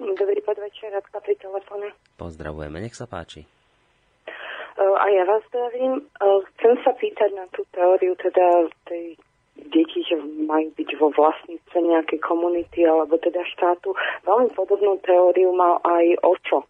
Dobrý 0.00 0.40
podvečer, 0.40 0.88
Radka 0.88 1.20
pri 1.20 1.36
telefóne. 1.36 1.92
Pozdravujeme, 2.16 2.80
nech 2.80 2.96
sa 2.96 3.04
páči. 3.04 3.44
A 4.78 5.04
ja 5.10 5.26
vás 5.26 5.42
zdravím. 5.50 6.06
Chcem 6.54 6.74
sa 6.86 6.94
pýtať 6.94 7.34
na 7.34 7.50
tú 7.50 7.66
teóriu 7.74 8.14
teda 8.14 8.70
tej 8.86 9.18
deti, 9.66 10.06
že 10.06 10.16
majú 10.46 10.70
byť 10.78 10.90
vo 11.02 11.10
vlastníctve 11.12 11.78
nejakej 11.82 12.20
komunity 12.22 12.86
alebo 12.86 13.18
teda 13.18 13.42
štátu. 13.58 13.92
Veľmi 14.22 14.54
podobnú 14.54 15.02
teóriu 15.02 15.50
mal 15.52 15.82
aj 15.82 16.04
Očo. 16.22 16.64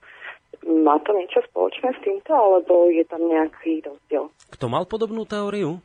Má 0.65 0.98
to 1.06 1.15
niečo 1.15 1.44
spoločné 1.52 1.94
s 1.94 2.01
týmto, 2.02 2.35
alebo 2.35 2.90
je 2.90 3.05
tam 3.06 3.23
nejaký 3.23 3.85
rozdiel? 3.85 4.32
Kto 4.51 4.66
mal 4.66 4.89
podobnú 4.89 5.23
teóriu? 5.23 5.78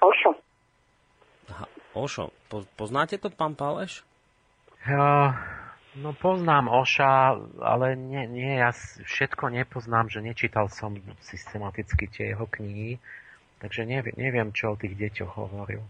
Ošo. 0.00 0.32
Aha, 1.52 1.66
Ošo. 1.92 2.32
Po, 2.48 2.64
poznáte 2.78 3.20
to, 3.20 3.28
pán 3.28 3.52
Páleš? 3.58 4.06
Ja, 4.86 5.36
no 5.98 6.16
poznám 6.16 6.72
Oša, 6.72 7.36
ale 7.60 7.98
nie, 7.98 8.24
nie, 8.30 8.62
ja 8.62 8.72
všetko 9.04 9.52
nepoznám, 9.52 10.08
že 10.08 10.24
nečítal 10.24 10.70
som 10.72 10.96
systematicky 11.20 12.08
tie 12.08 12.32
jeho 12.32 12.48
knihy, 12.48 12.96
takže 13.60 13.84
neviem, 13.84 14.14
neviem 14.16 14.48
čo 14.54 14.72
o 14.72 14.80
tých 14.80 14.96
deťoch 14.96 15.36
hovoril. 15.36 15.84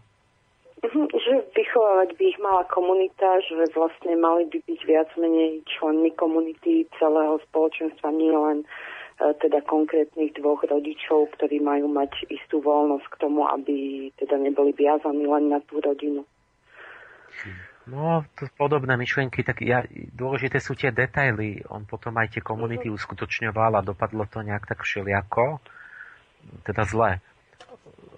Mhm, 0.79 1.11
že 1.11 1.33
vychovávať 1.59 2.15
by 2.15 2.23
ich 2.23 2.39
mala 2.39 2.63
komunita, 2.71 3.43
že 3.43 3.67
vlastne 3.75 4.15
mali 4.15 4.47
by 4.47 4.63
byť 4.63 4.81
viac 4.87 5.11
menej 5.19 5.67
členmi 5.67 6.15
komunity 6.15 6.87
celého 7.03 7.43
spoločenstva, 7.51 8.15
nie 8.15 8.31
len 8.31 8.63
e, 8.63 8.67
teda 9.43 9.59
konkrétnych 9.67 10.39
dvoch 10.39 10.63
rodičov, 10.63 11.35
ktorí 11.35 11.59
majú 11.59 11.91
mať 11.91 12.31
istú 12.31 12.63
voľnosť 12.63 13.07
k 13.11 13.19
tomu, 13.19 13.43
aby 13.51 14.09
teda 14.23 14.39
neboli 14.39 14.71
viazaní 14.71 15.27
len 15.27 15.51
na 15.51 15.59
tú 15.67 15.83
rodinu. 15.83 16.23
No, 17.89 18.23
to 18.37 18.47
podobné 18.55 19.01
myšlienky, 19.01 19.41
tak 19.41 19.65
ja, 19.65 19.81
dôležité 20.13 20.61
sú 20.61 20.77
tie 20.77 20.93
detaily. 20.93 21.65
On 21.73 21.89
potom 21.89 22.13
aj 22.21 22.37
tie 22.37 22.43
komunity 22.45 22.93
uh-huh. 22.93 23.01
uskutočňoval 23.01 23.81
a 23.81 23.87
dopadlo 23.87 24.29
to 24.29 24.45
nejak 24.45 24.69
tak 24.69 24.85
všelijako, 24.85 25.57
teda 26.69 26.85
zle. 26.85 27.11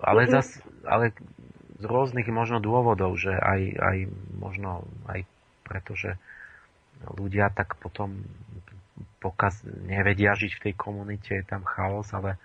Ale, 0.02 0.26
uh-huh. 0.26 0.42
zas, 0.42 0.58
ale 0.82 1.14
z 1.80 1.84
rôznych 1.88 2.28
možno 2.28 2.60
dôvodov, 2.60 3.16
že 3.16 3.32
aj, 3.32 3.60
aj 3.80 3.96
možno 4.36 4.84
aj 5.08 5.24
preto, 5.64 5.96
že 5.96 6.20
ľudia 7.16 7.48
tak 7.48 7.80
potom 7.80 8.20
pokaz, 9.24 9.64
nevedia 9.64 10.36
žiť 10.36 10.52
v 10.60 10.62
tej 10.68 10.74
komunite, 10.76 11.40
je 11.40 11.44
tam 11.44 11.64
chaos, 11.64 12.12
ale 12.12 12.36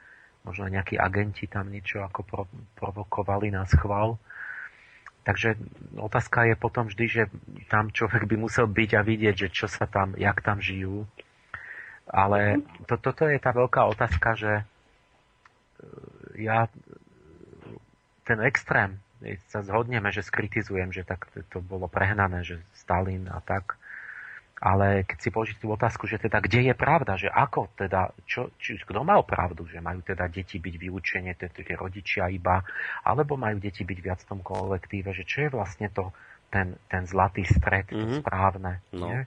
možno 0.48 0.72
nejakí 0.72 0.96
agenti 0.96 1.52
tam 1.52 1.68
niečo 1.68 2.00
ako 2.04 2.22
pro, 2.24 2.44
provokovali 2.80 3.52
na 3.52 3.68
schvál. 3.68 4.16
Takže 5.26 5.58
otázka 5.98 6.46
je 6.54 6.56
potom 6.56 6.86
vždy, 6.86 7.06
že 7.10 7.24
tam 7.68 7.90
človek 7.90 8.30
by 8.30 8.36
musel 8.38 8.70
byť 8.70 8.92
a 8.94 9.02
vidieť, 9.02 9.36
že 9.36 9.50
čo 9.50 9.66
sa 9.66 9.90
tam, 9.90 10.14
jak 10.16 10.38
tam 10.46 10.62
žijú. 10.62 11.10
Ale 12.06 12.62
to, 12.86 13.02
toto 13.02 13.26
je 13.26 13.42
tá 13.42 13.50
veľká 13.50 13.90
otázka, 13.90 14.38
že 14.38 14.54
ja 16.38 16.70
ten 18.26 18.38
extrém 18.46 19.02
sa 19.50 19.66
zhodneme, 19.66 20.14
že 20.14 20.22
skritizujem, 20.22 20.94
že 20.94 21.02
tak 21.02 21.26
to 21.50 21.60
bolo 21.62 21.90
prehnané, 21.90 22.46
že 22.46 22.62
Stalin 22.78 23.26
a 23.30 23.42
tak. 23.42 23.78
Ale 24.56 25.04
keď 25.04 25.18
si 25.20 25.30
položíte 25.36 25.62
tú 25.68 25.76
otázku, 25.76 26.08
že 26.08 26.16
teda 26.16 26.40
kde 26.40 26.72
je 26.72 26.76
pravda, 26.78 27.20
že 27.20 27.28
ako 27.28 27.76
teda, 27.76 28.16
čo, 28.24 28.56
či, 28.56 28.80
kto 28.80 29.04
mal 29.04 29.28
pravdu, 29.28 29.68
že 29.68 29.84
majú 29.84 30.00
teda 30.00 30.32
deti 30.32 30.64
byť 30.64 30.76
vyučenie, 30.80 31.36
tie 31.36 31.76
rodičia 31.76 32.32
iba, 32.32 32.64
alebo 33.04 33.36
majú 33.36 33.60
deti 33.60 33.84
byť 33.84 34.00
viac 34.00 34.20
v 34.24 34.30
tom 34.32 34.40
kolektíve, 34.40 35.12
že 35.12 35.28
čo 35.28 35.46
je 35.46 35.50
vlastne 35.52 35.92
to, 35.92 36.16
ten, 36.48 36.80
ten 36.88 37.04
zlatý 37.04 37.44
stred, 37.44 37.92
mm-hmm. 37.92 38.00
to 38.00 38.06
mhm. 38.08 38.18
správne. 38.24 38.74
No. 38.96 39.06
Nie? 39.12 39.20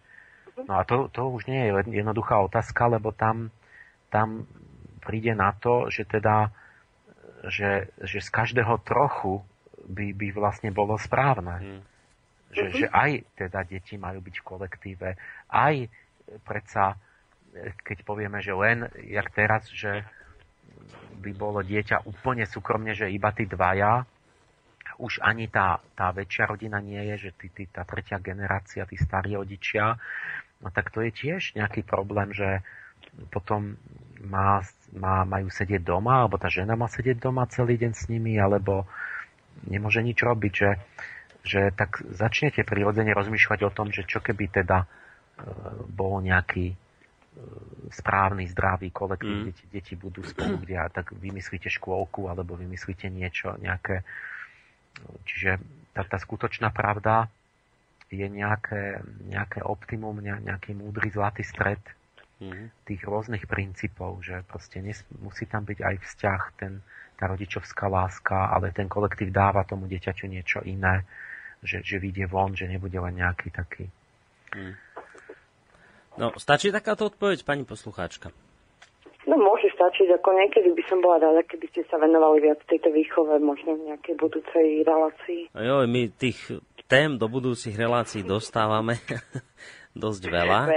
no 0.64 0.72
a 0.80 0.82
to, 0.88 1.12
to 1.12 1.28
už 1.28 1.46
nie 1.46 1.70
je 1.70 1.92
jednoduchá 1.92 2.40
otázka, 2.40 2.88
lebo 2.88 3.12
tam, 3.12 3.52
tam 4.08 4.48
príde 5.04 5.36
na 5.36 5.52
to, 5.54 5.92
že 5.92 6.08
teda 6.08 6.50
že, 7.46 7.94
že 8.02 8.18
z 8.18 8.28
každého 8.34 8.82
trochu 8.82 9.46
by, 9.88 10.12
by 10.12 10.28
vlastne 10.36 10.70
bolo 10.70 11.00
správne. 11.00 11.56
Hmm. 11.58 11.82
Že, 12.48 12.64
že 12.72 12.86
aj 12.88 13.10
teda 13.36 13.60
deti 13.68 14.00
majú 14.00 14.24
byť 14.24 14.36
v 14.40 14.46
kolektíve, 14.48 15.08
aj 15.52 15.84
predsa, 16.48 16.96
keď 17.84 17.98
povieme, 18.08 18.40
že 18.40 18.56
len, 18.56 18.88
jak 19.04 19.28
teraz, 19.36 19.68
že 19.68 20.04
by 21.20 21.30
bolo 21.36 21.60
dieťa 21.60 22.08
úplne 22.08 22.48
súkromne, 22.48 22.96
že 22.96 23.12
iba 23.12 23.28
tí 23.36 23.44
dvaja, 23.44 24.08
už 24.98 25.22
ani 25.22 25.46
tá, 25.52 25.78
tá 25.94 26.10
väčšia 26.10 26.48
rodina 26.48 26.80
nie 26.82 26.98
je, 27.14 27.28
že 27.28 27.30
tí, 27.36 27.48
tí, 27.52 27.64
tá 27.70 27.84
tretia 27.84 28.18
generácia, 28.18 28.88
tí 28.88 28.96
starí 28.96 29.36
rodičia, 29.36 29.94
no 30.64 30.72
tak 30.72 30.90
to 30.90 31.04
je 31.04 31.10
tiež 31.14 31.54
nejaký 31.54 31.86
problém, 31.86 32.34
že 32.34 32.64
potom 33.30 33.78
má, 34.26 34.58
má, 34.96 35.22
majú 35.22 35.48
sedieť 35.52 35.86
doma, 35.86 36.26
alebo 36.26 36.34
tá 36.40 36.50
žena 36.50 36.74
má 36.74 36.90
sedieť 36.90 37.22
doma 37.22 37.46
celý 37.46 37.78
deň 37.78 37.92
s 37.94 38.04
nimi, 38.10 38.34
alebo 38.40 38.90
nemôže 39.66 40.04
nič 40.04 40.18
robiť, 40.22 40.52
že, 40.52 40.70
že 41.42 41.60
tak 41.74 42.04
začnete 42.04 42.62
prirodzene 42.62 43.10
rozmýšľať 43.10 43.60
o 43.66 43.74
tom, 43.74 43.90
že 43.90 44.06
čo 44.06 44.22
keby 44.22 44.62
teda 44.62 44.84
e, 44.84 44.86
bol 45.90 46.22
nejaký 46.22 46.70
e, 46.70 46.76
správny, 47.90 48.46
zdravý 48.52 48.94
kolektív, 48.94 49.34
mm. 49.34 49.46
deti, 49.50 49.64
deti 49.66 49.94
budú 49.98 50.22
spolu, 50.22 50.62
kde 50.62 50.76
a 50.78 50.86
tak 50.92 51.16
vymyslíte 51.16 51.72
škôlku 51.72 52.30
alebo 52.30 52.54
vymyslíte 52.54 53.10
niečo, 53.10 53.58
nejaké... 53.58 54.06
Čiže 54.98 55.62
tá, 55.94 56.02
tá 56.02 56.18
skutočná 56.18 56.74
pravda 56.74 57.30
je 58.10 58.24
nejaké, 58.26 59.04
nejaké 59.28 59.60
optimum, 59.62 60.18
nejaký 60.18 60.74
múdry 60.74 61.12
zlatý 61.12 61.44
stred 61.44 61.80
mm-hmm. 62.40 62.66
tých 62.88 63.02
rôznych 63.04 63.44
princípov, 63.44 64.24
že 64.24 64.40
proste 64.48 64.80
nes, 64.80 64.98
musí 65.20 65.44
tam 65.44 65.68
byť 65.68 65.78
aj 65.78 65.94
vzťah, 66.02 66.40
ten, 66.56 66.80
tá 67.18 67.26
rodičovská 67.26 67.90
láska, 67.90 68.54
ale 68.54 68.70
ten 68.70 68.86
kolektív 68.86 69.34
dáva 69.34 69.66
tomu 69.66 69.90
dieťaťu 69.90 70.30
niečo 70.30 70.62
iné, 70.62 71.02
že, 71.66 71.82
že 71.82 71.98
vyjde 71.98 72.30
von, 72.30 72.54
že 72.54 72.70
nebude 72.70 72.94
len 72.94 73.18
nejaký 73.18 73.50
taký. 73.50 73.90
Mm. 74.54 74.74
No, 76.18 76.34
stačí 76.38 76.70
takáto 76.70 77.10
odpoveď, 77.10 77.42
pani 77.42 77.66
poslucháčka? 77.66 78.30
No 79.28 79.36
môže 79.36 79.68
stačiť, 79.76 80.08
ako 80.18 80.30
niekedy 80.34 80.72
by 80.72 80.82
som 80.88 80.98
bola 81.04 81.20
rada, 81.20 81.44
keby 81.44 81.68
ste 81.68 81.84
sa 81.92 82.00
venovali 82.00 82.48
viac 82.48 82.64
tejto 82.64 82.88
výchove, 82.88 83.36
možno 83.42 83.76
v 83.76 83.92
nejakej 83.92 84.14
budúcej 84.16 84.66
relácii. 84.88 85.52
Jo, 85.52 85.84
my 85.84 86.08
tých 86.16 86.38
tém 86.88 87.20
do 87.20 87.28
budúcich 87.28 87.76
relácií 87.76 88.24
dostávame 88.24 88.96
dosť 89.96 90.22
veľa. 90.28 90.60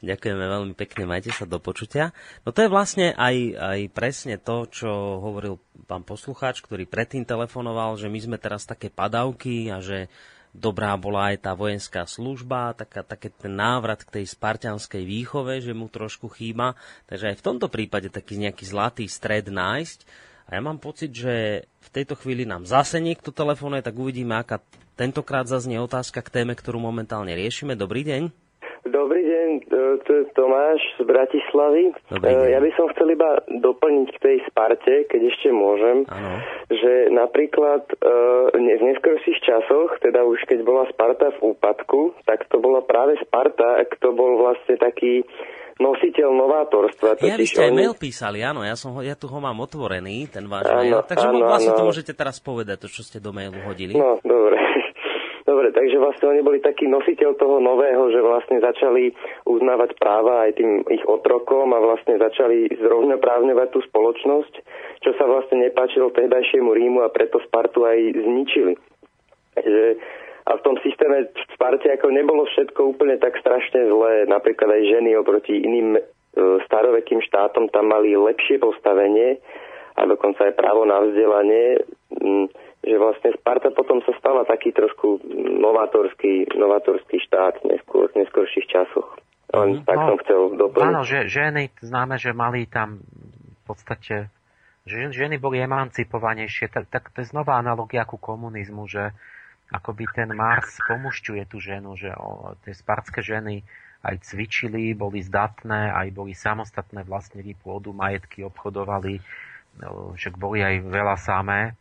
Ďakujeme 0.00 0.44
veľmi 0.48 0.74
pekne, 0.80 1.04
majte 1.04 1.28
sa 1.28 1.44
do 1.44 1.60
počutia. 1.60 2.16
No 2.48 2.56
to 2.56 2.64
je 2.64 2.72
vlastne 2.72 3.12
aj, 3.12 3.36
aj 3.52 3.80
presne 3.92 4.40
to, 4.40 4.64
čo 4.72 4.88
hovoril 5.20 5.60
pán 5.84 6.08
poslucháč, 6.08 6.64
ktorý 6.64 6.88
predtým 6.88 7.28
telefonoval, 7.28 8.00
že 8.00 8.08
my 8.08 8.16
sme 8.16 8.36
teraz 8.40 8.64
také 8.64 8.88
padavky 8.88 9.68
a 9.68 9.84
že 9.84 10.08
dobrá 10.56 10.96
bola 10.96 11.30
aj 11.30 11.46
tá 11.46 11.52
vojenská 11.52 12.08
služba, 12.08 12.74
taká, 12.74 13.04
také 13.04 13.28
ten 13.28 13.52
návrat 13.52 14.02
k 14.02 14.20
tej 14.20 14.24
spartianskej 14.32 15.04
výchove, 15.04 15.60
že 15.60 15.76
mu 15.76 15.92
trošku 15.92 16.32
chýba. 16.32 16.80
Takže 17.06 17.34
aj 17.34 17.36
v 17.36 17.46
tomto 17.46 17.68
prípade 17.68 18.08
taký 18.08 18.40
nejaký 18.40 18.64
zlatý 18.66 19.04
stred 19.04 19.52
nájsť. 19.52 19.98
A 20.50 20.58
ja 20.58 20.60
mám 20.64 20.82
pocit, 20.82 21.14
že 21.14 21.68
v 21.68 21.88
tejto 21.94 22.18
chvíli 22.18 22.42
nám 22.42 22.66
zase 22.66 22.98
niekto 22.98 23.30
telefonuje, 23.30 23.86
tak 23.86 23.94
uvidíme, 23.94 24.34
aká 24.34 24.58
tentokrát 24.98 25.46
zaznie 25.46 25.78
otázka 25.78 26.24
k 26.26 26.42
téme, 26.42 26.58
ktorú 26.58 26.82
momentálne 26.82 27.36
riešime. 27.38 27.78
Dobrý 27.78 28.02
deň. 28.02 28.49
Dobrý 28.80 29.20
deň, 29.20 29.48
e, 29.60 29.82
to 30.08 30.10
je 30.10 30.22
Tomáš 30.32 30.80
z 30.96 31.04
Bratislavy. 31.04 31.92
Deň. 32.16 32.48
Ja 32.48 32.64
by 32.64 32.70
som 32.80 32.88
chcel 32.96 33.12
iba 33.12 33.44
doplniť 33.44 34.08
k 34.16 34.22
tej 34.24 34.36
Sparte, 34.48 35.04
keď 35.04 35.20
ešte 35.36 35.52
môžem, 35.52 36.08
ano. 36.08 36.40
že 36.72 37.12
napríklad 37.12 37.84
e, 37.92 37.94
v 38.56 38.82
neskorších 38.88 39.38
časoch, 39.44 40.00
teda 40.00 40.24
už 40.24 40.48
keď 40.48 40.64
bola 40.64 40.88
Sparta 40.88 41.28
v 41.36 41.52
úpadku, 41.52 42.16
tak 42.24 42.48
to 42.48 42.56
bola 42.56 42.80
práve 42.80 43.20
Sparta, 43.20 43.84
kto 43.84 44.16
bol 44.16 44.40
vlastne 44.40 44.80
taký 44.80 45.28
nositeľ 45.80 46.28
novátorstva. 46.32 47.20
Ja, 47.24 47.40
vy 47.40 47.48
ste 47.48 47.68
aj 47.68 47.72
mail 47.72 47.96
písali, 47.96 48.44
áno, 48.44 48.60
ja, 48.60 48.76
som 48.76 48.96
ho, 48.96 49.00
ja 49.00 49.16
tu 49.16 49.28
ho 49.28 49.38
mám 49.40 49.56
otvorený, 49.64 50.28
ten 50.28 50.44
váš 50.48 50.68
ano, 50.68 50.80
mail. 50.84 51.00
Takže 51.04 51.26
ano, 51.28 51.48
vlastne 51.48 51.72
ano. 51.72 51.78
to 51.80 51.88
môžete 51.88 52.12
teraz 52.12 52.36
povedať, 52.40 52.84
to, 52.84 52.88
čo 52.88 53.00
ste 53.00 53.20
do 53.20 53.32
mailu 53.32 53.60
hodili. 53.64 53.96
No, 53.96 54.20
dobre. 54.20 54.60
Dobre, 55.50 55.74
takže 55.74 55.98
vlastne 55.98 56.30
oni 56.30 56.46
boli 56.46 56.62
taký 56.62 56.86
nositeľ 56.86 57.34
toho 57.34 57.58
nového, 57.58 58.06
že 58.14 58.22
vlastne 58.22 58.62
začali 58.62 59.10
uznávať 59.50 59.98
práva 59.98 60.46
aj 60.46 60.62
tým 60.62 60.86
ich 60.86 61.02
otrokom 61.02 61.74
a 61.74 61.82
vlastne 61.82 62.22
začali 62.22 62.70
zrovnoprávňovať 62.78 63.68
tú 63.74 63.82
spoločnosť, 63.82 64.54
čo 65.02 65.10
sa 65.18 65.26
vlastne 65.26 65.66
nepáčilo 65.66 66.14
tehdajšiemu 66.14 66.70
Rímu 66.70 67.02
a 67.02 67.10
preto 67.10 67.42
Spartu 67.42 67.82
aj 67.82 67.98
zničili. 67.98 68.78
Že 69.58 69.98
a 70.46 70.54
v 70.54 70.62
tom 70.62 70.78
systéme 70.86 71.34
v 71.34 71.52
Sparte 71.58 71.90
ako 71.90 72.14
nebolo 72.14 72.46
všetko 72.46 72.94
úplne 72.94 73.18
tak 73.18 73.34
strašne 73.42 73.90
zlé. 73.90 74.30
Napríklad 74.30 74.70
aj 74.70 74.82
ženy 74.86 75.18
oproti 75.18 75.66
iným 75.66 75.98
e, 75.98 76.00
starovekým 76.70 77.26
štátom 77.26 77.74
tam 77.74 77.90
mali 77.90 78.14
lepšie 78.14 78.62
postavenie 78.62 79.42
a 79.98 80.06
dokonca 80.06 80.46
aj 80.46 80.54
právo 80.54 80.86
na 80.86 81.02
vzdelanie. 81.02 81.82
Že 82.80 82.96
vlastne 82.96 83.30
Sparta 83.36 83.68
potom 83.76 84.00
sa 84.08 84.16
stala 84.16 84.48
taký 84.48 84.72
trošku 84.72 85.20
novátorský, 85.60 86.48
novátorský 86.56 87.20
štát 87.28 87.60
neskôr, 87.68 88.08
v 88.08 88.24
neskôrších 88.24 88.66
časoch. 88.72 89.20
Len 89.52 89.82
mm, 89.82 89.84
tak 89.84 89.96
no, 89.98 90.06
som 90.08 90.16
chcel 90.24 90.40
doplniť. 90.56 90.86
Áno, 90.88 91.02
že 91.04 91.18
ženy, 91.28 91.74
známe, 91.82 92.16
že 92.16 92.32
mali 92.32 92.64
tam 92.70 93.02
v 93.02 93.62
podstate, 93.68 94.32
že 94.88 95.12
ženy 95.12 95.36
boli 95.36 95.60
emancipovanejšie, 95.60 96.72
tak, 96.72 96.88
tak 96.88 97.12
to 97.12 97.20
je 97.20 97.30
znova 97.30 97.60
analogia 97.60 98.08
ku 98.08 98.16
komunizmu, 98.16 98.88
že 98.88 99.12
akoby 99.70 100.04
ten 100.10 100.30
Mars 100.34 100.80
pomušťuje 100.88 101.42
tú 101.46 101.62
ženu, 101.62 101.94
že 101.94 102.10
o, 102.16 102.58
tie 102.66 102.74
spartské 102.74 103.22
ženy 103.22 103.62
aj 104.02 104.24
cvičili, 104.24 104.96
boli 104.96 105.20
zdatné, 105.20 105.92
aj 105.92 106.08
boli 106.16 106.32
samostatné, 106.32 107.04
vlastnili 107.04 107.52
pôdu, 107.54 107.92
majetky, 107.92 108.42
obchodovali, 108.42 109.20
no, 109.84 110.16
však 110.16 110.40
boli 110.40 110.64
aj 110.64 110.74
veľa 110.88 111.16
samé 111.20 111.76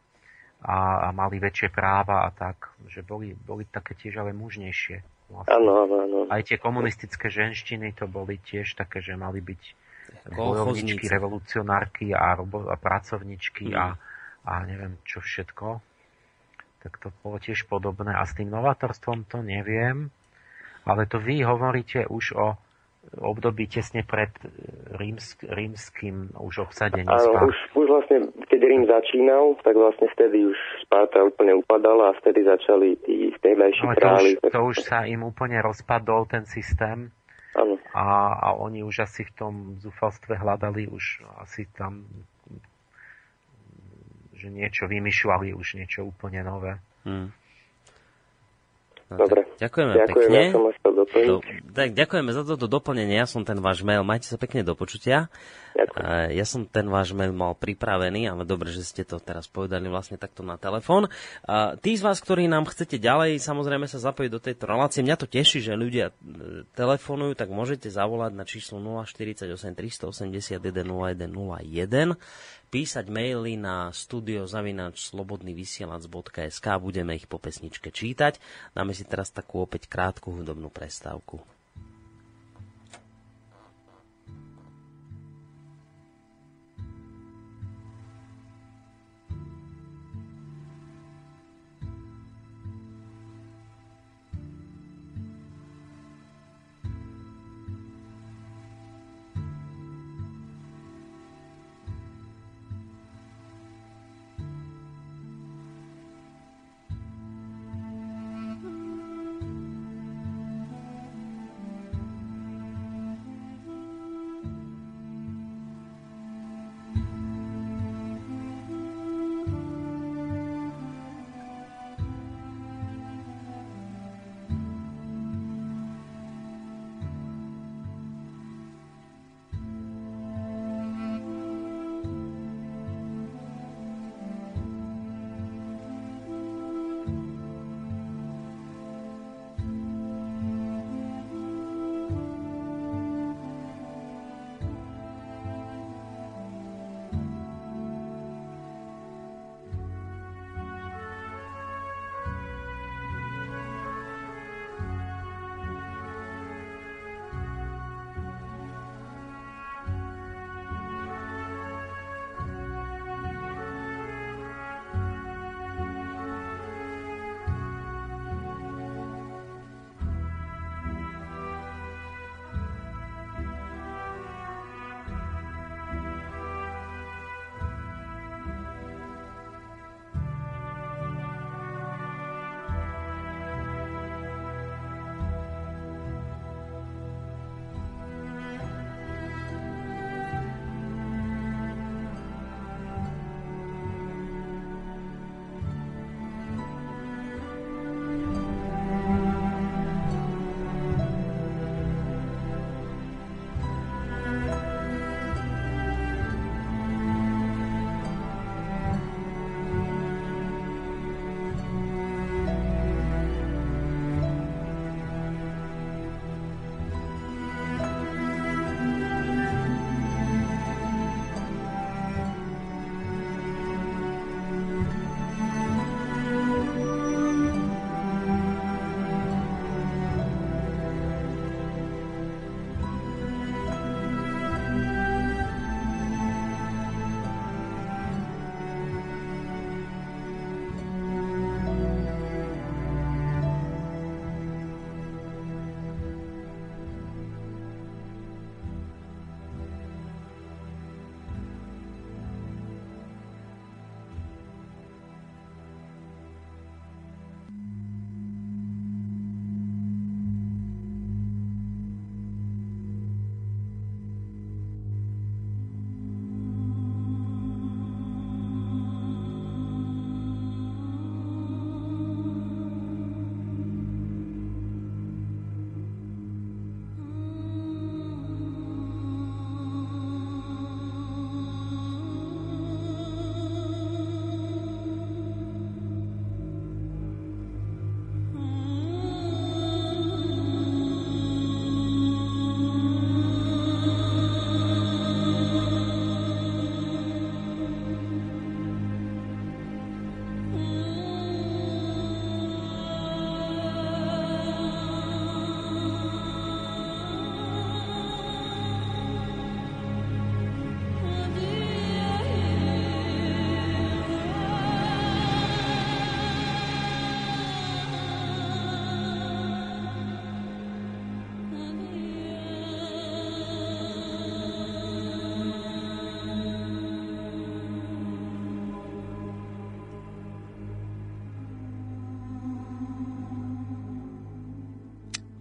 a, 0.60 1.07
a 1.07 1.15
mali 1.15 1.40
väčšie 1.40 1.72
práva 1.72 2.27
a 2.27 2.30
tak, 2.36 2.76
že 2.91 2.99
boli, 2.99 3.31
boli 3.31 3.64
také 3.64 3.95
tiež 3.95 4.19
ale 4.19 4.36
mužnejšie. 4.36 4.99
Vlastne. 5.30 5.56
Áno, 5.56 5.72
áno, 5.86 5.95
áno. 6.03 6.18
Aj 6.27 6.41
tie 6.41 6.57
komunistické 6.60 7.30
ženštiny 7.30 7.95
to 7.95 8.10
boli 8.10 8.41
tiež 8.41 8.76
také, 8.76 8.99
že 8.99 9.15
mali 9.15 9.40
byť 9.40 9.61
bojovničky, 10.34 11.06
revolucionárky 11.06 12.11
a, 12.11 12.34
robo, 12.34 12.68
a 12.68 12.76
pracovničky 12.76 13.72
mm. 13.72 13.77
a, 13.77 13.88
a 14.49 14.53
neviem 14.65 14.98
čo 15.06 15.22
všetko. 15.22 15.80
Tak 16.80 16.94
to 16.98 17.14
bolo 17.23 17.38
tiež 17.40 17.68
podobné. 17.69 18.11
A 18.15 18.26
s 18.26 18.36
tým 18.36 18.49
novatorstvom 18.52 19.30
to 19.30 19.45
neviem, 19.45 20.11
ale 20.84 21.06
to 21.06 21.22
vy 21.22 21.45
hovoríte 21.45 22.07
už 22.10 22.36
o 22.36 22.57
období 23.18 23.65
tesne 23.65 24.06
pred 24.06 24.30
e, 24.41 24.48
rímsk, 24.94 25.41
rímským 25.49 26.36
už 26.38 26.69
obsadením 26.69 27.10
Áno, 27.10 27.49
už, 27.49 27.57
už 27.73 27.88
vlastne, 27.90 28.18
keď 28.45 28.60
Rím 28.61 28.84
začínal, 28.86 29.57
tak 29.65 29.73
vlastne 29.73 30.07
vtedy 30.14 30.45
už 30.45 30.57
Sparta 30.86 31.26
úplne 31.26 31.57
upadala 31.57 32.14
a 32.14 32.18
vtedy 32.22 32.45
začali 32.45 33.02
tí 33.02 33.34
vtedajší 33.41 33.84
no, 33.86 33.94
králi. 33.98 34.30
To 34.38 34.45
už, 34.45 34.52
to 34.53 34.60
už 34.61 34.76
sa 34.86 35.10
im 35.10 35.26
úplne 35.26 35.57
rozpadol 35.61 36.30
ten 36.30 36.45
systém. 36.45 37.10
Áno. 37.57 37.81
A, 37.98 38.38
a 38.38 38.48
oni 38.53 38.86
už 38.86 39.10
asi 39.10 39.26
v 39.26 39.34
tom 39.34 39.53
zúfalstve 39.81 40.38
hľadali 40.38 40.86
už 40.86 41.26
asi 41.41 41.65
tam 41.73 42.06
že 44.40 44.48
niečo 44.48 44.88
vymýšľali, 44.88 45.52
už 45.52 45.76
niečo 45.76 46.07
úplne 46.07 46.48
nové. 46.48 46.80
Hmm. 47.03 47.36
No, 49.10 49.26
Dobre. 49.26 49.41
Ďakujeme 49.57 49.94
Ďakujem, 49.98 50.30
pekne. 50.30 50.38
Ja 50.38 50.53
som 50.53 50.64
do, 51.10 51.36
tak, 51.73 51.98
ďakujeme 51.98 52.30
za 52.30 52.45
toto 52.45 52.69
doplnenie. 52.69 53.18
Ja 53.18 53.26
som 53.26 53.41
ten 53.41 53.57
váš 53.57 53.81
mail. 53.81 54.06
Majte 54.06 54.30
sa 54.30 54.38
pekne 54.38 54.61
do 54.61 54.77
počutia. 54.77 55.34
Ďakujem. 55.73 56.38
Ja 56.38 56.45
som 56.45 56.61
ten 56.69 56.86
váš 56.86 57.18
mail 57.18 57.34
mal 57.34 57.57
pripravený, 57.57 58.30
ale 58.30 58.45
dobre, 58.45 58.69
že 58.69 58.86
ste 58.86 59.02
to 59.02 59.18
teraz 59.18 59.49
povedali 59.49 59.90
vlastne 59.90 60.22
takto 60.22 60.45
na 60.45 60.61
telefón. 60.61 61.10
Tí 61.81 61.91
z 61.98 62.06
vás, 62.06 62.22
ktorí 62.22 62.45
nám 62.45 62.69
chcete 62.69 63.02
ďalej 63.02 63.41
samozrejme 63.41 63.90
sa 63.90 63.98
zapojiť 63.98 64.30
do 64.30 64.38
tejto 64.38 64.69
relácie, 64.69 65.02
mňa 65.02 65.18
to 65.18 65.26
teší, 65.26 65.65
že 65.65 65.73
ľudia 65.73 66.14
e, 66.14 66.14
telefonujú, 66.77 67.34
tak 67.34 67.49
môžete 67.49 67.90
zavolať 67.90 68.38
na 68.38 68.45
číslo 68.45 68.77
048 68.77 69.49
381 69.73 70.61
0101 70.61 72.14
písať 72.70 73.10
maily 73.10 73.58
na 73.58 73.90
studiozavinačslobodnyvysielac.sk 73.91 76.68
budeme 76.80 77.16
ich 77.18 77.26
po 77.26 77.40
pesničke 77.41 77.91
čítať. 77.91 78.40
Dáme 78.78 78.94
si 78.94 79.04
teraz 79.04 79.34
takú 79.34 79.66
opäť 79.66 79.90
krátku 79.90 80.32
hudobnú 80.32 80.70
prestávku. 80.70 81.59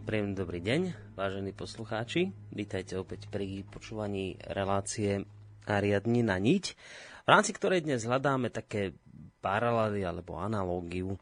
Príjemný 0.09 0.41
dobrý 0.41 0.65
deň, 0.65 1.13
vážení 1.21 1.53
poslucháči. 1.53 2.33
Vítajte 2.49 2.97
opäť 2.97 3.29
pri 3.29 3.61
počúvaní 3.69 4.41
relácie 4.41 5.29
Ariadni 5.69 6.25
na 6.25 6.41
niť, 6.41 6.65
v 7.21 7.29
rámci 7.29 7.53
ktorej 7.53 7.85
dnes 7.85 8.09
hľadáme 8.09 8.49
také 8.49 8.97
paralely 9.45 10.09
alebo 10.09 10.41
analógiu 10.41 11.13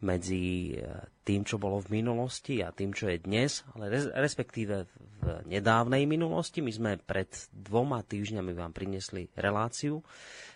medzi 0.00 0.72
e, 0.72 0.88
tým, 1.20 1.44
čo 1.44 1.60
bolo 1.60 1.84
v 1.84 2.00
minulosti 2.00 2.64
a 2.64 2.72
tým, 2.72 2.96
čo 2.96 3.12
je 3.12 3.20
dnes, 3.20 3.60
ale 3.76 4.08
respektíve 4.16 4.88
v 5.20 5.24
nedávnej 5.44 6.08
minulosti. 6.08 6.64
My 6.64 6.72
sme 6.72 6.90
pred 6.96 7.28
dvoma 7.52 8.00
týždňami 8.00 8.56
vám 8.56 8.72
priniesli 8.72 9.28
reláciu, 9.36 10.00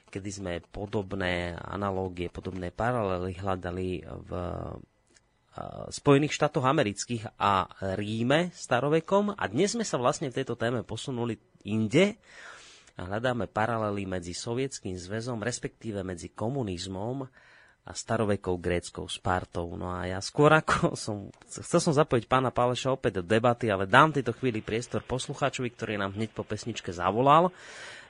kedy 0.09 0.31
sme 0.33 0.53
podobné 0.73 1.53
analógie, 1.53 2.33
podobné 2.33 2.73
paralely 2.73 3.37
hľadali 3.37 4.09
v 4.09 4.31
Spojených 5.95 6.35
štátoch 6.35 6.67
amerických 6.67 7.39
a 7.39 7.71
Ríme 7.95 8.51
starovekom 8.51 9.39
a 9.39 9.45
dnes 9.47 9.79
sme 9.79 9.87
sa 9.87 9.95
vlastne 10.03 10.27
v 10.27 10.43
tejto 10.43 10.59
téme 10.59 10.83
posunuli 10.83 11.39
inde 11.63 12.19
a 12.99 13.07
hľadáme 13.07 13.47
paralely 13.47 14.03
medzi 14.03 14.35
Sovietským 14.35 14.99
zväzom, 14.99 15.39
respektíve 15.39 16.03
medzi 16.03 16.35
komunizmom 16.35 17.27
a 17.85 17.93
starovekou 17.93 18.59
gréckou 18.59 19.07
Spartou. 19.07 19.79
No 19.79 19.95
a 19.95 20.11
ja 20.11 20.19
skôr 20.19 20.51
ako 20.51 20.95
som, 21.05 21.31
chcel 21.47 21.79
som 21.79 21.95
zapojiť 21.95 22.27
pána 22.27 22.51
Páleša 22.51 22.91
opäť 22.91 23.21
do 23.21 23.23
debaty, 23.23 23.71
ale 23.71 23.87
dám 23.87 24.11
tejto 24.11 24.35
chvíli 24.35 24.59
priestor 24.59 25.07
poslucháčovi, 25.07 25.71
ktorý 25.71 26.03
nám 26.03 26.19
hneď 26.19 26.35
po 26.35 26.43
pesničke 26.43 26.91
zavolal. 26.91 27.55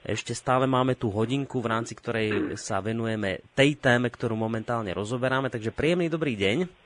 Ešte 0.05 0.37
stále 0.37 0.69
máme 0.69 0.97
tú 0.97 1.09
hodinku, 1.09 1.65
v 1.65 1.71
rámci 1.77 1.97
ktorej 1.97 2.61
sa 2.61 2.81
venujeme 2.81 3.41
tej 3.57 3.77
téme, 3.77 4.13
ktorú 4.13 4.37
momentálne 4.37 4.93
rozoberáme. 4.93 5.49
Takže 5.49 5.73
príjemný 5.73 6.13
dobrý 6.13 6.37
deň. 6.37 6.84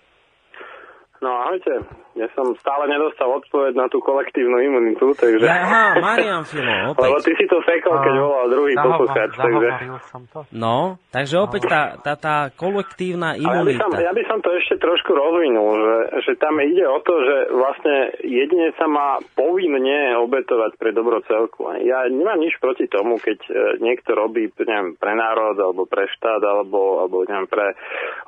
No 1.19 1.31
ahojte, 1.35 1.83
ja 2.19 2.27
som 2.35 2.51
stále 2.59 2.91
nedostal 2.91 3.31
odpoveď 3.31 3.79
na 3.79 3.87
tú 3.87 3.99
kolektívnu 4.03 4.59
imunitu, 4.59 5.15
takže... 5.15 5.43
Ja, 5.43 5.67
aha, 5.67 5.85
Marian 5.99 6.43
Filo, 6.47 6.71
opäť. 6.95 7.11
Lebo 7.11 7.19
ty 7.23 7.33
si 7.35 7.47
to 7.51 7.59
sekol, 7.67 7.95
keď 7.99 8.15
volal 8.19 8.47
druhý 8.51 8.75
poslucháč, 8.79 9.31
takže... 9.35 9.69
som 10.11 10.23
to. 10.31 10.39
No, 10.55 10.99
takže 11.11 11.35
opäť 11.43 11.63
tá, 11.67 11.83
tá, 11.99 12.15
tá 12.15 12.37
kolektívna 12.55 13.35
imunita. 13.35 13.83
Ja 13.83 13.91
by, 13.91 13.91
som, 13.91 13.91
ja 13.99 14.13
by 14.15 14.23
som 14.31 14.39
to 14.43 14.51
ešte 14.63 14.79
trošku 14.79 15.11
rozvinul, 15.11 15.71
že, 15.75 15.99
že 16.23 16.33
tam 16.39 16.55
ide 16.63 16.87
o 16.87 16.99
to, 17.03 17.15
že 17.19 17.37
vlastne 17.51 17.97
jedine 18.23 18.71
sa 18.79 18.87
má 18.87 19.19
povinne 19.35 20.19
obetovať 20.23 20.79
pre 20.79 20.95
dobro 20.95 21.19
celku. 21.27 21.67
Ja 21.83 22.07
nemám 22.07 22.39
nič 22.39 22.59
proti 22.63 22.87
tomu, 22.87 23.19
keď 23.19 23.39
e, 23.47 23.53
niekto 23.83 24.15
robí 24.15 24.51
neviem, 24.63 24.95
pre 24.95 25.19
národ, 25.19 25.59
alebo 25.59 25.87
pre 25.87 26.07
štát, 26.07 26.43
alebo, 26.43 27.03
alebo 27.03 27.27
neviem, 27.27 27.51
pre 27.51 27.75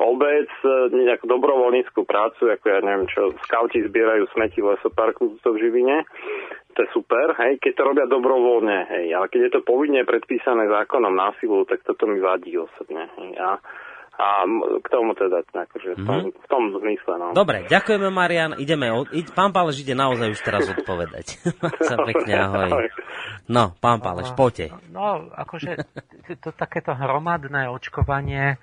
obec 0.02 0.50
e, 0.62 0.90
nejakú 0.90 1.26
dobrovoľníckú 1.30 2.02
prácu, 2.02 2.50
ako 2.50 2.66
ja 2.66 2.79
neviem 2.82 3.08
čo, 3.08 3.32
skauti 3.46 3.84
zbierajú 3.84 4.28
smeti 4.32 4.60
v 4.60 4.76
lesoparku 4.76 5.36
v 5.40 5.56
Živine, 5.60 6.04
to 6.74 6.86
je 6.86 6.88
super, 6.94 7.34
hej, 7.38 7.58
keď 7.58 7.72
to 7.76 7.82
robia 7.82 8.06
dobrovoľne, 8.06 8.78
hej, 8.88 9.06
ale 9.14 9.26
keď 9.26 9.40
je 9.48 9.52
to 9.58 9.60
povinne 9.66 10.02
predpísané 10.06 10.70
zákonom 10.70 11.12
násilu, 11.12 11.66
tak 11.66 11.82
toto 11.82 12.06
mi 12.06 12.22
vadí 12.22 12.54
osobne, 12.54 13.10
hej, 13.18 13.36
a 13.38 13.58
a 14.20 14.44
k 14.84 14.86
tomu 14.92 15.16
teda 15.16 15.40
akože 15.48 15.96
v, 15.96 16.02
tom, 16.04 16.18
mm-hmm. 16.28 16.44
v 16.44 16.46
tom 16.52 16.62
zmysle. 16.76 17.14
No. 17.16 17.26
Dobre, 17.32 17.64
ďakujeme 17.72 18.12
Marian, 18.12 18.52
ideme, 18.60 18.92
od, 18.92 19.08
id, 19.16 19.32
pán 19.32 19.48
Páleš 19.48 19.80
ide 19.80 19.96
naozaj 19.96 20.28
už 20.36 20.40
teraz 20.44 20.68
odpovedať. 20.68 21.40
sa 21.88 21.96
pekne, 22.04 22.34
ahoj. 22.36 22.92
No, 23.48 23.72
pán 23.80 24.04
Páleš, 24.04 24.36
poďte. 24.36 24.76
No, 24.92 25.24
akože 25.32 25.88
to, 26.28 26.32
to 26.36 26.50
takéto 26.52 26.92
hromadné 26.92 27.72
očkovanie 27.72 28.60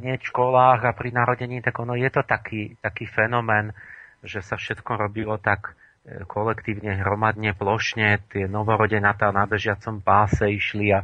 hneď 0.00 0.20
v 0.20 0.30
školách 0.30 0.80
a 0.84 0.96
pri 0.96 1.10
narodení, 1.14 1.60
tak 1.60 1.78
ono 1.80 1.94
je 1.94 2.10
to 2.10 2.22
taký, 2.22 2.76
taký 2.80 3.06
fenomén, 3.08 3.72
že 4.20 4.44
sa 4.44 4.60
všetko 4.60 5.00
robilo 5.00 5.40
tak 5.40 5.72
e, 6.04 6.24
kolektívne, 6.28 7.00
hromadne, 7.00 7.56
plošne, 7.56 8.20
tie 8.28 8.44
novorodenatá 8.48 9.32
na 9.32 9.48
bežiacom 9.48 10.04
páse 10.04 10.44
išli 10.48 10.92
a, 10.92 11.00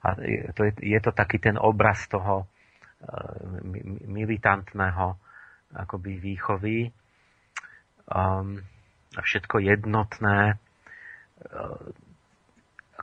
a 0.00 0.08
to 0.56 0.60
je, 0.68 0.72
je 0.80 0.98
to 1.00 1.12
taký 1.12 1.40
ten 1.40 1.56
obraz 1.56 2.04
toho 2.12 2.44
uh, 2.44 2.48
militantného 4.04 5.16
akoby 5.74 6.12
výchovy. 6.20 6.92
Um, 8.04 8.60
všetko 9.16 9.64
jednotné. 9.64 10.60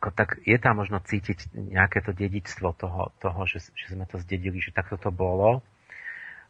Ako 0.01 0.09
tak 0.17 0.41
je 0.41 0.57
tam 0.57 0.81
možno 0.81 0.97
cítiť 0.97 1.53
nejaké 1.53 2.01
to 2.01 2.09
dedičstvo 2.09 2.73
toho, 2.73 3.13
toho 3.21 3.41
že, 3.45 3.61
že 3.77 3.93
sme 3.93 4.09
to 4.09 4.17
zdedili, 4.17 4.57
že 4.57 4.73
takto 4.73 4.97
to 4.97 5.13
bolo. 5.13 5.61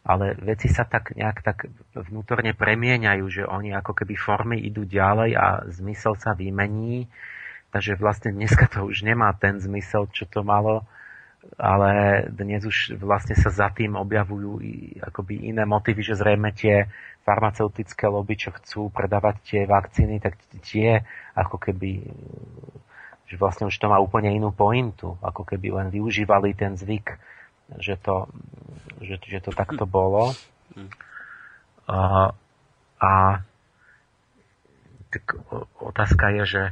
Ale 0.07 0.39
veci 0.39 0.71
sa 0.71 0.87
tak 0.87 1.11
nejak 1.19 1.43
tak 1.43 1.67
vnútorne 1.91 2.55
premieňajú, 2.55 3.25
že 3.27 3.43
oni 3.43 3.75
ako 3.75 3.91
keby 3.91 4.15
formy 4.15 4.57
idú 4.63 4.87
ďalej 4.87 5.35
a 5.35 5.67
zmysel 5.67 6.15
sa 6.15 6.31
vymení. 6.31 7.11
Takže 7.75 7.99
vlastne 7.99 8.31
dneska 8.31 8.71
to 8.71 8.87
už 8.87 9.03
nemá 9.03 9.35
ten 9.35 9.59
zmysel, 9.59 10.07
čo 10.15 10.31
to 10.31 10.47
malo, 10.47 10.87
ale 11.59 12.23
dnes 12.31 12.63
už 12.63 12.95
vlastne 13.03 13.35
sa 13.35 13.51
za 13.51 13.67
tým 13.73 13.99
objavujú 13.99 14.63
akoby 15.11 15.51
iné 15.51 15.67
motivy, 15.67 16.07
že 16.07 16.15
zrejme 16.15 16.55
tie 16.55 16.87
farmaceutické 17.27 18.07
lobby, 18.07 18.39
čo 18.39 18.55
chcú 18.55 18.89
predávať 18.89 19.35
tie 19.43 19.61
vakcíny, 19.67 20.23
tak 20.23 20.39
tie 20.63 21.03
ako 21.35 21.59
keby 21.59 21.91
že 23.31 23.39
vlastne 23.39 23.71
už 23.71 23.79
to 23.79 23.87
má 23.87 23.95
úplne 23.95 24.27
inú 24.35 24.51
pointu, 24.51 25.15
ako 25.23 25.47
keby 25.47 25.71
len 25.71 25.87
využívali 25.87 26.51
ten 26.51 26.75
zvyk, 26.75 27.15
že 27.79 27.95
to, 27.95 28.27
že, 28.99 29.15
že 29.23 29.39
to 29.39 29.55
takto 29.55 29.87
bolo. 29.87 30.35
A, 31.87 32.35
a 32.99 33.11
tak 35.15 35.23
otázka 35.79 36.43
je, 36.43 36.43
že 36.43 36.63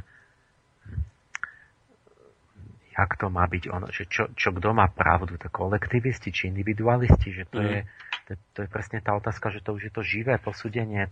jak 2.92 3.16
to 3.16 3.32
má 3.32 3.48
byť 3.48 3.64
ono, 3.72 3.88
že 3.88 4.04
čo, 4.04 4.28
čo 4.36 4.52
kto 4.52 4.76
má 4.76 4.84
pravdu, 4.92 5.40
to 5.40 5.48
kolektivisti 5.48 6.28
či 6.28 6.52
individualisti, 6.52 7.32
že 7.32 7.48
to, 7.48 7.64
je, 7.64 7.88
to, 8.28 8.36
to 8.52 8.58
je 8.64 8.68
presne 8.68 9.00
tá 9.00 9.16
otázka, 9.16 9.48
že 9.48 9.64
to 9.64 9.80
už 9.80 9.88
je 9.88 9.92
to 9.96 10.04
živé 10.04 10.36
posúdenie 10.36 11.08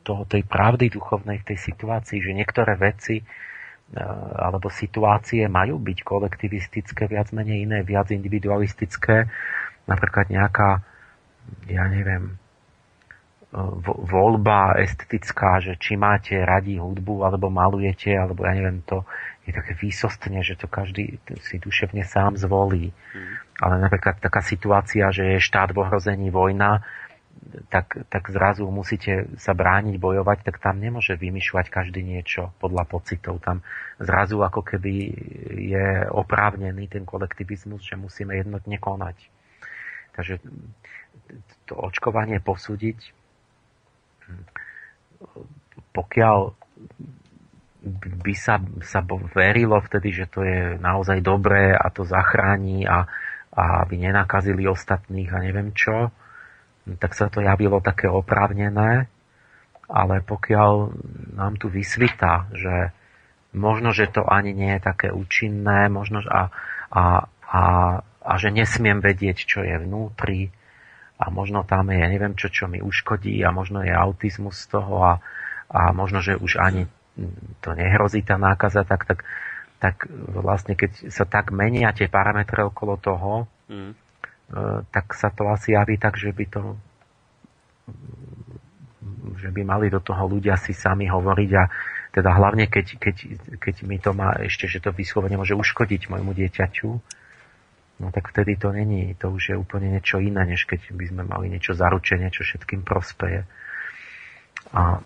toho, 0.00 0.24
tej 0.24 0.48
pravdy 0.48 0.88
duchovnej 0.88 1.44
v 1.44 1.48
tej 1.52 1.58
situácii, 1.60 2.24
že 2.24 2.32
niektoré 2.32 2.80
veci 2.80 3.20
alebo 3.94 4.66
situácie 4.66 5.46
majú 5.46 5.78
byť 5.78 5.98
kolektivistické, 6.02 7.06
viac 7.06 7.30
menej 7.30 7.70
iné, 7.70 7.78
viac 7.86 8.10
individualistické. 8.10 9.30
Napríklad 9.86 10.26
nejaká, 10.26 10.82
ja 11.70 11.86
neviem, 11.86 12.34
e, 12.34 13.58
voľba 14.10 14.82
estetická, 14.82 15.62
že 15.62 15.78
či 15.78 15.94
máte 15.94 16.34
radi 16.34 16.82
hudbu, 16.82 17.22
alebo 17.22 17.46
malujete, 17.46 18.10
alebo 18.10 18.42
ja 18.42 18.58
neviem, 18.58 18.82
to 18.82 19.06
je 19.46 19.54
také 19.54 19.78
výsostne, 19.78 20.42
že 20.42 20.58
to 20.58 20.66
každý 20.66 21.22
si 21.46 21.62
duševne 21.62 22.02
sám 22.02 22.34
zvolí. 22.34 22.90
Mm. 22.90 23.34
Ale 23.62 23.74
napríklad 23.78 24.18
taká 24.18 24.42
situácia, 24.42 25.14
že 25.14 25.38
je 25.38 25.46
štát 25.46 25.70
v 25.70 25.86
ohrození 25.86 26.34
vojna, 26.34 26.82
tak, 27.70 28.06
tak 28.10 28.28
zrazu 28.30 28.66
musíte 28.68 29.30
sa 29.38 29.54
brániť, 29.54 29.96
bojovať, 29.98 30.38
tak 30.42 30.58
tam 30.58 30.82
nemôže 30.82 31.14
vymýšľať 31.14 31.66
každý 31.70 32.02
niečo 32.02 32.52
podľa 32.58 32.84
pocitov. 32.86 33.38
Tam 33.42 33.62
zrazu 34.02 34.42
ako 34.42 34.62
keby 34.62 34.94
je 35.54 35.86
oprávnený 36.10 36.90
ten 36.90 37.04
kolektivizmus, 37.06 37.86
že 37.86 37.98
musíme 37.98 38.34
jednotne 38.34 38.76
konať. 38.76 39.16
Takže 40.16 40.40
to 41.68 41.74
očkovanie 41.76 42.40
posúdiť, 42.40 43.12
pokiaľ 45.92 46.38
by 48.26 48.34
sa, 48.34 48.58
sa 48.82 49.00
verilo 49.30 49.78
vtedy, 49.78 50.10
že 50.10 50.26
to 50.26 50.42
je 50.42 50.74
naozaj 50.82 51.22
dobré 51.22 51.70
a 51.70 51.86
to 51.94 52.02
zachráni 52.02 52.82
a, 52.82 53.06
a 53.54 53.86
aby 53.86 54.02
nenakazili 54.02 54.66
ostatných 54.66 55.30
a 55.30 55.38
neviem 55.38 55.70
čo, 55.70 56.10
tak 56.94 57.18
sa 57.18 57.26
to 57.26 57.42
javilo 57.42 57.82
také 57.82 58.06
oprávnené, 58.06 59.10
ale 59.90 60.22
pokiaľ 60.22 60.72
nám 61.34 61.58
tu 61.58 61.66
vysvita, 61.66 62.46
že 62.54 62.94
možno, 63.54 63.90
že 63.90 64.06
to 64.06 64.22
ani 64.22 64.54
nie 64.54 64.78
je 64.78 64.86
také 64.86 65.08
účinné, 65.10 65.90
možno, 65.90 66.22
a, 66.26 66.54
a, 66.90 67.26
a, 67.42 67.62
a 68.22 68.32
že 68.38 68.54
nesmiem 68.54 69.02
vedieť, 69.02 69.46
čo 69.46 69.66
je 69.66 69.74
vnútri 69.82 70.54
a 71.18 71.30
možno 71.30 71.66
tam 71.66 71.90
je, 71.90 71.98
ja 71.98 72.08
neviem 72.10 72.38
čo, 72.38 72.50
čo 72.50 72.70
mi 72.70 72.78
uškodí 72.78 73.42
a 73.42 73.50
možno 73.50 73.82
je 73.82 73.90
autizmus 73.90 74.62
z 74.66 74.78
toho 74.78 74.94
a, 75.02 75.14
a 75.70 75.90
možno, 75.90 76.22
že 76.22 76.38
už 76.38 76.62
ani 76.62 76.86
to 77.64 77.72
nehrozí 77.72 78.22
tá 78.22 78.36
nákaza, 78.36 78.84
tak, 78.84 79.08
tak, 79.08 79.24
tak 79.80 80.06
vlastne 80.30 80.76
keď 80.76 81.08
sa 81.08 81.24
tak 81.24 81.50
menia 81.50 81.90
tie 81.96 82.06
parametre 82.06 82.62
okolo 82.62 82.94
toho, 83.00 83.50
mm 83.66 84.05
tak 84.94 85.14
sa 85.18 85.34
to 85.34 85.50
asi 85.50 85.74
javí 85.74 85.98
tak, 85.98 86.14
že 86.14 86.30
by 86.30 86.44
to 86.46 86.62
že 89.36 89.50
by 89.52 89.62
mali 89.62 89.90
do 89.90 90.00
toho 90.02 90.26
ľudia 90.26 90.58
si 90.58 90.74
sami 90.74 91.06
hovoriť 91.10 91.50
a 91.54 91.64
teda 92.14 92.30
hlavne 92.32 92.66
keď, 92.66 92.86
keď, 92.96 93.16
keď 93.60 93.74
mi 93.84 94.00
to 94.00 94.16
má 94.16 94.32
ešte, 94.40 94.64
že 94.64 94.80
to 94.80 94.94
vyslovene 94.94 95.36
môže 95.36 95.52
uškodiť 95.52 96.08
môjmu 96.08 96.32
dieťaťu, 96.32 96.90
no 98.00 98.06
tak 98.08 98.32
vtedy 98.32 98.56
to 98.56 98.72
není, 98.72 99.12
to 99.20 99.28
už 99.28 99.52
je 99.52 99.56
úplne 99.58 99.92
niečo 99.92 100.22
iné, 100.22 100.48
než 100.48 100.64
keď 100.64 100.96
by 100.96 101.04
sme 101.12 101.22
mali 101.28 101.52
niečo 101.52 101.76
zaručenie, 101.76 102.32
čo 102.32 102.42
všetkým 102.46 102.88
prospeje. 102.88 103.44
A, 104.72 105.04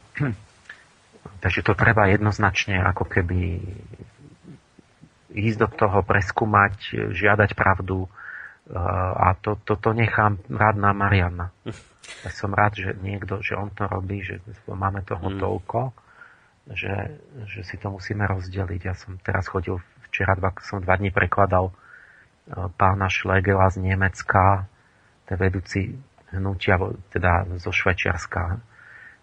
takže 1.42 1.66
to 1.66 1.74
treba 1.74 2.06
jednoznačne 2.06 2.78
ako 2.78 3.04
keby 3.10 3.58
ísť 5.34 5.58
do 5.66 5.68
toho, 5.74 6.06
preskúmať, 6.06 7.10
žiadať 7.10 7.58
pravdu 7.58 8.06
a 9.16 9.34
to, 9.42 9.58
to, 9.66 9.74
to 9.76 9.90
nechám 9.92 10.38
rád 10.50 10.76
na 10.78 10.90
Mariana. 10.92 11.50
Ja 12.26 12.32
som 12.34 12.50
rád, 12.50 12.74
že 12.74 12.90
niekto, 12.98 13.38
že 13.38 13.54
on 13.54 13.70
to 13.70 13.86
robí, 13.86 14.18
že 14.18 14.42
máme 14.66 15.06
toho 15.06 15.30
mm. 15.30 15.38
toľko, 15.38 15.94
že, 16.74 17.16
že 17.46 17.60
si 17.62 17.78
to 17.78 17.94
musíme 17.94 18.26
rozdeliť. 18.26 18.80
Ja 18.82 18.98
som 18.98 19.14
teraz 19.22 19.46
chodil, 19.46 19.78
včera 20.10 20.34
dva, 20.34 20.50
som 20.58 20.82
dva 20.82 20.98
dní 20.98 21.14
prekladal 21.14 21.70
pána 22.74 23.06
Schlegela 23.06 23.70
z 23.70 23.78
Nemecka, 23.78 24.66
ten 25.26 25.38
vedúci 25.38 25.94
hnutia, 26.34 26.78
teda 27.14 27.46
zo 27.62 27.70
Švečiarska, 27.70 28.58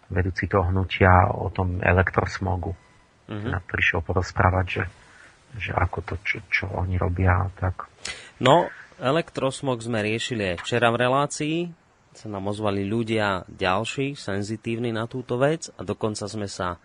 vedúci 0.08 0.48
toho 0.48 0.72
hnutia 0.72 1.28
o 1.28 1.52
tom 1.52 1.84
elektrosmogu. 1.84 2.72
Mm-hmm. 3.28 3.68
Prišiel 3.68 4.00
porozprávať, 4.00 4.66
že, 4.66 4.84
že 5.68 5.70
ako 5.76 5.98
to, 6.00 6.14
čo, 6.24 6.38
čo 6.48 6.64
oni 6.72 6.96
robia. 6.96 7.52
Tak. 7.60 7.84
No, 8.40 8.72
elektrosmog 8.98 9.78
sme 9.80 10.02
riešili 10.02 10.54
aj 10.54 10.56
včera 10.62 10.90
v 10.90 11.00
relácii. 11.06 11.56
Sa 12.14 12.26
nám 12.26 12.50
ozvali 12.50 12.82
ľudia 12.82 13.46
ďalší, 13.46 14.18
senzitívni 14.18 14.90
na 14.90 15.06
túto 15.06 15.38
vec 15.38 15.70
a 15.78 15.86
dokonca 15.86 16.26
sme 16.26 16.50
sa 16.50 16.82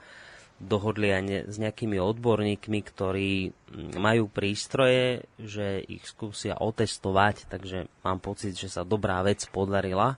dohodli 0.61 1.10
aj 1.10 1.22
ne, 1.26 1.40
s 1.49 1.57
nejakými 1.57 1.98
odborníkmi, 1.98 2.80
ktorí 2.85 3.49
mm, 3.49 3.99
majú 3.99 4.30
prístroje, 4.30 5.26
že 5.41 5.81
ich 5.84 6.06
skúsia 6.06 6.56
otestovať, 6.56 7.49
takže 7.49 7.90
mám 8.06 8.22
pocit, 8.22 8.56
že 8.56 8.69
sa 8.69 8.85
dobrá 8.85 9.19
vec 9.26 9.44
podarila. 9.49 10.15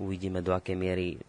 Uvidíme, 0.00 0.40
do 0.40 0.56
akej 0.56 0.76
miery 0.76 1.20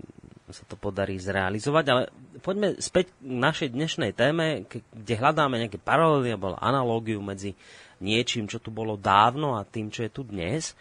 sa 0.48 0.64
to 0.64 0.80
podarí 0.80 1.20
zrealizovať, 1.20 1.86
ale 1.92 2.02
poďme 2.40 2.80
späť 2.80 3.12
k 3.20 3.36
našej 3.36 3.70
dnešnej 3.76 4.12
téme, 4.16 4.64
kde 4.72 5.14
hľadáme 5.20 5.60
nejaké 5.60 5.76
paralely 5.76 6.32
alebo 6.32 6.56
analógiu 6.56 7.20
medzi 7.20 7.60
niečím, 8.04 8.46
čo 8.50 8.62
tu 8.62 8.70
bolo 8.70 8.96
dávno 8.96 9.58
a 9.58 9.68
tým, 9.68 9.90
čo 9.90 10.06
je 10.06 10.12
tu 10.12 10.22
dnes. 10.28 10.74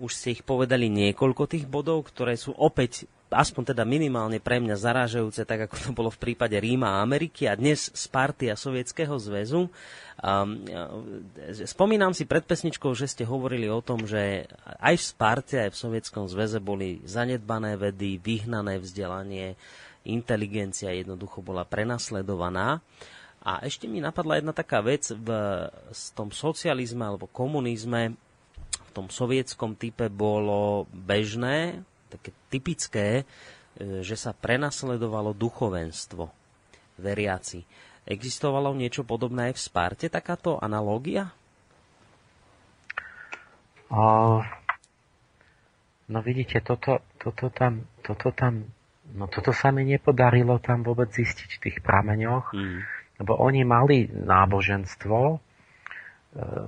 Už 0.00 0.12
ste 0.14 0.36
ich 0.38 0.42
povedali 0.46 0.88
niekoľko 0.88 1.50
tých 1.50 1.66
bodov, 1.66 2.08
ktoré 2.08 2.38
sú 2.38 2.54
opäť 2.56 3.06
aspoň 3.30 3.72
teda 3.72 3.86
minimálne 3.86 4.42
pre 4.42 4.58
mňa 4.58 4.74
zarážajúce, 4.74 5.46
tak 5.46 5.70
ako 5.70 5.76
to 5.78 5.90
bolo 5.94 6.10
v 6.10 6.18
prípade 6.18 6.58
Ríma 6.58 6.98
a 6.98 7.02
Ameriky 7.06 7.46
a 7.46 7.54
dnes 7.54 7.88
Sparty 7.94 8.50
a 8.50 8.58
Sovietskeho 8.58 9.14
zväzu. 9.22 9.70
Um, 10.20 10.66
spomínam 11.64 12.10
si 12.10 12.26
pred 12.26 12.42
pesničkou, 12.42 12.90
že 12.92 13.06
ste 13.06 13.24
hovorili 13.24 13.70
o 13.70 13.80
tom, 13.80 14.04
že 14.04 14.50
aj 14.82 14.94
v 14.98 15.06
Sparte, 15.06 15.56
aj 15.62 15.70
v 15.72 15.80
Sovietskom 15.80 16.26
zväze 16.26 16.58
boli 16.58 17.00
zanedbané 17.06 17.78
vedy, 17.78 18.18
vyhnané 18.18 18.82
vzdelanie, 18.82 19.54
inteligencia 20.04 20.90
jednoducho 20.90 21.40
bola 21.40 21.62
prenasledovaná. 21.62 22.82
A 23.40 23.64
ešte 23.64 23.88
mi 23.88 24.04
napadla 24.04 24.36
jedna 24.36 24.52
taká 24.52 24.84
vec 24.84 25.08
v, 25.16 25.28
v 25.72 26.00
tom 26.12 26.28
socializme 26.28 27.00
alebo 27.00 27.24
komunizme, 27.24 28.12
v 28.68 28.90
tom 28.92 29.08
sovietskom 29.08 29.80
type 29.80 30.12
bolo 30.12 30.84
bežné, 30.92 31.80
také 32.12 32.36
typické, 32.52 33.24
e, 33.80 34.04
že 34.04 34.20
sa 34.20 34.36
prenasledovalo 34.36 35.32
duchovenstvo 35.32 36.28
veriaci. 37.00 37.64
Existovalo 38.04 38.76
niečo 38.76 39.08
podobné 39.08 39.48
aj 39.48 39.54
v 39.56 39.64
Sparte, 39.64 40.06
takáto 40.12 40.60
analógia? 40.60 41.32
O, 43.88 44.44
no 46.12 46.18
vidíte, 46.20 46.60
toto, 46.60 47.00
toto, 47.16 47.48
tam, 47.48 47.88
toto 48.04 48.36
tam, 48.36 48.68
no 49.16 49.24
toto 49.32 49.56
sa 49.56 49.72
mi 49.72 49.88
nepodarilo 49.88 50.60
tam 50.60 50.84
vôbec 50.84 51.08
zistiť 51.08 51.48
v 51.56 51.62
tých 51.64 51.78
prameňoch. 51.80 52.52
Mm 52.52 52.99
lebo 53.20 53.36
oni 53.36 53.62
mali 53.68 54.08
náboženstvo, 54.08 55.18
e, 55.20 55.38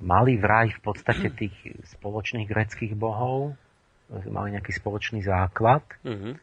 mali 0.05 0.37
vraj 0.37 0.69
v 0.77 0.81
podstate 0.85 1.33
tých 1.33 1.57
spoločných 1.97 2.45
greckých 2.45 2.93
bohov, 2.93 3.57
e, 4.12 4.29
mali 4.29 4.53
nejaký 4.53 4.77
spoločný 4.77 5.24
základ, 5.24 5.83
mm-hmm. 6.05 6.35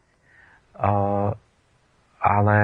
ale 2.20 2.58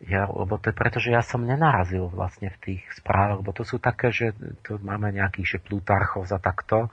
ja, 0.00 0.24
lebo 0.32 0.56
to 0.56 0.72
je 0.72 0.76
preto, 0.80 0.96
že 0.96 1.12
ja 1.12 1.20
som 1.20 1.44
nenarazil 1.44 2.08
vlastne 2.08 2.48
v 2.48 2.58
tých 2.60 2.82
správach, 2.96 3.44
lebo 3.44 3.52
to 3.52 3.68
sú 3.68 3.76
také, 3.76 4.08
že 4.08 4.32
tu 4.64 4.80
máme 4.80 5.12
nejakých, 5.12 5.56
že 5.56 5.58
Plutarchov 5.60 6.24
za 6.24 6.40
takto, 6.40 6.88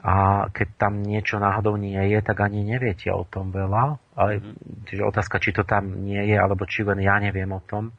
a 0.00 0.48
keď 0.48 0.68
tam 0.80 1.04
niečo 1.04 1.36
náhodou 1.36 1.76
nie 1.76 2.00
je, 2.08 2.18
tak 2.24 2.40
ani 2.40 2.64
neviete 2.64 3.12
o 3.12 3.28
tom 3.28 3.52
veľa. 3.52 4.00
Ale 4.16 4.40
mm-hmm. 4.40 4.88
čiže 4.88 5.02
otázka, 5.04 5.36
či 5.36 5.52
to 5.52 5.68
tam 5.68 6.08
nie 6.08 6.32
je, 6.32 6.36
alebo 6.40 6.64
či 6.64 6.80
len 6.80 6.96
ja 7.04 7.20
neviem 7.20 7.52
o 7.52 7.60
tom. 7.60 7.92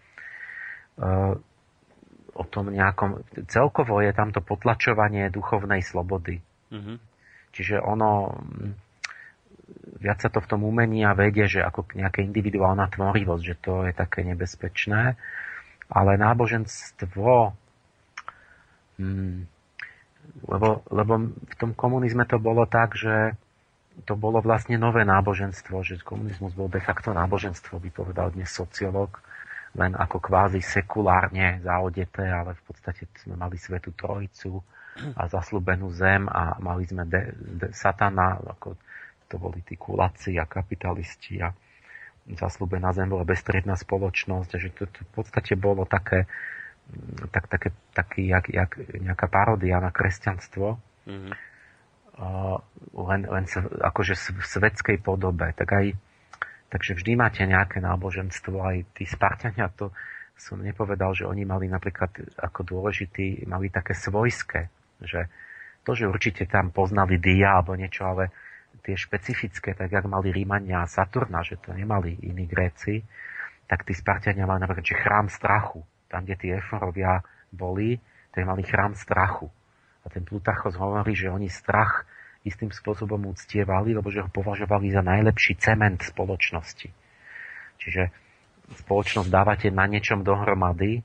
Uh, 0.98 1.38
o 2.34 2.44
tom 2.50 2.74
nejakom... 2.74 3.22
Celkovo 3.46 4.02
je 4.02 4.10
tamto 4.10 4.42
potlačovanie 4.42 5.30
duchovnej 5.30 5.86
slobody. 5.86 6.42
Mm-hmm. 6.74 6.98
Čiže 7.54 7.78
ono... 7.78 8.42
Viac 10.04 10.20
sa 10.20 10.30
to 10.34 10.44
v 10.44 10.50
tom 10.50 10.66
umení 10.66 11.06
a 11.06 11.16
vedie, 11.16 11.46
že 11.48 11.64
ako 11.64 11.94
nejaká 11.96 12.20
individuálna 12.26 12.90
tvorivosť, 12.92 13.44
že 13.46 13.56
to 13.62 13.86
je 13.86 13.94
také 13.94 14.26
nebezpečné. 14.26 15.14
Ale 15.94 16.12
náboženstvo... 16.18 17.54
Hmm, 18.98 19.50
lebo, 20.48 20.84
lebo 20.92 21.14
v 21.34 21.56
tom 21.56 21.72
komunizme 21.72 22.28
to 22.28 22.38
bolo 22.38 22.68
tak, 22.68 22.96
že 23.00 23.36
to 24.04 24.18
bolo 24.18 24.42
vlastne 24.42 24.76
nové 24.76 25.06
náboženstvo, 25.06 25.86
že 25.86 26.02
komunizmus 26.02 26.58
bol 26.58 26.66
de 26.66 26.82
facto 26.82 27.14
náboženstvo, 27.14 27.78
by 27.78 27.90
povedal 27.94 28.34
dnes 28.34 28.50
sociológ, 28.50 29.22
len 29.78 29.94
ako 29.94 30.18
kvázi 30.18 30.62
sekulárne 30.62 31.62
zaodeté, 31.62 32.26
ale 32.26 32.58
v 32.58 32.62
podstate 32.66 33.10
sme 33.22 33.38
mali 33.38 33.58
Svetu 33.58 33.94
Trojicu 33.94 34.62
a 35.18 35.26
zaslúbenú 35.26 35.90
zem 35.94 36.30
a 36.30 36.58
mali 36.62 36.86
sme 36.86 37.06
de, 37.10 37.34
de, 37.34 37.68
satana, 37.74 38.38
ako 38.38 38.78
to 39.26 39.42
boli 39.42 39.66
tí 39.66 39.74
kulaci 39.74 40.38
a 40.38 40.46
kapitalisti 40.46 41.42
a 41.42 41.50
zaslúbená 42.38 42.94
zem 42.94 43.10
bola 43.10 43.26
bestriedná 43.26 43.74
spoločnosť, 43.74 44.52
že 44.62 44.70
to, 44.78 44.86
to 44.90 45.00
v 45.02 45.12
podstate 45.18 45.58
bolo 45.58 45.90
také 45.90 46.30
tak, 47.32 47.50
také, 47.50 47.70
taký, 47.94 48.28
jak, 48.30 48.46
jak 48.50 48.72
nejaká 48.78 49.28
paródia 49.28 49.82
na 49.82 49.90
kresťanstvo, 49.90 50.78
mm-hmm. 51.10 51.34
uh, 52.20 52.58
len, 53.10 53.22
len 53.26 53.46
akože 53.82 54.14
v 54.38 54.46
svetskej 54.46 54.98
podobe. 55.02 55.52
Tak 55.58 55.70
aj, 55.74 55.86
takže 56.70 56.98
vždy 57.00 57.12
máte 57.18 57.42
nejaké 57.46 57.82
náboženstvo, 57.82 58.62
aj 58.62 58.78
tí 58.94 59.10
Spartania, 59.10 59.72
to 59.74 59.90
som 60.38 60.60
nepovedal, 60.60 61.14
že 61.14 61.30
oni 61.30 61.46
mali 61.46 61.70
napríklad 61.70 62.10
ako 62.42 62.66
dôležitý, 62.66 63.46
mali 63.46 63.70
také 63.70 63.94
svojské, 63.94 64.68
že 65.02 65.30
to, 65.84 65.94
že 65.94 66.10
určite 66.10 66.48
tam 66.50 66.72
poznali 66.74 67.20
Dia 67.20 67.60
alebo 67.60 67.76
niečo, 67.76 68.08
ale 68.08 68.34
tie 68.82 68.98
špecifické, 68.98 69.78
tak 69.78 69.94
jak 69.94 70.04
mali 70.10 70.34
Rímania 70.34 70.84
a 70.84 70.90
Saturna, 70.90 71.46
že 71.46 71.62
to 71.62 71.72
nemali 71.72 72.18
iní 72.26 72.50
Gréci, 72.50 73.04
tak 73.70 73.86
tí 73.88 73.94
Spartania 73.96 74.44
mali 74.50 74.60
napríklad, 74.60 74.84
že 74.84 75.00
chrám 75.00 75.28
strachu 75.32 75.86
tam, 76.14 76.30
kde 76.30 76.38
tí 76.38 76.48
eforovia 76.54 77.26
boli, 77.50 77.98
to 78.30 78.38
je 78.38 78.46
mali 78.46 78.62
chrám 78.62 78.94
strachu. 78.94 79.50
A 80.06 80.14
ten 80.14 80.22
Plutarchos 80.22 80.78
hovorí, 80.78 81.18
že 81.18 81.34
oni 81.34 81.50
strach 81.50 82.06
istým 82.46 82.70
spôsobom 82.70 83.34
uctievali, 83.34 83.96
lebo 83.96 84.12
že 84.14 84.22
ho 84.22 84.30
považovali 84.30 84.92
za 84.94 85.02
najlepší 85.02 85.58
cement 85.58 85.98
spoločnosti. 86.04 86.92
Čiže 87.82 88.12
spoločnosť 88.84 89.30
dávate 89.32 89.68
na 89.72 89.88
niečom 89.88 90.22
dohromady 90.22 91.02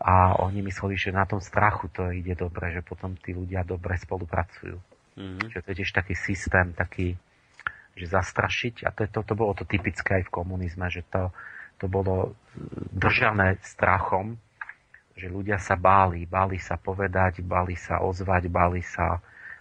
a 0.00 0.36
oni 0.40 0.60
mysleli, 0.64 0.96
že 0.96 1.16
na 1.16 1.24
tom 1.24 1.40
strachu 1.40 1.88
to 1.90 2.12
ide 2.12 2.36
dobre, 2.36 2.72
že 2.72 2.84
potom 2.84 3.16
tí 3.16 3.32
ľudia 3.32 3.64
dobre 3.64 3.96
spolupracujú. 3.96 4.76
Mm-hmm. 5.16 5.48
Čiže 5.50 5.60
to 5.64 5.68
je 5.72 5.78
tiež 5.82 5.92
taký 5.92 6.14
systém, 6.16 6.72
taký, 6.72 7.16
že 7.96 8.06
zastrašiť, 8.08 8.86
a 8.86 8.94
to, 8.94 9.04
je 9.04 9.10
to, 9.12 9.20
to 9.24 9.34
bolo 9.34 9.52
to 9.56 9.64
typické 9.68 10.22
aj 10.22 10.28
v 10.28 10.34
komunizme, 10.34 10.86
že 10.88 11.04
to, 11.08 11.34
to 11.80 11.88
bolo 11.88 12.36
držané 12.92 13.56
strachom, 13.64 14.36
že 15.16 15.32
ľudia 15.32 15.56
sa 15.56 15.76
báli, 15.80 16.28
báli 16.28 16.60
sa 16.60 16.76
povedať, 16.76 17.40
báli 17.40 17.76
sa 17.76 18.04
ozvať, 18.04 18.52
báli 18.52 18.84
sa 18.84 19.20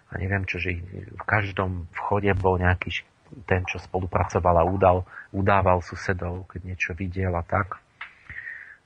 a 0.10 0.14
neviem 0.18 0.41
čo, 0.44 0.58
že 0.58 0.74
v 1.14 1.24
každom 1.24 1.86
vchode 1.94 2.34
bol 2.34 2.58
nejaký 2.58 3.06
ten, 3.46 3.62
čo 3.70 3.78
spolupracoval 3.78 4.56
a 4.58 4.66
udal, 4.66 5.06
udával 5.30 5.86
susedov, 5.86 6.50
keď 6.50 6.62
niečo 6.66 6.91
videl 6.98 7.30
a 7.38 7.46
tak. 7.46 7.78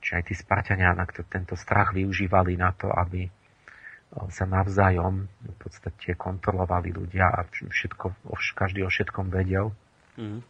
Čiže 0.04 0.14
aj 0.20 0.24
tí 0.28 0.34
Spartania 0.36 0.92
tento 1.32 1.56
strach 1.56 1.96
využívali 1.96 2.60
na 2.60 2.76
to, 2.76 2.92
aby 2.92 3.24
sa 4.28 4.44
navzájom 4.44 5.26
v 5.26 5.56
podstate 5.56 6.12
kontrolovali 6.14 6.92
ľudia 6.92 7.32
a 7.32 7.48
všetko, 7.48 8.28
každý 8.52 8.84
o 8.84 8.92
všetkom 8.92 9.32
vedel. 9.32 9.72
Mm. 10.20 10.44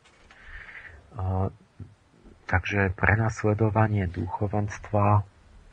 Takže 2.44 2.92
prenasledovanie 2.92 4.04
duchovenstva 4.08 5.24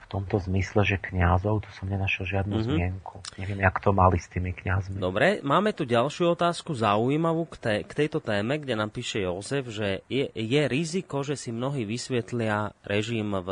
v 0.01 0.05
tomto 0.07 0.39
zmysle, 0.43 0.83
že 0.83 0.97
kňazov, 0.99 1.63
tu 1.63 1.69
som 1.75 1.87
nenašiel 1.87 2.27
žiadnu 2.27 2.55
mm-hmm. 2.59 2.67
zmienku. 2.67 3.15
Neviem, 3.39 3.59
jak 3.63 3.79
to 3.79 3.95
mali 3.95 4.19
s 4.19 4.27
tými 4.27 4.51
kňazmi. 4.51 4.99
Dobre, 4.99 5.39
máme 5.43 5.71
tu 5.71 5.87
ďalšiu 5.87 6.35
otázku 6.35 6.75
zaujímavú 6.75 7.47
k, 7.47 7.55
té, 7.55 7.75
k 7.87 7.91
tejto 7.95 8.19
téme, 8.19 8.59
kde 8.59 8.75
nám 8.75 8.91
píše 8.91 9.23
Jozef, 9.23 9.71
že 9.71 10.03
je, 10.11 10.27
je 10.35 10.61
riziko, 10.67 11.23
že 11.23 11.39
si 11.39 11.55
mnohí 11.55 11.87
vysvetlia 11.87 12.75
režim 12.83 13.31
v, 13.31 13.49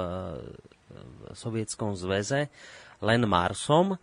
v 0.92 1.20
Sovietskom 1.32 1.96
zväze 1.96 2.52
len 3.00 3.24
Marsom, 3.24 3.96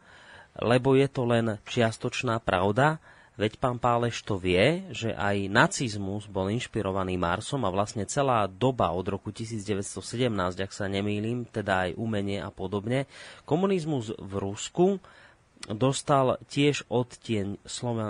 lebo 0.56 0.96
je 0.96 1.08
to 1.12 1.28
len 1.28 1.60
čiastočná 1.68 2.40
pravda, 2.40 2.96
Veď 3.36 3.60
pán 3.60 3.76
Páleš 3.76 4.24
to 4.24 4.40
vie, 4.40 4.88
že 4.96 5.12
aj 5.12 5.52
nacizmus 5.52 6.24
bol 6.24 6.48
inšpirovaný 6.48 7.20
Marsom 7.20 7.68
a 7.68 7.70
vlastne 7.70 8.08
celá 8.08 8.48
doba 8.48 8.88
od 8.96 9.04
roku 9.04 9.28
1917, 9.28 10.32
ak 10.56 10.72
sa 10.72 10.88
nemýlim, 10.88 11.44
teda 11.44 11.88
aj 11.88 12.00
umenie 12.00 12.40
a 12.40 12.48
podobne, 12.48 13.04
komunizmus 13.44 14.16
v 14.16 14.32
Rusku 14.40 14.96
dostal 15.68 16.40
tiež 16.48 16.88
odtieň 16.88 17.60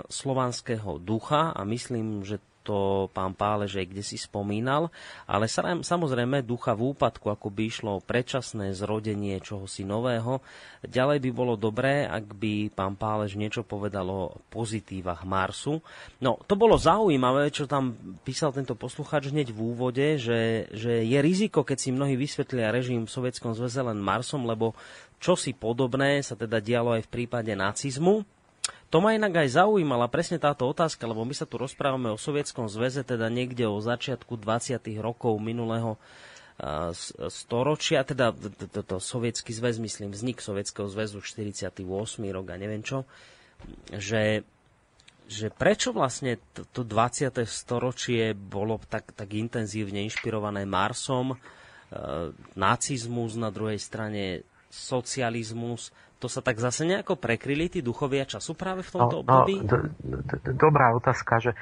slovanského 0.06 1.02
ducha 1.02 1.50
a 1.50 1.60
myslím, 1.66 2.22
že 2.22 2.38
to 2.66 3.06
pán 3.14 3.38
Pálež 3.38 3.78
aj 3.78 3.86
kde 3.86 4.02
si 4.02 4.18
spomínal, 4.18 4.90
ale 5.30 5.46
samozrejme 5.86 6.42
ducha 6.42 6.74
v 6.74 6.90
úpadku, 6.90 7.30
ako 7.30 7.54
by 7.54 7.62
išlo 7.70 8.02
predčasné 8.02 8.74
zrodenie 8.74 9.38
čohosi 9.38 9.86
nového. 9.86 10.42
Ďalej 10.82 11.22
by 11.22 11.30
bolo 11.30 11.54
dobré, 11.54 12.02
ak 12.02 12.34
by 12.34 12.74
pán 12.74 12.98
Pálež 12.98 13.38
niečo 13.38 13.62
povedal 13.62 14.10
o 14.10 14.34
pozitívach 14.50 15.22
Marsu. 15.22 15.78
No, 16.18 16.42
to 16.50 16.58
bolo 16.58 16.74
zaujímavé, 16.74 17.54
čo 17.54 17.70
tam 17.70 17.94
písal 18.26 18.50
tento 18.50 18.74
poslucháč 18.74 19.30
hneď 19.30 19.54
v 19.54 19.60
úvode, 19.62 20.18
že, 20.18 20.66
že 20.74 21.06
je 21.06 21.18
riziko, 21.22 21.62
keď 21.62 21.78
si 21.78 21.94
mnohí 21.94 22.18
vysvetlia 22.18 22.74
režim 22.74 23.06
v 23.06 23.14
Sovietskom 23.14 23.54
zväze 23.54 23.86
len 23.86 24.02
Marsom, 24.02 24.42
lebo 24.42 24.74
čosi 25.22 25.54
podobné 25.54 26.20
sa 26.20 26.34
teda 26.34 26.58
dialo 26.58 26.98
aj 26.98 27.06
v 27.06 27.12
prípade 27.12 27.52
nacizmu. 27.54 28.35
To 28.94 29.02
ma 29.02 29.18
inak 29.18 29.34
aj 29.42 29.58
zaujímala 29.58 30.06
presne 30.06 30.38
táto 30.38 30.62
otázka, 30.70 31.10
lebo 31.10 31.26
my 31.26 31.34
sa 31.34 31.42
tu 31.42 31.58
rozprávame 31.58 32.14
o 32.14 32.20
Sovietskom 32.20 32.70
zväze, 32.70 33.02
teda 33.02 33.26
niekde 33.26 33.66
o 33.66 33.82
začiatku 33.82 34.38
20. 34.38 34.78
rokov 35.02 35.34
minulého 35.42 35.98
storočia, 37.28 38.00
teda 38.00 38.32
to 38.80 38.96
sovietský 38.96 39.52
zväz, 39.52 39.76
myslím, 39.76 40.08
vznik 40.08 40.40
Sovietskeho 40.40 40.88
zväzu 40.88 41.20
48. 41.20 41.84
rok 42.32 42.46
a 42.48 42.56
neviem 42.56 42.80
čo, 42.80 43.04
že, 43.92 44.40
že 45.28 45.52
prečo 45.52 45.92
vlastne 45.92 46.40
to, 46.56 46.64
to 46.72 46.80
20. 46.80 47.44
storočie 47.44 48.32
bolo 48.32 48.80
tak, 48.88 49.12
tak 49.12 49.36
intenzívne 49.36 50.00
inšpirované 50.08 50.64
Marsom, 50.64 51.36
e, 51.36 51.38
nacizmus 52.56 53.36
na 53.36 53.52
druhej 53.52 53.76
strane 53.76 54.48
socializmus, 54.72 55.92
to 56.26 56.34
sa 56.34 56.42
tak 56.42 56.58
zase 56.58 56.82
nejako 56.82 57.14
prekryli 57.14 57.70
tí 57.70 57.86
duchovia 57.86 58.26
času 58.26 58.58
práve 58.58 58.82
v 58.82 58.90
tomto 58.98 59.22
no, 59.22 59.22
no 59.22 59.22
období? 59.22 59.62
No, 59.62 59.70
do, 59.70 59.78
do, 60.02 60.18
do, 60.26 60.50
dobrá 60.58 60.90
otázka, 60.90 61.38
že 61.38 61.54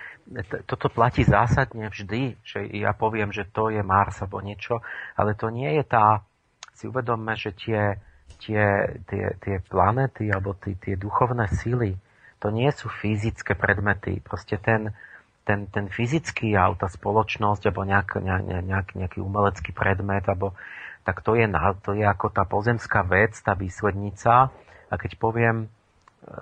toto 0.64 0.88
platí 0.88 1.20
zásadne 1.20 1.92
vždy, 1.92 2.40
že 2.40 2.64
ja 2.72 2.96
poviem, 2.96 3.28
že 3.28 3.44
to 3.44 3.68
je 3.68 3.84
Mars 3.84 4.24
alebo 4.24 4.40
niečo, 4.40 4.80
ale 5.20 5.36
to 5.36 5.52
nie 5.52 5.68
je 5.76 5.84
tá, 5.84 6.24
si 6.72 6.88
uvedomme, 6.88 7.36
že 7.36 7.52
tie, 7.52 8.00
tie, 8.40 8.64
tie, 9.04 9.36
tie 9.36 9.56
planety 9.68 10.32
alebo 10.32 10.56
tie, 10.56 10.80
tie 10.80 10.96
duchovné 10.96 11.44
síly, 11.52 12.00
to 12.40 12.48
nie 12.48 12.72
sú 12.72 12.88
fyzické 12.88 13.52
predmety. 13.52 14.24
Proste 14.24 14.56
ten, 14.56 14.96
ten, 15.44 15.68
ten 15.68 15.92
fyzický 15.92 16.56
jav, 16.56 16.80
tá 16.80 16.88
spoločnosť 16.88 17.68
alebo 17.68 17.84
nejak, 17.84 18.16
nejak, 18.64 18.96
nejaký 18.96 19.20
umelecký 19.20 19.76
predmet 19.76 20.24
alebo 20.24 20.56
tak 21.04 21.20
to 21.20 21.36
je, 21.36 21.44
to 21.84 21.92
je 21.92 22.04
ako 22.04 22.32
tá 22.32 22.48
pozemská 22.48 23.04
vec, 23.04 23.36
tá 23.44 23.52
výslednica. 23.52 24.48
A 24.88 24.94
keď 24.96 25.20
poviem, 25.20 25.68
e, 26.24 26.34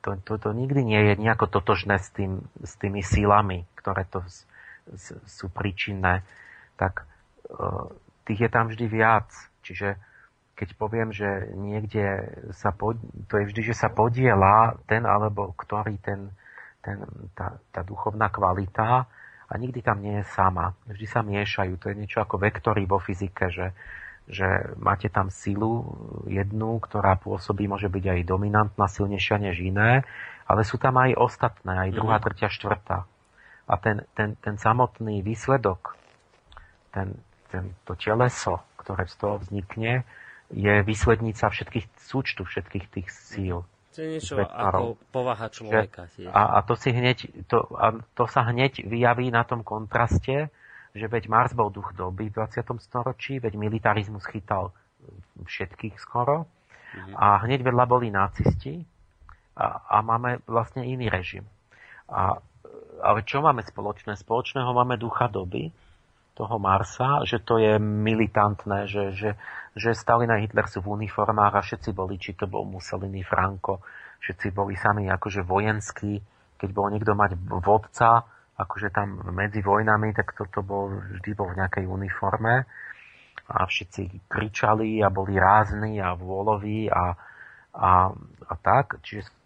to, 0.00 0.16
to, 0.22 0.38
to 0.38 0.50
nikdy 0.54 0.80
nie 0.86 1.00
je 1.10 1.14
nejako 1.18 1.50
totožné 1.50 1.98
s, 1.98 2.08
tým, 2.14 2.46
s 2.62 2.78
tými 2.78 3.02
sílami, 3.02 3.66
ktoré 3.74 4.06
to 4.06 4.22
z, 4.24 4.46
z, 4.94 5.06
sú 5.28 5.52
príčinné, 5.52 6.24
tak 6.80 7.04
uh, 7.52 7.92
tých 8.24 8.46
je 8.46 8.50
tam 8.50 8.72
vždy 8.72 8.86
viac. 8.88 9.28
Čiže 9.60 10.00
keď 10.56 10.68
poviem, 10.76 11.10
že 11.12 11.52
niekde 11.56 12.36
sa 12.56 12.72
pod, 12.72 12.96
to 13.28 13.40
je 13.40 13.48
vždy, 13.52 13.72
že 13.72 13.76
sa 13.76 13.92
podiela 13.92 14.76
ten 14.88 15.04
alebo 15.04 15.52
ktorý 15.52 16.00
ten, 16.00 16.32
ten, 16.80 17.00
tá, 17.36 17.60
tá 17.72 17.80
duchovná 17.84 18.32
kvalita 18.32 19.04
a 19.50 19.58
nikdy 19.58 19.82
tam 19.82 19.98
nie 19.98 20.22
je 20.22 20.24
sama. 20.30 20.78
Vždy 20.86 21.06
sa 21.10 21.26
miešajú. 21.26 21.74
To 21.82 21.90
je 21.90 21.98
niečo 21.98 22.22
ako 22.22 22.38
vektory 22.38 22.86
vo 22.86 23.02
fyzike, 23.02 23.50
že, 23.50 23.74
že 24.30 24.46
máte 24.78 25.10
tam 25.10 25.26
silu 25.26 25.90
jednu, 26.30 26.78
ktorá 26.78 27.18
pôsobí, 27.18 27.66
môže 27.66 27.90
byť 27.90 28.04
aj 28.14 28.20
dominantná, 28.30 28.86
silnejšia 28.86 29.42
než 29.42 29.58
iné, 29.58 30.06
ale 30.46 30.62
sú 30.62 30.78
tam 30.78 31.02
aj 31.02 31.18
ostatné, 31.18 31.90
aj 31.90 31.90
druhá, 31.98 32.22
mm. 32.22 32.24
tretia, 32.30 32.46
štvrtá. 32.46 33.10
A 33.66 33.74
ten, 33.78 34.06
ten, 34.14 34.38
ten 34.38 34.54
samotný 34.54 35.22
výsledok, 35.22 35.98
ten, 36.94 37.18
ten, 37.50 37.74
to 37.82 37.98
teleso, 37.98 38.62
ktoré 38.78 39.10
z 39.10 39.14
toho 39.18 39.42
vznikne, 39.42 40.06
je 40.50 40.82
výslednica 40.82 41.50
všetkých 41.50 41.86
súčtu, 41.98 42.42
všetkých 42.46 42.86
tých 42.90 43.08
síl. 43.10 43.66
To 43.90 43.98
je 43.98 44.08
niečo 44.16 44.38
ako 44.38 44.94
povaha 45.10 45.50
človeka. 45.50 46.06
Že, 46.14 46.30
a, 46.30 46.42
a, 46.56 46.58
to 46.62 46.78
si 46.78 46.94
hneď, 46.94 47.26
to, 47.50 47.66
a 47.74 47.98
to 48.14 48.24
sa 48.30 48.46
hneď 48.46 48.86
vyjaví 48.86 49.34
na 49.34 49.42
tom 49.42 49.66
kontraste, 49.66 50.46
že 50.94 51.06
veď 51.10 51.26
Mars 51.26 51.52
bol 51.54 51.74
duch 51.74 51.94
doby 51.98 52.30
v 52.30 52.38
20. 52.38 52.70
storočí, 52.78 53.42
veď 53.42 53.58
militarizmus 53.58 54.22
chytal 54.30 54.70
všetkých 55.42 55.98
skoro 55.98 56.46
mhm. 56.94 57.18
a 57.18 57.42
hneď 57.42 57.66
vedľa 57.66 57.84
boli 57.90 58.14
nacisti 58.14 58.86
a, 59.58 59.82
a 59.90 59.96
máme 60.06 60.38
vlastne 60.46 60.86
iný 60.86 61.10
režim. 61.10 61.42
A, 62.06 62.38
ale 63.02 63.26
čo 63.26 63.42
máme 63.42 63.66
spoločné? 63.66 64.14
Spoločného 64.14 64.70
máme 64.70 64.98
ducha 64.98 65.26
doby, 65.26 65.74
toho 66.40 66.56
Marsa, 66.56 67.20
že 67.28 67.44
to 67.44 67.60
je 67.60 67.76
militantné, 67.76 68.88
že, 68.88 69.12
že, 69.12 69.30
že 69.76 69.92
Stalin 69.92 70.32
a 70.32 70.40
Hitler 70.40 70.64
sú 70.64 70.80
v 70.80 70.96
uniformách 70.96 71.60
a 71.60 71.60
všetci 71.60 71.92
boli, 71.92 72.16
či 72.16 72.32
to 72.32 72.48
bol 72.48 72.64
Mussolini, 72.64 73.20
Franco, 73.20 73.84
všetci 74.24 74.48
boli 74.56 74.72
sami 74.72 75.12
akože 75.12 75.44
vojenskí. 75.44 76.16
Keď 76.56 76.70
bol 76.72 76.88
niekto 76.88 77.12
mať 77.12 77.36
vodca, 77.60 78.24
akože 78.56 78.88
tam 78.88 79.20
medzi 79.36 79.60
vojnami, 79.60 80.16
tak 80.16 80.32
toto 80.32 80.64
bol, 80.64 80.96
vždy 81.20 81.30
bol 81.36 81.52
v 81.52 81.60
nejakej 81.60 81.84
uniforme 81.84 82.64
a 83.50 83.58
všetci 83.68 84.28
kričali 84.28 85.04
a 85.04 85.12
boli 85.12 85.36
rázni 85.36 86.00
a 86.00 86.16
vôloví 86.16 86.88
a, 86.88 87.12
a, 87.76 87.92
a 88.48 88.54
tak. 88.60 89.04
Čiže 89.04 89.39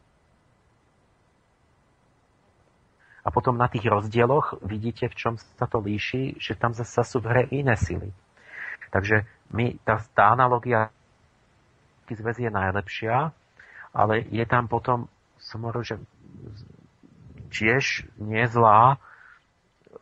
A 3.25 3.33
potom 3.33 3.57
na 3.57 3.73
tých 3.73 3.89
rozdieloch 3.89 4.61
vidíte, 4.61 5.09
v 5.09 5.17
čom 5.17 5.35
sa 5.57 5.65
to 5.65 5.81
líši, 5.81 6.37
že 6.37 6.53
tam 6.55 6.77
zase 6.77 7.01
sú 7.09 7.25
v 7.25 7.29
hre 7.33 7.43
iné 7.49 7.73
sily. 7.73 8.13
Takže 8.93 9.25
my, 9.51 9.81
tá, 9.83 9.99
tá 10.13 10.37
analogia 10.37 10.93
zväz 12.05 12.37
je 12.37 12.53
najlepšia, 12.53 13.33
ale 13.97 14.29
je 14.29 14.45
tam 14.45 14.69
potom, 14.69 15.09
som 15.41 15.65
hovoril, 15.65 15.83
že 15.89 15.97
tiež 17.49 18.05
nie 18.21 18.45
zlá 18.45 19.01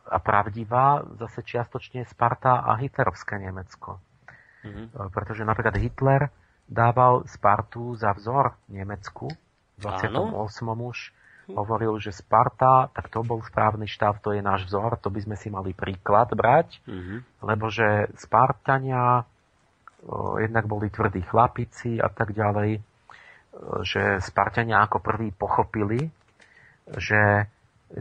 a 0.03 0.17
pravdivá, 0.19 1.07
zase 1.15 1.47
čiastočne 1.47 2.03
Sparta 2.03 2.59
a 2.59 2.75
hitlerovské 2.75 3.39
Nemecko. 3.39 4.03
Mm-hmm. 4.67 5.09
Pretože 5.15 5.47
napríklad 5.47 5.79
Hitler 5.79 6.27
dával 6.67 7.23
Spartu 7.29 7.95
za 7.95 8.11
vzor 8.11 8.59
Nemecku, 8.67 9.31
28. 9.79 10.11
Áno. 10.11 10.91
už 10.91 11.15
hovoril, 11.59 11.99
že 11.99 12.15
Sparta, 12.15 12.87
tak 12.93 13.11
to 13.11 13.23
bol 13.23 13.43
správny 13.43 13.89
štáv, 13.89 14.23
to 14.23 14.31
je 14.31 14.41
náš 14.43 14.67
vzor, 14.69 14.95
to 14.99 15.11
by 15.11 15.19
sme 15.19 15.35
si 15.35 15.51
mali 15.51 15.75
príklad 15.75 16.31
brať, 16.31 16.79
mm-hmm. 16.87 17.43
lebo 17.43 17.67
že 17.67 18.11
Spartania 18.15 19.27
o, 20.07 20.39
jednak 20.39 20.67
boli 20.67 20.87
tvrdí 20.87 21.23
chlapici 21.27 21.99
a 21.99 22.07
tak 22.07 22.31
ďalej, 22.31 22.79
že 23.85 24.17
Spartania 24.23 24.81
ako 24.81 24.97
prví 24.97 25.29
pochopili, 25.29 26.09
že 26.97 27.47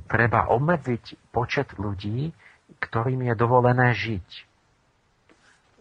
treba 0.09 0.48
obmedziť 0.48 1.31
počet 1.31 1.77
ľudí, 1.77 2.32
ktorým 2.81 3.28
je 3.28 3.35
dovolené 3.36 3.93
žiť. 3.93 4.28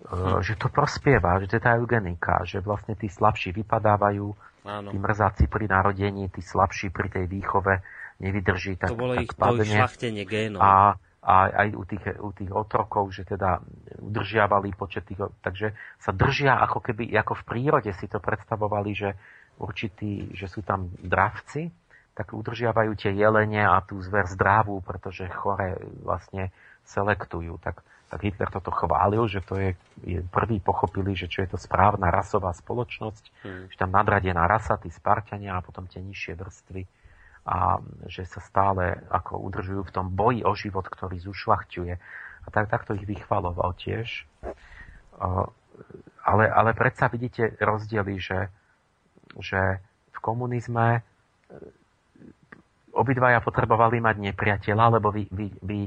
Hm. 0.02 0.42
Že 0.42 0.54
to 0.58 0.68
prospieva, 0.68 1.38
že 1.40 1.48
to 1.48 1.56
je 1.62 1.64
tá 1.64 1.78
eugenika, 1.78 2.42
že 2.44 2.60
vlastne 2.60 2.98
tí 2.98 3.08
slabší 3.08 3.54
vypadávajú, 3.54 4.34
Áno. 4.62 4.94
Tí 4.94 4.98
mrzáci 5.02 5.50
pri 5.50 5.66
narodení, 5.66 6.30
tí 6.30 6.42
slabší 6.46 6.94
pri 6.94 7.10
tej 7.10 7.26
výchove 7.26 7.82
nevydrží, 8.22 8.78
tak, 8.78 8.94
to 8.94 9.00
bolo 9.00 9.18
tak 9.18 9.26
ich, 9.26 9.34
padne. 9.34 9.66
To 9.66 9.74
šlachtenie 9.82 10.24
génov. 10.30 10.62
A, 10.62 10.96
a 11.22 11.36
aj 11.66 11.70
u 11.74 11.84
tých, 11.86 12.06
u 12.22 12.30
tých 12.34 12.52
otrokov, 12.54 13.10
že 13.10 13.26
teda 13.26 13.62
udržiavali 13.98 14.74
počet 14.78 15.10
tých, 15.10 15.22
takže 15.42 15.74
sa 15.98 16.12
držia 16.14 16.62
ako 16.62 16.82
keby, 16.86 17.10
ako 17.18 17.42
v 17.42 17.44
prírode 17.46 17.92
si 17.98 18.06
to 18.06 18.22
predstavovali, 18.22 18.92
že 18.94 19.10
určití, 19.58 20.34
že 20.38 20.46
sú 20.46 20.62
tam 20.62 20.94
dravci, 21.02 21.74
tak 22.14 22.34
udržiavajú 22.36 22.92
tie 22.98 23.14
jelene 23.18 23.66
a 23.66 23.82
tú 23.82 23.98
zver 24.04 24.30
zdravú, 24.30 24.84
pretože 24.84 25.26
chore 25.32 25.80
vlastne 26.06 26.54
selektujú. 26.86 27.58
Tak 27.62 27.82
tak 28.12 28.28
Hitler 28.28 28.52
toto 28.52 28.76
chválil, 28.76 29.24
že 29.32 29.40
to 29.40 29.56
je, 29.56 29.72
je 30.04 30.20
prvý 30.28 30.60
pochopili, 30.60 31.16
že 31.16 31.32
čo 31.32 31.48
je 31.48 31.56
to 31.56 31.58
správna 31.58 32.12
rasová 32.12 32.52
spoločnosť, 32.52 33.24
hmm. 33.48 33.64
že 33.72 33.80
tam 33.80 33.96
nadradená 33.96 34.52
rasa, 34.52 34.76
tí 34.76 34.92
Spartania 34.92 35.56
a 35.56 35.64
potom 35.64 35.88
tie 35.88 36.04
nižšie 36.04 36.36
vrstvy 36.36 36.84
a 37.48 37.82
že 38.06 38.28
sa 38.28 38.44
stále 38.44 39.02
ako 39.10 39.40
udržujú 39.48 39.82
v 39.88 39.96
tom 39.96 40.12
boji 40.12 40.44
o 40.44 40.54
život, 40.54 40.86
ktorý 40.86 41.18
zušľachťuje. 41.24 41.94
A 42.42 42.48
tak, 42.54 42.70
takto 42.70 42.94
ich 42.94 43.08
vychvaloval 43.08 43.74
tiež. 43.80 44.28
Ale, 46.22 46.46
ale 46.46 46.72
predsa 46.78 47.10
vidíte 47.10 47.58
rozdiely, 47.58 48.20
že, 48.22 48.40
že 49.42 49.82
v 50.14 50.20
komunizme 50.22 51.02
obidvaja 52.94 53.42
potrebovali 53.42 54.04
mať 54.04 54.16
nepriateľa, 54.20 54.86
lebo 55.00 55.10
vy, 55.10 55.26
vy, 55.32 55.48
vy 55.64 55.80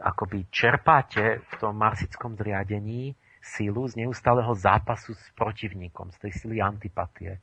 akoby 0.00 0.50
čerpáte 0.50 1.42
v 1.42 1.54
tom 1.60 1.78
marsickom 1.78 2.34
zriadení 2.34 3.14
sílu 3.44 3.84
z 3.86 4.04
neustáleho 4.04 4.56
zápasu 4.56 5.12
s 5.12 5.24
protivníkom, 5.36 6.10
z 6.16 6.18
tej 6.28 6.32
sily 6.32 6.56
antipatie. 6.64 7.38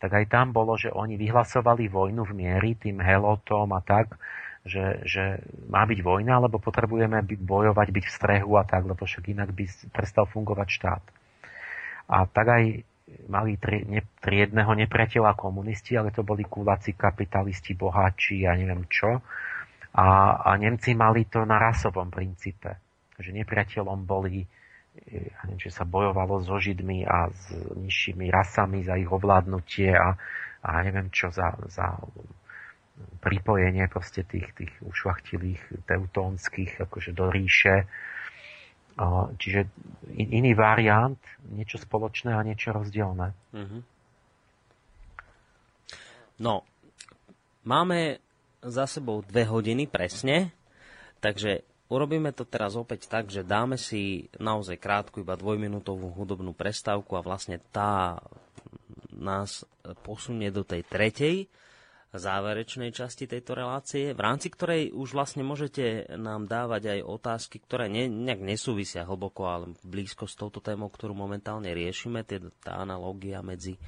Tak 0.00 0.10
aj 0.16 0.26
tam 0.32 0.54
bolo, 0.56 0.78
že 0.80 0.88
oni 0.88 1.20
vyhlasovali 1.20 1.90
vojnu 1.90 2.24
v 2.24 2.32
miery 2.32 2.78
tým 2.78 3.04
helotom 3.04 3.68
a 3.76 3.84
tak, 3.84 4.16
že, 4.64 5.04
že 5.04 5.40
má 5.68 5.84
byť 5.84 6.00
vojna, 6.00 6.40
lebo 6.40 6.60
potrebujeme 6.60 7.20
byť, 7.20 7.40
bojovať, 7.40 7.88
byť 7.92 8.04
v 8.08 8.14
strehu 8.16 8.52
a 8.56 8.64
tak, 8.64 8.88
lebo 8.88 9.04
však 9.04 9.28
inak 9.28 9.52
by 9.52 9.64
prestal 9.92 10.24
fungovať 10.24 10.68
štát. 10.68 11.04
A 12.08 12.24
tak 12.24 12.46
aj 12.48 12.64
mali 13.28 13.56
tri, 13.56 13.82
ne, 13.88 14.04
triedného 14.20 14.72
nepriateľa 14.86 15.34
komunisti, 15.34 15.96
ale 15.96 16.14
to 16.14 16.22
boli 16.22 16.44
kuláci 16.46 16.94
kapitalisti, 16.94 17.74
boháči 17.74 18.46
a 18.46 18.54
neviem 18.54 18.86
čo. 18.86 19.20
A, 19.90 20.06
a 20.46 20.50
Nemci 20.54 20.94
mali 20.94 21.26
to 21.26 21.42
na 21.42 21.58
rasovom 21.58 22.10
princípe, 22.10 22.78
že 23.18 23.34
nepriateľom 23.34 24.06
boli 24.06 24.46
ja 25.10 25.46
neviem, 25.46 25.62
že 25.62 25.70
sa 25.70 25.86
bojovalo 25.86 26.42
so 26.42 26.58
Židmi 26.58 27.06
a 27.06 27.30
s 27.30 27.54
nižšími 27.78 28.26
rasami 28.26 28.82
za 28.82 28.98
ich 28.98 29.06
ovládnutie 29.06 29.94
a, 29.94 30.18
a 30.66 30.70
neviem 30.82 31.14
čo 31.14 31.30
za, 31.30 31.54
za 31.70 31.94
pripojenie 33.22 33.86
proste 33.86 34.26
tých, 34.26 34.50
tých 34.58 34.74
ušlachtilých 34.82 35.86
teutónskych 35.86 36.82
akože 36.82 37.14
do 37.14 37.30
ríše 37.30 37.86
Čiže 39.40 39.60
iný 40.12 40.52
variant, 40.52 41.20
niečo 41.48 41.80
spoločné 41.80 42.36
a 42.36 42.44
niečo 42.44 42.76
rozdielne. 42.76 43.32
Mm-hmm. 43.56 43.82
No, 46.44 46.68
máme 47.64 48.20
za 48.60 48.84
sebou 48.84 49.24
dve 49.24 49.48
hodiny 49.48 49.88
presne, 49.88 50.52
takže 51.24 51.64
urobíme 51.88 52.32
to 52.36 52.44
teraz 52.44 52.76
opäť 52.76 53.08
tak, 53.08 53.32
že 53.32 53.44
dáme 53.44 53.80
si 53.80 54.28
naozaj 54.36 54.76
krátku, 54.76 55.24
iba 55.24 55.36
dvojminútovú 55.36 56.12
hudobnú 56.12 56.52
prestávku 56.52 57.16
a 57.16 57.24
vlastne 57.24 57.58
tá 57.72 58.20
nás 59.10 59.64
posunie 60.04 60.48
do 60.48 60.64
tej 60.64 60.86
tretej 60.86 61.36
záverečnej 62.10 62.90
časti 62.90 63.30
tejto 63.30 63.54
relácie, 63.54 64.10
v 64.10 64.18
rámci 64.18 64.50
ktorej 64.50 64.90
už 64.90 65.14
vlastne 65.14 65.46
môžete 65.46 66.10
nám 66.18 66.50
dávať 66.50 66.98
aj 66.98 67.06
otázky, 67.06 67.62
ktoré 67.62 67.86
ne, 67.86 68.10
nejak 68.10 68.42
nesúvisia 68.42 69.06
hlboko, 69.06 69.46
ale 69.46 69.78
blízko 69.86 70.26
s 70.26 70.34
touto 70.34 70.58
témou, 70.58 70.90
ktorú 70.90 71.14
momentálne 71.14 71.70
riešime, 71.70 72.26
teda 72.26 72.50
tá 72.58 72.82
analogia 72.82 73.46
medzi 73.46 73.78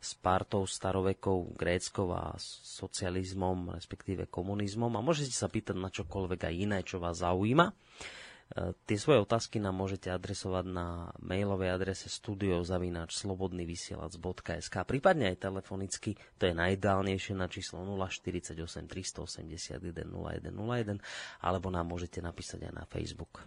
Spartou, 0.00 0.64
starovekou, 0.64 1.52
gréckou 1.52 2.08
a 2.16 2.32
socializmom, 2.40 3.76
respektíve 3.76 4.32
komunizmom 4.32 4.96
a 4.96 5.04
môžete 5.04 5.36
sa 5.36 5.52
pýtať 5.52 5.76
na 5.76 5.92
čokoľvek 5.92 6.48
aj 6.48 6.54
iné, 6.56 6.80
čo 6.80 6.96
vás 6.96 7.20
zaujíma. 7.20 7.76
E, 8.50 8.74
tie 8.88 8.98
svoje 8.98 9.22
otázky 9.22 9.62
nám 9.62 9.78
môžete 9.78 10.10
adresovať 10.10 10.66
na 10.66 11.14
mailovej 11.22 11.70
adrese 11.70 12.10
studiozavináčslobodnyvysielac.sk 12.10 14.74
prípadne 14.88 15.30
aj 15.30 15.46
telefonicky, 15.46 16.18
to 16.40 16.50
je 16.50 16.58
najideálnejšie 16.58 17.38
na 17.38 17.46
číslo 17.46 17.78
048 17.84 18.58
381 18.88 19.94
0101 19.94 20.98
alebo 21.44 21.68
nám 21.70 21.86
môžete 21.92 22.18
napísať 22.18 22.66
aj 22.66 22.74
na 22.74 22.82
Facebook. 22.88 23.46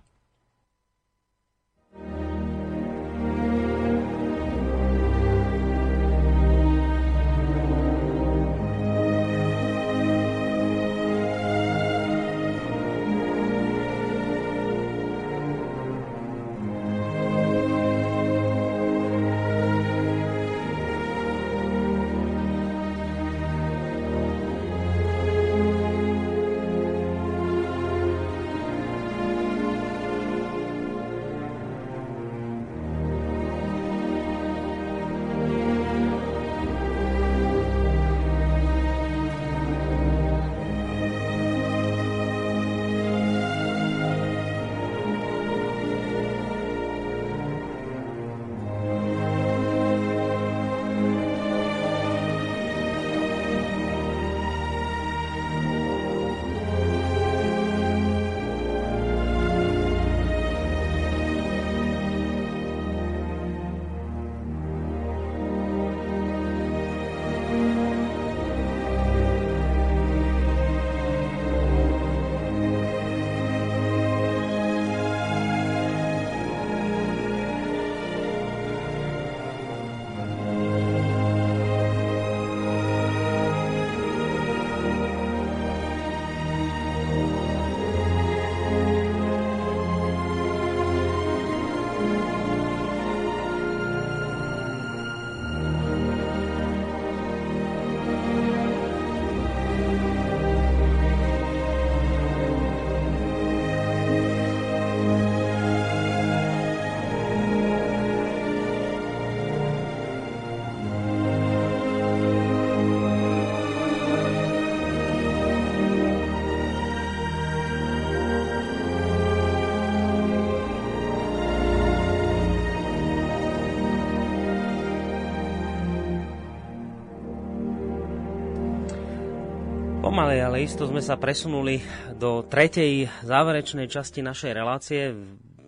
Pomaly, 130.14 130.46
ale 130.46 130.62
isto 130.62 130.86
sme 130.86 131.02
sa 131.02 131.18
presunuli 131.18 131.82
do 132.14 132.46
tretej 132.46 133.10
záverečnej 133.26 133.90
časti 133.90 134.22
našej 134.22 134.52
relácie. 134.54 135.10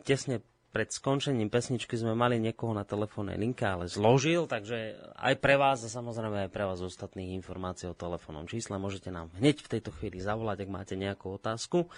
Tesne 0.05 0.38
pred 0.69 0.85
skončením 0.85 1.49
pesničky 1.49 1.97
sme 1.97 2.13
mali 2.13 2.38
niekoho 2.38 2.69
na 2.69 2.85
telefónnej 2.85 3.41
linke, 3.41 3.65
ale 3.65 3.89
zložil, 3.89 4.45
takže 4.45 5.01
aj 5.17 5.41
pre 5.41 5.57
vás 5.57 5.81
a 5.81 5.89
samozrejme 5.89 6.45
aj 6.45 6.53
pre 6.53 6.61
vás 6.61 6.77
ostatných 6.77 7.34
informácií 7.41 7.89
o 7.89 7.97
telefónnom 7.97 8.45
čísle 8.45 8.77
môžete 8.77 9.09
nám 9.09 9.34
hneď 9.41 9.65
v 9.65 9.72
tejto 9.81 9.89
chvíli 9.97 10.22
zavolať, 10.22 10.61
ak 10.61 10.69
máte 10.69 10.93
nejakú 10.93 11.41
otázku. 11.41 11.89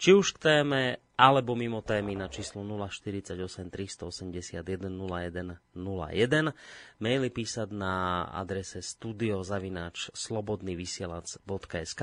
Či 0.00 0.16
už 0.16 0.40
k 0.40 0.40
téme 0.40 1.04
alebo 1.20 1.52
mimo 1.52 1.84
témy 1.84 2.16
na 2.16 2.32
číslo 2.32 2.64
048 2.64 3.36
381 3.68 4.64
01 4.88 5.60
01. 5.76 6.56
Maily 6.96 7.28
písať 7.28 7.68
na 7.76 8.24
adrese 8.32 8.80
studiozavináč 8.80 10.16
slobodnyvysielac.sk 10.16 12.02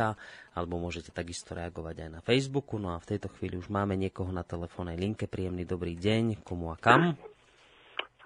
alebo 0.53 0.77
môžete 0.77 1.09
takisto 1.09 1.57
reagovať 1.57 2.05
aj 2.05 2.09
na 2.13 2.21
Facebooku. 2.21 2.77
No 2.77 2.93
a 2.93 3.01
v 3.01 3.17
tejto 3.17 3.33
chvíli 3.33 3.57
už 3.57 3.73
máme 3.73 3.97
niekoho 3.97 4.29
na 4.29 4.45
telefónnej 4.45 5.01
linke. 5.01 5.25
Príjemný 5.25 5.65
dobrý 5.65 5.97
deň. 5.97 6.45
Komu 6.45 6.69
a 6.69 6.77
kam? 6.77 7.17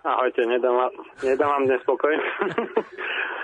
Ahojte, 0.04 0.44
nedám, 0.44 0.92
nedám 1.24 1.50
vám 1.56 1.64
dnes 1.72 1.80
pokoj. 1.88 2.12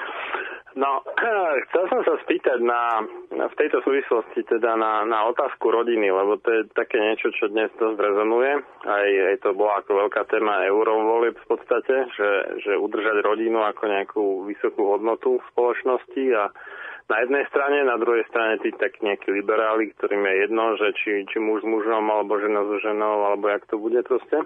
No, 0.78 1.02
chcel 1.68 1.84
som 1.90 2.02
sa 2.06 2.22
spýtať 2.22 2.62
na, 2.62 3.02
v 3.34 3.56
tejto 3.58 3.82
súvislosti 3.82 4.46
teda 4.46 4.78
na, 4.78 5.02
na 5.10 5.26
otázku 5.34 5.74
rodiny, 5.74 6.06
lebo 6.14 6.38
to 6.38 6.54
je 6.54 6.62
také 6.78 7.02
niečo, 7.02 7.34
čo 7.34 7.50
dnes 7.50 7.74
dosť 7.82 7.98
rezonuje. 7.98 8.62
Aj, 8.86 9.10
aj 9.34 9.42
to 9.42 9.58
bola 9.58 9.82
ako 9.82 10.06
veľká 10.06 10.30
téma 10.30 10.70
eurovolieb 10.70 11.34
v 11.34 11.48
podstate, 11.50 12.14
že, 12.14 12.32
že 12.62 12.78
udržať 12.78 13.26
rodinu 13.26 13.66
ako 13.66 13.84
nejakú 13.90 14.26
vysokú 14.46 14.86
hodnotu 14.94 15.42
v 15.42 15.50
spoločnosti 15.58 16.24
a 16.38 16.54
na 17.08 17.24
jednej 17.24 17.48
strane, 17.50 17.88
na 17.88 17.98
druhej 17.98 18.28
strane 18.30 18.62
tí 18.62 18.70
tak 18.78 19.00
nejakí 19.02 19.34
liberáli, 19.34 19.96
ktorým 19.98 20.28
je 20.28 20.36
jedno, 20.46 20.66
že 20.78 20.88
či, 21.02 21.26
či 21.26 21.40
muž 21.42 21.64
s 21.64 21.68
mužom, 21.68 22.06
alebo 22.06 22.38
žena 22.38 22.62
so 22.68 22.78
ženou, 22.84 23.32
alebo 23.32 23.50
jak 23.50 23.66
to 23.66 23.82
bude 23.82 23.98
proste 24.06 24.46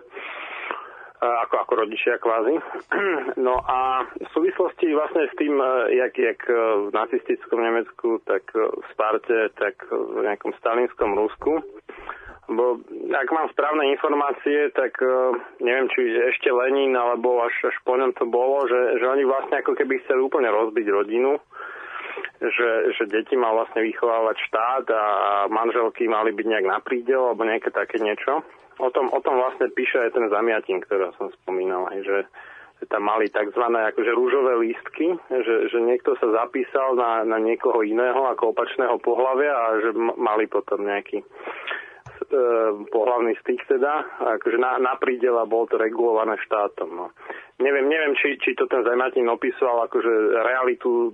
ako, 1.22 1.56
ako 1.61 1.73
rodičia 1.85 2.18
kvázi. 2.18 2.57
No 3.41 3.57
a 3.64 4.06
v 4.06 4.27
súvislosti 4.34 4.91
vlastne 4.93 5.30
s 5.30 5.34
tým, 5.38 5.57
e, 5.57 5.98
jak, 5.98 6.14
jak 6.18 6.41
e, 6.49 6.53
v 6.85 6.89
nacistickom 6.93 7.61
Nemecku, 7.61 8.22
tak 8.26 8.49
e, 8.53 8.69
v 8.69 8.85
Sparte, 8.93 9.49
tak 9.57 9.81
v 9.89 10.26
nejakom 10.26 10.53
stalinskom 10.61 11.18
Rusku, 11.18 11.61
bo 12.52 12.81
ak 13.15 13.30
mám 13.31 13.48
správne 13.56 13.88
informácie, 13.95 14.73
tak 14.76 14.99
neviem, 15.64 15.88
či 15.95 16.03
ešte 16.35 16.52
Lenin, 16.52 16.91
alebo 16.99 17.39
až, 17.48 17.72
až 17.72 17.77
po 17.88 17.95
ňom 17.95 18.11
to 18.11 18.27
bolo, 18.27 18.68
že, 18.68 18.99
že 18.99 19.06
oni 19.07 19.23
vlastne 19.23 19.56
ako 19.64 19.72
keby 19.72 20.03
chceli 20.03 20.19
úplne 20.19 20.52
rozbiť 20.52 20.85
rodinu, 20.91 21.39
že, 22.41 22.69
že 22.97 23.03
deti 23.09 23.38
mal 23.38 23.53
vlastne 23.53 23.85
vychovávať 23.85 24.38
štát 24.49 24.85
a 24.91 25.03
manželky 25.51 26.09
mali 26.09 26.33
byť 26.33 26.45
nejak 26.47 26.67
na 26.67 26.79
prídel, 26.81 27.31
alebo 27.31 27.45
nejaké 27.45 27.69
také 27.69 28.01
niečo 28.01 28.41
o 28.81 28.89
tom, 28.89 29.13
o 29.13 29.19
tom 29.21 29.38
vlastne 29.38 29.69
píše 29.69 30.01
aj 30.01 30.17
ten 30.17 30.25
zamiatin, 30.27 30.81
ktorý 30.81 31.13
som 31.15 31.29
spomínal, 31.43 31.85
aj, 31.93 31.99
že 32.01 32.17
tam 32.89 33.05
mali 33.05 33.29
tzv. 33.29 33.61
akože 33.61 34.11
rúžové 34.17 34.57
lístky, 34.57 35.13
že, 35.29 35.69
že 35.69 35.77
niekto 35.85 36.17
sa 36.17 36.33
zapísal 36.33 36.97
na, 36.97 37.21
na 37.21 37.38
niekoho 37.38 37.85
iného 37.85 38.25
ako 38.25 38.57
opačného 38.57 38.97
pohľavia 39.05 39.53
a 39.53 39.65
že 39.85 39.89
mali 40.17 40.49
potom 40.49 40.81
nejaký 40.89 41.21
pohľavný 42.89 43.35
styk 43.43 43.67
teda, 43.67 44.07
akože 44.39 44.57
na, 44.57 44.79
na 44.79 44.95
prídel 44.95 45.35
a 45.35 45.49
bolo 45.49 45.67
to 45.67 45.75
regulované 45.75 46.39
štátom. 46.41 46.89
No. 46.91 47.05
Neviem, 47.59 47.91
neviem 47.91 48.15
či, 48.17 48.39
či 48.39 48.55
to 48.55 48.65
ten 48.65 48.81
Zajmatin 48.87 49.27
opísal 49.27 49.83
akože 49.85 50.11
realitu 50.41 51.13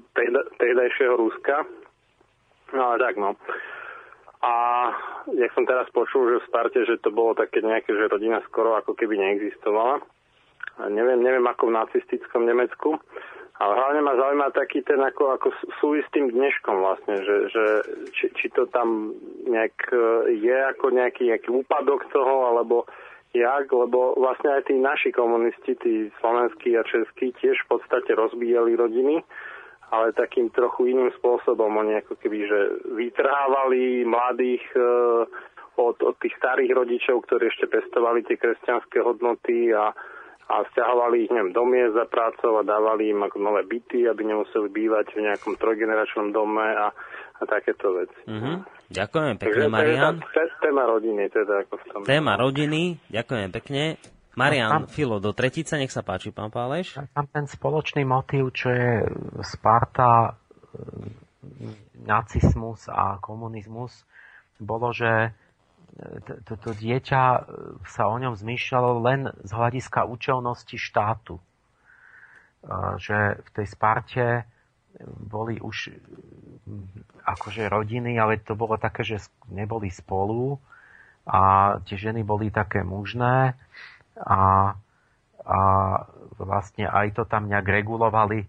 tehdajšieho 0.62 1.14
Ruska, 1.18 1.66
no 2.78 2.82
ale 2.94 2.98
tak 3.02 3.16
no. 3.18 3.36
A 4.46 4.54
jak 5.34 5.52
som 5.58 5.66
teraz 5.66 5.90
počul, 5.90 6.30
že 6.30 6.46
v 6.46 6.48
Sparte, 6.48 6.80
že 6.86 7.02
to 7.02 7.10
bolo 7.10 7.34
také 7.34 7.60
nejaké, 7.66 7.90
že 7.90 8.06
rodina 8.06 8.38
skoro 8.46 8.78
ako 8.78 8.94
keby 8.94 9.18
neexistovala. 9.18 10.00
A 10.78 10.94
neviem, 10.94 11.26
neviem 11.26 11.44
ako 11.50 11.74
v 11.74 11.78
nacistickom 11.82 12.46
Nemecku. 12.46 13.02
Ale 13.58 13.74
hlavne 13.74 14.02
ma 14.06 14.14
zaujíma 14.14 14.54
taký 14.54 14.86
ten 14.86 15.02
ako, 15.02 15.34
ako 15.34 15.48
súvis 15.82 16.06
s 16.06 16.14
tým 16.14 16.30
dneškom 16.30 16.78
vlastne, 16.78 17.18
že, 17.26 17.36
že 17.50 17.66
či, 18.14 18.26
či 18.38 18.48
to 18.54 18.70
tam 18.70 19.18
nejak 19.50 19.78
e, 19.90 20.38
je 20.38 20.58
ako 20.78 20.94
nejaký, 20.94 21.34
nejaký 21.34 21.50
úpadok 21.50 22.06
toho, 22.14 22.54
alebo 22.54 22.86
jak, 23.34 23.66
lebo 23.66 24.14
vlastne 24.14 24.62
aj 24.62 24.70
tí 24.70 24.78
naši 24.78 25.10
komunisti, 25.10 25.74
tí 25.74 26.14
slovenskí 26.22 26.78
a 26.78 26.86
českí 26.86 27.34
tiež 27.42 27.58
v 27.66 27.78
podstate 27.78 28.14
rozbíjali 28.14 28.78
rodiny 28.78 29.26
ale 29.88 30.12
takým 30.12 30.52
trochu 30.52 30.92
iným 30.92 31.16
spôsobom. 31.16 31.72
Oni 31.80 31.96
ako 32.04 32.20
keby, 32.20 32.38
že 32.44 32.60
vytrhávali 32.92 34.04
mladých 34.04 34.64
e, 34.76 34.80
od, 35.80 35.98
od 36.04 36.16
tých 36.20 36.36
starých 36.36 36.76
rodičov, 36.76 37.24
ktorí 37.24 37.48
ešte 37.48 37.72
pestovali 37.72 38.26
tie 38.28 38.36
kresťanské 38.36 39.00
hodnoty 39.00 39.72
a, 39.72 39.96
a 40.48 40.64
stiahovali 40.72 41.28
ich 41.28 41.32
neviem, 41.32 41.52
do 41.52 41.68
miest 41.68 41.92
za 41.92 42.08
prácou 42.08 42.56
a 42.60 42.64
dávali 42.64 43.12
im 43.12 43.20
ako 43.20 43.38
nové 43.44 43.68
byty, 43.68 44.08
aby 44.08 44.24
nemuseli 44.24 44.72
bývať 44.72 45.12
v 45.12 45.28
nejakom 45.28 45.60
trojgeneračnom 45.60 46.32
dome 46.32 46.64
a, 46.64 46.96
a 47.40 47.44
takéto 47.44 47.92
veci. 47.92 48.22
Mm-hmm. 48.32 48.56
Ďakujem 48.88 49.36
pekne, 49.36 49.52
Takže, 49.52 49.68
Marian. 49.68 50.16
Téma 50.64 50.84
rodiny, 50.88 51.24
teda 51.28 51.54
ako 51.68 51.74
v 51.76 51.84
tom. 51.92 52.00
Téma 52.08 52.34
rodiny, 52.40 52.82
ďakujem 53.12 53.50
pekne. 53.52 53.84
Marian 54.38 54.70
tam, 54.70 54.84
Filo, 54.88 55.18
do 55.20 55.36
tretice, 55.36 55.76
nech 55.76 55.92
sa 55.92 56.06
páči, 56.06 56.32
pán 56.32 56.54
Páleš. 56.54 56.96
Tam 57.12 57.26
ten 57.28 57.50
spoločný 57.50 58.06
motív, 58.06 58.54
čo 58.54 58.70
je 58.70 59.04
Sparta, 59.42 60.30
e, 60.30 60.32
nacizmus 62.06 62.86
a 62.88 63.18
komunizmus, 63.18 64.06
bolo, 64.62 64.94
že 64.94 65.34
toto 66.46 66.78
dieťa 66.78 67.22
e, 67.22 67.40
sa 67.90 68.10
o 68.10 68.16
ňom 68.18 68.38
zmýšľalo 68.38 68.92
len 69.02 69.22
z 69.42 69.52
hľadiska 69.52 70.06
účelnosti 70.06 70.78
štátu. 70.78 71.38
E, 71.38 71.44
že 73.02 73.42
v 73.42 73.50
tej 73.54 73.68
Sparte 73.68 74.26
boli 75.06 75.62
už 75.62 75.94
akože 77.26 77.70
rodiny, 77.70 78.18
ale 78.18 78.42
to 78.42 78.58
bolo 78.58 78.78
také, 78.82 79.06
že 79.06 79.30
neboli 79.50 79.94
spolu 79.94 80.58
a 81.28 81.76
tie 81.86 82.00
ženy 82.00 82.24
boli 82.24 82.50
také 82.50 82.82
mužné 82.82 83.54
a, 84.18 84.74
a 85.44 85.60
vlastne 86.40 86.88
aj 86.88 87.14
to 87.14 87.24
tam 87.28 87.52
nejak 87.52 87.68
regulovali. 87.68 88.48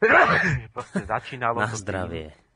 Proste 0.76 1.04
začínalo 1.04 1.60
Na 1.60 1.74
zdravie. 1.74 2.32
Tým, 2.32 2.49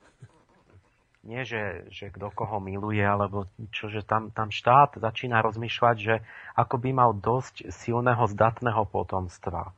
nie, 1.25 1.43
že, 1.49 1.89
že 1.89 2.13
kto 2.13 2.29
koho 2.31 2.61
miluje, 2.61 3.01
alebo 3.01 3.49
čo, 3.73 3.89
že 3.89 4.05
tam, 4.05 4.29
tam 4.31 4.53
štát 4.53 5.01
začína 5.01 5.41
rozmýšľať, 5.41 5.97
že 5.97 6.15
ako 6.55 6.77
by 6.79 6.91
mal 6.93 7.11
dosť 7.17 7.73
silného, 7.73 8.29
zdatného 8.29 8.85
potomstva. 8.89 9.73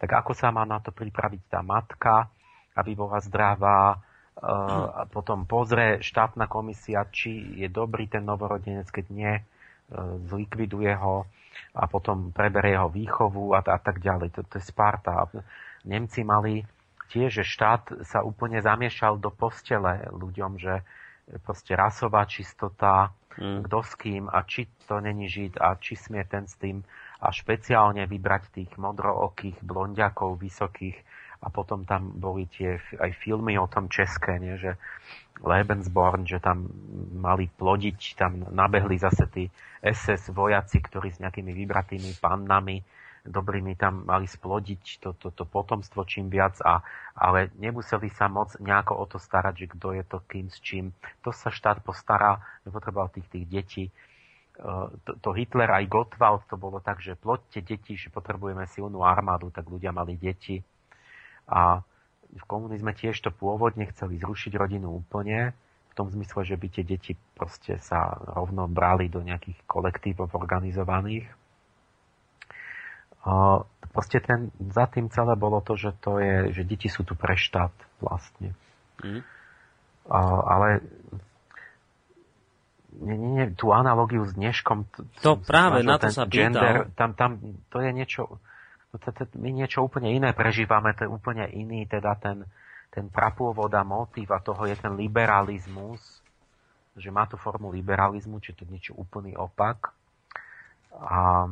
Tak 0.00 0.10
ako 0.24 0.32
sa 0.32 0.48
má 0.52 0.64
na 0.64 0.80
to 0.80 0.92
pripraviť 0.92 1.42
tá 1.52 1.60
matka, 1.60 2.28
aby 2.76 2.92
bola 2.96 3.20
zdravá, 3.20 4.00
a 4.36 5.08
potom 5.08 5.48
pozrie 5.48 6.04
štátna 6.04 6.44
komisia, 6.44 7.08
či 7.08 7.56
je 7.56 7.72
dobrý 7.72 8.04
ten 8.04 8.20
novorodenec, 8.20 8.84
keď 8.92 9.06
nie, 9.08 9.32
e, 9.32 9.42
zlikviduje 10.28 10.92
ho 10.92 11.24
a 11.72 11.88
potom 11.88 12.36
preberie 12.36 12.76
jeho 12.76 12.92
výchovu 12.92 13.56
a, 13.56 13.64
a 13.64 13.78
tak 13.80 14.04
ďalej. 14.04 14.36
To, 14.36 14.40
to 14.44 14.60
je 14.60 14.68
Sparta. 14.68 15.24
Nemci 15.88 16.20
mali 16.20 16.60
tiež, 17.10 17.42
že 17.42 17.44
štát 17.46 18.06
sa 18.06 18.22
úplne 18.22 18.58
zamiešal 18.62 19.18
do 19.18 19.30
postele 19.30 20.06
ľuďom, 20.10 20.58
že 20.58 20.82
proste 21.42 21.74
rasová 21.74 22.22
čistota, 22.26 23.10
mm. 23.38 23.66
kto 23.66 23.78
s 23.82 23.92
kým 23.98 24.24
a 24.30 24.46
či 24.46 24.70
to 24.86 25.02
není 25.02 25.26
žid 25.26 25.58
a 25.58 25.74
či 25.74 25.98
smie 25.98 26.22
ten 26.26 26.46
s 26.46 26.54
tým 26.54 26.86
a 27.18 27.32
špeciálne 27.32 28.06
vybrať 28.06 28.42
tých 28.52 28.70
modrookých 28.78 29.58
blondiakov 29.64 30.38
vysokých 30.38 30.96
a 31.42 31.52
potom 31.52 31.84
tam 31.84 32.16
boli 32.16 32.48
tie 32.48 32.80
aj 32.96 33.12
filmy 33.20 33.60
o 33.60 33.68
tom 33.68 33.92
české, 33.92 34.40
nie? 34.40 34.56
že 34.56 34.80
Lebensborn, 35.44 36.24
že 36.24 36.40
tam 36.40 36.64
mali 37.12 37.44
plodiť, 37.52 38.16
tam 38.16 38.40
nabehli 38.48 38.96
zase 38.96 39.28
tí 39.28 39.44
SS 39.84 40.32
vojaci, 40.32 40.80
ktorí 40.80 41.12
s 41.12 41.20
nejakými 41.20 41.52
vybratými 41.52 42.16
pannami 42.16 42.80
dobrými 43.26 43.74
tam 43.74 44.06
mali 44.06 44.24
splodiť 44.24 45.02
to, 45.02 45.10
to, 45.18 45.28
to 45.34 45.44
potomstvo 45.44 46.06
čím 46.06 46.30
viac, 46.30 46.58
a, 46.62 46.80
ale 47.14 47.50
nemuseli 47.58 48.10
sa 48.14 48.30
moc 48.30 48.54
nejako 48.58 48.94
o 48.96 49.04
to 49.06 49.18
starať, 49.20 49.66
že 49.66 49.66
kto 49.76 49.88
je 49.98 50.04
to 50.06 50.18
kým 50.26 50.46
s 50.48 50.58
čím. 50.62 50.94
To 51.26 51.34
sa 51.34 51.50
štát 51.50 51.82
postará, 51.82 52.40
nepotreboval 52.64 53.10
tých, 53.10 53.28
tých 53.28 53.46
detí. 53.46 53.84
E, 53.88 53.92
to, 55.04 55.12
to 55.20 55.30
Hitler 55.34 55.68
aj 55.68 55.90
Gottwald 55.90 56.46
to 56.48 56.56
bolo 56.56 56.78
tak, 56.80 57.02
že 57.02 57.18
plodte 57.18 57.60
deti, 57.60 57.98
že 57.98 58.08
potrebujeme 58.08 58.64
silnú 58.70 59.02
armádu, 59.02 59.50
tak 59.50 59.68
ľudia 59.68 59.90
mali 59.90 60.16
deti. 60.16 60.62
A 61.46 61.82
v 62.26 62.44
komunizme 62.46 62.90
tiež 62.92 63.22
to 63.22 63.30
pôvodne 63.30 63.86
chceli 63.94 64.18
zrušiť 64.18 64.52
rodinu 64.58 64.92
úplne, 64.92 65.54
v 65.90 66.04
tom 66.04 66.12
zmysle, 66.12 66.44
že 66.44 66.60
by 66.60 66.66
tie 66.68 66.84
deti 66.84 67.12
proste 67.32 67.80
sa 67.80 68.20
rovno 68.36 68.68
brali 68.68 69.08
do 69.08 69.24
nejakých 69.24 69.64
kolektívov 69.64 70.28
organizovaných. 70.36 71.24
Proste 73.90 74.22
ten, 74.22 74.54
za 74.70 74.86
tým 74.86 75.10
celé 75.10 75.34
bolo 75.34 75.58
to, 75.64 75.74
že 75.74 75.96
to 75.98 76.20
je, 76.22 76.52
že 76.52 76.62
deti 76.68 76.86
sú 76.86 77.02
tu 77.02 77.18
pre 77.18 77.34
štát 77.34 77.72
vlastne. 77.98 78.54
Mm. 79.02 79.24
Ale 80.46 80.84
nie, 82.96 83.16
nie, 83.16 83.30
nie, 83.40 83.46
tú 83.56 83.74
analogiu 83.74 84.22
s 84.24 84.36
dneškom... 84.36 84.86
To 85.26 85.40
práve, 85.42 85.82
na 85.82 85.98
to 85.98 86.12
sa 86.12 86.28
gender, 86.28 86.92
tam, 86.94 87.12
tam, 87.18 87.40
to 87.72 87.82
je 87.82 87.90
niečo 87.90 88.38
my 89.36 89.50
niečo 89.52 89.84
úplne 89.84 90.08
iné 90.08 90.32
prežívame, 90.32 90.96
to 90.96 91.04
je 91.04 91.10
úplne 91.10 91.44
iný, 91.52 91.84
teda 91.84 92.16
ten, 92.16 92.48
ten 92.88 93.12
prapôvod 93.12 93.68
a 93.76 93.84
motív 93.84 94.32
a 94.32 94.40
toho 94.40 94.64
je 94.64 94.76
ten 94.78 94.96
liberalizmus, 94.96 96.00
že 96.96 97.12
má 97.12 97.28
to 97.28 97.36
formu 97.36 97.68
liberalizmu, 97.68 98.40
či 98.40 98.56
to 98.56 98.64
niečo 98.64 98.96
úplný 98.96 99.36
opak. 99.36 99.92
A 100.96 101.44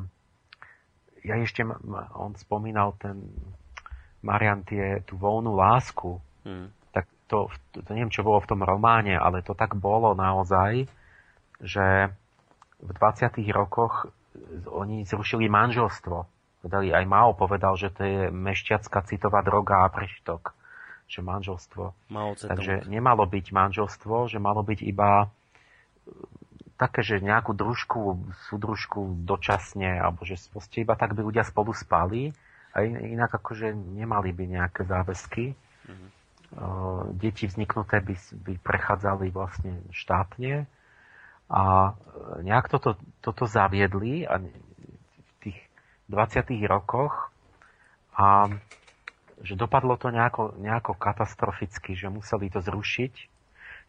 ja 1.25 1.41
ešte, 1.41 1.65
on 2.15 2.37
spomínal 2.37 2.95
ten 3.01 3.25
Marian 4.21 4.61
tie, 4.65 5.01
tú 5.09 5.17
voľnú 5.17 5.57
lásku, 5.57 6.21
hmm. 6.45 6.93
tak 6.93 7.09
to, 7.29 7.49
to, 7.73 7.81
neviem, 7.91 8.13
čo 8.13 8.25
bolo 8.25 8.41
v 8.45 8.51
tom 8.53 8.61
románe, 8.61 9.17
ale 9.17 9.41
to 9.41 9.57
tak 9.57 9.77
bolo 9.77 10.13
naozaj, 10.13 10.85
že 11.65 12.13
v 12.85 12.91
20. 12.93 13.41
rokoch 13.53 14.13
oni 14.69 15.09
zrušili 15.09 15.49
manželstvo. 15.49 16.17
Povedali, 16.65 16.93
aj 16.93 17.05
Mao 17.09 17.37
povedal, 17.37 17.77
že 17.77 17.93
to 17.93 18.03
je 18.05 18.21
mešťacká 18.33 19.05
citová 19.09 19.45
droga 19.45 19.85
a 19.85 19.93
prešitok 19.93 20.57
že 21.05 21.21
manželstvo. 21.21 21.93
Takže 22.49 22.89
nemalo 22.89 23.29
byť 23.29 23.47
manželstvo, 23.53 24.27
že 24.33 24.41
malo 24.41 24.65
byť 24.65 24.81
iba 24.89 25.29
také, 26.75 27.07
že 27.07 27.23
nejakú 27.23 27.55
družku, 27.55 28.19
súdružku 28.51 29.23
dočasne, 29.23 30.03
alebo 30.03 30.27
že 30.27 30.39
proste 30.51 30.83
iba 30.83 30.99
tak 30.99 31.15
by 31.15 31.23
ľudia 31.23 31.47
spolu 31.47 31.71
spali 31.71 32.35
a 32.75 32.83
inak 32.87 33.31
akože 33.39 33.71
nemali 33.73 34.35
by 34.35 34.45
nejaké 34.59 34.83
záväzky. 34.83 35.55
Mm-hmm. 35.55 36.09
Deti 37.19 37.47
vzniknuté 37.47 38.03
by, 38.03 38.15
by 38.47 38.55
prechádzali 38.63 39.31
vlastne 39.31 39.83
štátne 39.91 40.67
a 41.51 41.63
e, 41.63 41.93
nejak 42.47 42.71
toto, 42.71 42.95
toto 43.21 43.45
zaviedli 43.45 44.23
a 44.23 44.39
v 44.39 45.31
tých 45.43 45.59
20. 46.09 46.55
rokoch 46.71 47.35
a 48.15 48.49
že 49.43 49.59
dopadlo 49.59 49.99
to 49.99 50.15
nejako, 50.15 50.55
nejako 50.63 50.95
katastroficky, 50.95 51.99
že 51.99 52.07
museli 52.09 52.49
to 52.49 52.63
zrušiť. 52.63 53.34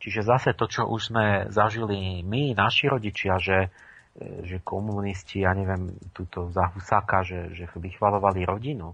Čiže 0.06 0.22
zase 0.22 0.54
to, 0.54 0.70
čo 0.70 0.86
už 0.86 1.10
sme 1.10 1.26
zažili 1.50 2.22
my, 2.22 2.54
naši 2.54 2.86
rodičia, 2.86 3.42
že, 3.42 3.74
e, 4.14 4.46
že 4.46 4.62
komunisti, 4.62 5.42
ja 5.42 5.58
neviem, 5.58 5.98
túto 6.14 6.54
za 6.54 6.70
Husáka, 6.70 7.26
že, 7.26 7.58
že 7.58 7.66
vychvalovali 7.74 8.46
rodinu, 8.46 8.94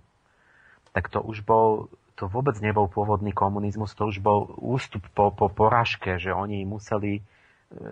tak 0.96 1.12
to 1.12 1.20
už 1.20 1.44
bol, 1.44 1.92
to 2.16 2.32
vôbec 2.32 2.56
nebol 2.64 2.88
pôvodný 2.88 3.36
komunizmus, 3.36 3.92
to 3.92 4.08
už 4.08 4.24
bol 4.24 4.56
ústup 4.56 5.04
po, 5.12 5.36
po 5.36 5.52
porážke, 5.52 6.16
že 6.16 6.32
oni 6.32 6.64
museli 6.64 7.20
e, 7.20 7.22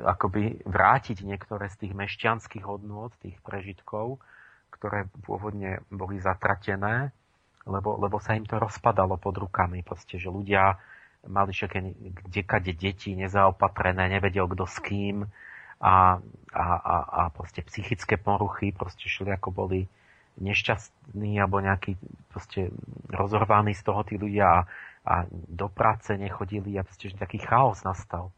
akoby 0.07 0.63
vrátiť 0.63 1.27
niektoré 1.27 1.67
z 1.67 1.83
tých 1.83 1.93
mešťanských 1.99 2.63
hodnôt, 2.63 3.11
tých 3.19 3.35
prežitkov, 3.43 4.23
ktoré 4.71 5.11
pôvodne 5.27 5.83
boli 5.91 6.23
zatratené 6.23 7.11
lebo, 7.69 7.99
lebo 8.01 8.17
sa 8.17 8.33
im 8.33 8.47
to 8.47 8.57
rozpadalo 8.57 9.21
pod 9.21 9.37
rukami. 9.37 9.85
Proste, 9.85 10.17
že 10.17 10.33
ľudia 10.33 10.79
mali 11.27 11.51
všaké 11.51 11.79
kdekade 12.23 12.71
deti 12.77 13.15
nezaopatrené, 13.15 14.07
nevedel 14.07 14.47
kto 14.47 14.63
s 14.63 14.77
kým 14.79 15.27
a, 15.79 16.19
a, 16.53 16.65
a, 16.75 16.95
a 17.03 17.21
proste 17.31 17.63
psychické 17.63 18.15
poruchy, 18.15 18.71
proste 18.71 19.07
šli 19.07 19.31
ako 19.35 19.51
boli 19.51 19.87
nešťastní 20.39 21.35
alebo 21.39 21.59
nejaký 21.59 21.99
proste 22.31 22.71
rozorvaní 23.11 23.75
z 23.75 23.83
toho 23.83 24.01
tí 24.07 24.15
ľudia 24.15 24.47
a, 24.47 24.59
a 25.03 25.15
do 25.31 25.67
práce 25.67 26.15
nechodili 26.15 26.79
a 26.79 26.87
proste 26.87 27.11
že 27.11 27.19
taký 27.19 27.43
chaos 27.43 27.83
nastal. 27.83 28.31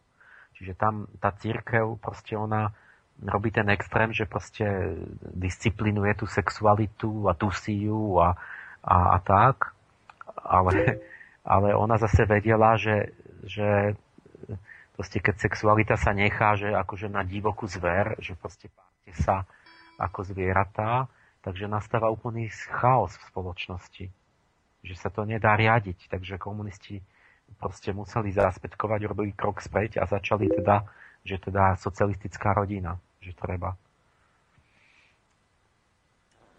Čiže 0.57 0.73
tam 0.77 1.05
tá 1.21 1.33
církev 1.33 1.97
proste 2.01 2.37
ona 2.37 2.73
robí 3.21 3.53
ten 3.53 3.69
extrém, 3.69 4.09
že 4.09 4.25
proste 4.25 4.97
disciplinuje 5.21 6.17
tú 6.17 6.25
sexualitu 6.25 7.29
a 7.29 7.37
dusí 7.37 7.85
ju 7.85 8.17
a, 8.17 8.33
a, 8.81 8.95
a 9.13 9.17
tak, 9.21 9.77
ale, 10.41 11.01
ale 11.41 11.73
ona 11.73 11.97
zase 11.97 12.25
vedela, 12.29 12.77
že, 12.77 13.13
že 13.45 13.97
proste 14.93 15.17
keď 15.17 15.35
sexualita 15.41 15.95
sa 15.97 16.13
nechá, 16.13 16.53
že 16.53 16.69
akože 16.69 17.09
na 17.09 17.25
divokú 17.25 17.65
zver, 17.65 18.17
že 18.21 18.37
proste 18.37 18.69
páte 18.69 19.11
sa 19.17 19.49
ako 19.97 20.25
zvieratá, 20.25 21.09
takže 21.41 21.65
nastáva 21.65 22.13
úplný 22.13 22.49
chaos 22.69 23.17
v 23.17 23.27
spoločnosti. 23.33 24.05
Že 24.81 24.95
sa 24.97 25.09
to 25.13 25.25
nedá 25.25 25.53
riadiť, 25.57 26.09
takže 26.09 26.41
komunisti 26.41 27.01
proste 27.57 27.93
museli 27.93 28.33
zaspätkovať, 28.33 28.99
robili 29.05 29.33
krok 29.33 29.61
späť 29.61 30.01
a 30.01 30.09
začali 30.09 30.49
teda, 30.49 30.85
že 31.25 31.37
teda 31.37 31.77
socialistická 31.77 32.55
rodina, 32.57 32.97
že 33.21 33.33
treba. 33.37 33.77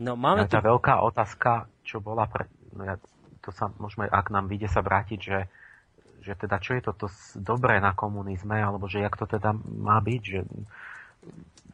No, 0.02 0.18
máme 0.18 0.50
tá 0.50 0.58
tu... 0.58 0.66
veľká 0.66 1.02
otázka, 1.02 1.70
čo 1.86 2.02
bola 2.02 2.26
pre... 2.26 2.50
No 2.74 2.82
ja, 2.82 2.98
to 3.42 3.50
sa 3.50 3.74
môžeme, 3.76 4.06
ak 4.06 4.30
nám 4.30 4.46
vyjde 4.46 4.70
sa 4.70 4.80
vrátiť, 4.80 5.18
že, 5.20 5.38
že 6.22 6.32
teda 6.38 6.62
čo 6.62 6.78
je 6.78 6.82
toto 6.86 7.06
dobré 7.34 7.82
na 7.82 7.92
komunizme, 7.92 8.54
alebo 8.54 8.86
že 8.86 9.02
jak 9.02 9.18
to 9.18 9.26
teda 9.26 9.52
má 9.58 9.98
byť, 9.98 10.22
že 10.22 10.40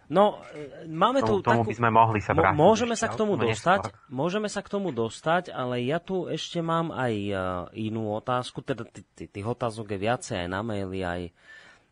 No, 0.09 0.41
máme 0.89 1.21
tu 1.21 1.45
tomu 1.45 1.69
takú... 1.69 1.69
by 1.69 1.77
sme 1.85 1.91
mohli 1.93 2.25
sa 2.25 2.33
vrátiť. 2.33 2.57
Môžeme 2.57 2.97
sa 2.97 3.13
k 3.13 3.17
tomu 3.21 3.37
dostať, 3.37 3.93
neskôr. 3.93 4.09
môžeme 4.09 4.49
sa 4.49 4.65
k 4.65 4.73
tomu 4.73 4.89
dostať, 4.89 5.53
ale 5.53 5.85
ja 5.85 6.01
tu 6.01 6.25
ešte 6.25 6.65
mám 6.65 6.89
aj 6.97 7.15
uh, 7.29 7.41
inú 7.77 8.17
otázku, 8.17 8.65
teda 8.65 8.89
tých 9.13 9.45
otázok 9.45 9.93
je 9.93 9.99
viacej 10.01 10.37
aj 10.45 10.49
na 10.49 10.65
maili, 10.65 11.05
aj 11.05 11.29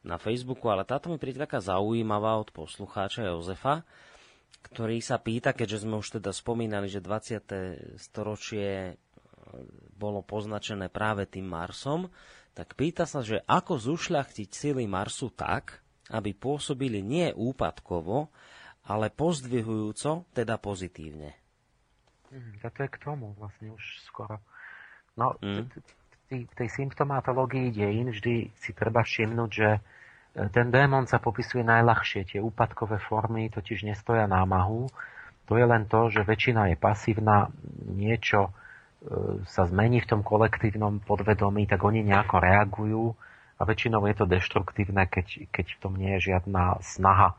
na 0.00 0.16
Facebooku, 0.16 0.64
ale 0.72 0.88
táto 0.88 1.12
mi 1.12 1.20
príde 1.20 1.44
taká 1.44 1.60
zaujímavá 1.60 2.40
od 2.40 2.48
poslucháča 2.56 3.28
Jozefa 3.28 3.84
ktorý 4.66 4.98
sa 4.98 5.22
pýta, 5.22 5.54
keďže 5.54 5.86
sme 5.86 6.02
už 6.02 6.18
teda 6.18 6.34
spomínali, 6.34 6.90
že 6.90 6.98
20. 6.98 8.02
storočie 8.02 8.98
e, 8.98 9.05
bolo 9.96 10.20
poznačené 10.22 10.90
práve 10.92 11.24
tým 11.26 11.46
Marsom, 11.46 12.10
tak 12.56 12.72
pýta 12.72 13.04
sa, 13.04 13.20
že 13.20 13.44
ako 13.44 13.76
zušľachtiť 13.76 14.48
sily 14.48 14.84
Marsu 14.88 15.28
tak, 15.28 15.84
aby 16.08 16.32
pôsobili 16.32 17.04
nie 17.04 17.28
úpadkovo, 17.34 18.32
ale 18.86 19.10
pozdvihujúco, 19.10 20.30
teda 20.32 20.56
pozitívne. 20.56 21.34
Mm, 22.30 22.62
to 22.62 22.80
je 22.80 22.90
k 22.90 22.98
tomu 23.02 23.34
vlastne 23.36 23.74
už 23.74 23.84
skoro. 24.06 24.38
No, 25.18 25.34
v 26.30 26.54
tej 26.58 26.68
symptomatológii 26.74 27.72
dejín 27.72 28.10
vždy 28.12 28.50
si 28.58 28.70
treba 28.74 29.02
všimnúť, 29.02 29.50
že 29.50 29.68
ten 30.52 30.68
démon 30.68 31.08
sa 31.08 31.16
popisuje 31.16 31.64
najľahšie. 31.64 32.28
Tie 32.28 32.40
úpadkové 32.44 33.00
formy 33.00 33.48
totiž 33.48 33.88
nestoja 33.88 34.28
námahu. 34.28 34.84
To 35.48 35.52
je 35.56 35.64
len 35.64 35.88
to, 35.88 36.12
že 36.12 36.26
väčšina 36.26 36.74
je 36.74 36.76
pasívna, 36.76 37.48
niečo 37.88 38.50
e, 38.50 38.65
sa 39.46 39.62
zmení 39.70 40.02
v 40.02 40.10
tom 40.10 40.20
kolektívnom 40.26 40.98
podvedomí, 41.04 41.70
tak 41.70 41.82
oni 41.86 42.02
nejako 42.02 42.36
reagujú 42.42 43.04
a 43.56 43.62
väčšinou 43.62 44.02
je 44.10 44.14
to 44.18 44.26
deštruktívne, 44.26 45.06
keď, 45.06 45.48
keď 45.48 45.66
v 45.76 45.78
tom 45.80 45.92
nie 45.96 46.12
je 46.18 46.34
žiadna 46.34 46.82
snaha 46.82 47.32
e, 47.32 47.36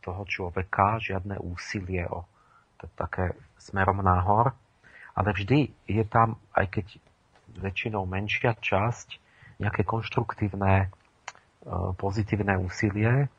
toho 0.00 0.22
človeka, 0.24 1.02
žiadne 1.02 1.36
úsilie 1.42 2.06
o 2.08 2.24
také 2.96 3.34
smerom 3.58 4.00
nahor. 4.04 4.54
Ale 5.14 5.34
vždy 5.34 5.72
je 5.90 6.04
tam, 6.06 6.38
aj 6.54 6.78
keď 6.78 6.86
väčšinou 7.58 8.06
menšia 8.06 8.56
časť, 8.58 9.20
nejaké 9.62 9.86
konštruktívne 9.86 10.90
E, 11.64 11.70
pozitívne 11.96 12.60
úsilie. 12.60 13.32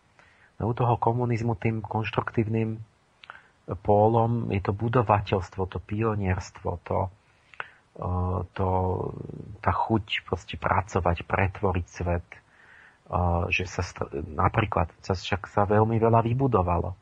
No 0.58 0.72
u 0.72 0.74
toho 0.74 0.98
komunizmu 0.98 1.54
tým 1.62 1.86
konštruktívnym 1.86 2.82
pólom 3.74 4.54
je 4.54 4.62
to 4.62 4.78
budovateľstvo, 4.78 5.66
to 5.66 5.82
pionierstvo, 5.82 6.70
to, 6.86 7.00
e, 7.98 8.10
to, 8.54 8.68
tá 9.66 9.72
chuť 9.74 10.22
proste 10.30 10.56
pracovať, 10.62 11.26
pretvoriť 11.26 11.86
svet, 11.90 12.28
e, 12.30 12.40
že 13.50 13.66
sa 13.66 13.82
napríklad 14.14 14.94
sa 15.02 15.18
však 15.18 15.50
sa 15.50 15.66
veľmi 15.66 15.98
veľa 15.98 16.22
vybudovalo. 16.22 16.94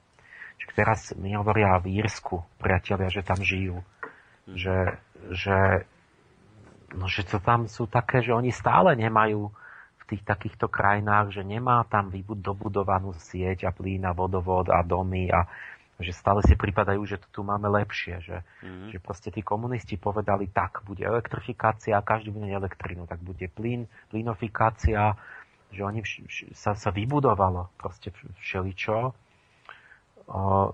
Čiže 0.64 0.72
teraz 0.72 1.00
mi 1.20 1.36
hovoria 1.36 1.76
v 1.84 2.00
Írsku, 2.00 2.40
priatelia, 2.64 3.12
že 3.12 3.28
tam 3.28 3.44
žijú, 3.44 3.84
že, 4.48 4.96
že, 5.36 5.84
no, 6.96 7.12
že 7.12 7.28
to 7.28 7.44
tam 7.44 7.68
sú 7.68 7.92
také, 7.92 8.24
že 8.24 8.32
oni 8.32 8.56
stále 8.56 8.96
nemajú 8.96 9.52
v 10.00 10.04
tých 10.08 10.24
takýchto 10.24 10.72
krajinách, 10.72 11.36
že 11.36 11.44
nemá 11.44 11.84
tam 11.92 12.12
dobudovanú 12.40 13.12
sieť 13.20 13.68
a 13.68 13.72
plyn 13.76 14.08
a 14.08 14.16
vodovod 14.16 14.72
a 14.72 14.80
domy 14.84 15.28
a 15.28 15.48
že 16.04 16.14
stále 16.14 16.44
si 16.44 16.54
pripadajú, 16.54 17.02
že 17.08 17.18
to 17.18 17.28
tu 17.32 17.42
máme 17.42 17.66
lepšie, 17.72 18.20
že, 18.22 18.38
mm-hmm. 18.62 18.90
že 18.92 18.98
proste 19.00 19.30
tí 19.32 19.42
komunisti 19.42 19.96
povedali, 19.96 20.52
tak, 20.52 20.84
bude 20.84 21.02
elektrifikácia, 21.02 21.98
každý 22.04 22.30
bude 22.30 22.52
elektrínu, 22.52 23.08
tak 23.08 23.24
bude 23.24 23.48
plyn, 23.50 23.88
plynofikácia, 24.12 25.16
že 25.72 25.82
oni 25.82 26.04
vš- 26.04 26.24
vš- 26.28 26.52
sa, 26.54 26.76
sa 26.76 26.92
vybudovalo 26.92 27.72
proste 27.80 28.12
všeličo. 28.44 29.16
O, 30.28 30.72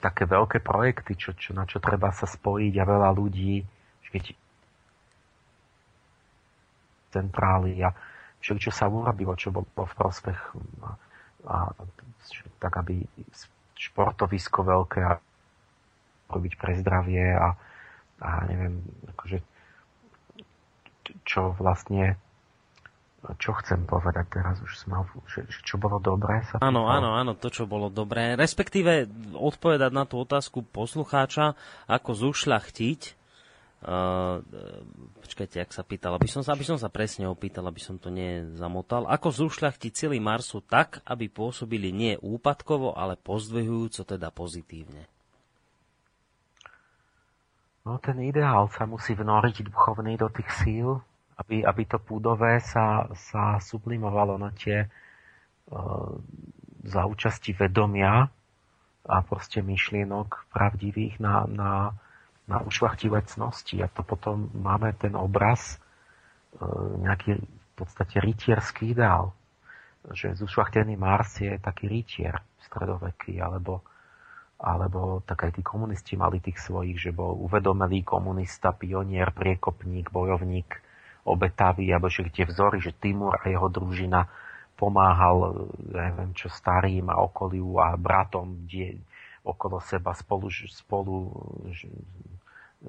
také 0.00 0.28
veľké 0.28 0.60
projekty, 0.60 1.16
čo, 1.16 1.32
čo, 1.32 1.56
na 1.56 1.64
čo 1.64 1.80
treba 1.80 2.12
sa 2.12 2.28
spojiť 2.28 2.74
a 2.76 2.84
veľa 2.84 3.10
ľudí, 3.16 3.64
keď 4.14 4.36
centrály 7.10 7.82
a 7.82 7.90
čo 8.38 8.70
sa 8.70 8.86
urobilo, 8.90 9.34
čo 9.34 9.50
bolo 9.50 9.66
v 9.72 9.94
prospech 9.94 10.38
a, 10.84 10.90
a 11.48 11.56
tak, 12.60 12.74
aby 12.78 13.02
športovisko 13.90 14.64
veľké 14.64 15.00
a 15.04 15.20
robiť 16.32 16.52
pre 16.56 16.72
zdravie 16.80 17.36
a, 17.36 17.54
a 18.24 18.28
neviem, 18.48 18.80
akože 19.12 19.38
čo 21.24 21.52
vlastne 21.56 22.16
čo 23.40 23.56
chcem 23.56 23.88
povedať 23.88 24.28
teraz 24.28 24.60
už 24.60 24.84
sme, 24.84 25.00
že, 25.24 25.48
že 25.48 25.64
čo 25.64 25.80
bolo 25.80 25.96
dobré 25.96 26.44
sa 26.44 26.60
Áno, 26.60 26.92
áno, 26.92 27.16
áno, 27.16 27.32
to 27.32 27.48
čo 27.48 27.64
bolo 27.64 27.88
dobré. 27.88 28.36
Respektíve 28.36 29.08
odpovedať 29.32 29.90
na 29.96 30.04
tú 30.04 30.20
otázku 30.20 30.60
poslucháča, 30.60 31.56
ako 31.88 32.10
zušľachtiť 32.12 33.23
Uh, 33.84 34.40
počkajte, 35.20 35.60
ak 35.60 35.76
sa 35.76 35.84
pýtal, 35.84 36.16
aby 36.16 36.24
som 36.24 36.40
sa, 36.40 36.56
aby 36.56 36.64
som 36.64 36.80
sa 36.80 36.88
presne 36.88 37.28
opýtal, 37.28 37.68
aby 37.68 37.84
som 37.84 38.00
to 38.00 38.08
nezamotal. 38.08 39.04
Ako 39.04 39.28
zúšľachtiť 39.28 39.92
celý 39.92 40.24
Marsu 40.24 40.64
tak, 40.64 41.04
aby 41.04 41.28
pôsobili 41.28 41.92
nie 41.92 42.16
úpadkovo, 42.16 42.96
ale 42.96 43.20
pozdvihujúco, 43.20 44.08
teda 44.08 44.32
pozitívne? 44.32 45.04
No 47.84 48.00
ten 48.00 48.16
ideál 48.24 48.72
sa 48.72 48.88
musí 48.88 49.12
vnoriť 49.12 49.68
duchovný 49.68 50.16
do 50.16 50.32
tých 50.32 50.48
síl, 50.64 51.04
aby, 51.36 51.60
aby 51.60 51.84
to 51.84 52.00
púdové 52.00 52.64
sa, 52.64 53.04
sa 53.12 53.60
sublimovalo 53.60 54.40
na 54.40 54.48
tie 54.56 54.88
uh, 54.88 56.08
za 56.88 57.04
účasti 57.04 57.52
vedomia 57.52 58.32
a 59.04 59.16
proste 59.20 59.60
myšlienok 59.60 60.48
pravdivých 60.48 61.20
na, 61.20 61.44
na 61.44 61.70
na 62.44 62.60
ušlachtivé 62.60 63.24
cnosti 63.24 63.80
a 63.80 63.88
to 63.88 64.04
potom 64.04 64.52
máme 64.52 64.92
ten 65.00 65.16
obraz, 65.16 65.80
e, 66.60 66.66
nejaký 67.00 67.40
v 67.40 67.72
podstate 67.74 68.20
rytierský 68.20 68.92
ideál. 68.92 69.32
Že 70.04 70.36
zušlachtený 70.44 71.00
Mars 71.00 71.40
je 71.40 71.56
taký 71.56 71.88
rytier 71.88 72.36
stredoveký, 72.68 73.40
alebo, 73.40 73.80
alebo 74.60 75.24
tak 75.24 75.48
aj 75.48 75.56
tí 75.56 75.62
komunisti 75.64 76.14
mali 76.20 76.44
tých 76.44 76.60
svojich, 76.60 77.00
že 77.00 77.10
bol 77.16 77.32
uvedomelý 77.40 78.04
komunista, 78.04 78.76
pionier, 78.76 79.32
priekopník, 79.32 80.12
bojovník, 80.12 80.68
obetavý, 81.24 81.88
alebo 81.88 82.12
že 82.12 82.28
tie 82.28 82.44
vzory, 82.44 82.84
že 82.84 82.92
Timur 82.92 83.40
a 83.40 83.48
jeho 83.48 83.72
družina 83.72 84.28
pomáhal, 84.76 85.70
neviem 85.88 86.36
čo, 86.36 86.52
starým 86.52 87.08
a 87.08 87.24
okoliu 87.24 87.80
a 87.80 87.96
bratom, 87.96 88.68
die, 88.68 89.00
okolo 89.44 89.80
seba 89.80 90.12
spolu, 90.12 90.48
spolu 90.68 91.32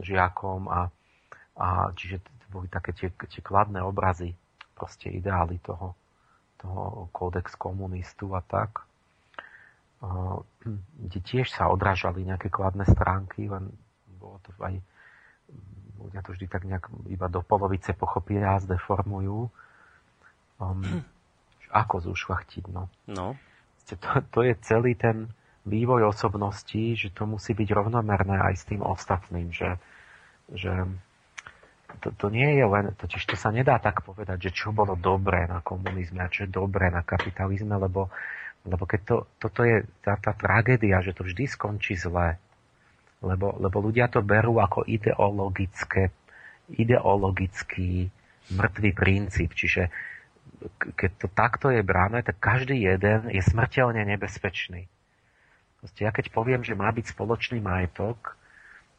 žiakom 0.02 0.68
a, 0.68 0.90
a 1.60 1.68
čiže 1.96 2.20
boli 2.52 2.72
také 2.72 2.96
tie, 2.96 3.12
tie 3.12 3.44
kladné 3.44 3.84
obrazy, 3.84 4.32
proste 4.76 5.12
ideály 5.12 5.60
toho, 5.60 5.96
toho 6.60 7.12
kódex 7.12 7.56
komunistu 7.60 8.32
a 8.32 8.40
tak. 8.40 8.88
Kde 11.00 11.20
tiež 11.20 11.52
sa 11.52 11.68
odrážali 11.68 12.24
nejaké 12.24 12.48
kladné 12.48 12.88
stránky, 12.88 13.52
len 13.52 13.72
bolo 14.20 14.40
to 14.44 14.56
aj 14.64 14.80
ľudia 16.00 16.22
to 16.22 16.32
vždy 16.38 16.46
tak 16.48 16.64
nejak 16.70 16.86
iba 17.10 17.28
do 17.28 17.42
polovice 17.42 17.92
pochopia 17.98 18.56
a 18.56 18.62
zdeformujú. 18.62 19.50
Um, 20.62 20.82
ako 21.84 22.12
zúšvachtiť, 22.12 22.72
no. 22.72 22.88
No. 23.10 23.36
To, 23.86 24.10
to 24.32 24.40
je 24.48 24.54
celý 24.64 24.96
ten, 24.96 25.30
vývoj 25.66 26.14
osobnosti, 26.14 26.94
že 26.94 27.10
to 27.10 27.26
musí 27.26 27.58
byť 27.58 27.70
rovnomerné 27.74 28.38
aj 28.38 28.54
s 28.54 28.64
tým 28.70 28.86
ostatným, 28.86 29.50
že, 29.50 29.82
že 30.54 30.86
to, 32.02 32.14
to 32.14 32.28
nie 32.30 32.62
je 32.62 32.66
len, 32.66 32.94
totiž 32.94 33.26
to 33.26 33.36
sa 33.36 33.50
nedá 33.50 33.82
tak 33.82 34.06
povedať, 34.06 34.50
že 34.50 34.52
čo 34.54 34.70
bolo 34.70 34.94
dobré 34.94 35.50
na 35.50 35.66
komunizme 35.66 36.22
a 36.22 36.32
čo 36.32 36.46
je 36.46 36.54
dobré 36.54 36.94
na 36.94 37.02
kapitalizme, 37.02 37.74
lebo, 37.82 38.14
lebo 38.62 38.84
keď 38.86 39.02
to, 39.06 39.16
toto 39.42 39.66
je 39.66 39.86
tá, 40.06 40.18
tá 40.22 40.38
tragédia, 40.38 41.02
že 41.02 41.18
to 41.18 41.26
vždy 41.26 41.50
skončí 41.50 41.98
zle, 41.98 42.38
lebo, 43.26 43.58
lebo 43.58 43.78
ľudia 43.82 44.06
to 44.06 44.22
berú 44.22 44.62
ako 44.62 44.86
ideologické, 44.86 46.14
ideologický 46.78 48.14
mŕtvý 48.54 48.92
princíp, 48.94 49.58
čiže 49.58 49.90
keď 50.98 51.12
to 51.18 51.28
takto 51.30 51.68
je 51.74 51.82
brané, 51.82 52.22
tak 52.22 52.38
každý 52.38 52.78
jeden 52.78 53.34
je 53.34 53.42
smrteľne 53.42 54.02
nebezpečný. 54.06 54.86
Proste 55.86 56.02
ja 56.02 56.10
keď 56.10 56.34
poviem, 56.34 56.66
že 56.66 56.74
má 56.74 56.90
byť 56.90 57.14
spoločný 57.14 57.62
majetok, 57.62 58.34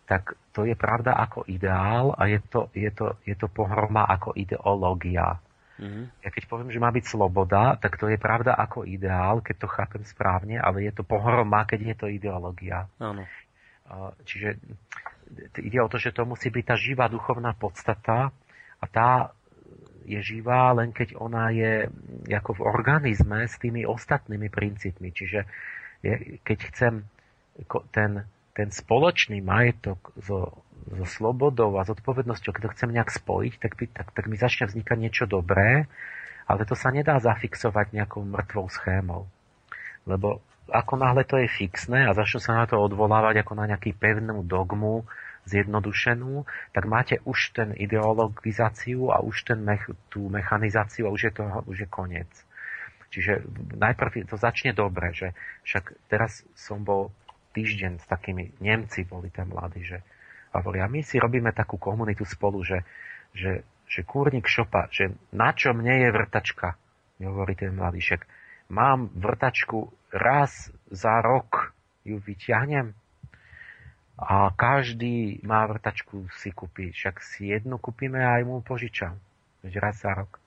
tak 0.06 0.38
to 0.54 0.62
je 0.62 0.78
pravda 0.78 1.18
ako 1.18 1.42
ideál 1.50 2.14
a 2.14 2.30
je 2.30 2.38
to, 2.46 2.70
je 2.70 2.86
to, 2.94 3.18
je 3.26 3.34
to 3.34 3.50
pohroma 3.50 4.06
ako 4.06 4.38
ideológia. 4.38 5.42
Mm-hmm. 5.82 6.22
Ja 6.22 6.30
keď 6.30 6.46
poviem, 6.46 6.70
že 6.70 6.78
má 6.78 6.94
byť 6.94 7.04
sloboda, 7.10 7.74
tak 7.82 7.98
to 7.98 8.06
je 8.06 8.14
pravda 8.14 8.54
ako 8.54 8.86
ideál, 8.86 9.42
keď 9.42 9.66
to 9.66 9.68
chápem 9.68 10.06
správne, 10.06 10.62
ale 10.62 10.86
je 10.86 10.94
to 10.94 11.02
pohroma, 11.02 11.66
keď 11.66 11.90
je 11.90 11.96
to 11.98 12.06
ideológia. 12.06 12.86
Áno. 13.02 13.26
Čiže 14.22 14.62
ide 15.58 15.82
o 15.82 15.90
to, 15.90 15.98
že 15.98 16.14
to 16.14 16.22
musí 16.22 16.54
byť 16.54 16.64
tá 16.70 16.78
živá 16.78 17.10
duchovná 17.10 17.50
podstata 17.58 18.30
a 18.78 18.84
tá 18.86 19.34
je 20.06 20.22
živá 20.22 20.70
len 20.70 20.94
keď 20.94 21.18
ona 21.18 21.50
je 21.50 21.90
ako 22.30 22.62
v 22.62 22.64
organizme 22.70 23.42
s 23.42 23.58
tými 23.58 23.82
ostatnými 23.82 24.46
princípmi. 24.54 25.10
Čiže 25.10 25.42
keď 26.42 26.58
chcem 26.72 26.94
ten, 27.92 28.24
ten 28.52 28.68
spoločný 28.68 29.40
majetok 29.40 30.12
so, 30.20 30.64
so 30.92 31.04
slobodou 31.08 31.76
a 31.80 31.88
zodpovednosťou, 31.88 32.52
keď 32.52 32.62
to 32.68 32.74
chcem 32.76 32.90
nejak 32.92 33.10
spojiť, 33.12 33.52
tak, 33.60 33.72
by, 33.76 33.84
tak, 33.90 34.08
tak 34.12 34.24
mi 34.28 34.36
začne 34.36 34.68
vznikať 34.68 34.96
niečo 35.00 35.24
dobré, 35.24 35.88
ale 36.46 36.62
to 36.68 36.78
sa 36.78 36.94
nedá 36.94 37.18
zafixovať 37.18 37.96
nejakou 37.96 38.22
mŕtvou 38.22 38.66
schémou. 38.70 39.26
Lebo 40.06 40.44
ako 40.70 40.94
náhle 40.98 41.22
to 41.26 41.38
je 41.38 41.48
fixné 41.50 42.06
a 42.06 42.14
začnú 42.14 42.42
sa 42.42 42.58
na 42.58 42.66
to 42.66 42.78
odvolávať 42.78 43.42
ako 43.42 43.52
na 43.54 43.70
nejaký 43.70 43.94
pevnú 43.94 44.42
dogmu, 44.42 45.06
zjednodušenú, 45.46 46.42
tak 46.74 46.84
máte 46.90 47.22
už 47.22 47.54
ten 47.54 47.70
ideologizáciu 47.78 49.14
a 49.14 49.22
už 49.22 49.46
ten 49.46 49.62
mech, 49.62 49.86
tú 50.10 50.26
mechanizáciu 50.26 51.06
a 51.06 51.14
už 51.14 51.30
je, 51.30 51.32
to, 51.32 51.42
už 51.70 51.86
je 51.86 51.88
koniec. 51.88 52.30
Čiže 53.16 53.48
najprv 53.80 54.28
to 54.28 54.36
začne 54.36 54.76
dobre, 54.76 55.16
že 55.16 55.32
však 55.64 56.12
teraz 56.12 56.44
som 56.52 56.84
bol 56.84 57.08
týždeň 57.56 58.04
s 58.04 58.06
takými 58.12 58.52
Nemci, 58.60 59.08
boli 59.08 59.32
tam 59.32 59.56
mladí, 59.56 59.80
že 59.80 60.04
a 60.52 60.60
hovoria, 60.60 60.84
my 60.84 61.00
si 61.00 61.16
robíme 61.16 61.48
takú 61.56 61.80
komunitu 61.80 62.28
spolu, 62.28 62.60
že, 62.60 62.84
že, 63.32 63.64
že 63.88 64.04
kúrnik 64.04 64.44
šopa, 64.44 64.92
že 64.92 65.16
na 65.32 65.56
čo 65.56 65.72
mne 65.72 66.04
je 66.04 66.08
vrtačka, 66.12 66.76
mi 67.16 67.24
hovorí 67.24 67.56
ten 67.56 67.72
mladý, 67.72 68.04
však 68.04 68.28
mám 68.68 69.08
vrtačku 69.16 69.88
raz 70.12 70.68
za 70.92 71.24
rok, 71.24 71.72
ju 72.04 72.20
vyťahnem 72.20 72.92
a 74.16 74.52
každý 74.52 75.40
má 75.44 75.64
vrtačku 75.68 76.28
si 76.40 76.52
kúpi, 76.52 76.92
však 76.92 77.20
si 77.20 77.52
jednu 77.52 77.76
kúpime 77.80 78.20
a 78.20 78.40
aj 78.40 78.42
mu 78.44 78.60
požičam, 78.60 79.16
raz 79.64 80.04
za 80.04 80.12
rok. 80.12 80.40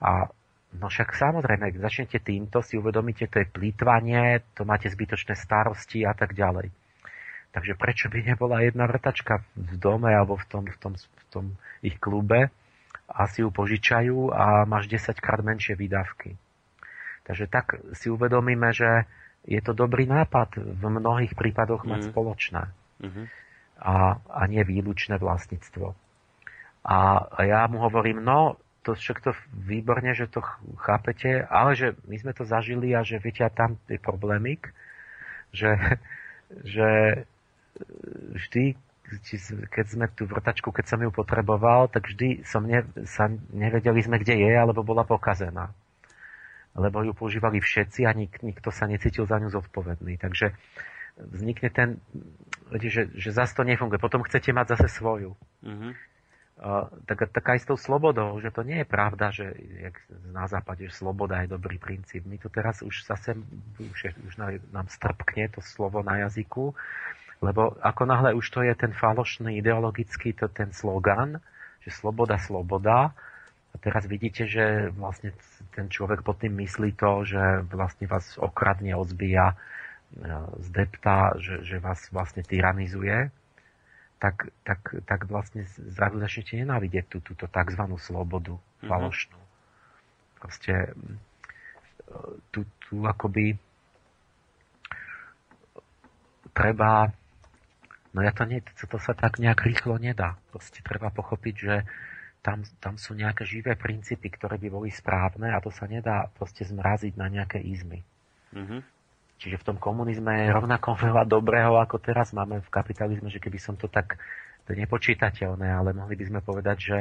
A 0.00 0.32
No 0.74 0.90
však 0.90 1.14
samozrejme, 1.14 1.70
keď 1.70 1.80
začnete 1.86 2.18
týmto, 2.18 2.58
si 2.58 2.74
uvedomíte, 2.74 3.30
to 3.30 3.42
je 3.42 3.46
plýtvanie, 3.46 4.42
to 4.58 4.66
máte 4.66 4.90
zbytočné 4.90 5.38
starosti 5.38 6.02
a 6.02 6.12
tak 6.12 6.34
ďalej. 6.34 6.74
Takže 7.54 7.78
prečo 7.78 8.10
by 8.10 8.34
nebola 8.34 8.66
jedna 8.66 8.90
vrtačka 8.90 9.46
v 9.54 9.78
dome 9.78 10.10
alebo 10.10 10.34
v 10.34 10.46
tom, 10.50 10.66
v 10.66 10.78
tom, 10.82 10.92
v 10.98 11.24
tom 11.30 11.44
ich 11.86 11.94
klube 12.02 12.50
a 13.06 13.20
si 13.30 13.46
ju 13.46 13.54
požičajú 13.54 14.34
a 14.34 14.66
máš 14.66 14.90
10 14.90 15.14
krát 15.22 15.38
menšie 15.46 15.78
výdavky. 15.78 16.34
Takže 17.22 17.46
tak 17.46 17.78
si 17.94 18.10
uvedomíme, 18.10 18.74
že 18.74 19.06
je 19.46 19.60
to 19.62 19.70
dobrý 19.76 20.10
nápad 20.10 20.58
v 20.58 20.82
mnohých 20.82 21.38
prípadoch 21.38 21.86
mať 21.86 22.00
mm. 22.00 22.08
spoločné. 22.10 22.62
Mm-hmm. 23.00 23.26
A, 23.84 24.18
a 24.18 24.42
nie 24.50 24.64
výlučné 24.66 25.22
vlastníctvo. 25.22 25.94
A, 26.84 26.98
a 27.22 27.38
ja 27.46 27.64
mu 27.70 27.80
hovorím, 27.80 28.24
no 28.24 28.58
to 28.84 28.92
však 28.92 29.24
to 29.24 29.32
výborne, 29.56 30.12
že 30.12 30.28
to 30.28 30.44
chápete, 30.76 31.48
ale 31.48 31.72
že 31.72 31.96
my 32.04 32.16
sme 32.20 32.32
to 32.36 32.44
zažili 32.44 32.92
a 32.92 33.00
že 33.00 33.16
viete, 33.16 33.40
a 33.40 33.48
tam 33.48 33.80
je 33.88 33.96
problémik, 33.96 34.68
že, 35.56 35.72
že 36.76 36.88
vždy, 38.36 38.76
keď 39.72 39.84
sme 39.88 40.06
tú 40.12 40.28
vrtačku, 40.28 40.68
keď 40.68 40.84
som 40.84 41.00
ju 41.00 41.08
potreboval, 41.08 41.88
tak 41.88 42.12
vždy 42.12 42.44
som 42.44 42.68
ne, 42.68 42.84
sa 43.08 43.32
nevedeli 43.56 44.04
sme, 44.04 44.20
kde 44.20 44.36
je, 44.36 44.52
alebo 44.52 44.84
bola 44.84 45.08
pokazená. 45.08 45.72
Lebo 46.76 47.06
ju 47.06 47.16
používali 47.16 47.62
všetci 47.62 48.04
a 48.04 48.12
nik, 48.12 48.42
nikto 48.42 48.68
sa 48.68 48.84
necítil 48.90 49.24
za 49.24 49.38
ňu 49.38 49.48
zodpovedný. 49.48 50.18
Takže 50.18 50.52
vznikne 51.16 51.70
ten, 51.70 51.88
že, 52.82 53.14
že 53.14 53.30
zase 53.30 53.54
to 53.54 53.62
nefunguje. 53.62 54.02
Potom 54.02 54.26
chcete 54.26 54.50
mať 54.50 54.74
zase 54.74 54.90
svoju. 54.90 55.38
Mm-hmm 55.62 56.13
tak, 57.04 57.28
tak 57.28 57.44
aj 57.44 57.58
s 57.60 57.68
tou 57.68 57.76
slobodou, 57.76 58.40
že 58.40 58.48
to 58.48 58.64
nie 58.64 58.80
je 58.80 58.88
pravda, 58.88 59.28
že 59.28 59.52
jak 59.84 60.00
na 60.32 60.48
západe, 60.48 60.88
že 60.88 60.96
sloboda 60.96 61.44
je 61.44 61.52
dobrý 61.52 61.76
princíp. 61.76 62.24
My 62.24 62.40
tu 62.40 62.48
teraz 62.48 62.80
už 62.80 63.04
zase, 63.04 63.36
už, 63.76 63.98
je, 64.04 64.10
už 64.24 64.34
nám 64.72 64.88
strpkne 64.88 65.52
to 65.52 65.60
slovo 65.60 66.00
na 66.00 66.24
jazyku, 66.24 66.72
lebo 67.44 67.76
ako 67.84 68.02
náhle 68.08 68.30
už 68.32 68.46
to 68.48 68.60
je 68.64 68.72
ten 68.72 68.96
falošný 68.96 69.60
ideologický, 69.60 70.32
to 70.32 70.48
ten 70.48 70.72
slogan, 70.72 71.44
že 71.84 71.92
sloboda, 71.92 72.40
sloboda, 72.40 73.12
a 73.74 73.76
teraz 73.82 74.06
vidíte, 74.06 74.46
že 74.46 74.94
vlastne 74.94 75.34
ten 75.74 75.90
človek 75.90 76.22
pod 76.22 76.38
tým 76.38 76.54
myslí 76.62 76.94
to, 76.94 77.26
že 77.26 77.66
vlastne 77.74 78.06
vás 78.06 78.38
okradne, 78.38 78.94
ozbíja, 78.94 79.50
e, 79.50 79.56
zdeptá, 80.70 81.34
že, 81.42 81.66
že 81.66 81.82
vás 81.82 82.06
vlastne 82.14 82.46
tyranizuje 82.46 83.34
tak, 84.24 84.48
tak, 84.64 84.80
tak 85.04 85.20
vlastne 85.28 85.68
zrazu 85.68 86.16
začnete 86.16 86.56
nenávidieť 86.64 87.12
tú, 87.12 87.20
túto 87.20 87.44
tzv. 87.44 87.82
slobodu 88.00 88.56
mm-hmm. 88.56 88.88
falošnú. 88.88 89.36
Proste 90.40 90.96
tu, 92.48 92.64
tu 92.88 93.04
akoby 93.04 93.60
treba 96.56 97.12
no 98.16 98.20
ja 98.24 98.32
to 98.32 98.48
nie, 98.48 98.64
to, 98.64 98.88
to 98.88 98.96
sa 98.96 99.12
tak 99.12 99.36
nejak 99.36 99.60
rýchlo 99.60 100.00
nedá. 100.00 100.40
Proste 100.48 100.80
treba 100.80 101.12
pochopiť, 101.12 101.54
že 101.60 101.84
tam, 102.40 102.64
tam 102.80 102.96
sú 102.96 103.12
nejaké 103.12 103.44
živé 103.44 103.76
princípy, 103.76 104.32
ktoré 104.32 104.56
by 104.56 104.68
boli 104.72 104.88
správne 104.88 105.52
a 105.52 105.60
to 105.60 105.68
sa 105.68 105.84
nedá 105.84 106.32
proste 106.32 106.64
zmraziť 106.64 107.12
na 107.20 107.28
nejaké 107.28 107.60
izmy. 107.60 108.00
Mm-hmm. 108.56 108.93
Čiže 109.44 109.60
v 109.60 109.66
tom 109.68 109.76
komunizme 109.76 110.48
je 110.48 110.56
rovnako 110.56 110.96
veľa 111.12 111.28
dobrého, 111.28 111.76
ako 111.76 112.00
teraz 112.00 112.32
máme 112.32 112.64
v 112.64 112.72
kapitalizme, 112.72 113.28
že 113.28 113.36
keby 113.36 113.60
som 113.60 113.76
to 113.76 113.92
tak, 113.92 114.16
to 114.64 114.72
je 114.72 114.80
nepočítateľné, 114.80 115.68
ale 115.68 115.92
mohli 115.92 116.16
by 116.16 116.24
sme 116.24 116.40
povedať, 116.40 116.76
že 116.80 116.98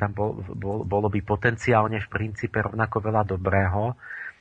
tam 0.00 0.16
bol, 0.16 0.40
bol, 0.56 0.88
bolo 0.88 1.12
by 1.12 1.20
potenciálne 1.20 2.00
v 2.00 2.08
princípe 2.08 2.56
rovnako 2.56 3.04
veľa 3.04 3.28
dobrého 3.28 3.92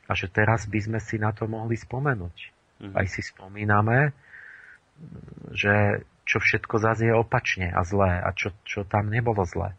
a 0.07 0.11
že 0.15 0.31
teraz 0.31 0.63
by 0.67 0.79
sme 0.79 0.99
si 1.03 1.19
na 1.19 1.35
to 1.35 1.47
mohli 1.51 1.75
spomenúť. 1.75 2.37
Mm-hmm. 2.79 2.95
Aj 2.95 3.05
si 3.11 3.21
spomíname, 3.23 4.15
že 5.51 6.03
čo 6.23 6.39
všetko 6.39 6.75
zase 6.79 7.09
je 7.09 7.15
opačne 7.15 7.71
a 7.71 7.81
zlé 7.83 8.19
a 8.23 8.29
čo, 8.31 8.55
čo 8.63 8.87
tam 8.87 9.11
nebolo 9.11 9.43
zlé 9.43 9.75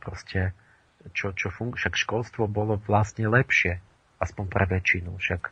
proste, 0.00 0.54
čo, 1.12 1.34
čo 1.36 1.50
fun- 1.50 1.74
však 1.74 1.98
školstvo 1.98 2.46
bolo 2.48 2.80
vlastne 2.88 3.28
lepšie, 3.28 3.80
aspoň 4.22 4.44
pre 4.48 4.64
väčšinu. 4.70 5.18
Však, 5.18 5.42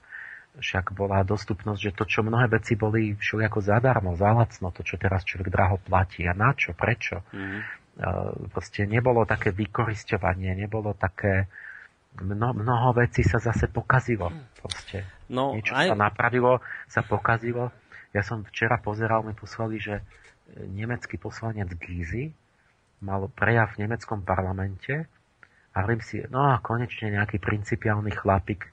však 0.61 0.93
bola 0.93 1.25
dostupnosť, 1.25 1.81
že 1.81 1.97
to, 1.97 2.05
čo 2.05 2.21
mnohé 2.21 2.49
veci 2.53 2.77
boli 2.77 3.17
všelijako 3.17 3.65
zadarmo, 3.65 4.13
zalacno, 4.21 4.69
to, 4.69 4.85
čo 4.85 5.01
teraz 5.01 5.25
človek 5.25 5.49
draho 5.49 5.81
platí. 5.81 6.29
A 6.29 6.37
na 6.37 6.53
čo? 6.53 6.77
Prečo? 6.77 7.25
Mm-hmm. 7.33 7.61
Proste 8.53 8.85
nebolo 8.85 9.25
také 9.25 9.53
vykorisťovanie, 9.53 10.53
nebolo 10.57 10.93
také... 10.93 11.49
Mno, 12.13 12.53
mnoho 12.53 12.93
vecí 12.93 13.25
sa 13.25 13.41
zase 13.41 13.73
pokazilo. 13.73 14.29
Proste. 14.61 15.09
No, 15.33 15.57
Niečo 15.57 15.73
aj... 15.73 15.89
sa 15.89 15.97
napravilo, 15.97 16.61
sa 16.85 17.01
pokazilo. 17.01 17.73
Ja 18.13 18.21
som 18.21 18.45
včera 18.45 18.77
pozeral, 18.77 19.25
mi 19.25 19.33
poslali, 19.33 19.81
že 19.81 20.05
nemecký 20.53 21.17
poslanec 21.17 21.73
Gízy, 21.81 22.37
mal 23.01 23.33
prejav 23.33 23.73
v 23.73 23.89
nemeckom 23.89 24.21
parlamente 24.23 25.09
a 25.73 25.77
hovorím 25.81 26.05
si, 26.05 26.21
no 26.29 26.53
a 26.53 26.61
konečne 26.61 27.17
nejaký 27.17 27.41
principiálny 27.41 28.13
chlapík, 28.13 28.69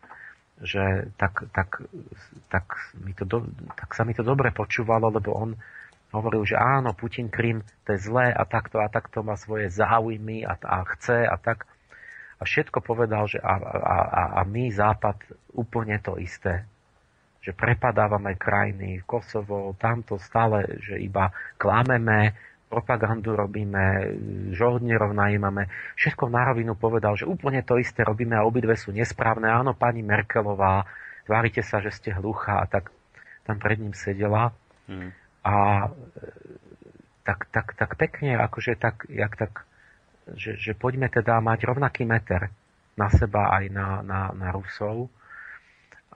že 0.59 1.07
tak, 1.15 1.47
tak, 1.55 1.83
tak, 2.51 2.65
mi 2.99 3.15
to 3.15 3.23
do, 3.23 3.47
tak 3.79 3.95
sa 3.95 4.03
mi 4.03 4.11
to 4.11 4.27
dobre 4.27 4.51
počúvalo, 4.51 5.07
lebo 5.07 5.31
on 5.31 5.49
hovoril, 6.11 6.43
že 6.43 6.59
áno, 6.59 6.91
Putin 6.91 7.29
Krym, 7.31 7.63
to 7.85 7.95
je 7.95 7.99
zlé 8.01 8.33
a 8.33 8.43
takto 8.43 8.81
a 8.81 8.91
takto 8.91 9.23
má 9.23 9.37
svoje 9.39 9.69
záujmy 9.71 10.43
a, 10.43 10.57
a 10.59 10.83
chce 10.95 11.23
a 11.23 11.35
tak. 11.39 11.69
A 12.39 12.47
všetko 12.47 12.79
povedal, 12.79 13.27
že 13.27 13.39
a, 13.43 13.55
a, 13.59 13.97
a, 14.03 14.23
a 14.39 14.41
my, 14.47 14.71
Západ, 14.71 15.19
úplne 15.55 15.99
to 15.99 16.15
isté. 16.15 16.63
Že 17.43 17.55
prepadávame 17.55 18.35
krajiny, 18.35 19.03
Kosovo, 19.03 19.75
tamto 19.75 20.19
stále, 20.19 20.79
že 20.79 20.99
iba 20.99 21.31
klameme, 21.59 22.35
propagandu 22.69 23.33
robíme, 23.33 24.13
žoldnierov 24.53 25.11
najímame. 25.17 25.67
Všetko 25.97 26.29
na 26.29 26.53
rovinu 26.53 26.77
povedal, 26.77 27.17
že 27.17 27.25
úplne 27.25 27.65
to 27.65 27.81
isté 27.81 28.05
robíme 28.05 28.37
a 28.37 28.45
obidve 28.45 28.77
sú 28.77 28.93
nesprávne. 28.93 29.49
Áno, 29.49 29.73
pani 29.73 30.05
Merkelová, 30.05 30.85
tvárite 31.25 31.65
sa, 31.65 31.81
že 31.81 31.89
ste 31.89 32.13
hluchá 32.13 32.61
a 32.61 32.69
tak 32.69 32.93
tam 33.49 33.57
pred 33.57 33.81
ním 33.81 33.97
sedela. 33.97 34.53
Hmm. 34.85 35.09
A 35.41 35.53
tak, 37.25 37.49
tak, 37.49 37.73
tak 37.73 37.97
pekne, 37.97 38.37
akože 38.37 38.77
tak, 38.77 39.09
jak 39.09 39.33
tak, 39.33 39.65
že, 40.37 40.53
že 40.61 40.77
poďme 40.77 41.09
teda 41.09 41.41
mať 41.41 41.65
rovnaký 41.65 42.05
meter 42.05 42.53
na 42.93 43.09
seba 43.09 43.49
aj 43.49 43.65
na, 43.73 43.87
na, 44.05 44.19
na 44.37 44.47
Rusov. 44.53 45.09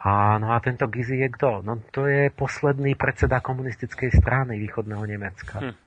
A, 0.04 0.38
no 0.38 0.54
a 0.54 0.62
tento 0.62 0.86
Gizi 0.86 1.18
je 1.18 1.30
kto? 1.34 1.66
No 1.66 1.82
to 1.90 2.06
je 2.06 2.30
posledný 2.30 2.94
predseda 2.94 3.42
komunistickej 3.42 4.14
strany 4.14 4.62
východného 4.62 5.02
Nemecka. 5.10 5.58
Hmm 5.58 5.83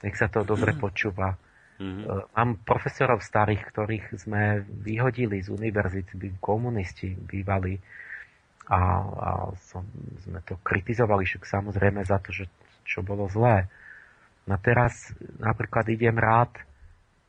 nech 0.00 0.16
sa 0.16 0.28
to 0.32 0.44
dobre 0.44 0.72
počúva. 0.76 1.36
Mm-hmm. 1.80 2.36
Mám 2.36 2.50
profesorov 2.68 3.24
starých, 3.24 3.64
ktorých 3.72 4.06
sme 4.20 4.64
vyhodili 4.84 5.40
z 5.40 5.48
univerzity, 5.48 6.36
komunisti 6.36 7.16
bývali 7.16 7.80
a, 8.68 8.80
a 9.00 9.30
som, 9.72 9.82
sme 10.20 10.44
to 10.44 10.60
kritizovali 10.60 11.24
však 11.24 11.42
samozrejme 11.48 12.04
za 12.04 12.20
to, 12.20 12.36
že, 12.36 12.44
čo 12.84 13.00
bolo 13.00 13.26
zlé. 13.32 13.64
No 14.44 14.60
teraz 14.60 15.16
napríklad 15.40 15.88
idem 15.88 16.20
rád, 16.20 16.52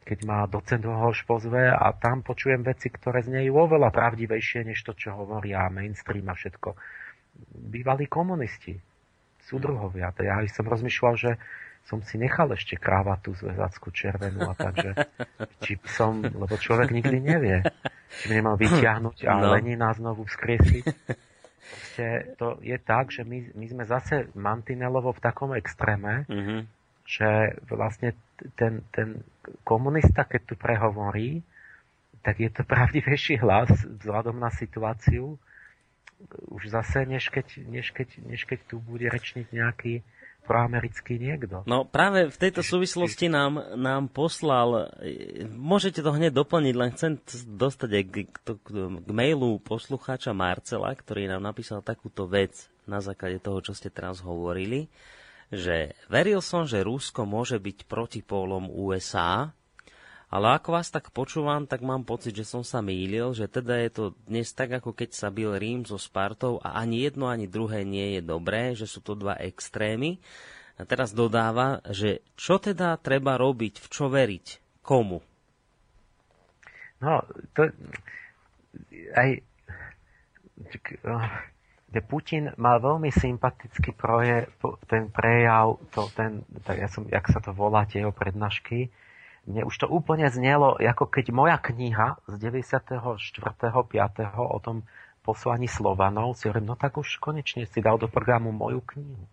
keď 0.04 0.20
ma 0.28 0.44
docent 0.50 0.84
Hoš 0.84 1.24
pozve 1.24 1.72
a 1.72 1.96
tam 1.96 2.20
počujem 2.20 2.66
veci, 2.66 2.92
ktoré 2.92 3.24
znejú 3.24 3.56
oveľa 3.56 3.94
pravdivejšie, 3.94 4.68
než 4.68 4.84
to, 4.84 4.92
čo 4.98 5.16
hovoria 5.16 5.72
mainstream 5.72 6.28
a 6.28 6.36
všetko. 6.36 6.76
Bývali 7.72 8.12
komunisti, 8.12 8.76
súdruhovia. 9.48 10.12
Ja 10.20 10.44
som 10.52 10.68
rozmýšľal, 10.68 11.14
že 11.16 11.32
som 11.86 12.00
si 12.06 12.16
nechal 12.16 12.48
ešte 12.56 12.80
kravatu 12.80 13.36
zväzackú 13.36 13.92
červenú 13.92 14.48
a 14.48 14.54
takže 14.56 14.96
či 15.64 15.76
som, 15.88 16.24
lebo 16.24 16.56
človek 16.56 16.94
nikdy 16.94 17.18
nevie, 17.20 17.58
či 18.22 18.24
by 18.32 18.34
nemal 18.40 18.56
vyťahnuť 18.56 19.18
a 19.28 19.34
no. 19.38 19.52
Lenina 19.56 19.92
znovu 19.92 20.24
vzkriesiť. 20.24 20.86
Proste 21.72 22.08
to 22.40 22.60
je 22.64 22.78
tak, 22.80 23.12
že 23.12 23.28
my, 23.28 23.56
my 23.56 23.66
sme 23.68 23.84
zase 23.88 24.32
mantinelovo 24.36 25.12
v 25.16 25.24
takom 25.24 25.52
extréme, 25.56 26.28
mm-hmm. 26.28 26.60
že 27.06 27.60
vlastne 27.68 28.16
ten, 28.56 28.84
ten 28.92 29.24
komunista, 29.64 30.24
keď 30.24 30.42
tu 30.48 30.56
prehovorí, 30.56 31.44
tak 32.22 32.38
je 32.38 32.50
to 32.54 32.62
pravdivejší 32.64 33.42
hlas 33.42 33.70
vzhľadom 33.84 34.38
na 34.38 34.54
situáciu, 34.54 35.38
už 36.54 36.70
zase, 36.70 37.06
než 37.10 37.34
keď, 37.34 37.66
než 37.66 37.90
keď, 37.92 38.22
než 38.30 38.46
keď 38.46 38.60
tu 38.70 38.78
bude 38.78 39.10
rečniť 39.10 39.48
nejaký 39.50 40.06
proamerický 40.46 41.22
niekto. 41.22 41.64
No 41.70 41.86
práve 41.86 42.28
v 42.28 42.38
tejto 42.38 42.66
súvislosti 42.66 43.30
nám, 43.30 43.78
nám 43.78 44.10
poslal, 44.10 44.90
môžete 45.54 46.02
to 46.02 46.12
hneď 46.12 46.34
doplniť, 46.34 46.76
len 46.76 46.90
chcem 46.98 47.12
dostať 47.56 47.90
aj 47.94 48.04
k, 48.10 48.16
k, 48.42 48.68
k 49.06 49.10
mailu 49.14 49.62
poslucháča 49.62 50.34
Marcela, 50.34 50.92
ktorý 50.92 51.30
nám 51.30 51.46
napísal 51.46 51.86
takúto 51.86 52.26
vec 52.26 52.68
na 52.90 53.00
základe 53.00 53.38
toho, 53.38 53.62
čo 53.62 53.78
ste 53.78 53.94
teraz 53.94 54.20
hovorili, 54.26 54.90
že 55.52 55.94
veril 56.08 56.42
som, 56.42 56.66
že 56.66 56.82
Rusko 56.82 57.28
môže 57.28 57.60
byť 57.60 57.86
protipólom 57.86 58.72
USA, 58.72 59.54
ale 60.32 60.56
ako 60.56 60.80
vás 60.80 60.88
tak 60.88 61.12
počúvam, 61.12 61.68
tak 61.68 61.84
mám 61.84 62.08
pocit, 62.08 62.32
že 62.32 62.48
som 62.48 62.64
sa 62.64 62.80
mýlil, 62.80 63.36
že 63.36 63.52
teda 63.52 63.76
je 63.84 63.92
to 63.92 64.04
dnes 64.32 64.48
tak, 64.56 64.72
ako 64.72 64.96
keď 64.96 65.12
sa 65.12 65.28
bil 65.28 65.60
Rím 65.60 65.84
so 65.84 66.00
Spartou 66.00 66.64
a 66.64 66.80
ani 66.80 67.04
jedno, 67.04 67.28
ani 67.28 67.52
druhé 67.52 67.84
nie 67.84 68.16
je 68.16 68.22
dobré, 68.24 68.72
že 68.72 68.88
sú 68.88 69.04
to 69.04 69.20
dva 69.20 69.36
extrémy. 69.36 70.24
A 70.80 70.88
teraz 70.88 71.12
dodáva, 71.12 71.84
že 71.92 72.24
čo 72.40 72.64
teda 72.64 72.96
treba 73.04 73.36
robiť, 73.36 73.84
v 73.84 73.88
čo 73.92 74.08
veriť, 74.08 74.80
komu? 74.82 75.20
No, 77.04 77.28
to 77.52 77.68
aj 79.12 79.44
Putin 82.08 82.56
mal 82.56 82.80
veľmi 82.80 83.12
sympatický 83.12 83.92
proje, 83.92 84.48
ten 84.88 85.12
prejav, 85.12 85.76
to, 85.92 86.08
ten, 86.16 86.48
tak 86.64 86.80
ja 86.80 86.88
som, 86.88 87.04
jak 87.12 87.28
sa 87.28 87.44
to 87.44 87.52
volá, 87.52 87.84
tie 87.84 88.00
jeho 88.00 88.16
prednášky, 88.16 88.88
mne 89.50 89.66
už 89.66 89.76
to 89.82 89.88
úplne 89.90 90.30
znelo, 90.30 90.78
ako 90.78 91.10
keď 91.10 91.34
moja 91.34 91.58
kniha 91.58 92.22
z 92.30 92.34
94. 92.38 92.94
5. 92.94 94.38
o 94.38 94.60
tom 94.62 94.86
poslaní 95.26 95.66
Slovanov, 95.70 96.38
si 96.38 96.50
hovorím, 96.50 96.74
no 96.74 96.76
tak 96.78 96.98
už 96.98 97.18
konečne 97.22 97.66
si 97.66 97.80
dal 97.82 97.98
do 97.98 98.10
programu 98.10 98.54
moju 98.54 98.82
knihu. 98.94 99.26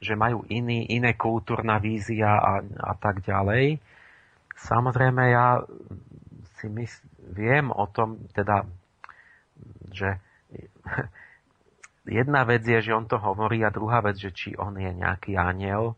Že 0.00 0.14
majú 0.16 0.38
iný, 0.50 0.86
iné 0.90 1.14
kultúrna 1.14 1.78
vízia 1.78 2.38
a, 2.38 2.52
a 2.62 2.92
tak 2.98 3.22
ďalej. 3.22 3.78
Samozrejme, 4.56 5.22
ja 5.30 5.62
si 6.58 6.66
mysl, 6.66 7.00
viem 7.30 7.70
o 7.70 7.86
tom, 7.86 8.26
teda, 8.34 8.66
že 9.92 10.18
jedna 12.18 12.42
vec 12.46 12.66
je, 12.66 12.90
že 12.90 12.96
on 12.96 13.06
to 13.06 13.18
hovorí 13.18 13.62
a 13.62 13.74
druhá 13.74 14.02
vec, 14.02 14.18
že 14.18 14.30
či 14.34 14.48
on 14.58 14.74
je 14.78 14.90
nejaký 14.90 15.38
aniel, 15.38 15.94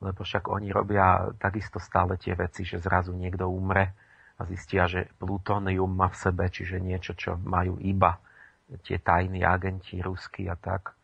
lebo 0.00 0.24
však 0.24 0.48
oni 0.48 0.72
robia 0.72 1.28
takisto 1.36 1.76
stále 1.76 2.16
tie 2.16 2.32
veci, 2.32 2.64
že 2.64 2.80
zrazu 2.80 3.12
niekto 3.12 3.44
umre 3.48 3.92
a 4.40 4.48
zistia, 4.48 4.88
že 4.88 5.12
plutónium 5.20 5.92
má 5.92 6.08
v 6.08 6.16
sebe, 6.16 6.44
čiže 6.48 6.80
niečo, 6.80 7.12
čo 7.12 7.36
majú 7.36 7.76
iba 7.76 8.16
tie 8.88 8.96
tajní 8.96 9.44
agenti 9.44 10.00
ruskí 10.00 10.48
a 10.48 10.56
tak. 10.56 10.96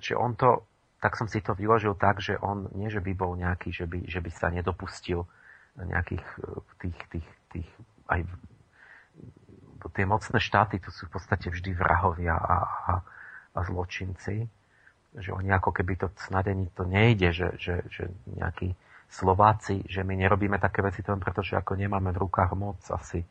Že 0.00 0.12
on 0.16 0.32
to, 0.40 0.64
tak 1.04 1.20
som 1.20 1.28
si 1.28 1.44
to 1.44 1.52
vyložil 1.52 1.92
tak, 1.92 2.24
že 2.24 2.40
on 2.40 2.72
nie, 2.72 2.88
že 2.88 3.04
by 3.04 3.12
bol 3.12 3.36
nejaký, 3.36 3.68
že 3.68 3.84
by, 3.84 4.08
že 4.08 4.24
by 4.24 4.30
sa 4.32 4.48
nedopustil 4.48 5.28
nejakých 5.76 6.24
tých, 6.80 6.98
tých, 7.12 7.28
tých 7.52 7.68
aj 8.08 8.24
tie 9.94 10.04
mocné 10.08 10.38
štáty, 10.40 10.80
to 10.82 10.90
sú 10.90 11.06
v 11.06 11.12
podstate 11.20 11.52
vždy 11.52 11.70
vrahovia 11.76 12.34
a, 12.34 12.56
a, 12.64 12.92
a 13.54 13.58
zločinci 13.62 14.48
že 15.16 15.32
oni 15.32 15.48
ako 15.48 15.72
keby 15.72 15.96
to 15.96 16.06
snadení 16.20 16.68
to 16.76 16.84
nejde, 16.84 17.32
že, 17.32 17.48
že, 17.56 17.74
že 17.88 18.04
nejaký 18.28 18.76
Slováci, 19.08 19.88
že 19.88 20.04
my 20.04 20.12
nerobíme 20.20 20.60
také 20.60 20.84
veci 20.84 21.00
len 21.00 21.16
preto, 21.16 21.40
že 21.40 21.56
ako 21.56 21.80
nemáme 21.80 22.12
v 22.12 22.28
rukách 22.28 22.52
moc 22.52 22.76
asi. 22.92 23.24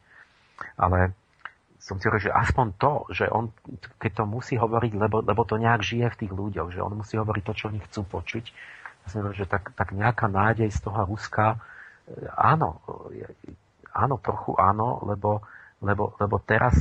Ale 0.74 1.14
som 1.78 2.02
si 2.02 2.10
hovoril, 2.10 2.28
že 2.28 2.34
aspoň 2.34 2.68
to, 2.82 2.92
že 3.14 3.30
on, 3.30 3.54
keď 4.02 4.12
to 4.18 4.24
musí 4.26 4.58
hovoriť, 4.58 4.92
lebo, 4.98 5.22
lebo 5.22 5.42
to 5.46 5.62
nejak 5.62 5.86
žije 5.86 6.10
v 6.10 6.20
tých 6.26 6.34
ľuďoch, 6.34 6.74
že 6.74 6.82
on 6.82 6.98
musí 6.98 7.14
hovoriť 7.14 7.44
to, 7.46 7.54
čo 7.54 7.66
oni 7.70 7.80
chcú 7.86 8.02
počuť, 8.10 8.46
som 9.08 9.24
hovoril, 9.24 9.38
že 9.38 9.48
tak, 9.48 9.72
tak 9.78 9.96
nejaká 9.96 10.28
nádej 10.28 10.74
z 10.74 10.80
toho 10.84 11.08
Ruska, 11.08 11.62
e, 12.10 12.28
áno, 12.36 12.82
áno, 13.94 14.16
trochu 14.20 14.58
áno, 14.60 15.00
lebo, 15.08 15.46
lebo, 15.80 16.18
lebo 16.20 16.36
teraz 16.44 16.76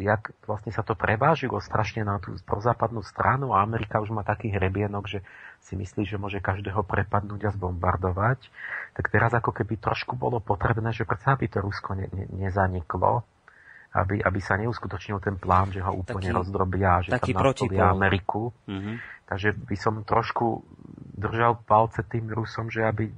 jak 0.00 0.32
vlastne 0.48 0.72
sa 0.72 0.80
to 0.80 0.96
prevážilo 0.96 1.60
strašne 1.60 2.02
na 2.02 2.16
tú 2.18 2.34
prozápadnú 2.48 3.04
stranu 3.04 3.52
a 3.52 3.60
Amerika 3.60 4.00
už 4.00 4.10
má 4.10 4.24
taký 4.24 4.48
hrebienok, 4.50 5.04
že 5.06 5.20
si 5.60 5.76
myslí, 5.76 6.08
že 6.08 6.16
môže 6.16 6.40
každého 6.40 6.80
prepadnúť 6.82 7.46
a 7.46 7.54
zbombardovať, 7.54 8.48
tak 8.96 9.12
teraz 9.12 9.30
ako 9.36 9.52
keby 9.52 9.76
trošku 9.76 10.16
bolo 10.16 10.40
potrebné, 10.40 10.90
že 10.96 11.04
predsa 11.04 11.36
by 11.36 11.46
to 11.46 11.58
Rusko 11.60 11.94
ne, 11.94 12.08
ne, 12.10 12.26
nezaniklo, 12.32 13.22
aby, 13.90 14.22
aby 14.22 14.40
sa 14.40 14.56
neuskutočnil 14.56 15.18
ten 15.20 15.36
plán, 15.36 15.74
že 15.74 15.82
ho 15.82 15.92
úplne 15.92 16.30
taký, 16.30 16.38
rozdrobia, 16.38 16.92
že 17.02 17.10
taký 17.10 17.32
tam 17.34 17.42
nastolia 17.50 17.90
Ameriku. 17.90 18.54
Mm-hmm. 18.70 18.96
Takže 19.26 19.48
by 19.54 19.76
som 19.78 19.94
trošku 20.02 20.62
držal 21.18 21.62
palce 21.66 22.02
tým 22.06 22.30
Rusom, 22.30 22.70
že 22.70 22.86
aby 22.86 23.10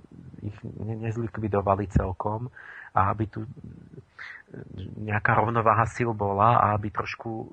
ich 0.42 0.58
ne, 0.64 0.96
nezlikvidovali 1.08 1.88
celkom 1.92 2.50
a 2.92 3.00
aby 3.12 3.24
tu 3.28 3.40
nejaká 5.00 5.32
rovnováha 5.36 5.88
sil 5.88 6.12
bola 6.12 6.60
a 6.60 6.66
aby 6.76 6.92
trošku 6.92 7.30
e, 7.30 7.46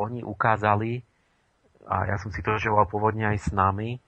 oni 0.00 0.20
ukázali, 0.24 1.04
a 1.86 2.08
ja 2.08 2.16
som 2.16 2.30
si 2.32 2.40
to 2.40 2.56
želal 2.56 2.88
pôvodne 2.88 3.26
aj 3.26 3.38
s 3.38 3.50
nami, 3.52 3.98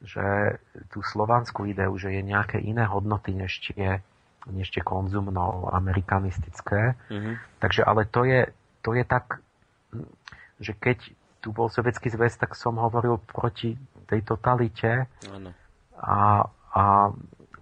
že 0.00 0.56
tú 0.88 1.04
slovanskú 1.04 1.68
ideu, 1.68 1.92
že 2.00 2.08
je 2.08 2.22
nejaké 2.24 2.56
iné 2.56 2.88
hodnoty, 2.88 3.36
než 3.36 3.60
tie, 3.60 4.00
než 4.48 4.72
tie 4.72 4.80
konzumno 4.80 5.68
amerikanistické. 5.68 6.96
Mm-hmm. 7.12 7.34
Takže 7.60 7.84
ale 7.84 8.08
to 8.08 8.24
je, 8.24 8.48
to 8.80 8.96
je 8.96 9.04
tak, 9.04 9.44
že 10.56 10.72
keď 10.72 10.98
tu 11.44 11.52
bol 11.52 11.68
Sovietský 11.68 12.08
zväz, 12.08 12.36
tak 12.36 12.56
som 12.56 12.80
hovoril 12.80 13.20
proti 13.20 13.76
tej 14.08 14.24
totalite. 14.24 15.08
Ano. 15.28 15.52
A, 16.00 16.48
a 16.72 16.82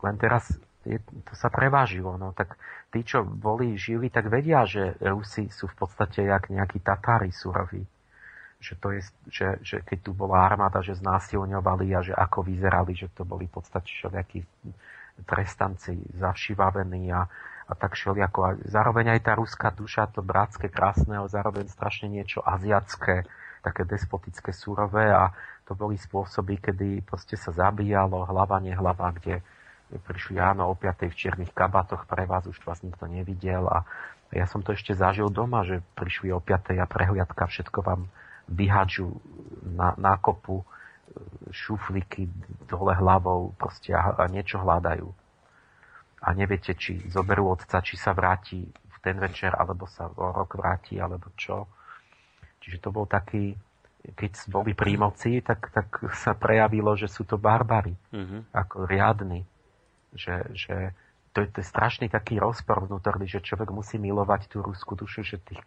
len 0.02 0.14
teraz 0.18 0.50
je, 0.86 0.98
to 1.26 1.34
sa 1.34 1.50
prevážilo. 1.50 2.14
No, 2.18 2.30
tak 2.34 2.54
tí, 2.89 3.00
čo 3.05 3.25
boli 3.25 3.76
živí, 3.76 4.08
tak 4.08 4.33
vedia, 4.33 4.65
že 4.65 4.97
Rusi 5.00 5.52
sú 5.52 5.68
v 5.68 5.76
podstate 5.84 6.25
jak 6.25 6.49
nejakí 6.49 6.81
Tatári 6.81 7.33
suroví. 7.33 7.84
Že, 8.58 8.75
to 8.83 8.89
je, 8.91 9.00
že, 9.31 9.49
že 9.62 9.76
keď 9.86 9.99
tu 10.02 10.10
bola 10.17 10.42
armáda, 10.42 10.83
že 10.83 10.99
znásilňovali 10.99 11.86
a 11.94 12.00
že 12.02 12.15
ako 12.17 12.42
vyzerali, 12.42 12.97
že 12.97 13.07
to 13.15 13.23
boli 13.23 13.47
v 13.47 13.55
podstate 13.55 13.86
všelijakí 13.86 14.42
trestanci 15.23 15.99
zavšivavení 16.18 17.10
a, 17.15 17.26
a 17.68 17.73
tak 17.78 17.94
všelijako. 17.94 18.39
A 18.42 18.50
zároveň 18.67 19.15
aj 19.15 19.20
tá 19.23 19.33
ruská 19.39 19.70
duša, 19.70 20.10
to 20.10 20.26
bratské, 20.26 20.67
krásne, 20.70 21.23
zároveň 21.31 21.70
strašne 21.70 22.10
niečo 22.10 22.42
aziatské, 22.42 23.26
také 23.62 23.83
despotické, 23.86 24.50
surové 24.55 25.10
a 25.10 25.34
to 25.67 25.75
boli 25.76 25.99
spôsoby, 25.99 26.58
kedy 26.58 27.05
proste 27.05 27.36
sa 27.36 27.52
zabíjalo 27.52 28.25
hlava, 28.26 28.62
nehlava, 28.62 29.12
kde, 29.12 29.44
prišli 29.89 30.36
áno 30.36 30.68
o 30.68 30.75
5. 30.76 31.08
v 31.08 31.17
čiernych 31.17 31.52
kabatoch 31.57 32.05
pre 32.05 32.28
vás, 32.28 32.44
už 32.44 32.60
vás 32.68 32.84
nikto 32.84 33.08
nevidel 33.08 33.65
a 33.65 33.89
ja 34.28 34.44
som 34.44 34.60
to 34.60 34.76
ešte 34.76 34.92
zažil 34.92 35.33
doma, 35.33 35.65
že 35.65 35.81
prišli 35.97 36.28
o 36.36 36.41
5. 36.41 36.76
a 36.76 36.84
prehliadka, 36.84 37.49
všetko 37.49 37.81
vám 37.81 38.12
vyhadžu 38.49 39.08
na, 39.65 39.97
na 39.97 40.20
kopu, 40.20 40.60
e, 40.60 40.67
šuflíky 41.49 42.28
dole 42.68 42.92
hlavou 42.92 43.57
proste 43.57 43.97
a, 43.97 44.12
a 44.20 44.28
niečo 44.28 44.60
hľadajú. 44.60 45.08
A 46.18 46.28
neviete, 46.36 46.76
či 46.76 47.00
zoberú 47.08 47.57
otca, 47.57 47.81
či 47.81 47.97
sa 47.97 48.12
vráti 48.12 48.68
v 48.68 48.97
ten 49.00 49.17
večer, 49.17 49.57
alebo 49.57 49.89
sa 49.89 50.12
o 50.12 50.28
rok 50.34 50.60
vráti, 50.60 51.00
alebo 51.00 51.33
čo. 51.33 51.65
Čiže 52.60 52.84
to 52.84 52.91
bol 52.92 53.07
taký, 53.08 53.55
keď 54.12 54.33
boli 54.50 54.76
pri 54.76 54.99
moci, 54.99 55.41
tak, 55.41 55.73
tak 55.73 55.89
sa 56.12 56.36
prejavilo, 56.36 56.92
že 56.99 57.08
sú 57.08 57.25
to 57.25 57.41
barbary. 57.41 57.94
Mm-hmm. 58.12 58.50
Ako 58.52 58.84
riadni 58.84 59.47
že, 60.14 60.44
že 60.56 60.92
to, 61.32 61.44
je, 61.44 61.48
to 61.52 61.56
je 61.60 61.66
strašný 61.66 62.06
taký 62.08 62.40
rozpor 62.40 62.88
vnútorný, 62.88 63.28
že 63.28 63.44
človek 63.44 63.68
musí 63.72 64.00
milovať 64.00 64.48
tú 64.48 64.64
ruskú 64.64 64.96
dušu, 64.96 65.24
že 65.24 65.38
tých 65.42 65.62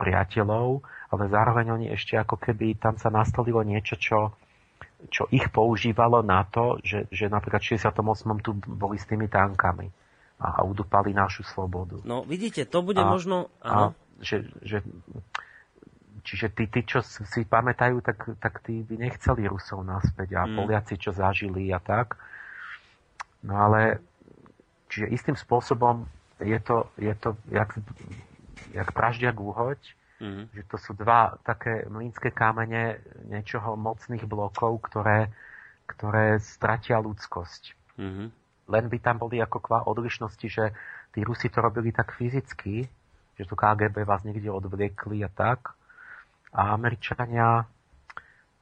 priateľov, 0.00 0.80
ale 1.12 1.22
zároveň 1.28 1.66
oni 1.76 1.86
ešte 1.92 2.16
ako 2.16 2.40
keby 2.40 2.80
tam 2.80 2.96
sa 2.96 3.12
nastavilo 3.12 3.60
niečo, 3.60 4.00
čo, 4.00 4.32
čo 5.12 5.28
ich 5.28 5.52
používalo 5.52 6.24
na 6.24 6.44
to, 6.48 6.80
že, 6.80 7.04
že 7.12 7.28
napríklad 7.28 7.60
v 7.60 7.76
68. 7.76 8.44
tu 8.44 8.56
boli 8.56 8.96
s 8.96 9.04
tými 9.04 9.28
tankami 9.28 9.92
a, 10.40 10.58
a 10.58 10.60
udupali 10.64 11.12
našu 11.12 11.44
slobodu. 11.44 12.00
No 12.08 12.24
vidíte, 12.24 12.64
to 12.64 12.80
bude 12.80 13.02
a, 13.02 13.06
možno... 13.06 13.52
A, 13.60 13.92
že, 14.18 14.48
že, 14.64 14.82
čiže 16.26 16.50
tí, 16.50 16.64
tí, 16.66 16.82
čo 16.82 17.04
si 17.04 17.46
pamätajú, 17.46 18.02
tak, 18.02 18.40
tak 18.42 18.64
tí 18.66 18.82
by 18.82 18.98
nechceli 18.98 19.46
Rusov 19.46 19.86
naspäť 19.86 20.34
a 20.34 20.42
mm. 20.48 20.54
Poliaci, 20.58 20.94
čo 20.98 21.14
zažili 21.14 21.70
a 21.70 21.78
tak. 21.78 22.18
No 23.42 23.54
ale, 23.54 24.02
čiže 24.90 25.14
istým 25.14 25.36
spôsobom 25.38 26.06
je 26.42 26.58
to, 26.62 26.90
je 26.98 27.14
to 27.18 27.38
jak, 27.50 27.70
jak 28.74 28.88
pražďak 28.94 29.36
úhoď, 29.38 29.78
mm-hmm. 30.22 30.44
že 30.54 30.62
to 30.66 30.76
sú 30.78 30.94
dva 30.94 31.38
také 31.46 31.86
mlínske 31.86 32.30
kamene 32.30 33.02
niečoho 33.30 33.78
mocných 33.78 34.26
blokov, 34.26 34.82
ktoré, 34.90 35.30
ktoré 35.86 36.38
stratia 36.42 36.98
ľudskosť. 36.98 37.62
Mm-hmm. 37.98 38.28
Len 38.68 38.84
by 38.86 38.98
tam 39.00 39.16
boli 39.16 39.40
ako 39.40 39.58
kvá 39.64 39.78
odlišnosti, 39.88 40.46
že 40.46 40.74
tí 41.16 41.24
Rusi 41.24 41.48
to 41.48 41.64
robili 41.64 41.90
tak 41.90 42.12
fyzicky, 42.14 42.84
že 43.38 43.44
to 43.46 43.54
KGB 43.56 44.04
vás 44.04 44.26
niekde 44.26 44.50
odvliekli 44.50 45.24
a 45.24 45.30
tak. 45.30 45.72
A 46.52 46.74
Američania 46.74 47.64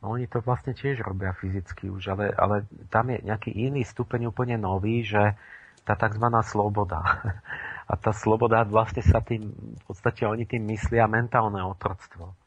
No 0.07 0.15
oni 0.15 0.31
to 0.31 0.39
vlastne 0.39 0.71
tiež 0.71 1.03
robia 1.03 1.35
fyzicky 1.35 1.91
už, 1.91 2.15
ale, 2.15 2.31
ale 2.31 2.63
tam 2.95 3.11
je 3.11 3.27
nejaký 3.27 3.51
iný 3.51 3.83
stupeň 3.83 4.31
úplne 4.31 4.55
nový, 4.55 5.03
že 5.03 5.35
tá 5.83 5.99
tzv. 5.99 6.23
sloboda. 6.47 7.03
A 7.91 7.99
tá 7.99 8.15
sloboda 8.15 8.63
vlastne 8.63 9.03
sa 9.03 9.19
tým, 9.19 9.51
v 9.51 9.83
podstate 9.83 10.23
oni 10.23 10.47
tým 10.47 10.63
myslia 10.71 11.11
mentálne 11.11 11.59
otroctvo. 11.59 12.39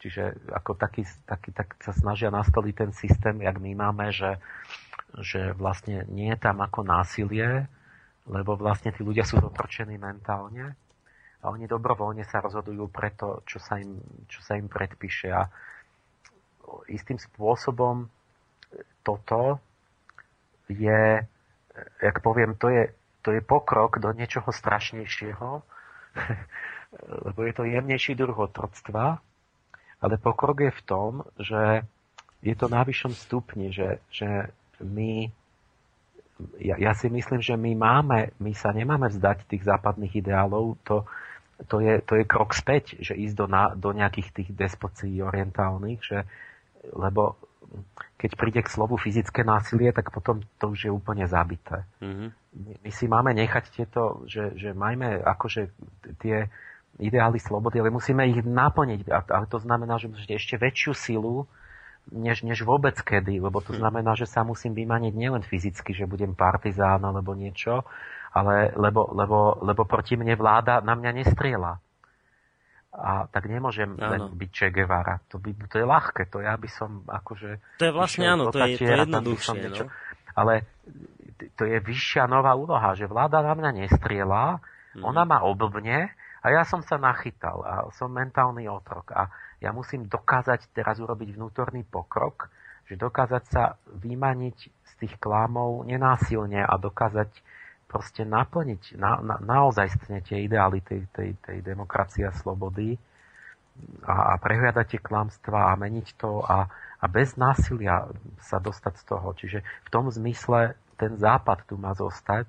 Čiže 0.00 0.52
ako 0.56 0.72
taký, 0.76 1.04
taký, 1.28 1.52
tak 1.52 1.76
sa 1.84 1.92
snažia 1.92 2.32
nastaviť 2.32 2.72
ten 2.72 2.92
systém, 2.96 3.44
jak 3.44 3.60
my 3.60 3.76
máme, 3.76 4.08
že, 4.12 4.40
že 5.20 5.52
vlastne 5.52 6.08
nie 6.08 6.32
je 6.32 6.40
tam 6.40 6.64
ako 6.64 6.80
násilie, 6.80 7.68
lebo 8.24 8.56
vlastne 8.56 8.88
tí 8.88 9.04
ľudia 9.04 9.28
sú 9.28 9.36
zotročení 9.36 10.00
mentálne 10.00 10.72
a 11.44 11.52
oni 11.52 11.68
dobrovoľne 11.68 12.24
sa 12.24 12.40
rozhodujú 12.40 12.88
pre 12.88 13.12
to, 13.12 13.44
čo 13.44 13.60
sa 13.60 13.80
im, 13.80 14.00
čo 14.28 14.40
sa 14.40 14.56
im 14.56 14.68
predpíše. 14.68 15.28
A 15.32 15.48
istým 16.90 17.18
spôsobom 17.18 18.10
toto 19.06 19.62
je, 20.66 21.22
jak 22.02 22.16
poviem, 22.22 22.58
to 22.58 22.68
je, 22.68 22.90
to 23.22 23.30
je 23.30 23.42
pokrok 23.42 24.02
do 24.02 24.10
niečoho 24.10 24.50
strašnejšieho, 24.50 25.62
lebo 27.26 27.38
je 27.46 27.52
to 27.54 27.62
jemnejší 27.62 28.18
druh 28.18 28.34
otroctva, 28.34 29.22
ale 30.02 30.14
pokrok 30.18 30.66
je 30.66 30.72
v 30.74 30.82
tom, 30.82 31.12
že 31.38 31.86
je 32.42 32.54
to 32.58 32.66
na 32.66 32.82
vyššom 32.82 33.14
stupni, 33.14 33.70
že, 33.70 34.02
že 34.10 34.50
my 34.82 35.30
ja, 36.60 36.76
ja 36.76 36.92
si 36.92 37.08
myslím, 37.08 37.40
že 37.40 37.56
my 37.56 37.72
máme, 37.72 38.36
my 38.36 38.52
sa 38.52 38.68
nemáme 38.76 39.08
vzdať 39.08 39.48
tých 39.48 39.64
západných 39.64 40.20
ideálov, 40.20 40.76
to, 40.84 41.08
to, 41.64 41.80
je, 41.80 42.04
to 42.04 42.20
je 42.20 42.24
krok 42.28 42.52
späť, 42.52 43.00
že 43.00 43.16
ísť 43.16 43.34
do, 43.40 43.46
na, 43.48 43.72
do 43.72 43.88
nejakých 43.96 44.28
tých 44.36 44.50
despocií 44.52 45.24
orientálnych, 45.24 46.04
že, 46.04 46.28
lebo 46.94 47.40
keď 48.16 48.30
príde 48.38 48.60
k 48.64 48.72
slovu 48.72 48.96
fyzické 48.96 49.44
násilie, 49.44 49.92
tak 49.92 50.08
potom 50.08 50.40
to 50.56 50.72
už 50.72 50.88
je 50.88 50.90
úplne 50.92 51.28
zabité. 51.28 51.84
Mm-hmm. 52.00 52.28
My, 52.80 52.90
si 52.90 53.04
máme 53.04 53.36
nechať 53.36 53.64
tieto, 53.68 54.24
že, 54.24 54.56
že 54.56 54.72
majme 54.72 55.20
akože 55.20 55.68
tie 56.24 56.48
ideály 56.96 57.36
slobody, 57.36 57.76
ale 57.84 57.92
musíme 57.92 58.24
ich 58.24 58.40
naplniť. 58.40 59.12
Ale 59.12 59.46
to 59.52 59.60
znamená, 59.60 60.00
že 60.00 60.08
ešte 60.24 60.56
väčšiu 60.56 60.92
silu, 60.96 61.44
než, 62.08 62.40
než 62.40 62.64
vôbec 62.64 62.96
kedy, 62.96 63.42
lebo 63.42 63.60
to 63.60 63.76
mhm. 63.76 63.80
znamená, 63.84 64.16
že 64.16 64.24
sa 64.24 64.46
musím 64.46 64.72
vymaniť 64.72 65.12
nielen 65.12 65.44
fyzicky, 65.44 65.92
že 65.92 66.08
budem 66.08 66.32
partizán 66.32 67.04
alebo 67.04 67.36
niečo, 67.36 67.84
ale 68.32 68.72
lebo, 68.72 69.12
lebo, 69.12 69.60
lebo 69.60 69.82
proti 69.84 70.16
mne 70.16 70.36
vláda 70.36 70.80
na 70.80 70.96
mňa 70.96 71.10
nestriela 71.24 71.80
a 72.96 73.28
tak 73.28 73.52
nemôžem 73.52 73.92
áno. 74.00 74.32
byť 74.32 74.50
Che 74.50 74.68
Guevara. 74.72 75.20
To, 75.28 75.36
by, 75.36 75.52
to 75.68 75.76
je 75.76 75.86
ľahké, 75.86 76.32
to 76.32 76.40
ja 76.40 76.56
by 76.56 76.68
som 76.72 77.04
akože... 77.04 77.76
To 77.76 77.84
je 77.84 77.92
vlastne 77.92 78.24
áno, 78.24 78.48
to 78.48 78.56
je, 78.64 78.80
to 78.80 78.88
je 78.88 78.96
jednoduchšie. 78.96 79.58
Niečo, 79.60 79.84
no? 79.84 79.92
Ale 80.32 80.64
to 81.56 81.68
je 81.68 81.76
vyššia 81.80 82.24
nová 82.24 82.56
úloha, 82.56 82.96
že 82.96 83.04
vláda 83.04 83.44
na 83.44 83.52
mňa 83.52 83.70
nestriela, 83.84 84.64
mm. 84.96 85.04
ona 85.04 85.28
ma 85.28 85.44
oblbne 85.44 86.08
a 86.40 86.46
ja 86.48 86.64
som 86.64 86.80
sa 86.80 86.96
nachytal 86.96 87.60
a 87.60 87.74
som 87.92 88.08
mentálny 88.08 88.64
otrok 88.64 89.12
a 89.12 89.28
ja 89.60 89.72
musím 89.72 90.08
dokázať 90.08 90.72
teraz 90.72 91.00
urobiť 91.00 91.36
vnútorný 91.36 91.84
pokrok, 91.84 92.48
že 92.88 92.96
dokázať 92.96 93.44
sa 93.48 93.76
vymaniť 93.92 94.56
z 94.68 94.92
tých 94.96 95.14
klámov 95.20 95.84
nenásilne 95.84 96.64
a 96.64 96.74
dokázať 96.80 97.28
proste 97.86 98.26
naplniť 98.26 98.98
na, 98.98 99.22
na, 99.22 99.36
naozaj 99.38 99.94
tie 100.26 100.42
ideály 100.42 100.82
tej, 100.82 101.06
tej, 101.14 101.38
tej 101.38 101.58
demokracie 101.62 102.26
a 102.26 102.34
slobody 102.34 102.98
a, 104.02 104.34
a 104.34 104.42
prehľadať 104.42 104.86
tie 104.96 105.00
klamstvá 105.00 105.70
a 105.70 105.78
meniť 105.78 106.06
to 106.18 106.42
a, 106.42 106.66
a 106.98 107.04
bez 107.06 107.38
násilia 107.38 108.10
sa 108.42 108.58
dostať 108.58 108.94
z 108.98 109.04
toho. 109.06 109.28
Čiže 109.38 109.58
v 109.62 109.88
tom 109.92 110.10
zmysle 110.10 110.74
ten 110.98 111.14
západ 111.14 111.68
tu 111.68 111.78
má 111.78 111.94
zostať 111.94 112.48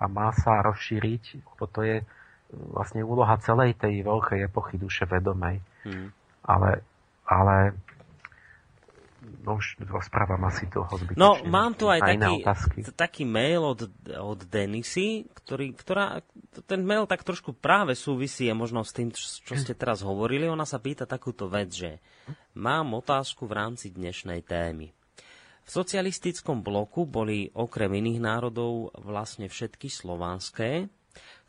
a 0.00 0.08
má 0.08 0.32
sa 0.32 0.64
rozšíriť, 0.64 1.44
lebo 1.44 1.64
to 1.68 1.80
je 1.84 1.96
vlastne 2.50 3.04
úloha 3.04 3.36
celej 3.42 3.78
tej 3.78 4.02
veľkej 4.02 4.48
epochy 4.48 4.80
duše 4.80 5.06
vedomej. 5.06 5.60
Hmm. 5.84 6.10
Ale, 6.46 6.82
ale 7.28 7.76
no 9.20 9.60
už 9.60 9.76
rozprávam 9.84 10.40
asi 10.48 10.64
toho 10.68 10.88
zbytočne. 10.88 11.20
No, 11.20 11.40
mám 11.48 11.76
tu 11.76 11.92
aj 11.92 12.00
taký, 12.00 12.34
taký 12.96 13.22
mail 13.28 13.62
od, 13.64 13.88
od 14.16 14.40
Denisy, 14.48 15.28
ktorý, 15.32 15.76
ktorá, 15.76 16.24
ten 16.64 16.80
mail 16.84 17.04
tak 17.04 17.24
trošku 17.24 17.52
práve 17.56 17.92
súvisí 17.92 18.48
možno 18.56 18.80
s 18.80 18.96
tým, 18.96 19.12
čo 19.12 19.54
ste 19.56 19.76
teraz 19.76 20.00
hovorili. 20.00 20.48
Ona 20.48 20.64
sa 20.64 20.80
pýta 20.80 21.04
takúto 21.04 21.48
vec, 21.52 21.72
že 21.72 21.90
mám 22.56 22.96
otázku 22.96 23.44
v 23.44 23.56
rámci 23.56 23.92
dnešnej 23.92 24.40
témy. 24.44 24.92
V 25.60 25.68
socialistickom 25.68 26.64
bloku 26.64 27.04
boli 27.04 27.52
okrem 27.52 27.92
iných 28.00 28.20
národov 28.24 28.90
vlastne 28.96 29.46
všetky 29.46 29.86
slovanské. 29.92 30.88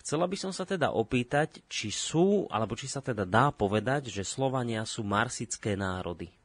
Chcela 0.01 0.25
by 0.25 0.37
som 0.37 0.51
sa 0.51 0.65
teda 0.65 0.91
opýtať, 0.91 1.61
či 1.69 1.93
sú, 1.93 2.49
alebo 2.49 2.73
či 2.73 2.89
sa 2.89 3.05
teda 3.05 3.23
dá 3.23 3.53
povedať, 3.53 4.09
že 4.09 4.25
Slovania 4.25 4.81
sú 4.83 5.05
marsické 5.05 5.77
národy. 5.77 6.40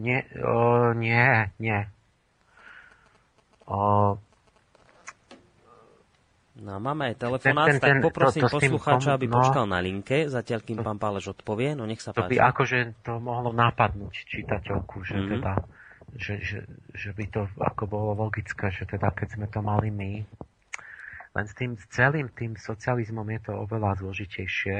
Nie, 0.00 0.24
o, 0.40 0.96
nie, 0.96 1.52
nie. 1.60 1.84
O, 3.68 4.16
No, 6.60 6.76
máme 6.76 7.08
aj 7.08 7.16
telefonát, 7.16 7.72
ten, 7.72 7.80
ten, 7.80 8.04
tak 8.04 8.04
poprosím 8.04 8.44
to, 8.44 8.52
to 8.52 8.56
poslucháča, 8.60 9.16
aby 9.16 9.32
no, 9.32 9.40
počkal 9.40 9.64
na 9.64 9.80
linke, 9.80 10.28
zatiaľ 10.28 10.60
kým 10.60 10.76
to, 10.76 10.84
pán 10.84 11.00
Pálež 11.00 11.32
odpovie, 11.32 11.72
no 11.72 11.88
nech 11.88 12.04
sa 12.04 12.12
to 12.12 12.20
páči. 12.20 12.28
To 12.28 12.32
by 12.36 12.38
akože 12.52 12.78
to 13.00 13.12
mohlo 13.16 13.48
napadnúť 13.56 14.28
čitateľku, 14.28 15.00
že 15.00 15.16
mm-hmm. 15.16 15.32
teda, 15.40 15.52
že, 16.20 16.34
že, 16.44 16.58
že 16.92 17.10
by 17.16 17.24
to 17.32 17.48
ako 17.56 17.84
bolo 17.88 18.28
logické, 18.28 18.68
že 18.68 18.84
teda 18.84 19.08
keď 19.08 19.40
sme 19.40 19.46
to 19.48 19.64
mali 19.64 19.88
my, 19.88 20.12
len 21.32 21.46
s 21.48 21.54
tým 21.56 21.80
celým 21.88 22.28
tým 22.28 22.60
socializmom 22.60 23.24
je 23.24 23.40
to 23.40 23.52
oveľa 23.56 23.96
zložitejšie, 24.04 24.76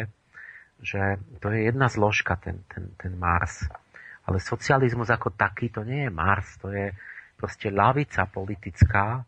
že 0.84 1.00
to 1.40 1.46
je 1.48 1.60
jedna 1.64 1.88
zložka, 1.88 2.36
ten, 2.36 2.60
ten, 2.68 2.92
ten 3.00 3.16
Mars. 3.16 3.64
Ale 4.30 4.38
socializmus 4.38 5.10
ako 5.10 5.34
taký 5.34 5.74
to 5.74 5.82
nie 5.82 6.06
je 6.06 6.10
Mars, 6.14 6.54
to 6.62 6.70
je 6.70 6.94
proste 7.34 7.66
lavica 7.74 8.30
politická, 8.30 9.26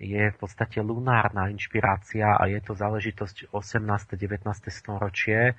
je 0.00 0.32
v 0.32 0.36
podstate 0.40 0.80
lunárna 0.80 1.52
inšpirácia 1.52 2.34
a 2.34 2.48
je 2.48 2.58
to 2.64 2.72
záležitosť 2.72 3.52
18. 3.52 4.16
19. 4.16 4.42
storočie, 4.72 5.54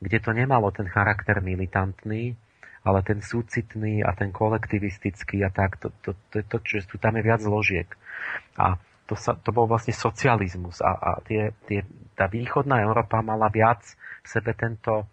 kde 0.00 0.18
to 0.18 0.32
nemalo 0.32 0.72
ten 0.72 0.88
charakter 0.88 1.38
militantný, 1.44 2.34
ale 2.82 3.04
ten 3.06 3.22
súcitný 3.22 4.02
a 4.02 4.16
ten 4.16 4.34
kolektivistický 4.34 5.44
a 5.46 5.52
tak, 5.52 5.78
to, 5.78 5.94
to, 6.02 6.16
to, 6.32 6.42
to, 6.42 6.56
že 6.66 6.88
tu 6.90 6.98
tam 6.98 7.14
je 7.14 7.22
viac 7.22 7.38
zložiek. 7.44 7.86
A 8.58 8.80
to, 9.06 9.14
sa, 9.14 9.38
to 9.38 9.52
bol 9.54 9.68
vlastne 9.68 9.94
socializmus 9.94 10.82
a, 10.82 10.96
a 10.96 11.10
tie, 11.22 11.54
tie, 11.68 11.84
tá 12.16 12.26
východná 12.26 12.82
Európa 12.82 13.20
mala 13.20 13.52
viac 13.52 13.84
v 14.24 14.26
sebe 14.26 14.56
tento 14.56 15.06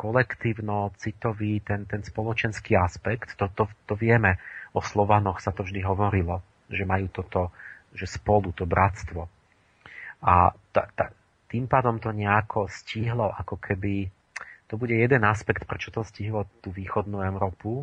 kolektívno-citový, 0.00 1.60
ten, 1.60 1.84
ten 1.84 2.00
spoločenský 2.00 2.72
aspekt. 2.80 3.36
To, 3.36 3.52
to, 3.52 3.68
to 3.84 3.92
vieme, 4.00 4.40
o 4.72 4.80
Slovanoch 4.80 5.44
sa 5.44 5.52
to 5.52 5.60
vždy 5.60 5.84
hovorilo, 5.84 6.40
že 6.72 6.88
majú 6.88 7.12
toto 7.12 7.52
že 7.90 8.06
spolu, 8.06 8.54
to 8.54 8.64
bratstvo. 8.70 9.26
A 10.22 10.54
ta, 10.70 10.82
ta, 10.94 11.10
tým 11.50 11.66
pádom 11.66 11.98
to 11.98 12.14
nejako 12.14 12.70
stihlo, 12.70 13.34
ako 13.34 13.58
keby, 13.58 14.06
to 14.70 14.78
bude 14.78 14.94
jeden 14.94 15.26
aspekt, 15.26 15.66
prečo 15.66 15.90
to 15.90 16.06
stihlo 16.06 16.46
tú 16.62 16.70
východnú 16.70 17.18
Európu, 17.18 17.82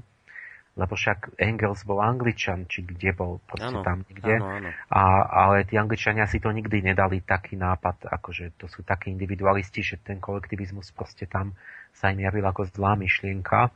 lebo 0.78 0.94
však 0.94 1.42
Engels 1.42 1.82
bol 1.82 1.98
Angličan, 1.98 2.70
či 2.70 2.86
kde 2.86 3.10
bol, 3.10 3.42
proste 3.50 3.74
ano, 3.74 3.82
tam 3.82 4.06
niekde. 4.06 4.38
Ano, 4.38 4.48
ano. 4.62 4.70
A, 4.94 5.02
ale 5.26 5.66
tí 5.66 5.74
Angličania 5.74 6.30
si 6.30 6.38
to 6.38 6.54
nikdy 6.54 6.86
nedali 6.86 7.26
taký 7.26 7.58
nápad, 7.58 8.06
akože 8.06 8.54
to 8.62 8.70
sú 8.70 8.86
takí 8.86 9.10
individualisti, 9.10 9.82
že 9.82 9.98
ten 9.98 10.22
kolektivizmus 10.22 10.94
proste 10.94 11.26
tam 11.26 11.58
sa 11.98 12.14
im 12.14 12.22
javil 12.22 12.46
ako 12.46 12.70
zlá 12.70 12.94
myšlienka. 12.94 13.74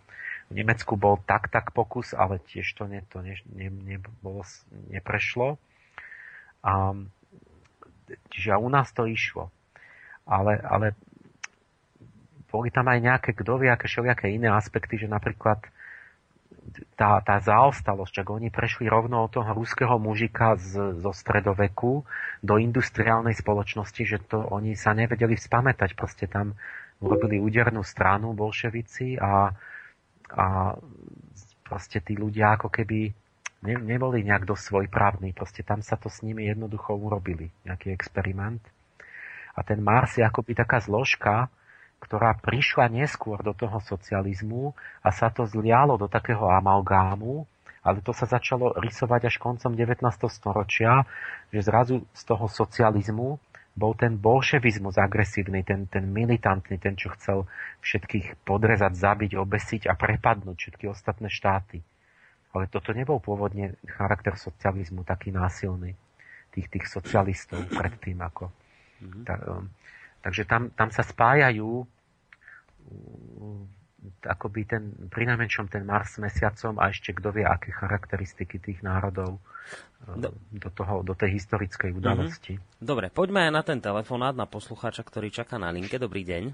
V 0.48 0.54
Nemecku 0.54 0.94
bol 0.94 1.18
tak, 1.26 1.50
tak 1.50 1.74
pokus, 1.74 2.14
ale 2.14 2.38
tiež 2.38 2.70
to, 2.78 2.86
ne, 2.86 3.02
to 3.10 3.26
ne, 3.26 3.34
ne, 3.50 3.74
ne, 3.74 3.98
bolo, 4.22 4.46
neprešlo. 4.94 5.58
A, 6.62 6.94
čiže 8.30 8.62
u 8.62 8.70
nás 8.70 8.94
to 8.94 9.10
išlo. 9.10 9.50
Ale, 10.30 10.62
ale 10.62 10.94
boli 12.54 12.70
tam 12.70 12.86
aj 12.94 13.00
nejaké, 13.02 13.30
kto 13.34 13.58
vie, 13.58 13.74
aké 13.74 13.90
všelijaké 13.90 14.30
iné 14.30 14.54
aspekty, 14.54 15.02
že 15.02 15.10
napríklad 15.10 15.66
tá, 16.96 17.20
tá 17.26 17.42
zaostalosť, 17.42 18.22
čak 18.22 18.28
oni 18.30 18.54
prešli 18.54 18.86
rovno 18.86 19.26
od 19.26 19.34
toho 19.34 19.52
ruského 19.52 19.98
mužika 19.98 20.56
z, 20.56 21.02
zo 21.02 21.12
stredoveku 21.12 22.06
do 22.40 22.56
industriálnej 22.62 23.34
spoločnosti, 23.34 24.04
že 24.06 24.18
to 24.22 24.46
oni 24.46 24.78
sa 24.78 24.94
nevedeli 24.94 25.36
vzpamätať. 25.36 25.98
Proste 25.98 26.30
tam 26.30 26.54
urobili 27.02 27.42
údernú 27.42 27.82
stranu 27.82 28.38
bolševici 28.38 29.18
a, 29.18 29.52
a 30.38 30.48
proste 31.66 32.00
tí 32.00 32.14
ľudia 32.14 32.56
ako 32.62 32.70
keby 32.70 33.10
ne, 33.66 33.76
neboli 33.82 34.22
nejak 34.22 34.46
dosť 34.46 34.64
svojprávni, 34.70 35.34
proste 35.34 35.66
tam 35.66 35.82
sa 35.82 35.98
to 35.98 36.10
s 36.10 36.22
nimi 36.22 36.46
jednoducho 36.46 36.94
urobili, 36.94 37.50
nejaký 37.66 37.90
experiment. 37.90 38.62
A 39.58 39.66
ten 39.66 39.84
Mars 39.84 40.16
je 40.16 40.24
akoby 40.24 40.56
taká 40.56 40.80
zložka, 40.80 41.52
ktorá 42.02 42.34
prišla 42.42 42.90
neskôr 42.90 43.40
do 43.46 43.54
toho 43.54 43.78
socializmu 43.78 44.74
a 45.06 45.10
sa 45.14 45.30
to 45.30 45.46
zlialo 45.46 46.02
do 46.02 46.10
takého 46.10 46.50
amalgámu, 46.50 47.46
ale 47.86 48.02
to 48.02 48.14
sa 48.14 48.26
začalo 48.26 48.74
rysovať 48.78 49.30
až 49.30 49.36
koncom 49.38 49.74
19. 49.74 50.06
storočia, 50.30 51.06
že 51.54 51.62
zrazu 51.62 52.06
z 52.14 52.24
toho 52.26 52.46
socializmu 52.50 53.38
bol 53.72 53.96
ten 53.96 54.20
bolševizmus 54.20 55.00
agresívny, 55.00 55.64
ten, 55.64 55.88
ten 55.88 56.04
militantný, 56.04 56.76
ten, 56.76 57.00
čo 57.00 57.16
chcel 57.16 57.48
všetkých 57.80 58.44
podrezať, 58.44 58.92
zabiť, 58.94 59.32
obesiť 59.40 59.88
a 59.88 59.96
prepadnúť 59.96 60.58
všetky 60.58 60.86
ostatné 60.92 61.32
štáty. 61.32 61.80
Ale 62.52 62.68
toto 62.68 62.92
nebol 62.92 63.24
pôvodne 63.24 63.80
charakter 63.88 64.36
socializmu 64.36 65.08
taký 65.08 65.32
násilný, 65.32 65.96
tých, 66.52 66.68
tých 66.68 66.86
socialistov 66.92 67.64
predtým 67.72 68.20
ako. 68.20 68.52
Mm-hmm. 69.00 69.24
Ta, 69.24 69.36
um, 69.48 69.72
takže 70.22 70.46
tam, 70.48 70.70
tam 70.74 70.90
sa 70.94 71.02
spájajú 71.02 71.86
um, 71.86 73.68
akoby 74.26 74.66
ten, 74.66 74.84
pri 75.10 75.30
najmenšom 75.30 75.70
ten 75.70 75.86
Mars 75.86 76.18
s 76.18 76.22
mesiacom 76.22 76.78
a 76.82 76.90
ešte 76.90 77.14
kto 77.14 77.34
vie, 77.34 77.46
aké 77.46 77.70
charakteristiky 77.74 78.58
tých 78.58 78.82
národov 78.82 79.38
um, 80.08 80.18
do, 80.18 80.30
do, 80.54 80.70
toho, 80.74 81.06
do 81.06 81.14
tej 81.14 81.38
historickej 81.42 81.94
udalosti. 81.98 82.58
Mm-hmm. 82.58 82.82
Dobre, 82.82 83.10
poďme 83.14 83.50
aj 83.50 83.52
na 83.54 83.62
ten 83.66 83.80
telefonát 83.82 84.34
na 84.34 84.50
poslucháča, 84.50 85.06
ktorý 85.06 85.30
čaká 85.30 85.62
na 85.62 85.70
linke. 85.74 86.02
Dobrý 86.02 86.26
deň. 86.26 86.54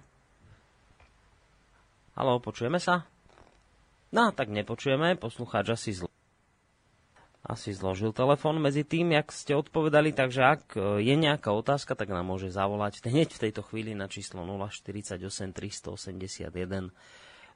Haló, 2.17 2.41
počujeme 2.41 2.81
sa? 2.81 3.05
No, 4.09 4.31
tak 4.33 4.49
nepočujeme, 4.49 5.19
poslucháč 5.19 5.77
asi 5.77 5.91
zl- 5.93 6.09
asi 7.47 7.71
zložil 7.71 8.11
telefón 8.11 8.59
medzi 8.59 8.83
tým, 8.83 9.15
jak 9.15 9.31
ste 9.31 9.55
odpovedali, 9.55 10.11
takže 10.11 10.41
ak 10.43 10.63
e, 10.75 10.99
je 10.99 11.15
nejaká 11.15 11.55
otázka, 11.55 11.95
tak 11.95 12.11
nám 12.11 12.27
môže 12.27 12.51
zavolať 12.51 12.99
hneď 13.11 13.31
v 13.31 13.41
tejto 13.47 13.63
chvíli 13.63 13.95
na 13.95 14.11
číslo 14.11 14.43
048 14.43 15.23
381 15.55 16.91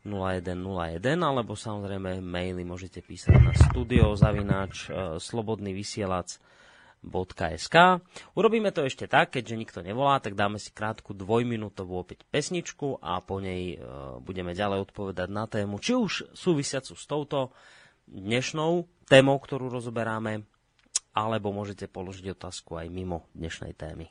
0101, 0.02 0.98
alebo 1.22 1.53
samozrejme 1.53 2.26
maily 2.26 2.66
môžete 2.66 3.06
písať 3.06 3.38
na 3.38 3.53
studio 3.53 4.16
zavináč 4.16 4.88
e, 4.88 5.20
slobodný 5.20 5.76
vysielač 5.76 6.40
www.slobodnyvysielac.sk 7.02 7.78
Urobíme 8.38 8.70
to 8.70 8.86
ešte 8.86 9.10
tak, 9.10 9.34
keďže 9.34 9.56
nikto 9.58 9.80
nevolá, 9.82 10.22
tak 10.22 10.38
dáme 10.38 10.61
si 10.61 10.70
krátku 10.70 11.18
dvojminútovú 11.18 11.98
opäť 11.98 12.24
pesničku 12.30 13.02
a 13.02 13.20
po 13.26 13.42
nej 13.42 13.76
e, 13.76 13.78
budeme 14.22 14.53
ďalej 14.53 14.86
odpovedať 14.90 15.30
na 15.34 15.50
tému, 15.50 15.82
či 15.82 15.98
už 15.98 16.38
súvisiacu 16.38 16.94
s 16.94 17.06
touto 17.10 17.52
dnešnou 18.06 18.86
témou, 19.12 19.36
ktorú 19.44 19.68
rozoberáme, 19.68 20.48
alebo 21.12 21.52
môžete 21.52 21.92
položiť 21.92 22.32
otázku 22.32 22.80
aj 22.80 22.88
mimo 22.88 23.28
dnešnej 23.36 23.76
témy. 23.76 24.08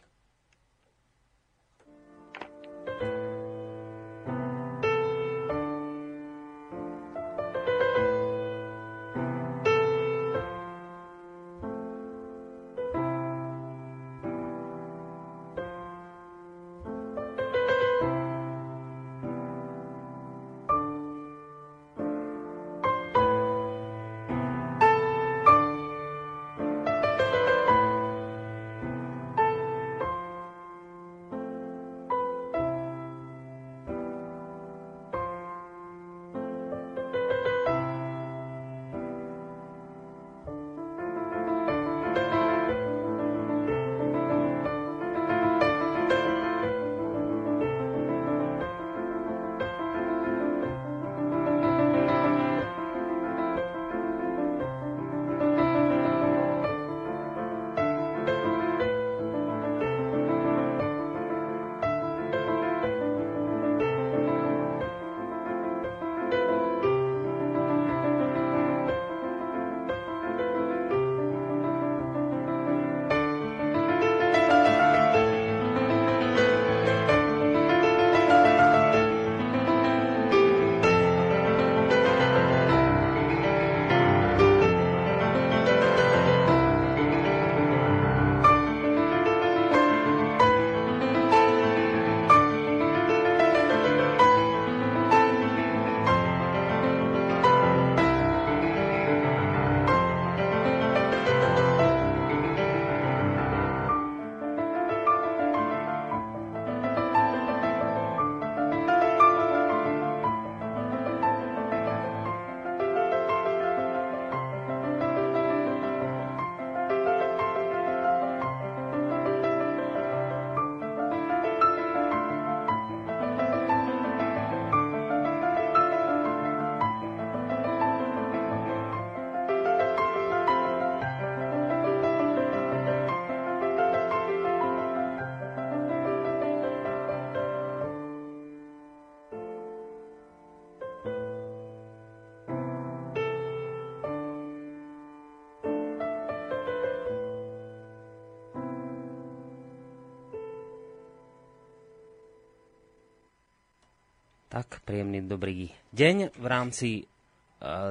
Tak, 154.61 154.85
príjemný 154.85 155.25
dobrý 155.25 155.73
deň 155.97 156.37
v 156.37 156.45
rámci 156.45 156.89
e, 157.01 157.03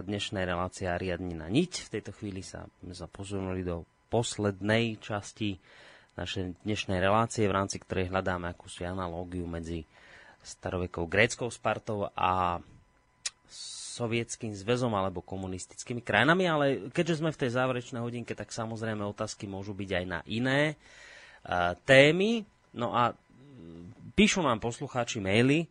dnešnej 0.05 0.45
relácie 0.45 0.85
Riadni 0.85 1.33
na 1.33 1.49
niť. 1.49 1.89
V 1.89 1.91
tejto 1.97 2.13
chvíli 2.13 2.45
sa 2.45 2.69
zapozornili 2.85 3.65
do 3.65 3.89
poslednej 4.13 5.01
časti 5.01 5.57
našej 6.13 6.61
dnešnej 6.61 7.01
relácie, 7.01 7.49
v 7.49 7.57
rámci 7.57 7.81
ktorej 7.81 8.13
hľadáme 8.13 8.53
akúsi 8.53 8.85
analógiu 8.85 9.49
medzi 9.49 9.81
starovekou 10.45 11.09
gréckou 11.09 11.49
Spartou 11.49 12.13
a 12.13 12.61
sovietským 13.49 14.53
zväzom 14.53 14.93
alebo 14.93 15.25
komunistickými 15.25 16.05
krajinami, 16.05 16.45
ale 16.45 16.65
keďže 16.93 17.17
sme 17.17 17.33
v 17.33 17.49
tej 17.49 17.57
záverečnej 17.57 17.97
hodinke, 18.05 18.37
tak 18.37 18.53
samozrejme 18.53 19.01
otázky 19.09 19.49
môžu 19.49 19.73
byť 19.73 19.89
aj 19.89 20.05
na 20.05 20.21
iné 20.29 20.77
uh, 20.77 21.73
témy. 21.89 22.45
No 22.77 22.93
a 22.93 23.17
píšu 24.13 24.45
nám 24.45 24.61
poslucháči 24.61 25.17
maily, 25.17 25.65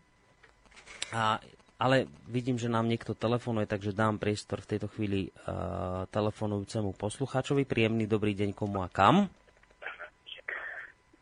a, 1.15 1.41
ale 1.79 2.11
vidím, 2.27 2.59
že 2.59 2.67
nám 2.67 2.91
niekto 2.91 3.15
telefonuje, 3.15 3.71
takže 3.71 3.95
dám 3.95 4.19
priestor 4.19 4.61
v 4.61 4.71
tejto 4.77 4.89
chvíli 4.91 5.31
uh, 5.31 6.05
telefonujúcemu 6.11 6.93
poslucháčovi. 6.99 7.65
Príjemný 7.65 8.11
dobrý 8.11 8.35
deň 8.35 8.51
komu 8.53 8.83
a 8.83 8.91
kam? 8.91 9.31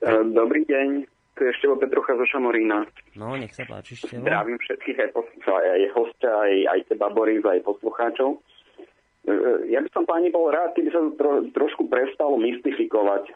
E, 0.07 0.11
dobrý 0.33 0.65
deň, 0.65 0.89
tu 1.37 1.41
je 1.45 1.53
Števo 1.61 1.77
Petrucha 1.77 2.17
zo 2.17 2.25
Šamorína. 2.25 2.89
No, 3.21 3.37
nech 3.37 3.53
sa 3.53 3.69
páči, 3.69 4.01
Števo. 4.01 4.25
Zdravím 4.25 4.57
všetkých, 4.61 4.99
aj, 5.03 5.11
poslucha, 5.13 5.53
aj 5.61 5.83
hostia, 5.93 6.33
aj, 6.33 6.55
aj 6.73 6.81
teba, 6.89 7.09
Boris, 7.13 7.45
aj 7.45 7.61
poslucháčov. 7.67 8.41
E, 9.27 9.41
ja 9.73 9.85
by 9.85 9.89
som, 9.93 10.09
páni, 10.09 10.33
bol 10.33 10.49
rád, 10.49 10.73
keby 10.73 10.89
sa 10.89 11.01
to 11.05 11.13
tro, 11.21 11.33
trošku 11.53 11.91
prestalo 11.93 12.41
mystifikovať. 12.41 13.35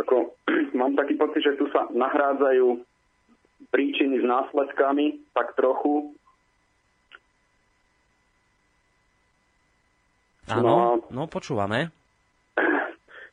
Ako, 0.00 0.32
mám 0.80 0.96
taký 0.96 1.18
pocit, 1.20 1.44
že 1.44 1.58
tu 1.60 1.68
sa 1.74 1.90
nahrádzajú 1.92 2.89
príčiny 3.70 4.20
s 4.20 4.26
následkami, 4.26 5.30
tak 5.34 5.54
trochu. 5.54 6.14
Áno, 10.50 10.62
no, 10.66 10.78
no 11.10 11.22
počúvame. 11.30 11.94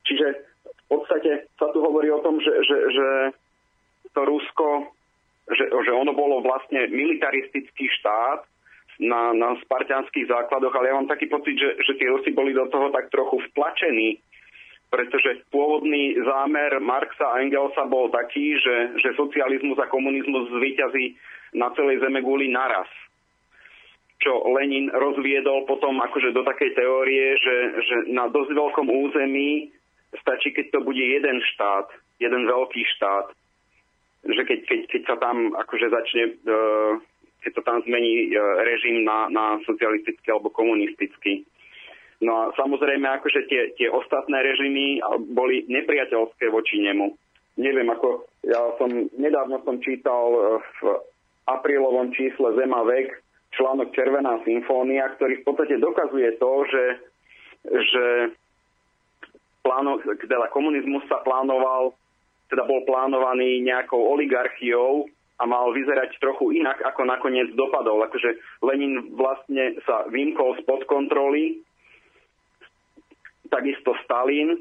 Čiže 0.07 0.27
v 0.63 0.85
podstate 0.87 1.49
sa 1.57 1.67
tu 1.73 1.81
hovorí 1.81 2.07
o 2.13 2.21
tom, 2.21 2.37
že, 2.39 2.53
že, 2.63 2.77
že 2.93 3.07
to 4.13 4.21
Rusko, 4.23 4.93
že, 5.51 5.65
že 5.67 5.91
ono 5.91 6.13
bolo 6.13 6.45
vlastne 6.45 6.87
militaristický 6.87 7.89
štát 7.99 8.45
na, 9.01 9.33
na 9.33 9.57
spartianských 9.65 10.29
základoch, 10.29 10.73
ale 10.73 10.89
ja 10.89 10.97
mám 10.97 11.09
taký 11.09 11.29
pocit, 11.29 11.57
že, 11.57 11.77
že 11.85 11.93
tí 11.97 12.05
Rusi 12.07 12.31
boli 12.33 12.53
do 12.53 12.65
toho 12.69 12.89
tak 12.93 13.09
trochu 13.13 13.41
vtlačení 13.51 14.21
pretože 14.87 15.43
pôvodný 15.51 16.15
zámer 16.23 16.79
Marxa 16.79 17.27
a 17.27 17.43
Engelsa 17.43 17.83
bol 17.91 18.07
taký, 18.07 18.55
že, 18.55 19.03
že 19.03 19.19
socializmus 19.19 19.75
a 19.83 19.91
komunizmus 19.91 20.47
zvíťazí 20.47 21.15
na 21.59 21.71
celej 21.75 21.99
zeme 21.99 22.23
guli 22.23 22.47
naraz. 22.47 22.87
Čo 24.23 24.47
Lenin 24.55 24.89
rozviedol 24.89 25.67
potom 25.67 25.99
akože 26.01 26.33
do 26.33 26.41
takej 26.41 26.71
teórie, 26.73 27.35
že, 27.37 27.55
že 27.83 27.95
na 28.15 28.31
dosť 28.31 28.51
veľkom 28.55 28.87
území 28.87 29.69
stačí, 30.23 30.55
keď 30.55 30.71
to 30.71 30.79
bude 30.87 31.03
jeden 31.03 31.43
štát, 31.53 31.91
jeden 32.23 32.47
veľký 32.47 32.81
štát. 32.97 33.27
Že 34.27 34.41
keď, 34.43 34.59
keď, 34.65 34.79
keď 34.87 35.01
sa 35.05 35.15
tam 35.19 35.53
akože 35.53 35.87
začne, 35.91 36.23
e, 36.33 36.55
keď 37.43 37.51
sa 37.59 37.63
tam 37.63 37.77
zmení 37.85 38.31
e, 38.31 38.39
režim 38.65 39.03
na, 39.03 39.27
na 39.29 39.59
socialistický 39.67 40.31
alebo 40.31 40.49
komunistický. 40.49 41.45
No 42.17 42.33
a 42.33 42.43
samozrejme, 42.57 43.05
akože 43.05 43.45
tie, 43.45 43.61
tie 43.77 43.87
ostatné 43.93 44.41
režimy 44.41 44.97
boli 45.37 45.69
nepriateľské 45.69 46.49
voči 46.49 46.81
nemu. 46.81 47.13
Neviem, 47.61 47.89
ako 47.93 48.25
ja 48.41 48.57
som, 48.81 48.89
nedávno 49.17 49.61
som 49.65 49.77
čítal 49.81 50.33
e, 50.33 50.39
v 50.81 50.81
aprílovom 51.45 52.09
čísle 52.13 52.57
Zema 52.57 52.85
vek 52.85 53.21
článok 53.53 53.93
Červená 53.93 54.41
symfónia, 54.45 55.13
ktorý 55.17 55.41
v 55.41 55.45
podstate 55.45 55.75
dokazuje 55.81 56.37
to, 56.37 56.51
že, 56.69 56.85
že 57.65 58.05
pláno, 59.65 60.01
teda 60.05 60.49
komunizmus 60.53 61.05
sa 61.09 61.21
plánoval, 61.25 61.97
teda 62.49 62.65
bol 62.65 62.85
plánovaný 62.85 63.61
nejakou 63.65 63.99
oligarchiou 63.99 65.09
a 65.37 65.43
mal 65.45 65.69
vyzerať 65.69 66.17
trochu 66.17 66.57
inak, 66.57 66.81
ako 66.81 67.05
nakoniec 67.05 67.53
dopadol. 67.53 68.01
Akože 68.05 68.37
Lenin 68.65 69.13
vlastne 69.13 69.77
sa 69.85 70.05
vymkol 70.09 70.57
spod 70.65 70.85
kontroly 70.89 71.61
takisto 73.49 73.95
Stalin. 74.03 74.59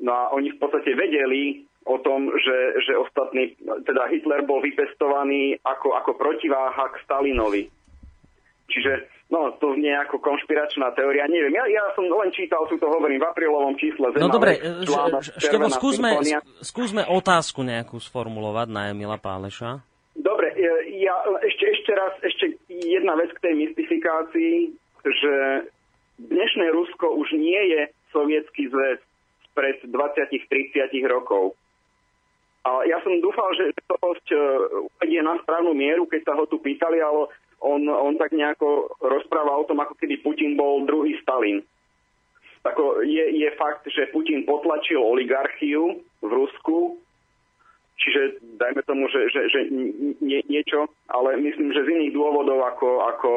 No 0.00 0.10
a 0.12 0.22
oni 0.36 0.52
v 0.52 0.58
podstate 0.60 0.92
vedeli 0.92 1.64
o 1.86 1.96
tom, 2.02 2.28
že, 2.34 2.82
že 2.82 2.92
ostatný, 2.98 3.54
teda 3.86 4.10
Hitler 4.10 4.42
bol 4.42 4.58
vypestovaný 4.58 5.56
ako, 5.62 5.94
ako 5.94 6.18
protiváha 6.18 6.90
k 6.90 7.00
Stalinovi. 7.06 7.62
Čiže, 8.66 9.06
no, 9.30 9.54
to 9.62 9.78
znie 9.78 9.94
ako 9.94 10.18
konšpiračná 10.18 10.90
teória. 10.98 11.30
Neviem, 11.30 11.54
ja, 11.54 11.64
ja 11.70 11.86
som 11.94 12.10
len 12.10 12.34
čítal, 12.34 12.66
tu 12.66 12.74
to 12.82 12.90
hovorím 12.90 13.22
v 13.22 13.30
aprílovom 13.30 13.78
čísle. 13.78 14.10
Zema, 14.10 14.26
no 14.26 14.34
dobre, 14.34 14.58
Števo, 15.38 15.70
skúsme, 15.70 16.18
skúsme 16.58 17.06
otázku 17.06 17.62
nejakú 17.62 18.02
sformulovať 18.02 18.68
na 18.74 18.90
Emila 18.90 19.22
Páleša. 19.22 19.78
Dobre, 20.18 20.50
ja 20.98 21.14
ešte, 21.46 21.64
ešte 21.70 21.92
raz, 21.94 22.12
ešte 22.26 22.44
jedna 22.66 23.14
vec 23.14 23.30
k 23.38 23.42
tej 23.46 23.54
mystifikácii, 23.54 24.74
že 25.06 25.34
dnešné 26.18 26.66
Rusko 26.74 27.14
už 27.14 27.38
nie 27.38 27.62
je 27.70 27.82
sovietský 28.10 28.68
zväz 28.68 29.00
pred 29.56 29.80
20-30 29.88 30.92
rokov. 31.08 31.56
A 32.66 32.82
ja 32.84 32.98
som 33.06 33.14
dúfal, 33.22 33.54
že 33.54 33.72
to 33.86 33.94
host 34.02 34.26
e, 34.28 34.36
uvedie 34.98 35.22
na 35.22 35.38
správnu 35.38 35.70
mieru, 35.70 36.04
keď 36.10 36.20
sa 36.26 36.32
ho 36.34 36.50
tu 36.50 36.58
pýtali, 36.58 36.98
ale 36.98 37.30
on, 37.62 37.86
on 37.86 38.18
tak 38.18 38.34
nejako 38.34 38.90
rozpráva 39.00 39.54
o 39.54 39.64
tom, 39.64 39.78
ako 39.80 39.94
keby 39.96 40.18
Putin 40.20 40.58
bol 40.58 40.82
druhý 40.82 41.14
Stalin. 41.22 41.62
Tako 42.66 43.06
je, 43.06 43.22
je 43.38 43.48
fakt, 43.54 43.86
že 43.86 44.10
Putin 44.10 44.42
potlačil 44.42 44.98
oligarchiu 44.98 46.02
v 46.18 46.30
Rusku, 46.30 46.98
čiže 48.02 48.42
dajme 48.58 48.82
tomu, 48.82 49.06
že, 49.14 49.30
že, 49.30 49.40
že 49.46 49.60
nie, 50.18 50.42
niečo, 50.50 50.90
ale 51.06 51.38
myslím, 51.38 51.70
že 51.70 51.86
z 51.86 51.92
iných 51.94 52.12
dôvodov, 52.18 52.66
ako, 52.66 52.90
ako, 53.14 53.32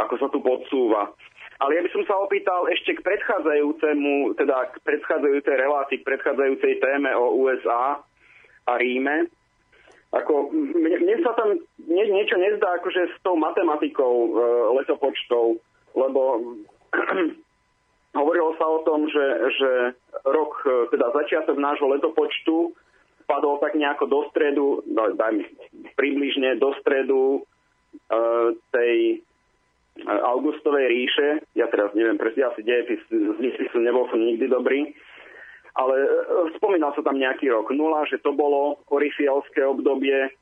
ako 0.00 0.14
sa 0.16 0.28
tu 0.32 0.40
podsúva. 0.40 1.12
Ale 1.60 1.76
ja 1.76 1.84
by 1.84 1.90
som 1.92 2.04
sa 2.08 2.16
opýtal 2.16 2.64
ešte 2.72 2.96
k 2.96 3.04
predchádzajúcemu, 3.04 4.32
teda 4.40 4.72
k 4.72 4.76
predchádzajúcej 4.80 5.54
relácii, 5.60 6.00
k 6.00 6.08
predchádzajúcej 6.08 6.72
téme 6.80 7.12
o 7.12 7.36
USA 7.44 8.00
a 8.64 8.72
Ríme. 8.80 9.28
Ako, 10.10 10.50
mne, 10.50 11.04
mne 11.04 11.16
sa 11.20 11.36
tam 11.36 11.60
nie, 11.84 12.04
niečo 12.08 12.40
nezdá 12.40 12.80
akože 12.80 13.12
s 13.12 13.16
tou 13.22 13.36
matematikou 13.36 14.14
e, 14.26 14.30
letopočtov, 14.82 15.60
lebo 15.94 16.20
hovorilo 18.18 18.56
sa 18.58 18.66
o 18.66 18.82
tom, 18.82 19.06
že, 19.06 19.26
že 19.54 19.70
rok, 20.26 20.64
e, 20.66 20.90
teda 20.96 21.12
začiatok 21.14 21.60
nášho 21.60 21.86
letopočtu 21.92 22.74
padol 23.28 23.62
tak 23.62 23.78
nejako 23.78 24.10
do 24.10 24.20
stredu, 24.32 24.66
no, 24.90 25.14
dajme 25.14 25.46
približne 25.94 26.58
do 26.58 26.74
stredu 26.82 27.22
e, 27.38 27.40
tej 28.74 29.22
Augustovej 30.06 30.86
ríše, 30.88 31.28
ja 31.58 31.66
teraz 31.68 31.92
neviem 31.92 32.16
presne, 32.16 32.48
asi 32.48 32.64
dejepis 32.64 33.00
z 33.10 33.36
dejepisu 33.36 33.78
nebol 33.82 34.08
som 34.08 34.20
nikdy 34.20 34.46
dobrý, 34.48 34.94
ale 35.76 35.94
e, 35.96 36.08
spomínal 36.58 36.94
sa 36.96 37.02
tam 37.04 37.18
nejaký 37.18 37.50
rok 37.52 37.70
nula, 37.74 38.06
že 38.08 38.18
to 38.22 38.34
bolo 38.34 38.82
orifielské 38.90 39.62
obdobie, 39.64 40.32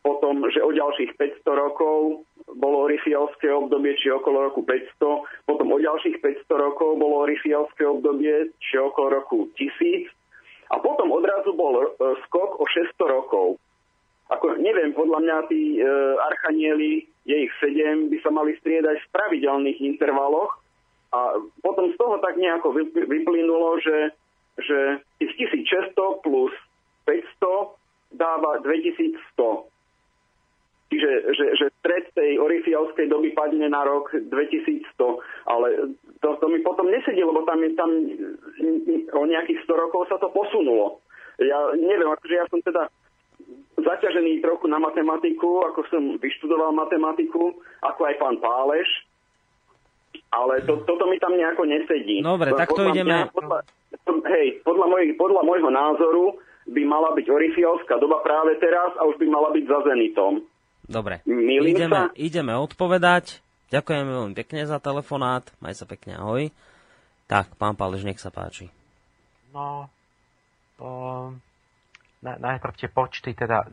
potom, 0.00 0.48
že 0.48 0.64
o 0.64 0.72
ďalších 0.72 1.20
500 1.20 1.44
rokov 1.44 2.24
bolo 2.56 2.88
orifielské 2.88 3.52
obdobie, 3.52 3.92
či 4.00 4.08
okolo 4.08 4.48
roku 4.48 4.64
500, 4.64 5.44
potom 5.44 5.68
o 5.70 5.78
ďalších 5.78 6.24
500 6.24 6.48
rokov 6.56 6.96
bolo 6.96 7.28
orifielské 7.28 7.84
obdobie, 7.84 8.48
či 8.58 8.80
okolo 8.80 9.20
roku 9.20 9.52
1000 9.54 10.08
a 10.70 10.78
potom 10.80 11.12
odrazu 11.12 11.52
bol 11.52 11.74
e, 11.84 11.86
skok 12.26 12.62
o 12.62 12.64
600 12.64 12.96
rokov. 13.10 13.60
Ako, 14.30 14.62
neviem, 14.62 14.94
podľa 14.94 15.18
mňa 15.26 15.36
tí 15.50 15.78
e, 15.78 15.82
archanieli 16.22 17.02
je 17.26 17.36
ich 17.50 17.52
sedem, 17.58 18.06
by 18.06 18.18
sa 18.22 18.30
mali 18.30 18.54
striedať 18.62 19.02
v 19.02 19.12
pravidelných 19.12 19.78
intervaloch 19.82 20.62
a 21.10 21.34
potom 21.58 21.90
z 21.90 21.96
toho 21.98 22.22
tak 22.22 22.38
nejako 22.38 22.70
vyplynulo, 22.94 23.82
že, 23.82 24.14
že 24.62 25.02
1600 25.18 25.98
plus 26.22 26.54
500 27.02 28.14
dáva 28.14 28.62
2100. 28.62 29.18
Čiže 30.90 31.10
že, 31.34 31.46
že 31.54 31.66
stred 31.78 32.10
tej 32.18 32.38
orifialskej 32.42 33.06
doby 33.06 33.30
padne 33.30 33.70
na 33.70 33.86
rok 33.86 34.10
2100, 34.10 34.90
ale 35.46 35.94
to, 36.18 36.28
to 36.38 36.46
mi 36.50 36.58
potom 36.66 36.90
nesedí, 36.90 37.22
lebo 37.22 37.46
tam, 37.46 37.62
tam 37.78 37.90
o 39.14 39.22
nejakých 39.26 39.62
100 39.66 39.82
rokov 39.86 40.10
sa 40.10 40.18
to 40.18 40.30
posunulo. 40.34 40.98
Ja 41.38 41.74
neviem, 41.78 42.10
akože 42.10 42.34
ja 42.34 42.46
som 42.50 42.58
teda 42.62 42.90
zaťažený 43.80 44.44
trochu 44.44 44.66
na 44.68 44.78
matematiku, 44.78 45.64
ako 45.66 45.80
som 45.88 46.02
vyštudoval 46.20 46.72
matematiku, 46.76 47.54
ako 47.80 48.00
aj 48.06 48.14
pán 48.20 48.36
Páleš, 48.38 48.88
ale 50.30 50.62
to, 50.62 50.82
toto 50.86 51.10
mi 51.10 51.18
tam 51.18 51.34
nejako 51.34 51.66
nesedí. 51.66 52.22
Dobre, 52.22 52.54
tak 52.54 52.70
to 52.70 52.86
ideme... 52.94 53.26
Mňa, 53.26 53.34
podľa, 53.34 53.58
hej, 54.30 54.46
podľa, 54.62 54.86
moj, 54.86 55.04
podľa 55.18 55.42
môjho 55.42 55.70
názoru 55.70 56.24
by 56.70 56.82
mala 56.86 57.10
byť 57.18 57.26
orifielská 57.26 57.98
doba 57.98 58.22
práve 58.22 58.54
teraz 58.62 58.94
a 58.94 59.06
už 59.10 59.18
by 59.18 59.26
mala 59.26 59.50
byť 59.50 59.64
za 59.66 59.78
Zenitom. 59.90 60.32
Dobre. 60.86 61.22
Ideme, 61.26 62.10
sa? 62.10 62.14
ideme 62.14 62.54
odpovedať. 62.54 63.42
Ďakujem 63.70 64.06
veľmi 64.06 64.34
pekne 64.34 64.66
za 64.66 64.82
telefonát. 64.82 65.46
Maj 65.62 65.78
sa 65.78 65.86
pekne, 65.86 66.18
ahoj. 66.18 66.50
Tak, 67.30 67.54
pán 67.54 67.78
Pálež, 67.78 68.02
nech 68.02 68.18
sa 68.18 68.34
páči. 68.34 68.66
No, 69.54 69.86
na, 70.78 71.38
najprv 72.22 72.72
tie 72.76 72.88
počty, 72.92 73.32
teda, 73.32 73.64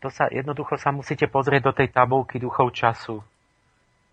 to, 0.00 0.08
sa, 0.12 0.28
jednoducho 0.28 0.76
sa 0.76 0.92
musíte 0.92 1.28
pozrieť 1.28 1.62
do 1.64 1.72
tej 1.72 1.88
tabulky 1.88 2.36
duchov 2.36 2.72
času. 2.76 3.24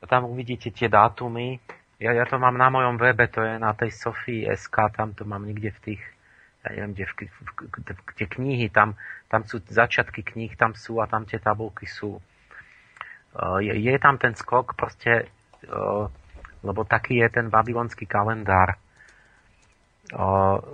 Tam 0.07 0.31
uvidíte 0.31 0.71
tie 0.71 0.87
dátumy. 0.87 1.59
Ja, 1.99 2.15
ja 2.15 2.23
to 2.23 2.39
mám 2.39 2.55
na 2.55 2.71
mojom 2.71 2.95
webe, 2.95 3.27
to 3.27 3.43
je 3.43 3.59
na 3.59 3.75
tej 3.75 3.91
Sofii 3.91 4.47
SK, 4.47 4.95
tam 4.95 5.11
to 5.11 5.27
mám 5.27 5.43
niekde 5.43 5.75
v 5.75 5.79
tých, 5.91 6.01
ja 6.63 6.79
neviem, 6.79 6.95
kde, 6.95 7.05
v, 7.11 7.13
v, 7.19 7.49
v, 7.83 8.11
tie 8.15 8.27
knihy, 8.31 8.71
tam, 8.71 8.95
tam 9.27 9.43
sú 9.43 9.59
začiatky 9.67 10.23
kníh, 10.23 10.55
tam 10.55 10.71
sú 10.71 11.03
a 11.03 11.11
tam 11.11 11.27
tie 11.27 11.43
tabulky 11.43 11.83
sú. 11.83 12.23
Je, 13.59 13.75
je 13.75 13.93
tam 13.99 14.15
ten 14.15 14.31
skok 14.31 14.79
proste, 14.79 15.27
lebo 16.63 16.87
taký 16.87 17.19
je 17.19 17.27
ten 17.27 17.51
babylonský 17.51 18.07
kalendár. 18.07 18.79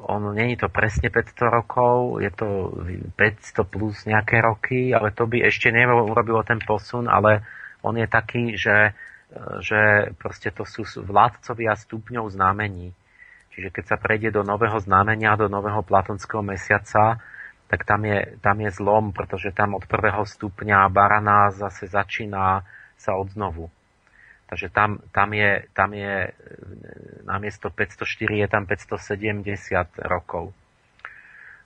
On 0.07 0.21
není 0.31 0.55
to 0.55 0.71
presne 0.71 1.11
500 1.11 1.35
rokov, 1.51 2.23
je 2.23 2.31
to 2.31 2.71
500 3.19 3.67
plus 3.67 4.07
nejaké 4.07 4.39
roky, 4.39 4.95
ale 4.95 5.11
to 5.11 5.27
by 5.27 5.43
ešte 5.43 5.75
neurobilo 5.75 6.39
ten 6.47 6.63
posun, 6.63 7.11
ale 7.11 7.43
on 7.83 7.99
je 7.99 8.07
taký, 8.07 8.55
že, 8.55 8.95
že 9.59 10.11
proste 10.15 10.55
to 10.55 10.63
sú 10.63 10.87
vládcovia 11.03 11.75
stupňov 11.75 12.31
znamení. 12.31 12.95
Čiže 13.51 13.71
keď 13.75 13.83
sa 13.87 13.97
prejde 13.99 14.31
do 14.31 14.43
nového 14.43 14.79
znamenia, 14.79 15.35
do 15.35 15.51
nového 15.51 15.83
platonského 15.83 16.43
mesiaca, 16.43 17.19
tak 17.67 17.83
tam 17.83 18.07
je, 18.07 18.39
tam 18.39 18.55
je 18.61 18.71
zlom, 18.71 19.11
pretože 19.11 19.51
tam 19.51 19.75
od 19.75 19.83
prvého 19.83 20.23
stupňa 20.23 20.87
barana 20.87 21.51
zase 21.51 21.91
začína 21.91 22.63
sa 22.95 23.19
od 23.19 23.35
znovu. 23.35 23.67
Takže 24.45 24.69
tam, 24.69 25.01
tam, 25.09 25.33
je, 25.33 25.65
tam 25.73 25.89
je 25.93 26.29
namiesto 27.25 27.73
504 27.73 28.45
je 28.45 28.47
tam 28.47 28.63
570 28.69 30.05
rokov. 30.05 30.53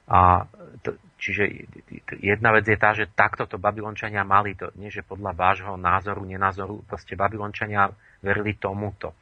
A 0.09 0.47
to, 0.81 0.97
čiže 1.21 1.69
jedna 2.17 2.49
vec 2.55 2.65
je 2.65 2.79
tá, 2.79 2.97
že 2.97 3.11
takto 3.11 3.45
to 3.45 3.61
Babylončania 3.61 4.25
mali, 4.25 4.57
to 4.57 4.73
nie 4.79 4.89
že 4.89 5.05
podľa 5.05 5.37
vášho 5.37 5.75
názoru, 5.77 6.25
nenázoru, 6.25 6.81
proste 6.87 7.13
Babylončania 7.13 7.93
verili 8.23 8.57
tomuto. 8.57 9.13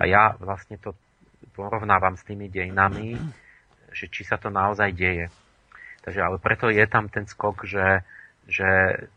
A 0.00 0.08
ja 0.08 0.34
vlastne 0.40 0.80
to 0.80 0.96
porovnávam 1.54 2.16
s 2.18 2.26
tými 2.26 2.48
dejinami, 2.48 3.14
že 3.92 4.08
či 4.08 4.24
sa 4.24 4.40
to 4.40 4.48
naozaj 4.48 4.90
deje. 4.96 5.28
Takže 6.02 6.18
ale 6.18 6.42
preto 6.42 6.72
je 6.72 6.82
tam 6.90 7.06
ten 7.06 7.28
skok, 7.28 7.68
že 7.68 8.02
že 8.50 8.66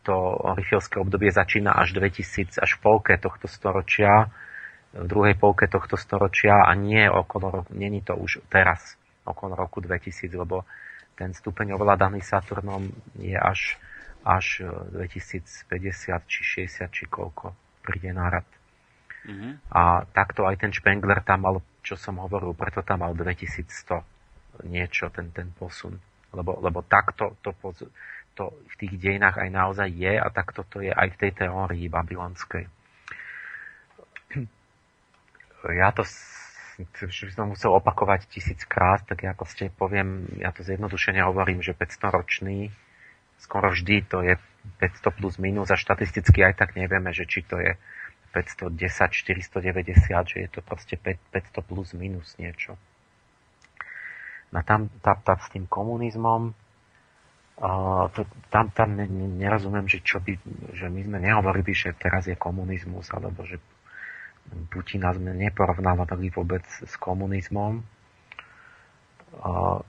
to 0.06 0.14
orichelské 0.54 1.02
obdobie 1.02 1.34
začína 1.34 1.74
až 1.74 1.98
2000, 1.98 2.62
až 2.62 2.70
v 2.78 2.80
polke 2.82 3.14
tohto 3.18 3.50
storočia, 3.50 4.30
v 4.96 5.06
druhej 5.06 5.36
polke 5.36 5.66
tohto 5.68 5.98
storočia 5.98 6.64
a 6.64 6.72
nie 6.72 7.04
okolo 7.10 7.68
není 7.74 8.00
to 8.00 8.16
už 8.16 8.46
teraz 8.48 8.96
okolo 9.26 9.58
roku 9.58 9.82
2000, 9.82 10.30
lebo 10.38 10.62
ten 11.18 11.34
stupeň 11.34 11.74
ovládaný 11.74 12.22
Saturnom 12.22 12.86
je 13.18 13.36
až, 13.36 13.80
až 14.22 14.62
2050 14.94 15.72
či 16.28 16.40
60 16.68 16.92
či 16.92 17.04
koľko 17.08 17.56
príde 17.82 18.12
na 18.12 18.30
rad. 18.30 18.48
Mm-hmm. 19.26 19.52
A 19.74 20.06
takto 20.14 20.46
aj 20.46 20.62
ten 20.62 20.70
Spengler 20.70 21.18
tam 21.26 21.42
mal, 21.42 21.58
čo 21.82 21.98
som 21.98 22.22
hovoril, 22.22 22.54
preto 22.54 22.84
tam 22.86 23.02
mal 23.02 23.12
2100 23.12 24.16
niečo, 24.64 25.10
ten, 25.12 25.34
ten 25.34 25.50
posun. 25.52 25.98
Lebo, 26.36 26.60
lebo 26.60 26.84
takto 26.84 27.32
to, 27.40 27.56
to 28.36 28.44
v 28.52 28.74
tých 28.76 28.94
dejinách 29.00 29.40
aj 29.40 29.48
naozaj 29.48 29.88
je 29.88 30.14
a 30.20 30.28
tak 30.28 30.52
toto 30.52 30.84
je 30.84 30.92
aj 30.92 31.16
v 31.16 31.20
tej 31.24 31.30
teórii 31.32 31.88
babylonskej. 31.88 32.68
Ja 35.66 35.90
to 35.90 36.04
by 36.76 37.32
som 37.32 37.48
musel 37.56 37.72
opakovať 37.72 38.28
tisíckrát, 38.28 39.00
tak 39.08 39.24
ako 39.24 39.48
ste 39.48 39.72
poviem, 39.72 40.28
ja 40.36 40.52
to 40.52 40.60
zjednodušene 40.60 41.24
hovorím, 41.24 41.64
že 41.64 41.72
500 41.72 42.12
ročný, 42.12 42.68
skoro 43.40 43.72
vždy 43.72 44.04
to 44.04 44.20
je 44.20 44.36
500 44.84 45.16
plus 45.16 45.40
minus 45.40 45.72
a 45.72 45.80
štatisticky 45.80 46.44
aj 46.44 46.60
tak 46.60 46.76
nevieme, 46.76 47.16
že 47.16 47.24
či 47.24 47.40
to 47.40 47.56
je 47.56 47.80
510, 48.36 48.76
490, 48.76 50.28
že 50.28 50.38
je 50.44 50.48
to 50.52 50.60
proste 50.60 51.00
500 51.00 51.32
plus 51.64 51.96
minus 51.96 52.36
niečo. 52.36 52.76
No 54.56 54.64
tam, 54.64 54.88
tam, 55.04 55.20
tam 55.20 55.36
s 55.36 55.52
tým 55.52 55.68
komunizmom, 55.68 56.56
Uh, 57.56 58.12
to, 58.12 58.28
tam, 58.52 58.68
tam 58.68 59.00
ne, 59.00 59.08
nerozumiem, 59.08 59.88
že 59.88 60.04
čo 60.04 60.20
by, 60.20 60.36
že 60.76 60.92
my 60.92 61.00
sme 61.08 61.18
nehovorili, 61.24 61.72
že 61.72 61.96
teraz 61.96 62.28
je 62.28 62.36
komunizmus, 62.36 63.08
alebo 63.08 63.48
že 63.48 63.56
Putina 64.68 65.16
sme 65.16 65.32
neporovnávali 65.32 66.28
vôbec 66.36 66.68
s 66.68 66.94
komunizmom. 67.00 67.80
Uh, 69.40 69.80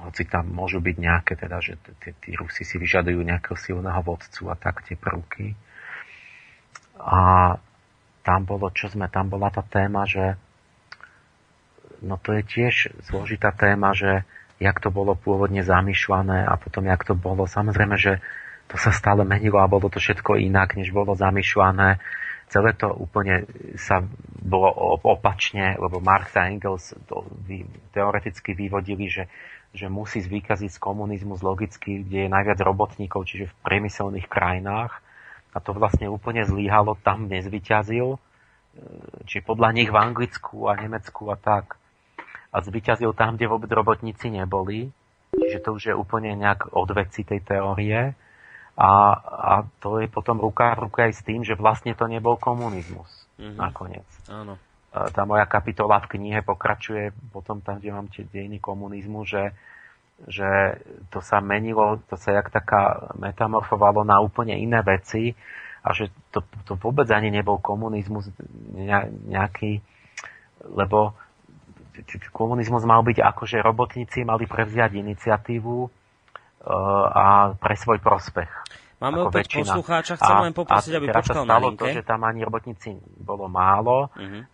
hoci 0.00 0.24
tam 0.24 0.48
môžu 0.48 0.80
byť 0.80 0.96
nejaké, 0.96 1.36
teda, 1.36 1.60
že 1.60 1.76
tí 2.00 2.32
Rusi 2.32 2.64
si 2.64 2.80
vyžadujú 2.80 3.20
nejakého 3.20 3.60
silného 3.60 4.00
vodcu 4.00 4.48
a 4.48 4.56
tak 4.56 4.80
tie 4.88 4.96
prvky. 4.96 5.52
A 6.96 7.20
tam 8.24 8.40
bolo, 8.48 8.72
čo 8.72 8.88
sme, 8.88 9.12
tam 9.12 9.28
bola 9.28 9.52
tá 9.52 9.60
téma, 9.60 10.08
že 10.08 10.40
no 12.02 12.16
to 12.20 12.36
je 12.36 12.42
tiež 12.42 12.74
zložitá 13.06 13.52
téma, 13.52 13.92
že 13.92 14.24
jak 14.60 14.76
to 14.76 14.92
bolo 14.92 15.16
pôvodne 15.16 15.64
zamýšľané 15.64 16.44
a 16.44 16.54
potom 16.60 16.84
jak 16.84 17.00
to 17.08 17.16
bolo. 17.16 17.48
Samozrejme, 17.48 17.96
že 17.96 18.20
to 18.68 18.76
sa 18.76 18.92
stále 18.92 19.24
menilo 19.24 19.58
a 19.58 19.66
bolo 19.66 19.88
to 19.88 19.98
všetko 19.98 20.36
inak, 20.36 20.76
než 20.76 20.92
bolo 20.92 21.16
zamýšľané. 21.16 21.98
Celé 22.52 22.70
to 22.76 22.92
úplne 22.92 23.48
sa 23.80 24.04
bolo 24.42 24.68
opačne, 25.06 25.80
lebo 25.80 26.02
Marx 26.02 26.36
a 26.36 26.50
Engels 26.50 26.92
teoreticky 27.94 28.52
vyvodili, 28.52 29.08
že, 29.08 29.30
že 29.72 29.88
musí 29.88 30.20
zvýkaziť 30.20 30.70
z 30.76 30.82
komunizmu 30.82 31.38
z 31.38 31.42
logicky, 31.46 31.90
kde 32.04 32.26
je 32.26 32.30
najviac 32.30 32.58
robotníkov, 32.60 33.26
čiže 33.26 33.48
v 33.48 33.58
priemyselných 33.64 34.28
krajinách. 34.28 34.92
A 35.50 35.58
to 35.58 35.74
vlastne 35.74 36.06
úplne 36.06 36.46
zlíhalo, 36.46 36.94
tam 37.00 37.26
nezvyťazil. 37.26 38.18
Čiže 39.26 39.46
podľa 39.46 39.70
nich 39.74 39.90
v 39.90 39.98
Anglicku 39.98 40.70
a 40.70 40.78
Nemecku 40.78 41.26
a 41.30 41.34
tak 41.34 41.79
a 42.50 42.56
zvyťazil 42.58 43.14
tam, 43.14 43.38
kde 43.38 43.46
vôbec 43.46 43.70
robotníci 43.70 44.30
neboli. 44.30 44.90
Čiže 45.30 45.62
to 45.62 45.70
už 45.78 45.82
je 45.90 45.94
úplne 45.94 46.34
nejak 46.34 46.74
odveci 46.74 47.22
tej 47.22 47.40
teórie. 47.46 48.18
A, 48.80 48.90
a 49.22 49.52
to 49.78 50.02
je 50.02 50.10
potom 50.10 50.42
ruka 50.42 50.74
v 50.74 50.90
ruke 50.90 51.00
aj 51.06 51.14
s 51.14 51.22
tým, 51.22 51.46
že 51.46 51.54
vlastne 51.54 51.94
to 51.94 52.10
nebol 52.10 52.34
komunizmus 52.40 53.28
mm-hmm. 53.38 53.58
nakoniec. 53.60 54.08
Áno. 54.26 54.58
Tá 54.90 55.22
moja 55.22 55.46
kapitola 55.46 56.02
v 56.02 56.18
knihe 56.18 56.42
pokračuje 56.42 57.14
potom 57.30 57.62
tam, 57.62 57.78
kde 57.78 57.94
mám 57.94 58.10
tie 58.10 58.26
dejiny 58.26 58.58
komunizmu, 58.58 59.22
že, 59.22 59.54
že 60.26 60.82
to 61.14 61.22
sa 61.22 61.38
menilo, 61.38 62.02
to 62.10 62.18
sa 62.18 62.34
jak 62.34 62.50
taká 62.50 63.14
metamorfovalo 63.14 64.02
na 64.02 64.18
úplne 64.18 64.58
iné 64.58 64.82
veci 64.82 65.38
a 65.86 65.94
že 65.94 66.10
to, 66.34 66.42
to 66.66 66.74
vôbec 66.74 67.06
ani 67.14 67.30
nebol 67.30 67.62
komunizmus 67.62 68.26
nejaký, 69.30 69.78
lebo 70.66 71.14
komunizmus 72.30 72.82
mal 72.86 73.02
byť 73.02 73.18
ako, 73.20 73.42
že 73.46 73.62
robotníci 73.62 74.22
mali 74.24 74.46
prevziať 74.46 74.96
iniciatívu 74.96 75.76
uh, 75.82 75.90
a 77.10 77.54
pre 77.56 77.74
svoj 77.76 77.98
prospech. 78.02 78.50
Máme 79.00 79.32
opäť 79.32 79.48
väčšina. 79.48 79.64
poslucháča, 79.64 80.12
chcem 80.20 80.36
a, 80.36 80.44
len 80.44 80.52
poprosiť, 80.52 80.92
aby 81.00 81.06
počkal 81.08 81.48
na 81.48 81.56
linke. 81.56 81.80
to, 81.80 81.86
že 81.88 82.04
tam 82.04 82.20
ani 82.20 82.44
robotníci 82.44 83.00
bolo 83.16 83.48
málo. 83.48 84.12
Uh-huh. 84.12 84.44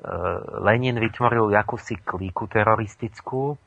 Lenin 0.63 1.03
vytvoril 1.03 1.51
jakúsi 1.51 1.99
klíku 1.99 2.47
teroristickú, 2.47 3.59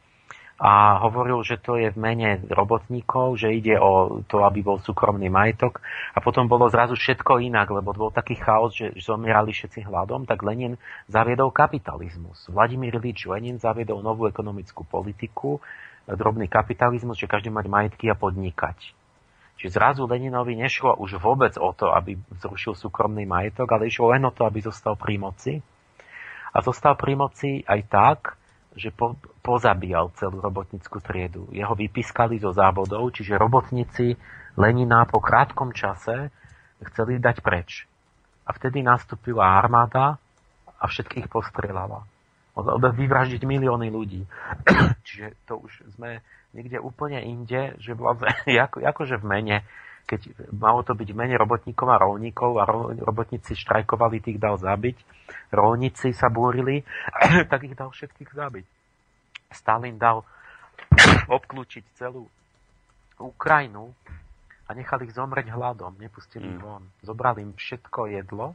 a 0.59 0.99
hovoril, 1.07 1.39
že 1.39 1.55
to 1.55 1.79
je 1.79 1.87
v 1.87 1.97
mene 1.97 2.43
robotníkov, 2.51 3.39
že 3.39 3.55
ide 3.55 3.79
o 3.79 4.19
to, 4.27 4.43
aby 4.43 4.59
bol 4.59 4.83
súkromný 4.83 5.31
majetok 5.31 5.79
a 6.11 6.19
potom 6.19 6.51
bolo 6.51 6.67
zrazu 6.67 6.99
všetko 6.99 7.39
inak, 7.39 7.71
lebo 7.71 7.95
bol 7.95 8.11
taký 8.11 8.35
chaos, 8.35 8.75
že 8.75 8.91
zomierali 8.99 9.55
všetci 9.55 9.87
hladom, 9.87 10.27
tak 10.27 10.43
Lenin 10.43 10.75
zaviedol 11.07 11.55
kapitalizmus. 11.55 12.51
Vladimír 12.51 12.99
Ilič 12.99 13.31
Lenin 13.31 13.55
zaviedol 13.55 14.03
novú 14.03 14.27
ekonomickú 14.27 14.83
politiku, 14.83 15.63
drobný 16.03 16.51
kapitalizmus, 16.51 17.15
že 17.15 17.31
každý 17.31 17.47
mať 17.55 17.65
majetky 17.71 18.11
a 18.11 18.19
podnikať. 18.19 18.75
Čiže 19.59 19.75
zrazu 19.75 20.07
Leninovi 20.07 20.55
nešlo 20.55 20.95
už 20.99 21.19
vôbec 21.19 21.55
o 21.59 21.71
to, 21.75 21.91
aby 21.91 22.15
zrušil 22.39 22.75
súkromný 22.79 23.27
majetok, 23.27 23.67
ale 23.75 23.91
išlo 23.91 24.11
len 24.15 24.23
o 24.23 24.31
to, 24.31 24.47
aby 24.47 24.63
zostal 24.63 24.95
pri 24.95 25.19
moci. 25.19 25.59
A 26.55 26.63
zostal 26.63 26.95
pri 26.95 27.15
moci 27.19 27.63
aj 27.67 27.79
tak, 27.91 28.19
že 28.77 28.93
po, 28.93 29.17
pozabíjal 29.41 30.13
celú 30.17 30.41
robotnickú 30.41 31.01
triedu. 31.01 31.49
Jeho 31.49 31.73
vypískali 31.73 32.37
zo 32.37 32.53
závodov, 32.53 33.09
čiže 33.13 33.39
robotníci 33.39 34.13
Lenina 34.59 35.07
po 35.09 35.23
krátkom 35.23 35.73
čase 35.73 36.29
chceli 36.93 37.17
dať 37.17 37.41
preč. 37.41 37.89
A 38.45 38.53
vtedy 38.53 38.81
nastúpila 38.81 39.57
armáda 39.57 40.17
a 40.79 40.85
všetkých 40.85 41.29
postrelala. 41.29 42.05
Vyvraždiť 42.79 43.41
milióny 43.45 43.87
ľudí. 43.93 44.25
Čiže 45.07 45.27
to 45.47 45.63
už 45.63 45.71
sme 45.95 46.19
niekde 46.51 46.81
úplne 46.81 47.21
inde, 47.23 47.77
že 47.79 47.93
vlastne, 47.93 48.33
ako, 48.65 48.83
akože 48.83 49.21
v 49.21 49.25
mene 49.25 49.57
keď 50.05 50.51
malo 50.55 50.81
to 50.83 50.93
byť 50.95 51.09
menej 51.13 51.37
robotníkov 51.37 51.87
a 51.89 52.01
rolníkov 52.01 52.51
a 52.59 52.63
robotníci 53.03 53.57
štrajkovali, 53.57 54.23
tých 54.23 54.37
dal 54.37 54.55
zabiť, 54.57 54.97
rolníci 55.53 56.13
sa 56.13 56.29
búrili, 56.29 56.81
tak 57.51 57.65
ich 57.65 57.75
dal 57.75 57.89
všetkých 57.89 58.31
zabiť. 58.31 58.65
Stalin 59.49 59.97
dal 59.97 60.23
obklúčiť 61.37 61.83
celú 61.97 62.25
Ukrajinu 63.19 63.91
a 64.69 64.77
nechali 64.77 65.09
ich 65.09 65.17
zomrieť 65.17 65.49
hladom, 65.51 65.97
nepustili 65.97 66.45
ich 66.45 66.59
mm. 66.61 66.63
von. 66.63 66.83
Zobrali 67.01 67.41
im 67.41 67.57
všetko 67.57 68.13
jedlo, 68.13 68.53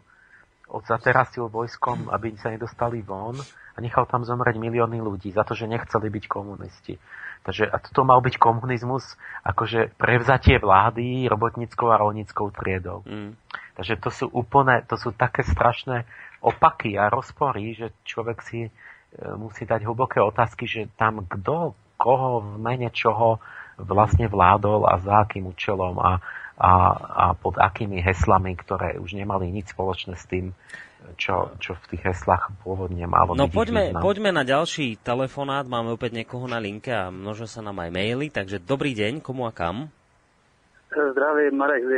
zaterasil 0.83 1.47
vojskom, 1.47 2.11
aby 2.11 2.35
sa 2.35 2.51
nedostali 2.51 2.99
von 3.05 3.39
a 3.75 3.79
nechal 3.79 4.07
tam 4.11 4.27
zomrieť 4.27 4.59
milióny 4.59 4.99
ľudí 4.99 5.31
za 5.31 5.47
to, 5.47 5.55
že 5.55 5.71
nechceli 5.71 6.11
byť 6.11 6.25
komunisti. 6.27 6.99
Takže 7.45 7.69
a 7.69 7.77
toto 7.77 8.09
mal 8.09 8.25
byť 8.25 8.41
komunizmus, 8.41 9.21
akože 9.45 10.01
prevzatie 10.01 10.57
vlády 10.57 11.29
robotníckou 11.29 11.93
a 11.93 12.01
rolníckou 12.01 12.49
triedou. 12.57 13.05
Mm. 13.05 13.37
Takže 13.77 13.95
to 14.01 14.11
sú 14.11 14.27
úplne, 14.33 14.81
to 14.89 14.97
sú 14.97 15.13
také 15.13 15.45
strašné 15.45 16.09
opaky 16.41 16.97
a 16.97 17.13
rozpory, 17.13 17.77
že 17.77 17.93
človek 18.09 18.39
si 18.41 18.61
e, 18.65 18.71
musí 19.37 19.69
dať 19.69 19.85
hlboké 19.85 20.25
otázky, 20.25 20.65
že 20.65 20.89
tam 20.97 21.29
kto, 21.29 21.77
koho 22.01 22.41
v 22.41 22.55
mene 22.65 22.89
čoho 22.89 23.45
vlastne 23.77 24.31
vládol 24.31 24.87
a 24.87 24.97
za 25.03 25.27
akým 25.27 25.51
účelom 25.51 25.99
a, 26.01 26.23
a, 26.55 26.73
a 26.95 27.25
pod 27.35 27.59
akými 27.59 27.99
heslami, 27.99 28.55
ktoré 28.55 28.97
už 29.03 29.19
nemali 29.19 29.51
nič 29.51 29.75
spoločné 29.75 30.15
s 30.15 30.27
tým, 30.31 30.55
čo, 31.21 31.53
čo 31.61 31.77
v 31.77 31.85
tých 31.95 32.03
heslách 32.15 32.55
pôvodne 32.65 33.05
malo 33.05 33.37
No 33.37 33.51
poďme, 33.51 33.93
poďme 33.93 34.33
na 34.33 34.47
ďalší 34.47 34.97
telefonát, 35.05 35.69
máme 35.69 35.93
opäť 35.93 36.17
niekoho 36.17 36.49
na 36.49 36.57
linke 36.63 36.95
a 36.95 37.13
množia 37.13 37.45
sa 37.45 37.61
nám 37.61 37.83
aj 37.85 37.91
maily, 37.93 38.33
takže 38.33 38.63
dobrý 38.63 38.97
deň, 38.97 39.21
komu 39.21 39.45
a 39.45 39.53
kam? 39.53 39.93
Zdravím, 40.95 41.59
Marek 41.59 41.83
z. 41.83 41.93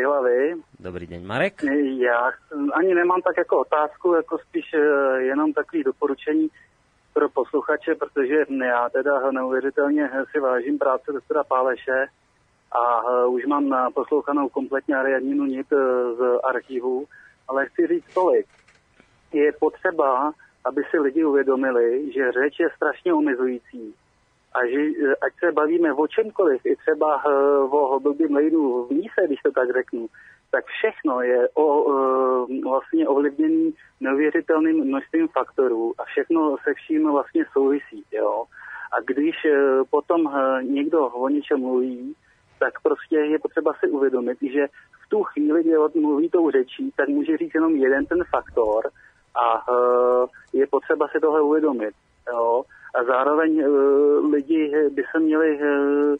Dobrý 0.80 1.04
deň, 1.06 1.20
Marek. 1.20 1.60
Já 2.00 2.32
ani 2.72 2.94
nemám 2.94 3.20
tak 3.20 3.36
jako 3.36 3.60
otázku, 3.60 4.14
jako 4.14 4.38
spíš 4.38 4.74
e, 4.74 4.78
jenom 5.22 5.52
takový 5.52 5.84
doporučení 5.84 6.48
pro 7.12 7.28
posluchače, 7.28 7.94
protože 7.94 8.34
já 8.64 8.88
teda 8.88 9.30
neuvěřitelně 9.30 10.10
si 10.32 10.40
vážím 10.40 10.78
práce 10.78 11.12
doktora 11.12 11.44
Páleše 11.44 12.06
a 12.72 13.02
e, 13.10 13.26
už 13.26 13.46
mám 13.46 13.92
poslouchanou 13.94 14.48
kompletně 14.48 14.96
Ariadninu 14.96 15.44
NIT 15.44 15.72
e, 15.72 15.76
z 16.14 16.40
archivu, 16.44 17.04
ale 17.48 17.66
chci 17.66 17.86
říct 17.86 18.14
tolik 18.14 18.46
je 19.32 19.52
potřeba, 19.52 20.32
aby 20.64 20.82
si 20.90 20.98
lidi 20.98 21.24
uvědomili, 21.24 22.12
že 22.12 22.32
řeč 22.32 22.60
je 22.60 22.68
strašně 22.76 23.14
omezující. 23.14 23.94
A 24.54 24.66
že 24.66 24.78
ať 25.26 25.32
se 25.38 25.52
bavíme 25.52 25.92
o 25.92 26.06
čemkoliv, 26.06 26.66
i 26.66 26.76
třeba 26.76 27.24
o 27.70 28.00
blbým 28.00 28.34
lejdu 28.34 28.86
v 28.86 28.90
míse, 28.90 29.20
když 29.26 29.40
to 29.42 29.50
tak 29.52 29.72
řeknu, 29.72 30.06
tak 30.50 30.64
všechno 30.64 31.20
je 31.20 31.48
o, 31.54 31.66
vlastně 32.64 33.08
ovlivněný 33.08 33.74
neuvěřitelným 34.00 34.84
množstvím 34.84 35.28
faktorů 35.28 35.92
a 35.98 36.04
všechno 36.04 36.56
se 36.64 36.74
vším 36.74 37.12
vlastně 37.12 37.44
souvisí. 37.52 38.04
Jo? 38.12 38.44
A 38.92 39.00
když 39.00 39.36
potom 39.90 40.30
někdo 40.62 41.06
o 41.06 41.28
něčem 41.28 41.60
mluví, 41.60 42.14
tak 42.58 42.80
prostě 42.82 43.16
je 43.16 43.38
potřeba 43.38 43.72
si 43.80 43.90
uvědomit, 43.90 44.38
že 44.42 44.66
v 45.06 45.08
tu 45.08 45.22
chvíli, 45.22 45.62
kdy 45.62 46.00
mluví 46.00 46.30
tou 46.30 46.50
řečí, 46.50 46.92
tak 46.96 47.08
může 47.08 47.36
říct 47.36 47.54
jenom 47.54 47.76
jeden 47.76 48.06
ten 48.06 48.24
faktor 48.24 48.90
a 49.34 49.68
uh, 49.70 50.26
je 50.52 50.66
potřeba 50.66 51.08
si 51.08 51.20
tohle 51.20 51.40
uvědomit. 51.42 51.94
Jo? 52.32 52.62
A 52.94 53.04
zároveň 53.04 53.64
uh, 53.64 54.32
lidi 54.32 54.72
by 54.90 55.02
se 55.12 55.20
měli 55.20 55.58
uh, 55.58 56.16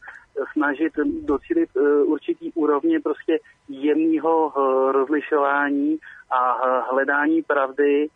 snažit 0.52 0.92
docílit 1.22 1.70
určitý 2.04 2.52
úrovně 2.52 3.00
prostě 3.00 3.38
jemného 3.68 4.52
rozlišování 4.92 5.98
a 6.30 6.52
hledání 6.90 7.42
pravdy 7.42 8.08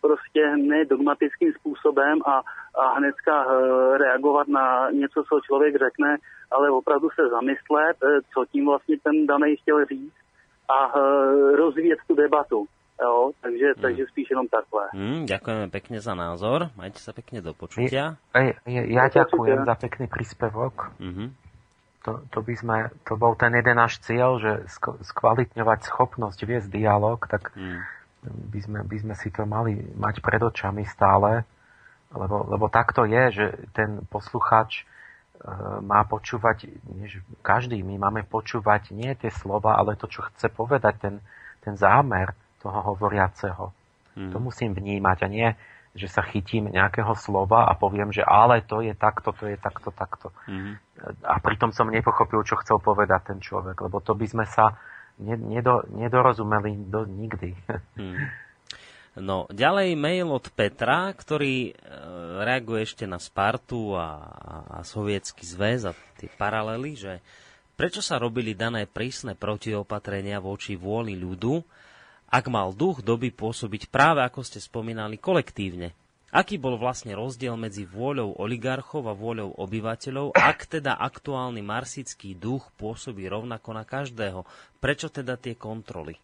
prostě 0.00 0.56
ne 0.56 0.84
dogmatickým 0.84 1.52
způsobem 1.52 2.18
a, 2.26 2.42
a 2.80 2.94
hnedka 2.96 3.46
uh, 3.46 3.96
reagovat 3.96 4.48
na 4.48 4.90
něco, 4.90 5.24
co 5.28 5.40
člověk 5.40 5.74
řekne, 5.76 6.16
ale 6.50 6.70
opravdu 6.70 7.08
se 7.10 7.28
zamyslet, 7.28 7.96
uh, 8.02 8.20
co 8.34 8.44
tím 8.52 8.66
vlastně 8.66 8.96
ten 9.02 9.26
daný 9.26 9.56
chtěl 9.56 9.84
říct 9.84 10.14
a 10.68 10.98
rozvíjet 11.56 11.98
tu 12.06 12.14
debatu. 12.14 12.66
Jo, 13.02 13.30
takže, 13.40 13.66
mm. 13.76 13.82
takže 13.82 14.06
spíš 14.06 14.30
jenom 14.30 14.46
takhle. 14.46 14.86
Mm, 14.94 15.26
ďakujeme 15.26 15.66
pekne 15.74 15.98
za 15.98 16.14
názor. 16.14 16.70
Majte 16.78 17.02
sa 17.02 17.10
pekne 17.10 17.42
do 17.42 17.50
počutia. 17.50 18.14
Ja, 18.30 18.40
ja, 18.62 18.82
ja 18.86 19.04
ďakujem 19.10 19.66
za 19.66 19.74
pekný 19.74 20.06
príspevok. 20.06 20.94
Mm-hmm. 21.02 21.28
To, 22.06 22.22
to, 22.30 22.38
by 22.46 22.54
sme, 22.54 22.76
to 23.02 23.18
bol 23.18 23.34
ten 23.34 23.58
jeden 23.58 23.74
náš 23.74 23.98
cieľ, 24.06 24.38
že 24.38 24.70
skvalitňovať 25.02 25.78
schopnosť 25.82 26.38
viesť 26.46 26.68
dialog, 26.70 27.26
tak 27.26 27.50
mm. 27.58 27.80
By, 28.22 28.60
sme, 28.62 28.78
by 28.86 28.96
sme 29.02 29.14
si 29.18 29.28
to 29.34 29.42
mali 29.42 29.74
mať 29.98 30.22
pred 30.22 30.38
očami 30.38 30.86
stále, 30.86 31.42
lebo, 32.14 32.46
lebo 32.46 32.66
takto 32.70 33.02
je, 33.02 33.22
že 33.34 33.46
ten 33.74 34.04
posluchač 34.06 34.82
e, 34.82 34.84
má 35.82 36.06
počúvať, 36.06 36.70
nie, 36.92 37.08
každý 37.42 37.82
my 37.82 37.98
máme 37.98 38.22
počúvať 38.28 38.94
nie 38.94 39.10
tie 39.18 39.32
slova, 39.32 39.74
ale 39.74 39.98
to, 39.98 40.06
čo 40.06 40.22
chce 40.30 40.52
povedať, 40.52 40.94
ten, 41.02 41.14
ten 41.64 41.74
zámer 41.74 42.36
toho 42.62 42.94
hovoriaceho. 42.94 43.74
Hmm. 44.12 44.30
To 44.30 44.38
musím 44.38 44.76
vnímať 44.76 45.18
a 45.24 45.28
nie, 45.28 45.48
že 45.92 46.08
sa 46.08 46.24
chytím 46.24 46.72
nejakého 46.72 47.12
slova 47.18 47.68
a 47.68 47.76
poviem, 47.76 48.12
že 48.14 48.24
ale 48.24 48.64
to 48.64 48.80
je 48.80 48.96
takto, 48.96 49.32
to 49.36 49.50
je 49.50 49.56
takto, 49.60 49.90
takto. 49.92 50.32
Hmm. 50.48 50.80
A 51.26 51.36
pritom 51.42 51.74
som 51.74 51.90
nepochopil, 51.90 52.44
čo 52.46 52.60
chcel 52.62 52.78
povedať 52.78 53.34
ten 53.34 53.38
človek, 53.42 53.76
lebo 53.82 53.98
to 54.00 54.14
by 54.14 54.24
sme 54.28 54.44
sa 54.46 54.78
nedo, 55.20 55.84
nedorozumeli 55.92 56.76
do, 56.88 57.04
nikdy. 57.08 57.52
Hmm. 57.92 58.16
No, 59.12 59.44
ďalej 59.52 59.92
mail 59.92 60.32
od 60.32 60.48
Petra, 60.56 61.12
ktorý 61.12 61.68
e, 61.68 61.72
reaguje 62.40 62.88
ešte 62.88 63.04
na 63.04 63.20
Spartu 63.20 63.92
a, 63.92 64.24
a, 64.24 64.54
a 64.72 64.88
sovietský 64.88 65.44
zväz 65.44 65.84
a 65.84 65.92
tie 66.16 66.32
paralely, 66.32 66.96
že 66.96 67.12
prečo 67.76 68.00
sa 68.00 68.16
robili 68.16 68.56
dané 68.56 68.88
prísne 68.88 69.36
protiopatrenia 69.36 70.40
voči 70.40 70.80
vôli 70.80 71.12
ľudu, 71.12 71.60
ak 72.32 72.48
mal 72.48 72.72
duch 72.72 73.04
doby 73.04 73.28
pôsobiť 73.28 73.92
práve 73.92 74.24
ako 74.24 74.40
ste 74.40 74.64
spomínali 74.64 75.20
kolektívne. 75.20 75.92
Aký 76.32 76.56
bol 76.56 76.80
vlastne 76.80 77.12
rozdiel 77.12 77.60
medzi 77.60 77.84
vôľou 77.84 78.40
oligarchov 78.40 79.04
a 79.04 79.12
vôľou 79.12 79.52
obyvateľov, 79.52 80.32
ak 80.32 80.80
teda 80.80 80.96
aktuálny 80.96 81.60
marsický 81.60 82.32
duch 82.32 82.72
pôsobí 82.80 83.28
rovnako 83.28 83.76
na 83.76 83.84
každého? 83.84 84.48
Prečo 84.80 85.12
teda 85.12 85.36
tie 85.36 85.52
kontroly? 85.52 86.16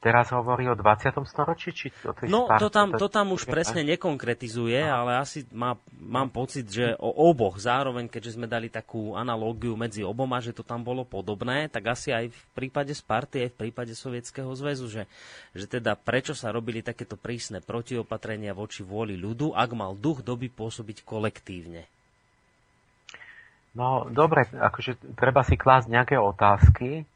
Teraz 0.00 0.32
hovorí 0.32 0.64
o 0.66 0.74
20. 0.74 1.12
storočí? 1.28 1.70
Či 1.76 1.92
o 2.08 2.16
tej 2.16 2.32
no, 2.32 2.48
to 2.56 2.72
tam, 2.72 2.96
to 2.96 3.06
tam 3.12 3.36
už 3.36 3.44
presne 3.44 3.84
nekonkretizuje, 3.84 4.80
Aha. 4.80 4.96
ale 5.04 5.12
asi 5.20 5.44
má, 5.52 5.76
mám 6.00 6.32
pocit, 6.32 6.64
že 6.66 6.96
o 6.96 7.12
oboch 7.28 7.60
zároveň, 7.60 8.08
keďže 8.08 8.40
sme 8.40 8.48
dali 8.48 8.72
takú 8.72 9.12
analógiu 9.14 9.76
medzi 9.76 10.00
oboma, 10.00 10.40
že 10.40 10.56
to 10.56 10.64
tam 10.64 10.80
bolo 10.80 11.04
podobné, 11.04 11.68
tak 11.68 11.92
asi 11.92 12.10
aj 12.16 12.32
v 12.32 12.40
prípade 12.56 12.96
Sparty, 12.96 13.46
aj 13.46 13.50
v 13.52 13.58
prípade 13.68 13.92
Sovietskeho 13.92 14.48
zväzu, 14.56 14.88
že, 14.88 15.04
že 15.52 15.68
teda 15.68 15.94
prečo 15.94 16.32
sa 16.32 16.48
robili 16.48 16.80
takéto 16.80 17.20
prísne 17.20 17.60
protiopatrenia 17.60 18.56
voči 18.56 18.80
vôli 18.80 19.20
ľudu, 19.20 19.52
ak 19.52 19.70
mal 19.76 19.92
duch 19.92 20.24
doby 20.24 20.48
pôsobiť 20.48 21.04
kolektívne. 21.04 21.84
No, 23.70 24.10
dobre, 24.10 24.50
akože 24.50 25.14
treba 25.14 25.46
si 25.46 25.54
klásť 25.54 25.86
nejaké 25.94 26.16
otázky, 26.18 27.06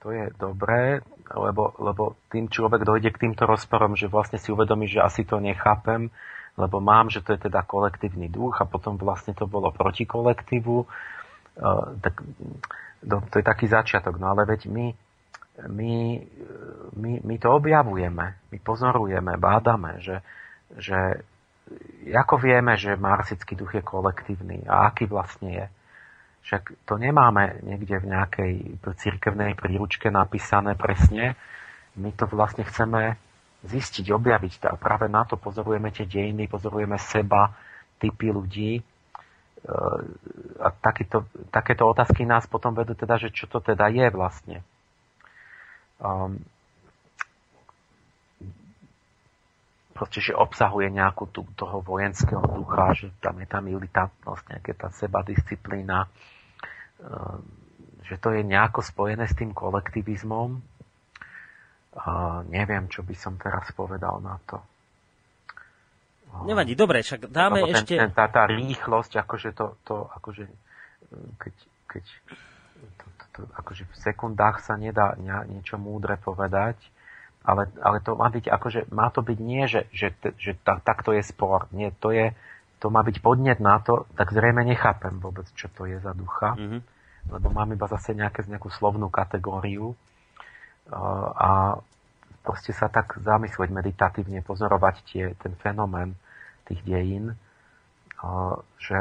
to 0.00 0.14
je 0.14 0.30
dobré, 0.38 1.02
lebo, 1.30 1.74
lebo 1.78 2.18
tým 2.30 2.50
človek 2.50 2.82
dojde 2.82 3.14
k 3.14 3.22
týmto 3.26 3.46
rozporom, 3.46 3.94
že 3.94 4.10
vlastne 4.10 4.42
si 4.42 4.50
uvedomí, 4.50 4.90
že 4.90 4.98
asi 4.98 5.22
to 5.22 5.38
nechápem, 5.38 6.10
lebo 6.58 6.82
mám, 6.82 7.08
že 7.08 7.22
to 7.22 7.38
je 7.38 7.46
teda 7.46 7.62
kolektívny 7.62 8.26
duch 8.26 8.58
a 8.58 8.66
potom 8.66 8.98
vlastne 8.98 9.32
to 9.32 9.46
bolo 9.46 9.70
proti 9.70 10.04
kolektívu. 10.04 10.76
Uh, 11.60 11.94
tak, 12.02 12.18
to, 13.00 13.16
to 13.30 13.34
je 13.38 13.44
taký 13.46 13.66
začiatok. 13.70 14.18
No 14.18 14.34
ale 14.34 14.44
veď 14.44 14.66
my, 14.66 14.86
my, 15.70 15.94
my, 16.98 17.12
my 17.22 17.36
to 17.38 17.48
objavujeme, 17.54 18.26
my 18.50 18.58
pozorujeme, 18.60 19.38
bádame, 19.38 20.02
že, 20.02 20.20
že 20.76 21.22
ako 22.10 22.42
vieme, 22.42 22.74
že 22.74 22.98
marsický 22.98 23.54
duch 23.54 23.78
je 23.78 23.82
kolektívny 23.86 24.66
a 24.66 24.90
aký 24.90 25.06
vlastne 25.06 25.50
je. 25.54 25.66
Však 26.40 26.88
to 26.88 26.96
nemáme 26.96 27.60
niekde 27.62 28.00
v 28.00 28.10
nejakej 28.10 28.52
cirkevnej 28.96 29.54
príručke 29.54 30.08
napísané 30.08 30.74
presne. 30.74 31.36
My 31.94 32.10
to 32.16 32.24
vlastne 32.30 32.64
chceme 32.64 33.20
zistiť, 33.64 34.08
objaviť. 34.08 34.72
A 34.72 34.74
práve 34.80 35.06
na 35.06 35.28
to 35.28 35.36
pozorujeme 35.36 35.92
tie 35.92 36.08
dejiny, 36.08 36.48
pozorujeme 36.48 36.96
seba, 36.96 37.52
typy 38.00 38.32
ľudí. 38.32 38.80
E, 38.80 38.82
a 40.64 40.68
takéto, 40.72 41.28
takéto 41.52 41.84
otázky 41.84 42.24
nás 42.24 42.48
potom 42.48 42.72
vedú 42.72 42.96
teda, 42.96 43.20
že 43.20 43.28
čo 43.28 43.44
to 43.44 43.60
teda 43.60 43.92
je 43.92 44.06
vlastne. 44.08 44.64
Um, 46.00 46.40
proste, 50.00 50.24
že 50.24 50.32
obsahuje 50.32 50.88
nejakú 50.88 51.28
tú, 51.28 51.44
toho 51.52 51.84
vojenského 51.84 52.40
ducha, 52.40 52.96
že 52.96 53.12
tam 53.20 53.36
je 53.36 53.44
tá 53.44 53.60
militantnosť, 53.60 54.48
nejaká 54.48 54.72
tá 54.72 54.88
seba 54.96 55.20
disciplína, 55.20 56.08
že 58.08 58.16
to 58.16 58.32
je 58.32 58.40
nejako 58.40 58.80
spojené 58.80 59.28
s 59.28 59.36
tým 59.36 59.52
kolektivizmom. 59.52 60.56
Neviem, 62.48 62.88
čo 62.88 63.04
by 63.04 63.12
som 63.12 63.36
teraz 63.36 63.68
povedal 63.76 64.24
na 64.24 64.40
to. 64.48 64.64
Nevadí, 66.48 66.72
dobre, 66.72 67.04
však 67.04 67.28
dáme 67.28 67.60
ten, 67.68 67.76
ešte... 67.76 67.94
Ten, 68.00 68.14
tá, 68.16 68.24
tá 68.32 68.48
rýchlosť, 68.48 69.20
akože 69.20 69.52
to, 69.52 69.76
to 69.84 70.08
akože, 70.16 70.48
keď, 71.36 71.54
keď 71.90 72.04
to, 72.96 73.04
to, 73.04 73.24
to, 73.36 73.40
akože 73.52 73.84
v 73.84 73.96
sekundách 74.00 74.64
sa 74.64 74.80
nedá 74.80 75.12
niečo 75.44 75.76
múdre 75.76 76.16
povedať, 76.16 76.80
ale, 77.40 77.72
ale 77.80 77.98
to 78.04 78.12
má 78.16 78.28
byť, 78.28 78.52
akože, 78.52 78.80
má 78.92 79.08
to 79.08 79.24
byť 79.24 79.38
nie, 79.40 79.64
že, 79.64 79.88
že, 79.96 80.12
že 80.36 80.52
tak, 80.60 80.84
takto 80.84 81.16
je 81.16 81.24
spor. 81.24 81.72
Nie, 81.72 81.88
to 81.96 82.12
je, 82.12 82.36
to 82.80 82.92
má 82.92 83.00
byť 83.00 83.16
podnet 83.24 83.60
na 83.60 83.80
to, 83.80 84.04
tak 84.16 84.32
zrejme 84.32 84.60
nechápem 84.60 85.16
vôbec, 85.20 85.48
čo 85.56 85.72
to 85.72 85.88
je 85.88 85.96
za 86.00 86.12
ducha, 86.12 86.56
mm-hmm. 86.56 86.80
lebo 87.32 87.48
mám 87.48 87.72
iba 87.72 87.88
zase 87.88 88.12
nejaké, 88.12 88.44
nejakú 88.44 88.68
slovnú 88.68 89.08
kategóriu 89.08 89.96
a 91.36 91.80
proste 92.42 92.74
sa 92.74 92.90
tak 92.90 93.20
zamyslieť 93.20 93.70
meditatívne, 93.72 94.42
pozorovať 94.42 94.96
tie, 95.08 95.24
ten 95.38 95.54
fenomén 95.60 96.16
tých 96.68 96.82
dejín, 96.82 97.38
že, 98.80 99.00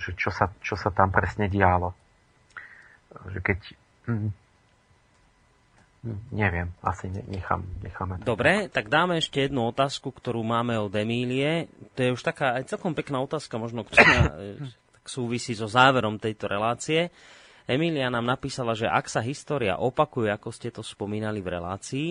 že 0.00 0.10
čo, 0.16 0.30
sa, 0.32 0.52
čo 0.64 0.78
sa 0.78 0.88
tam 0.94 1.12
presne 1.12 1.50
dialo. 1.52 1.92
Že 3.32 3.38
keď... 3.44 3.58
Hm 4.08 4.45
neviem, 6.30 6.70
asi 6.80 7.10
nechám, 7.10 7.66
necháme. 7.82 8.22
Dobre, 8.22 8.70
tak 8.70 8.86
dáme 8.86 9.18
ešte 9.18 9.46
jednu 9.46 9.66
otázku, 9.70 10.14
ktorú 10.14 10.44
máme 10.46 10.78
od 10.78 10.92
Emílie. 10.94 11.66
To 11.96 12.00
je 12.00 12.10
už 12.14 12.22
taká 12.22 12.56
aj 12.56 12.70
celkom 12.70 12.94
pekná 12.94 13.18
otázka, 13.22 13.58
možno 13.58 13.82
ktorá 13.82 14.20
e, 14.30 14.62
súvisí 15.06 15.52
so 15.54 15.66
záverom 15.66 16.18
tejto 16.18 16.46
relácie. 16.46 17.10
Emília 17.66 18.06
nám 18.06 18.26
napísala, 18.26 18.78
že 18.78 18.86
ak 18.86 19.10
sa 19.10 19.18
história 19.18 19.74
opakuje, 19.74 20.30
ako 20.30 20.48
ste 20.54 20.70
to 20.70 20.86
spomínali 20.86 21.42
v 21.42 21.58
relácii, 21.58 22.10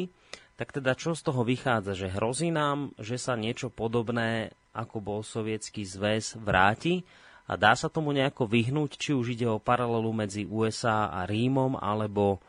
tak 0.55 0.71
teda 0.71 0.95
čo 0.95 1.15
z 1.15 1.23
toho 1.23 1.43
vychádza? 1.43 1.95
Že 1.95 2.15
hrozí 2.15 2.49
nám, 2.51 2.91
že 2.99 3.19
sa 3.19 3.35
niečo 3.35 3.71
podobné, 3.71 4.55
ako 4.75 4.99
bol 4.99 5.19
sovietský 5.23 5.83
zväz, 5.87 6.39
vráti? 6.39 7.03
A 7.45 7.59
dá 7.59 7.77
sa 7.77 7.91
tomu 7.91 8.09
nejako 8.15 8.49
vyhnúť, 8.49 8.97
či 8.97 9.11
už 9.13 9.37
ide 9.37 9.45
o 9.45 9.61
paralelu 9.61 10.09
medzi 10.15 10.49
USA 10.49 11.13
a 11.13 11.29
Rímom, 11.29 11.77
alebo, 11.77 12.41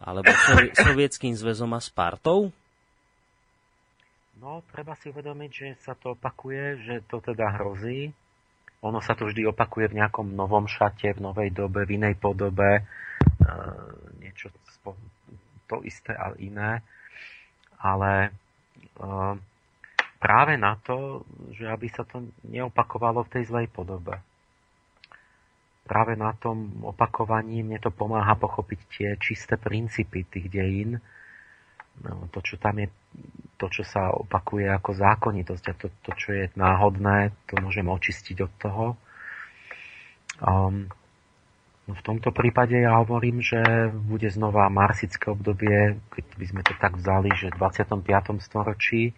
alebo 0.00 0.32
sovi- 0.48 0.74
sovietským 0.88 1.36
zväzom 1.36 1.70
a 1.76 1.80
Spartou? 1.80 2.50
No, 4.40 4.64
treba 4.72 4.96
si 4.96 5.12
uvedomiť, 5.12 5.50
že 5.52 5.66
sa 5.84 5.92
to 5.92 6.16
opakuje, 6.16 6.80
že 6.88 6.94
to 7.04 7.20
teda 7.20 7.60
hrozí. 7.60 8.08
Ono 8.80 9.04
sa 9.04 9.12
to 9.12 9.28
vždy 9.28 9.44
opakuje 9.44 9.92
v 9.92 10.00
nejakom 10.00 10.32
novom 10.32 10.64
šate, 10.64 11.12
v 11.12 11.20
novej 11.20 11.52
dobe, 11.52 11.84
v 11.84 12.00
inej 12.00 12.16
podobe. 12.16 12.80
E, 12.80 12.82
niečo 14.24 14.48
to 15.68 15.84
isté, 15.84 16.16
ale 16.16 16.40
iné 16.40 16.80
ale 17.80 18.12
e, 18.28 18.30
práve 20.20 20.54
na 20.60 20.76
to, 20.84 21.24
že 21.56 21.64
aby 21.64 21.88
sa 21.88 22.04
to 22.04 22.28
neopakovalo 22.44 23.24
v 23.24 23.32
tej 23.32 23.44
zlej 23.48 23.66
podobe. 23.72 24.20
Práve 25.90 26.14
na 26.14 26.30
tom 26.38 26.86
opakovaní 26.86 27.66
mne 27.66 27.82
to 27.82 27.90
pomáha 27.90 28.38
pochopiť 28.38 28.80
tie 28.94 29.08
čisté 29.18 29.58
princípy 29.58 30.22
tých 30.22 30.46
dejín, 30.46 31.02
no, 32.06 32.30
to, 32.30 32.38
čo 32.46 32.62
tam 32.62 32.78
je, 32.78 32.86
to, 33.58 33.66
čo 33.66 33.82
sa 33.82 34.14
opakuje 34.14 34.70
ako 34.70 34.94
zákonitosť 34.94 35.64
a 35.66 35.74
to, 35.74 35.90
to 36.06 36.10
čo 36.14 36.30
je 36.30 36.44
náhodné, 36.54 37.34
to 37.50 37.58
môžem 37.58 37.90
očistiť 37.90 38.36
od 38.38 38.52
toho. 38.62 38.84
Um, 40.38 40.86
No 41.90 41.98
v 41.98 42.06
tomto 42.06 42.30
prípade 42.30 42.78
ja 42.78 43.02
hovorím, 43.02 43.42
že 43.42 43.58
bude 43.90 44.30
znova 44.30 44.70
marsické 44.70 45.26
obdobie, 45.34 45.98
keď 46.14 46.24
by 46.38 46.46
sme 46.46 46.62
to 46.62 46.70
tak 46.78 46.94
vzali, 46.94 47.34
že 47.34 47.50
v 47.50 47.58
25. 47.58 48.38
storočí 48.38 49.10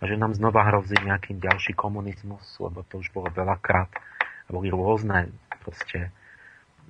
a 0.00 0.08
že 0.08 0.16
nám 0.16 0.32
znova 0.32 0.64
hrozí 0.72 0.96
nejaký 1.04 1.36
ďalší 1.36 1.76
komunizmus, 1.76 2.40
lebo 2.64 2.80
to 2.88 3.04
už 3.04 3.12
bolo 3.12 3.28
veľakrát 3.28 3.92
a 4.44 4.48
boli 4.48 4.72
rôzne 4.72 5.36
proste 5.64 6.12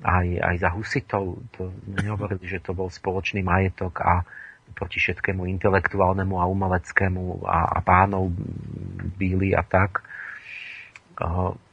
aj, 0.02 0.26
aj 0.42 0.56
za 0.58 0.70
husitov, 0.74 1.38
to 1.54 1.70
nehovorili, 1.86 2.42
že 2.58 2.58
to 2.58 2.74
bol 2.74 2.90
spoločný 2.90 3.46
majetok 3.46 4.02
a 4.02 4.26
proti 4.74 4.98
všetkému 4.98 5.46
intelektuálnemu 5.54 6.34
a 6.34 6.50
umeleckému 6.50 7.46
a, 7.46 7.78
a 7.78 7.80
pánov 7.84 8.34
bíli 9.14 9.54
a 9.54 9.62
tak. 9.62 10.02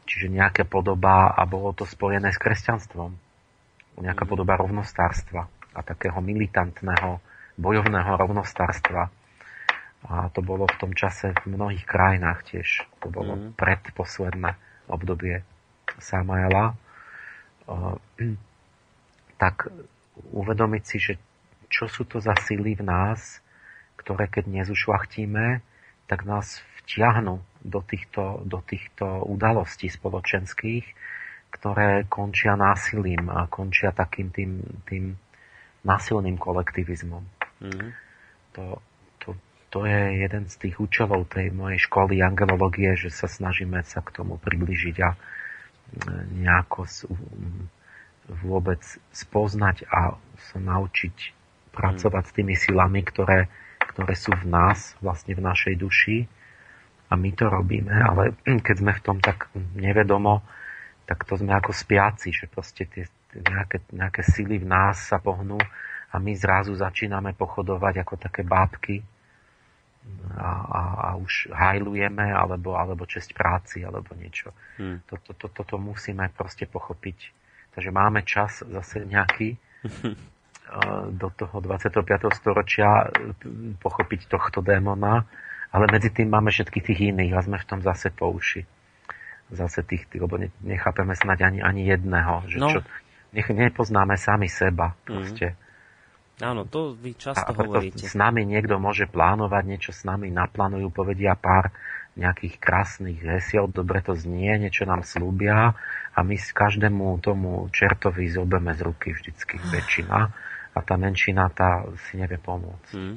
Čiže 0.06 0.28
nejaká 0.30 0.70
podoba 0.70 1.34
a 1.34 1.42
bolo 1.50 1.74
to 1.74 1.88
spojené 1.88 2.30
s 2.30 2.38
kresťanstvom 2.38 3.32
nejaká 4.02 4.26
podoba 4.26 4.58
rovnostárstva 4.58 5.46
a 5.72 5.80
takého 5.86 6.18
militantného, 6.20 7.22
bojovného 7.56 8.12
rovnostárstva. 8.18 9.14
A 10.02 10.34
to 10.34 10.42
bolo 10.42 10.66
v 10.66 10.80
tom 10.82 10.92
čase 10.98 11.30
v 11.46 11.54
mnohých 11.54 11.86
krajinách 11.86 12.50
tiež. 12.50 12.90
To 13.06 13.14
bolo 13.14 13.38
mm. 13.38 13.54
predposledné 13.54 14.58
obdobie 14.90 15.46
Samaela. 16.02 16.74
Tak 19.38 19.72
uvedomiť 20.32 20.84
si, 20.86 20.98
že 21.02 21.14
čo 21.72 21.88
sú 21.88 22.04
to 22.04 22.20
za 22.20 22.36
sily 22.44 22.76
v 22.76 22.84
nás, 22.84 23.40
ktoré 23.96 24.28
keď 24.28 24.50
nezušlachtíme, 24.62 25.64
tak 26.06 26.28
nás 26.28 26.60
vtiahnu 26.84 27.40
do 27.64 27.80
týchto, 27.80 28.44
do 28.44 28.60
týchto 28.60 29.24
udalostí 29.24 29.88
spoločenských, 29.88 30.84
ktoré 31.52 32.04
končia 32.12 32.60
násilím 32.60 33.32
a 33.32 33.48
končia 33.48 33.96
takým 33.96 34.34
tým, 34.34 34.52
tým 34.88 35.16
násilným 35.88 36.36
kolektivizmom. 36.36 37.24
Mm-hmm. 37.62 37.90
To, 38.58 38.82
to, 39.22 39.30
to 39.72 39.80
je 39.88 40.28
jeden 40.28 40.50
z 40.50 40.56
tých 40.68 40.76
účelov 40.80 41.30
tej 41.32 41.54
mojej 41.54 41.80
školy 41.80 42.20
angelológie, 42.20 42.98
že 42.98 43.14
sa 43.14 43.32
snažíme 43.32 43.80
sa 43.88 44.04
k 44.04 44.12
tomu 44.12 44.36
približiť 44.42 44.96
a 45.06 45.10
nejako 46.32 46.88
vôbec 48.42 48.80
spoznať 49.12 49.84
a 49.92 50.16
sa 50.52 50.58
naučiť 50.58 51.16
pracovať 51.76 52.24
s 52.28 52.36
tými 52.36 52.56
silami, 52.56 53.04
ktoré, 53.04 53.52
ktoré 53.92 54.14
sú 54.16 54.32
v 54.36 54.46
nás, 54.48 54.96
vlastne 55.04 55.36
v 55.36 55.44
našej 55.44 55.76
duši. 55.76 56.18
A 57.12 57.20
my 57.20 57.30
to 57.36 57.52
robíme, 57.52 57.92
ale 57.92 58.36
keď 58.68 58.76
sme 58.80 58.92
v 58.96 59.04
tom 59.04 59.18
tak 59.20 59.52
nevedomo, 59.76 60.44
tak 61.04 61.28
to 61.28 61.36
sme 61.36 61.52
ako 61.52 61.76
spiaci, 61.76 62.32
že 62.32 62.48
proste 62.48 62.88
tie, 62.88 63.04
nejaké, 63.36 63.84
nejaké 63.92 64.24
sily 64.24 64.64
v 64.64 64.68
nás 64.70 65.12
sa 65.12 65.20
pohnú 65.20 65.60
a 66.12 66.16
my 66.20 66.32
zrazu 66.36 66.72
začíname 66.72 67.36
pochodovať 67.36 68.04
ako 68.04 68.16
také 68.16 68.48
bábky 68.48 69.04
a, 70.38 70.50
a, 70.50 70.82
a 70.82 71.10
už 71.20 71.52
hajlujeme 71.54 72.34
alebo, 72.34 72.74
alebo 72.74 73.06
česť 73.06 73.36
práci 73.36 73.86
alebo 73.86 74.16
niečo. 74.18 74.56
Hmm. 74.82 75.04
Toto, 75.06 75.38
to, 75.38 75.48
to, 75.52 75.62
to 75.64 75.78
musíme 75.78 76.26
proste 76.34 76.66
pochopiť. 76.66 77.34
Takže 77.72 77.90
máme 77.94 78.26
čas 78.28 78.66
zase 78.66 79.06
nejaký 79.08 79.56
do 81.22 81.30
toho 81.36 81.56
25. 81.60 82.02
storočia 82.32 83.12
pochopiť 83.84 84.32
tohto 84.32 84.64
démona, 84.64 85.28
ale 85.72 85.86
medzi 85.92 86.12
tým 86.12 86.32
máme 86.32 86.52
všetkých 86.52 86.84
tých 86.84 87.00
iných 87.16 87.34
a 87.36 87.44
sme 87.44 87.58
v 87.60 87.68
tom 87.68 87.80
zase 87.84 88.12
po 88.12 88.32
uši 88.32 88.64
zase 89.52 89.84
tých, 89.84 90.08
lebo 90.16 90.40
nechápeme 90.64 91.12
snať 91.12 91.40
ani, 91.44 91.60
ani 91.60 91.84
jedného. 91.84 92.48
Že 92.48 92.58
no. 92.58 92.70
čo, 92.72 92.80
nech, 93.36 93.52
nepoznáme 93.52 94.16
sami 94.16 94.48
seba. 94.48 94.96
Mhm. 94.96 95.04
Proste. 95.04 95.48
Mm. 95.52 95.60
Áno, 96.42 96.66
to 96.66 96.98
vy 96.98 97.14
často 97.14 97.54
a 97.54 97.56
hovoríte. 97.56 98.10
S 98.10 98.18
nami 98.18 98.44
niekto 98.44 98.82
môže 98.82 99.06
plánovať, 99.06 99.64
niečo 99.64 99.92
s 99.94 100.02
nami 100.02 100.34
naplánujú, 100.34 100.90
povedia 100.90 101.38
pár 101.38 101.70
nejakých 102.18 102.60
krásnych 102.60 103.24
hesiel, 103.24 103.72
dobre 103.72 104.04
to 104.04 104.18
znie, 104.18 104.60
niečo 104.60 104.84
nám 104.84 105.08
slúbia 105.08 105.78
a 106.12 106.20
my 106.20 106.36
s 106.36 106.52
každému 106.52 107.24
tomu 107.24 107.72
čertovi 107.72 108.28
zobeme 108.28 108.76
z 108.76 108.82
ruky 108.84 109.16
vždycky 109.16 109.62
väčšina 109.74 110.20
a 110.72 110.80
tá 110.82 110.96
menšina 111.00 111.48
tá 111.54 111.88
si 112.10 112.20
nevie 112.20 112.42
pomôcť. 112.42 112.92
Mm. 112.98 113.16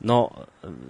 No, 0.00 0.32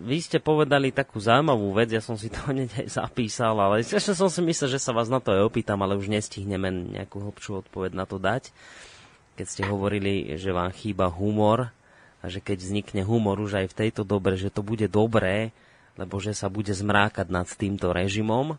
vy 0.06 0.22
ste 0.22 0.38
povedali 0.38 0.94
takú 0.94 1.18
zaujímavú 1.18 1.74
vec, 1.74 1.90
ja 1.90 1.98
som 1.98 2.14
si 2.14 2.30
to 2.30 2.38
hneď 2.50 2.86
aj 2.86 2.88
zapísal, 2.98 3.58
ale 3.58 3.82
ešte 3.82 4.14
som 4.14 4.30
si 4.30 4.42
myslel, 4.42 4.78
že 4.78 4.82
sa 4.82 4.94
vás 4.94 5.10
na 5.10 5.18
to 5.18 5.34
aj 5.34 5.50
opýtam, 5.50 5.82
ale 5.82 5.98
už 5.98 6.10
nestihneme 6.10 6.70
nejakú 6.98 7.18
hlbšiu 7.18 7.66
odpoveď 7.66 7.92
na 7.94 8.06
to 8.06 8.22
dať. 8.22 8.54
Keď 9.34 9.46
ste 9.46 9.62
hovorili, 9.66 10.36
že 10.36 10.54
vám 10.54 10.72
chýba 10.74 11.10
humor 11.10 11.70
a 12.20 12.24
že 12.28 12.42
keď 12.42 12.58
vznikne 12.60 13.02
humor 13.04 13.40
už 13.40 13.64
aj 13.64 13.66
v 13.72 13.78
tejto 13.86 14.02
dobre, 14.04 14.36
že 14.36 14.52
to 14.52 14.60
bude 14.60 14.86
dobré, 14.90 15.54
lebo 15.96 16.20
že 16.20 16.36
sa 16.36 16.48
bude 16.48 16.72
zmrákať 16.72 17.28
nad 17.28 17.48
týmto 17.48 17.92
režimom, 17.92 18.56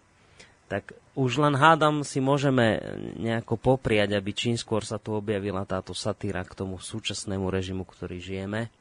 tak 0.71 0.95
už 1.13 1.43
len 1.43 1.59
hádam 1.59 2.07
si 2.07 2.23
môžeme 2.23 2.79
nejako 3.19 3.59
popriať, 3.59 4.15
aby 4.15 4.31
čím 4.31 4.55
skôr 4.55 4.87
sa 4.87 4.95
tu 4.95 5.11
objavila 5.11 5.67
táto 5.67 5.91
satíra 5.91 6.47
k 6.47 6.55
tomu 6.55 6.79
súčasnému 6.79 7.51
režimu, 7.51 7.83
ktorý 7.83 8.17
žijeme 8.23 8.71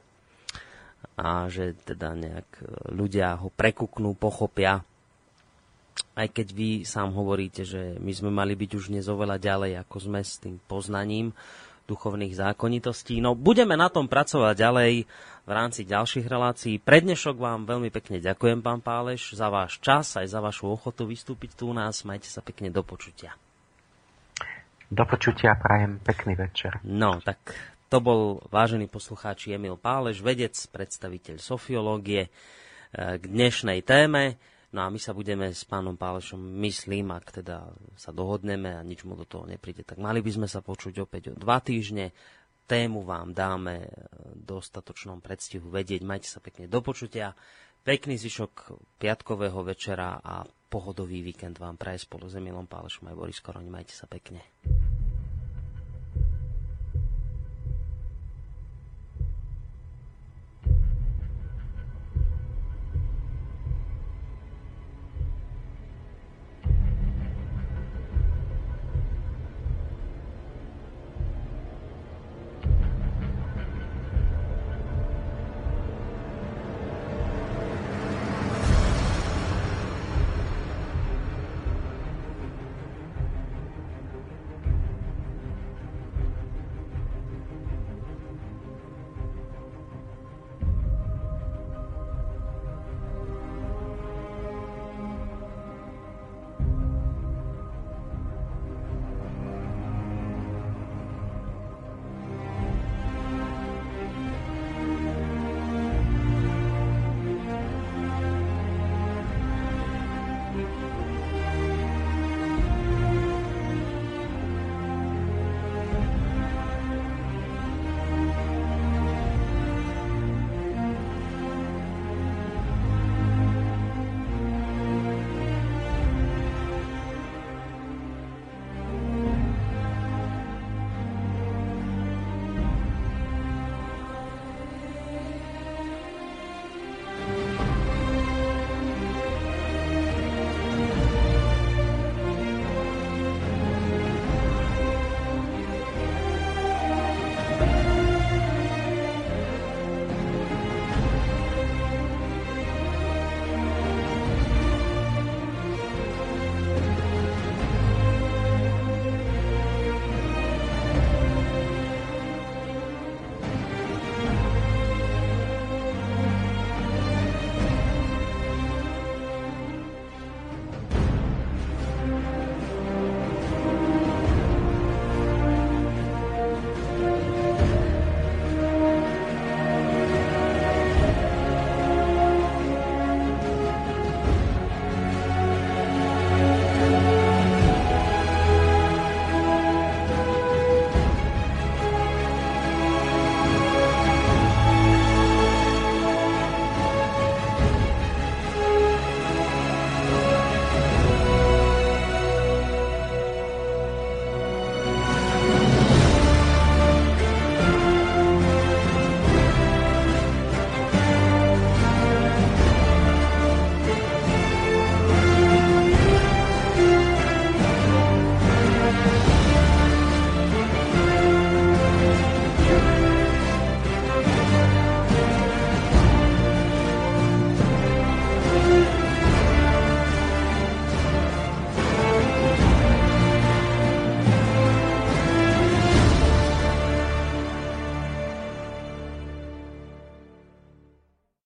a 1.16 1.48
že 1.48 1.76
teda 1.84 2.16
nejak 2.16 2.48
e, 2.60 2.64
ľudia 2.92 3.36
ho 3.36 3.52
prekuknú, 3.52 4.16
pochopia. 4.16 4.84
Aj 6.16 6.28
keď 6.28 6.46
vy 6.52 6.70
sám 6.88 7.12
hovoríte, 7.12 7.64
že 7.64 7.96
my 8.00 8.12
sme 8.12 8.30
mali 8.32 8.56
byť 8.56 8.70
už 8.76 8.88
dnes 8.92 9.04
oveľa 9.08 9.36
ďalej, 9.36 9.84
ako 9.84 9.96
sme 10.00 10.20
s 10.24 10.40
tým 10.40 10.56
poznaním, 10.64 11.32
duchovných 11.90 12.38
zákonitostí. 12.38 13.18
No, 13.18 13.34
budeme 13.34 13.74
na 13.74 13.90
tom 13.90 14.06
pracovať 14.06 14.54
ďalej 14.54 14.92
v 15.42 15.50
rámci 15.50 15.82
ďalších 15.82 16.30
relácií. 16.30 16.78
Pre 16.78 17.02
dnešok 17.02 17.34
vám 17.34 17.66
veľmi 17.66 17.90
pekne 17.90 18.22
ďakujem, 18.22 18.62
pán 18.62 18.78
Páleš, 18.78 19.34
za 19.34 19.50
váš 19.50 19.82
čas 19.82 20.14
aj 20.14 20.30
za 20.30 20.38
vašu 20.38 20.70
ochotu 20.70 21.10
vystúpiť 21.10 21.58
tu 21.58 21.70
u 21.70 21.74
nás. 21.74 22.06
Majte 22.06 22.30
sa 22.30 22.38
pekne 22.38 22.70
do 22.70 22.86
počutia. 22.86 23.34
Do 24.86 25.02
počutia 25.06 25.58
prajem 25.58 25.98
pekný 25.98 26.38
večer. 26.38 26.78
No, 26.86 27.18
tak 27.18 27.38
to 27.90 27.98
bol 27.98 28.38
vážený 28.54 28.86
poslucháči 28.86 29.54
Emil 29.54 29.74
Páleš, 29.74 30.22
vedec, 30.22 30.54
predstaviteľ 30.70 31.42
sofiológie 31.42 32.26
eh, 32.26 33.18
k 33.18 33.22
dnešnej 33.26 33.82
téme. 33.82 34.38
No 34.70 34.86
a 34.86 34.88
my 34.88 35.02
sa 35.02 35.10
budeme 35.10 35.50
s 35.50 35.66
pánom 35.66 35.98
Pálešom, 35.98 36.38
myslím, 36.62 37.10
ak 37.10 37.42
teda 37.42 37.74
sa 37.98 38.14
dohodneme 38.14 38.70
a 38.70 38.86
nič 38.86 39.02
mu 39.02 39.18
do 39.18 39.26
toho 39.26 39.42
nepríde, 39.42 39.82
tak 39.82 39.98
mali 39.98 40.22
by 40.22 40.30
sme 40.30 40.46
sa 40.46 40.62
počuť 40.62 41.02
opäť 41.02 41.34
o 41.34 41.34
dva 41.34 41.58
týždne. 41.58 42.14
Tému 42.70 43.02
vám 43.02 43.34
dáme 43.34 43.90
dostatočnom 44.30 45.18
predstihu 45.18 45.66
vedieť. 45.66 46.06
Majte 46.06 46.30
sa 46.30 46.38
pekne 46.38 46.70
do 46.70 46.78
počutia. 46.78 47.34
Pekný 47.82 48.14
zvyšok 48.14 48.78
piatkového 49.02 49.58
večera 49.66 50.22
a 50.22 50.46
pohodový 50.46 51.18
víkend 51.18 51.58
vám 51.58 51.74
praje 51.74 52.06
spolu 52.06 52.30
s 52.30 52.38
Emilom 52.38 52.70
Pálešom 52.70 53.10
aj 53.10 53.18
Boris 53.18 53.42
Koroni. 53.42 53.66
Majte 53.66 53.98
sa 53.98 54.06
pekne. 54.06 54.38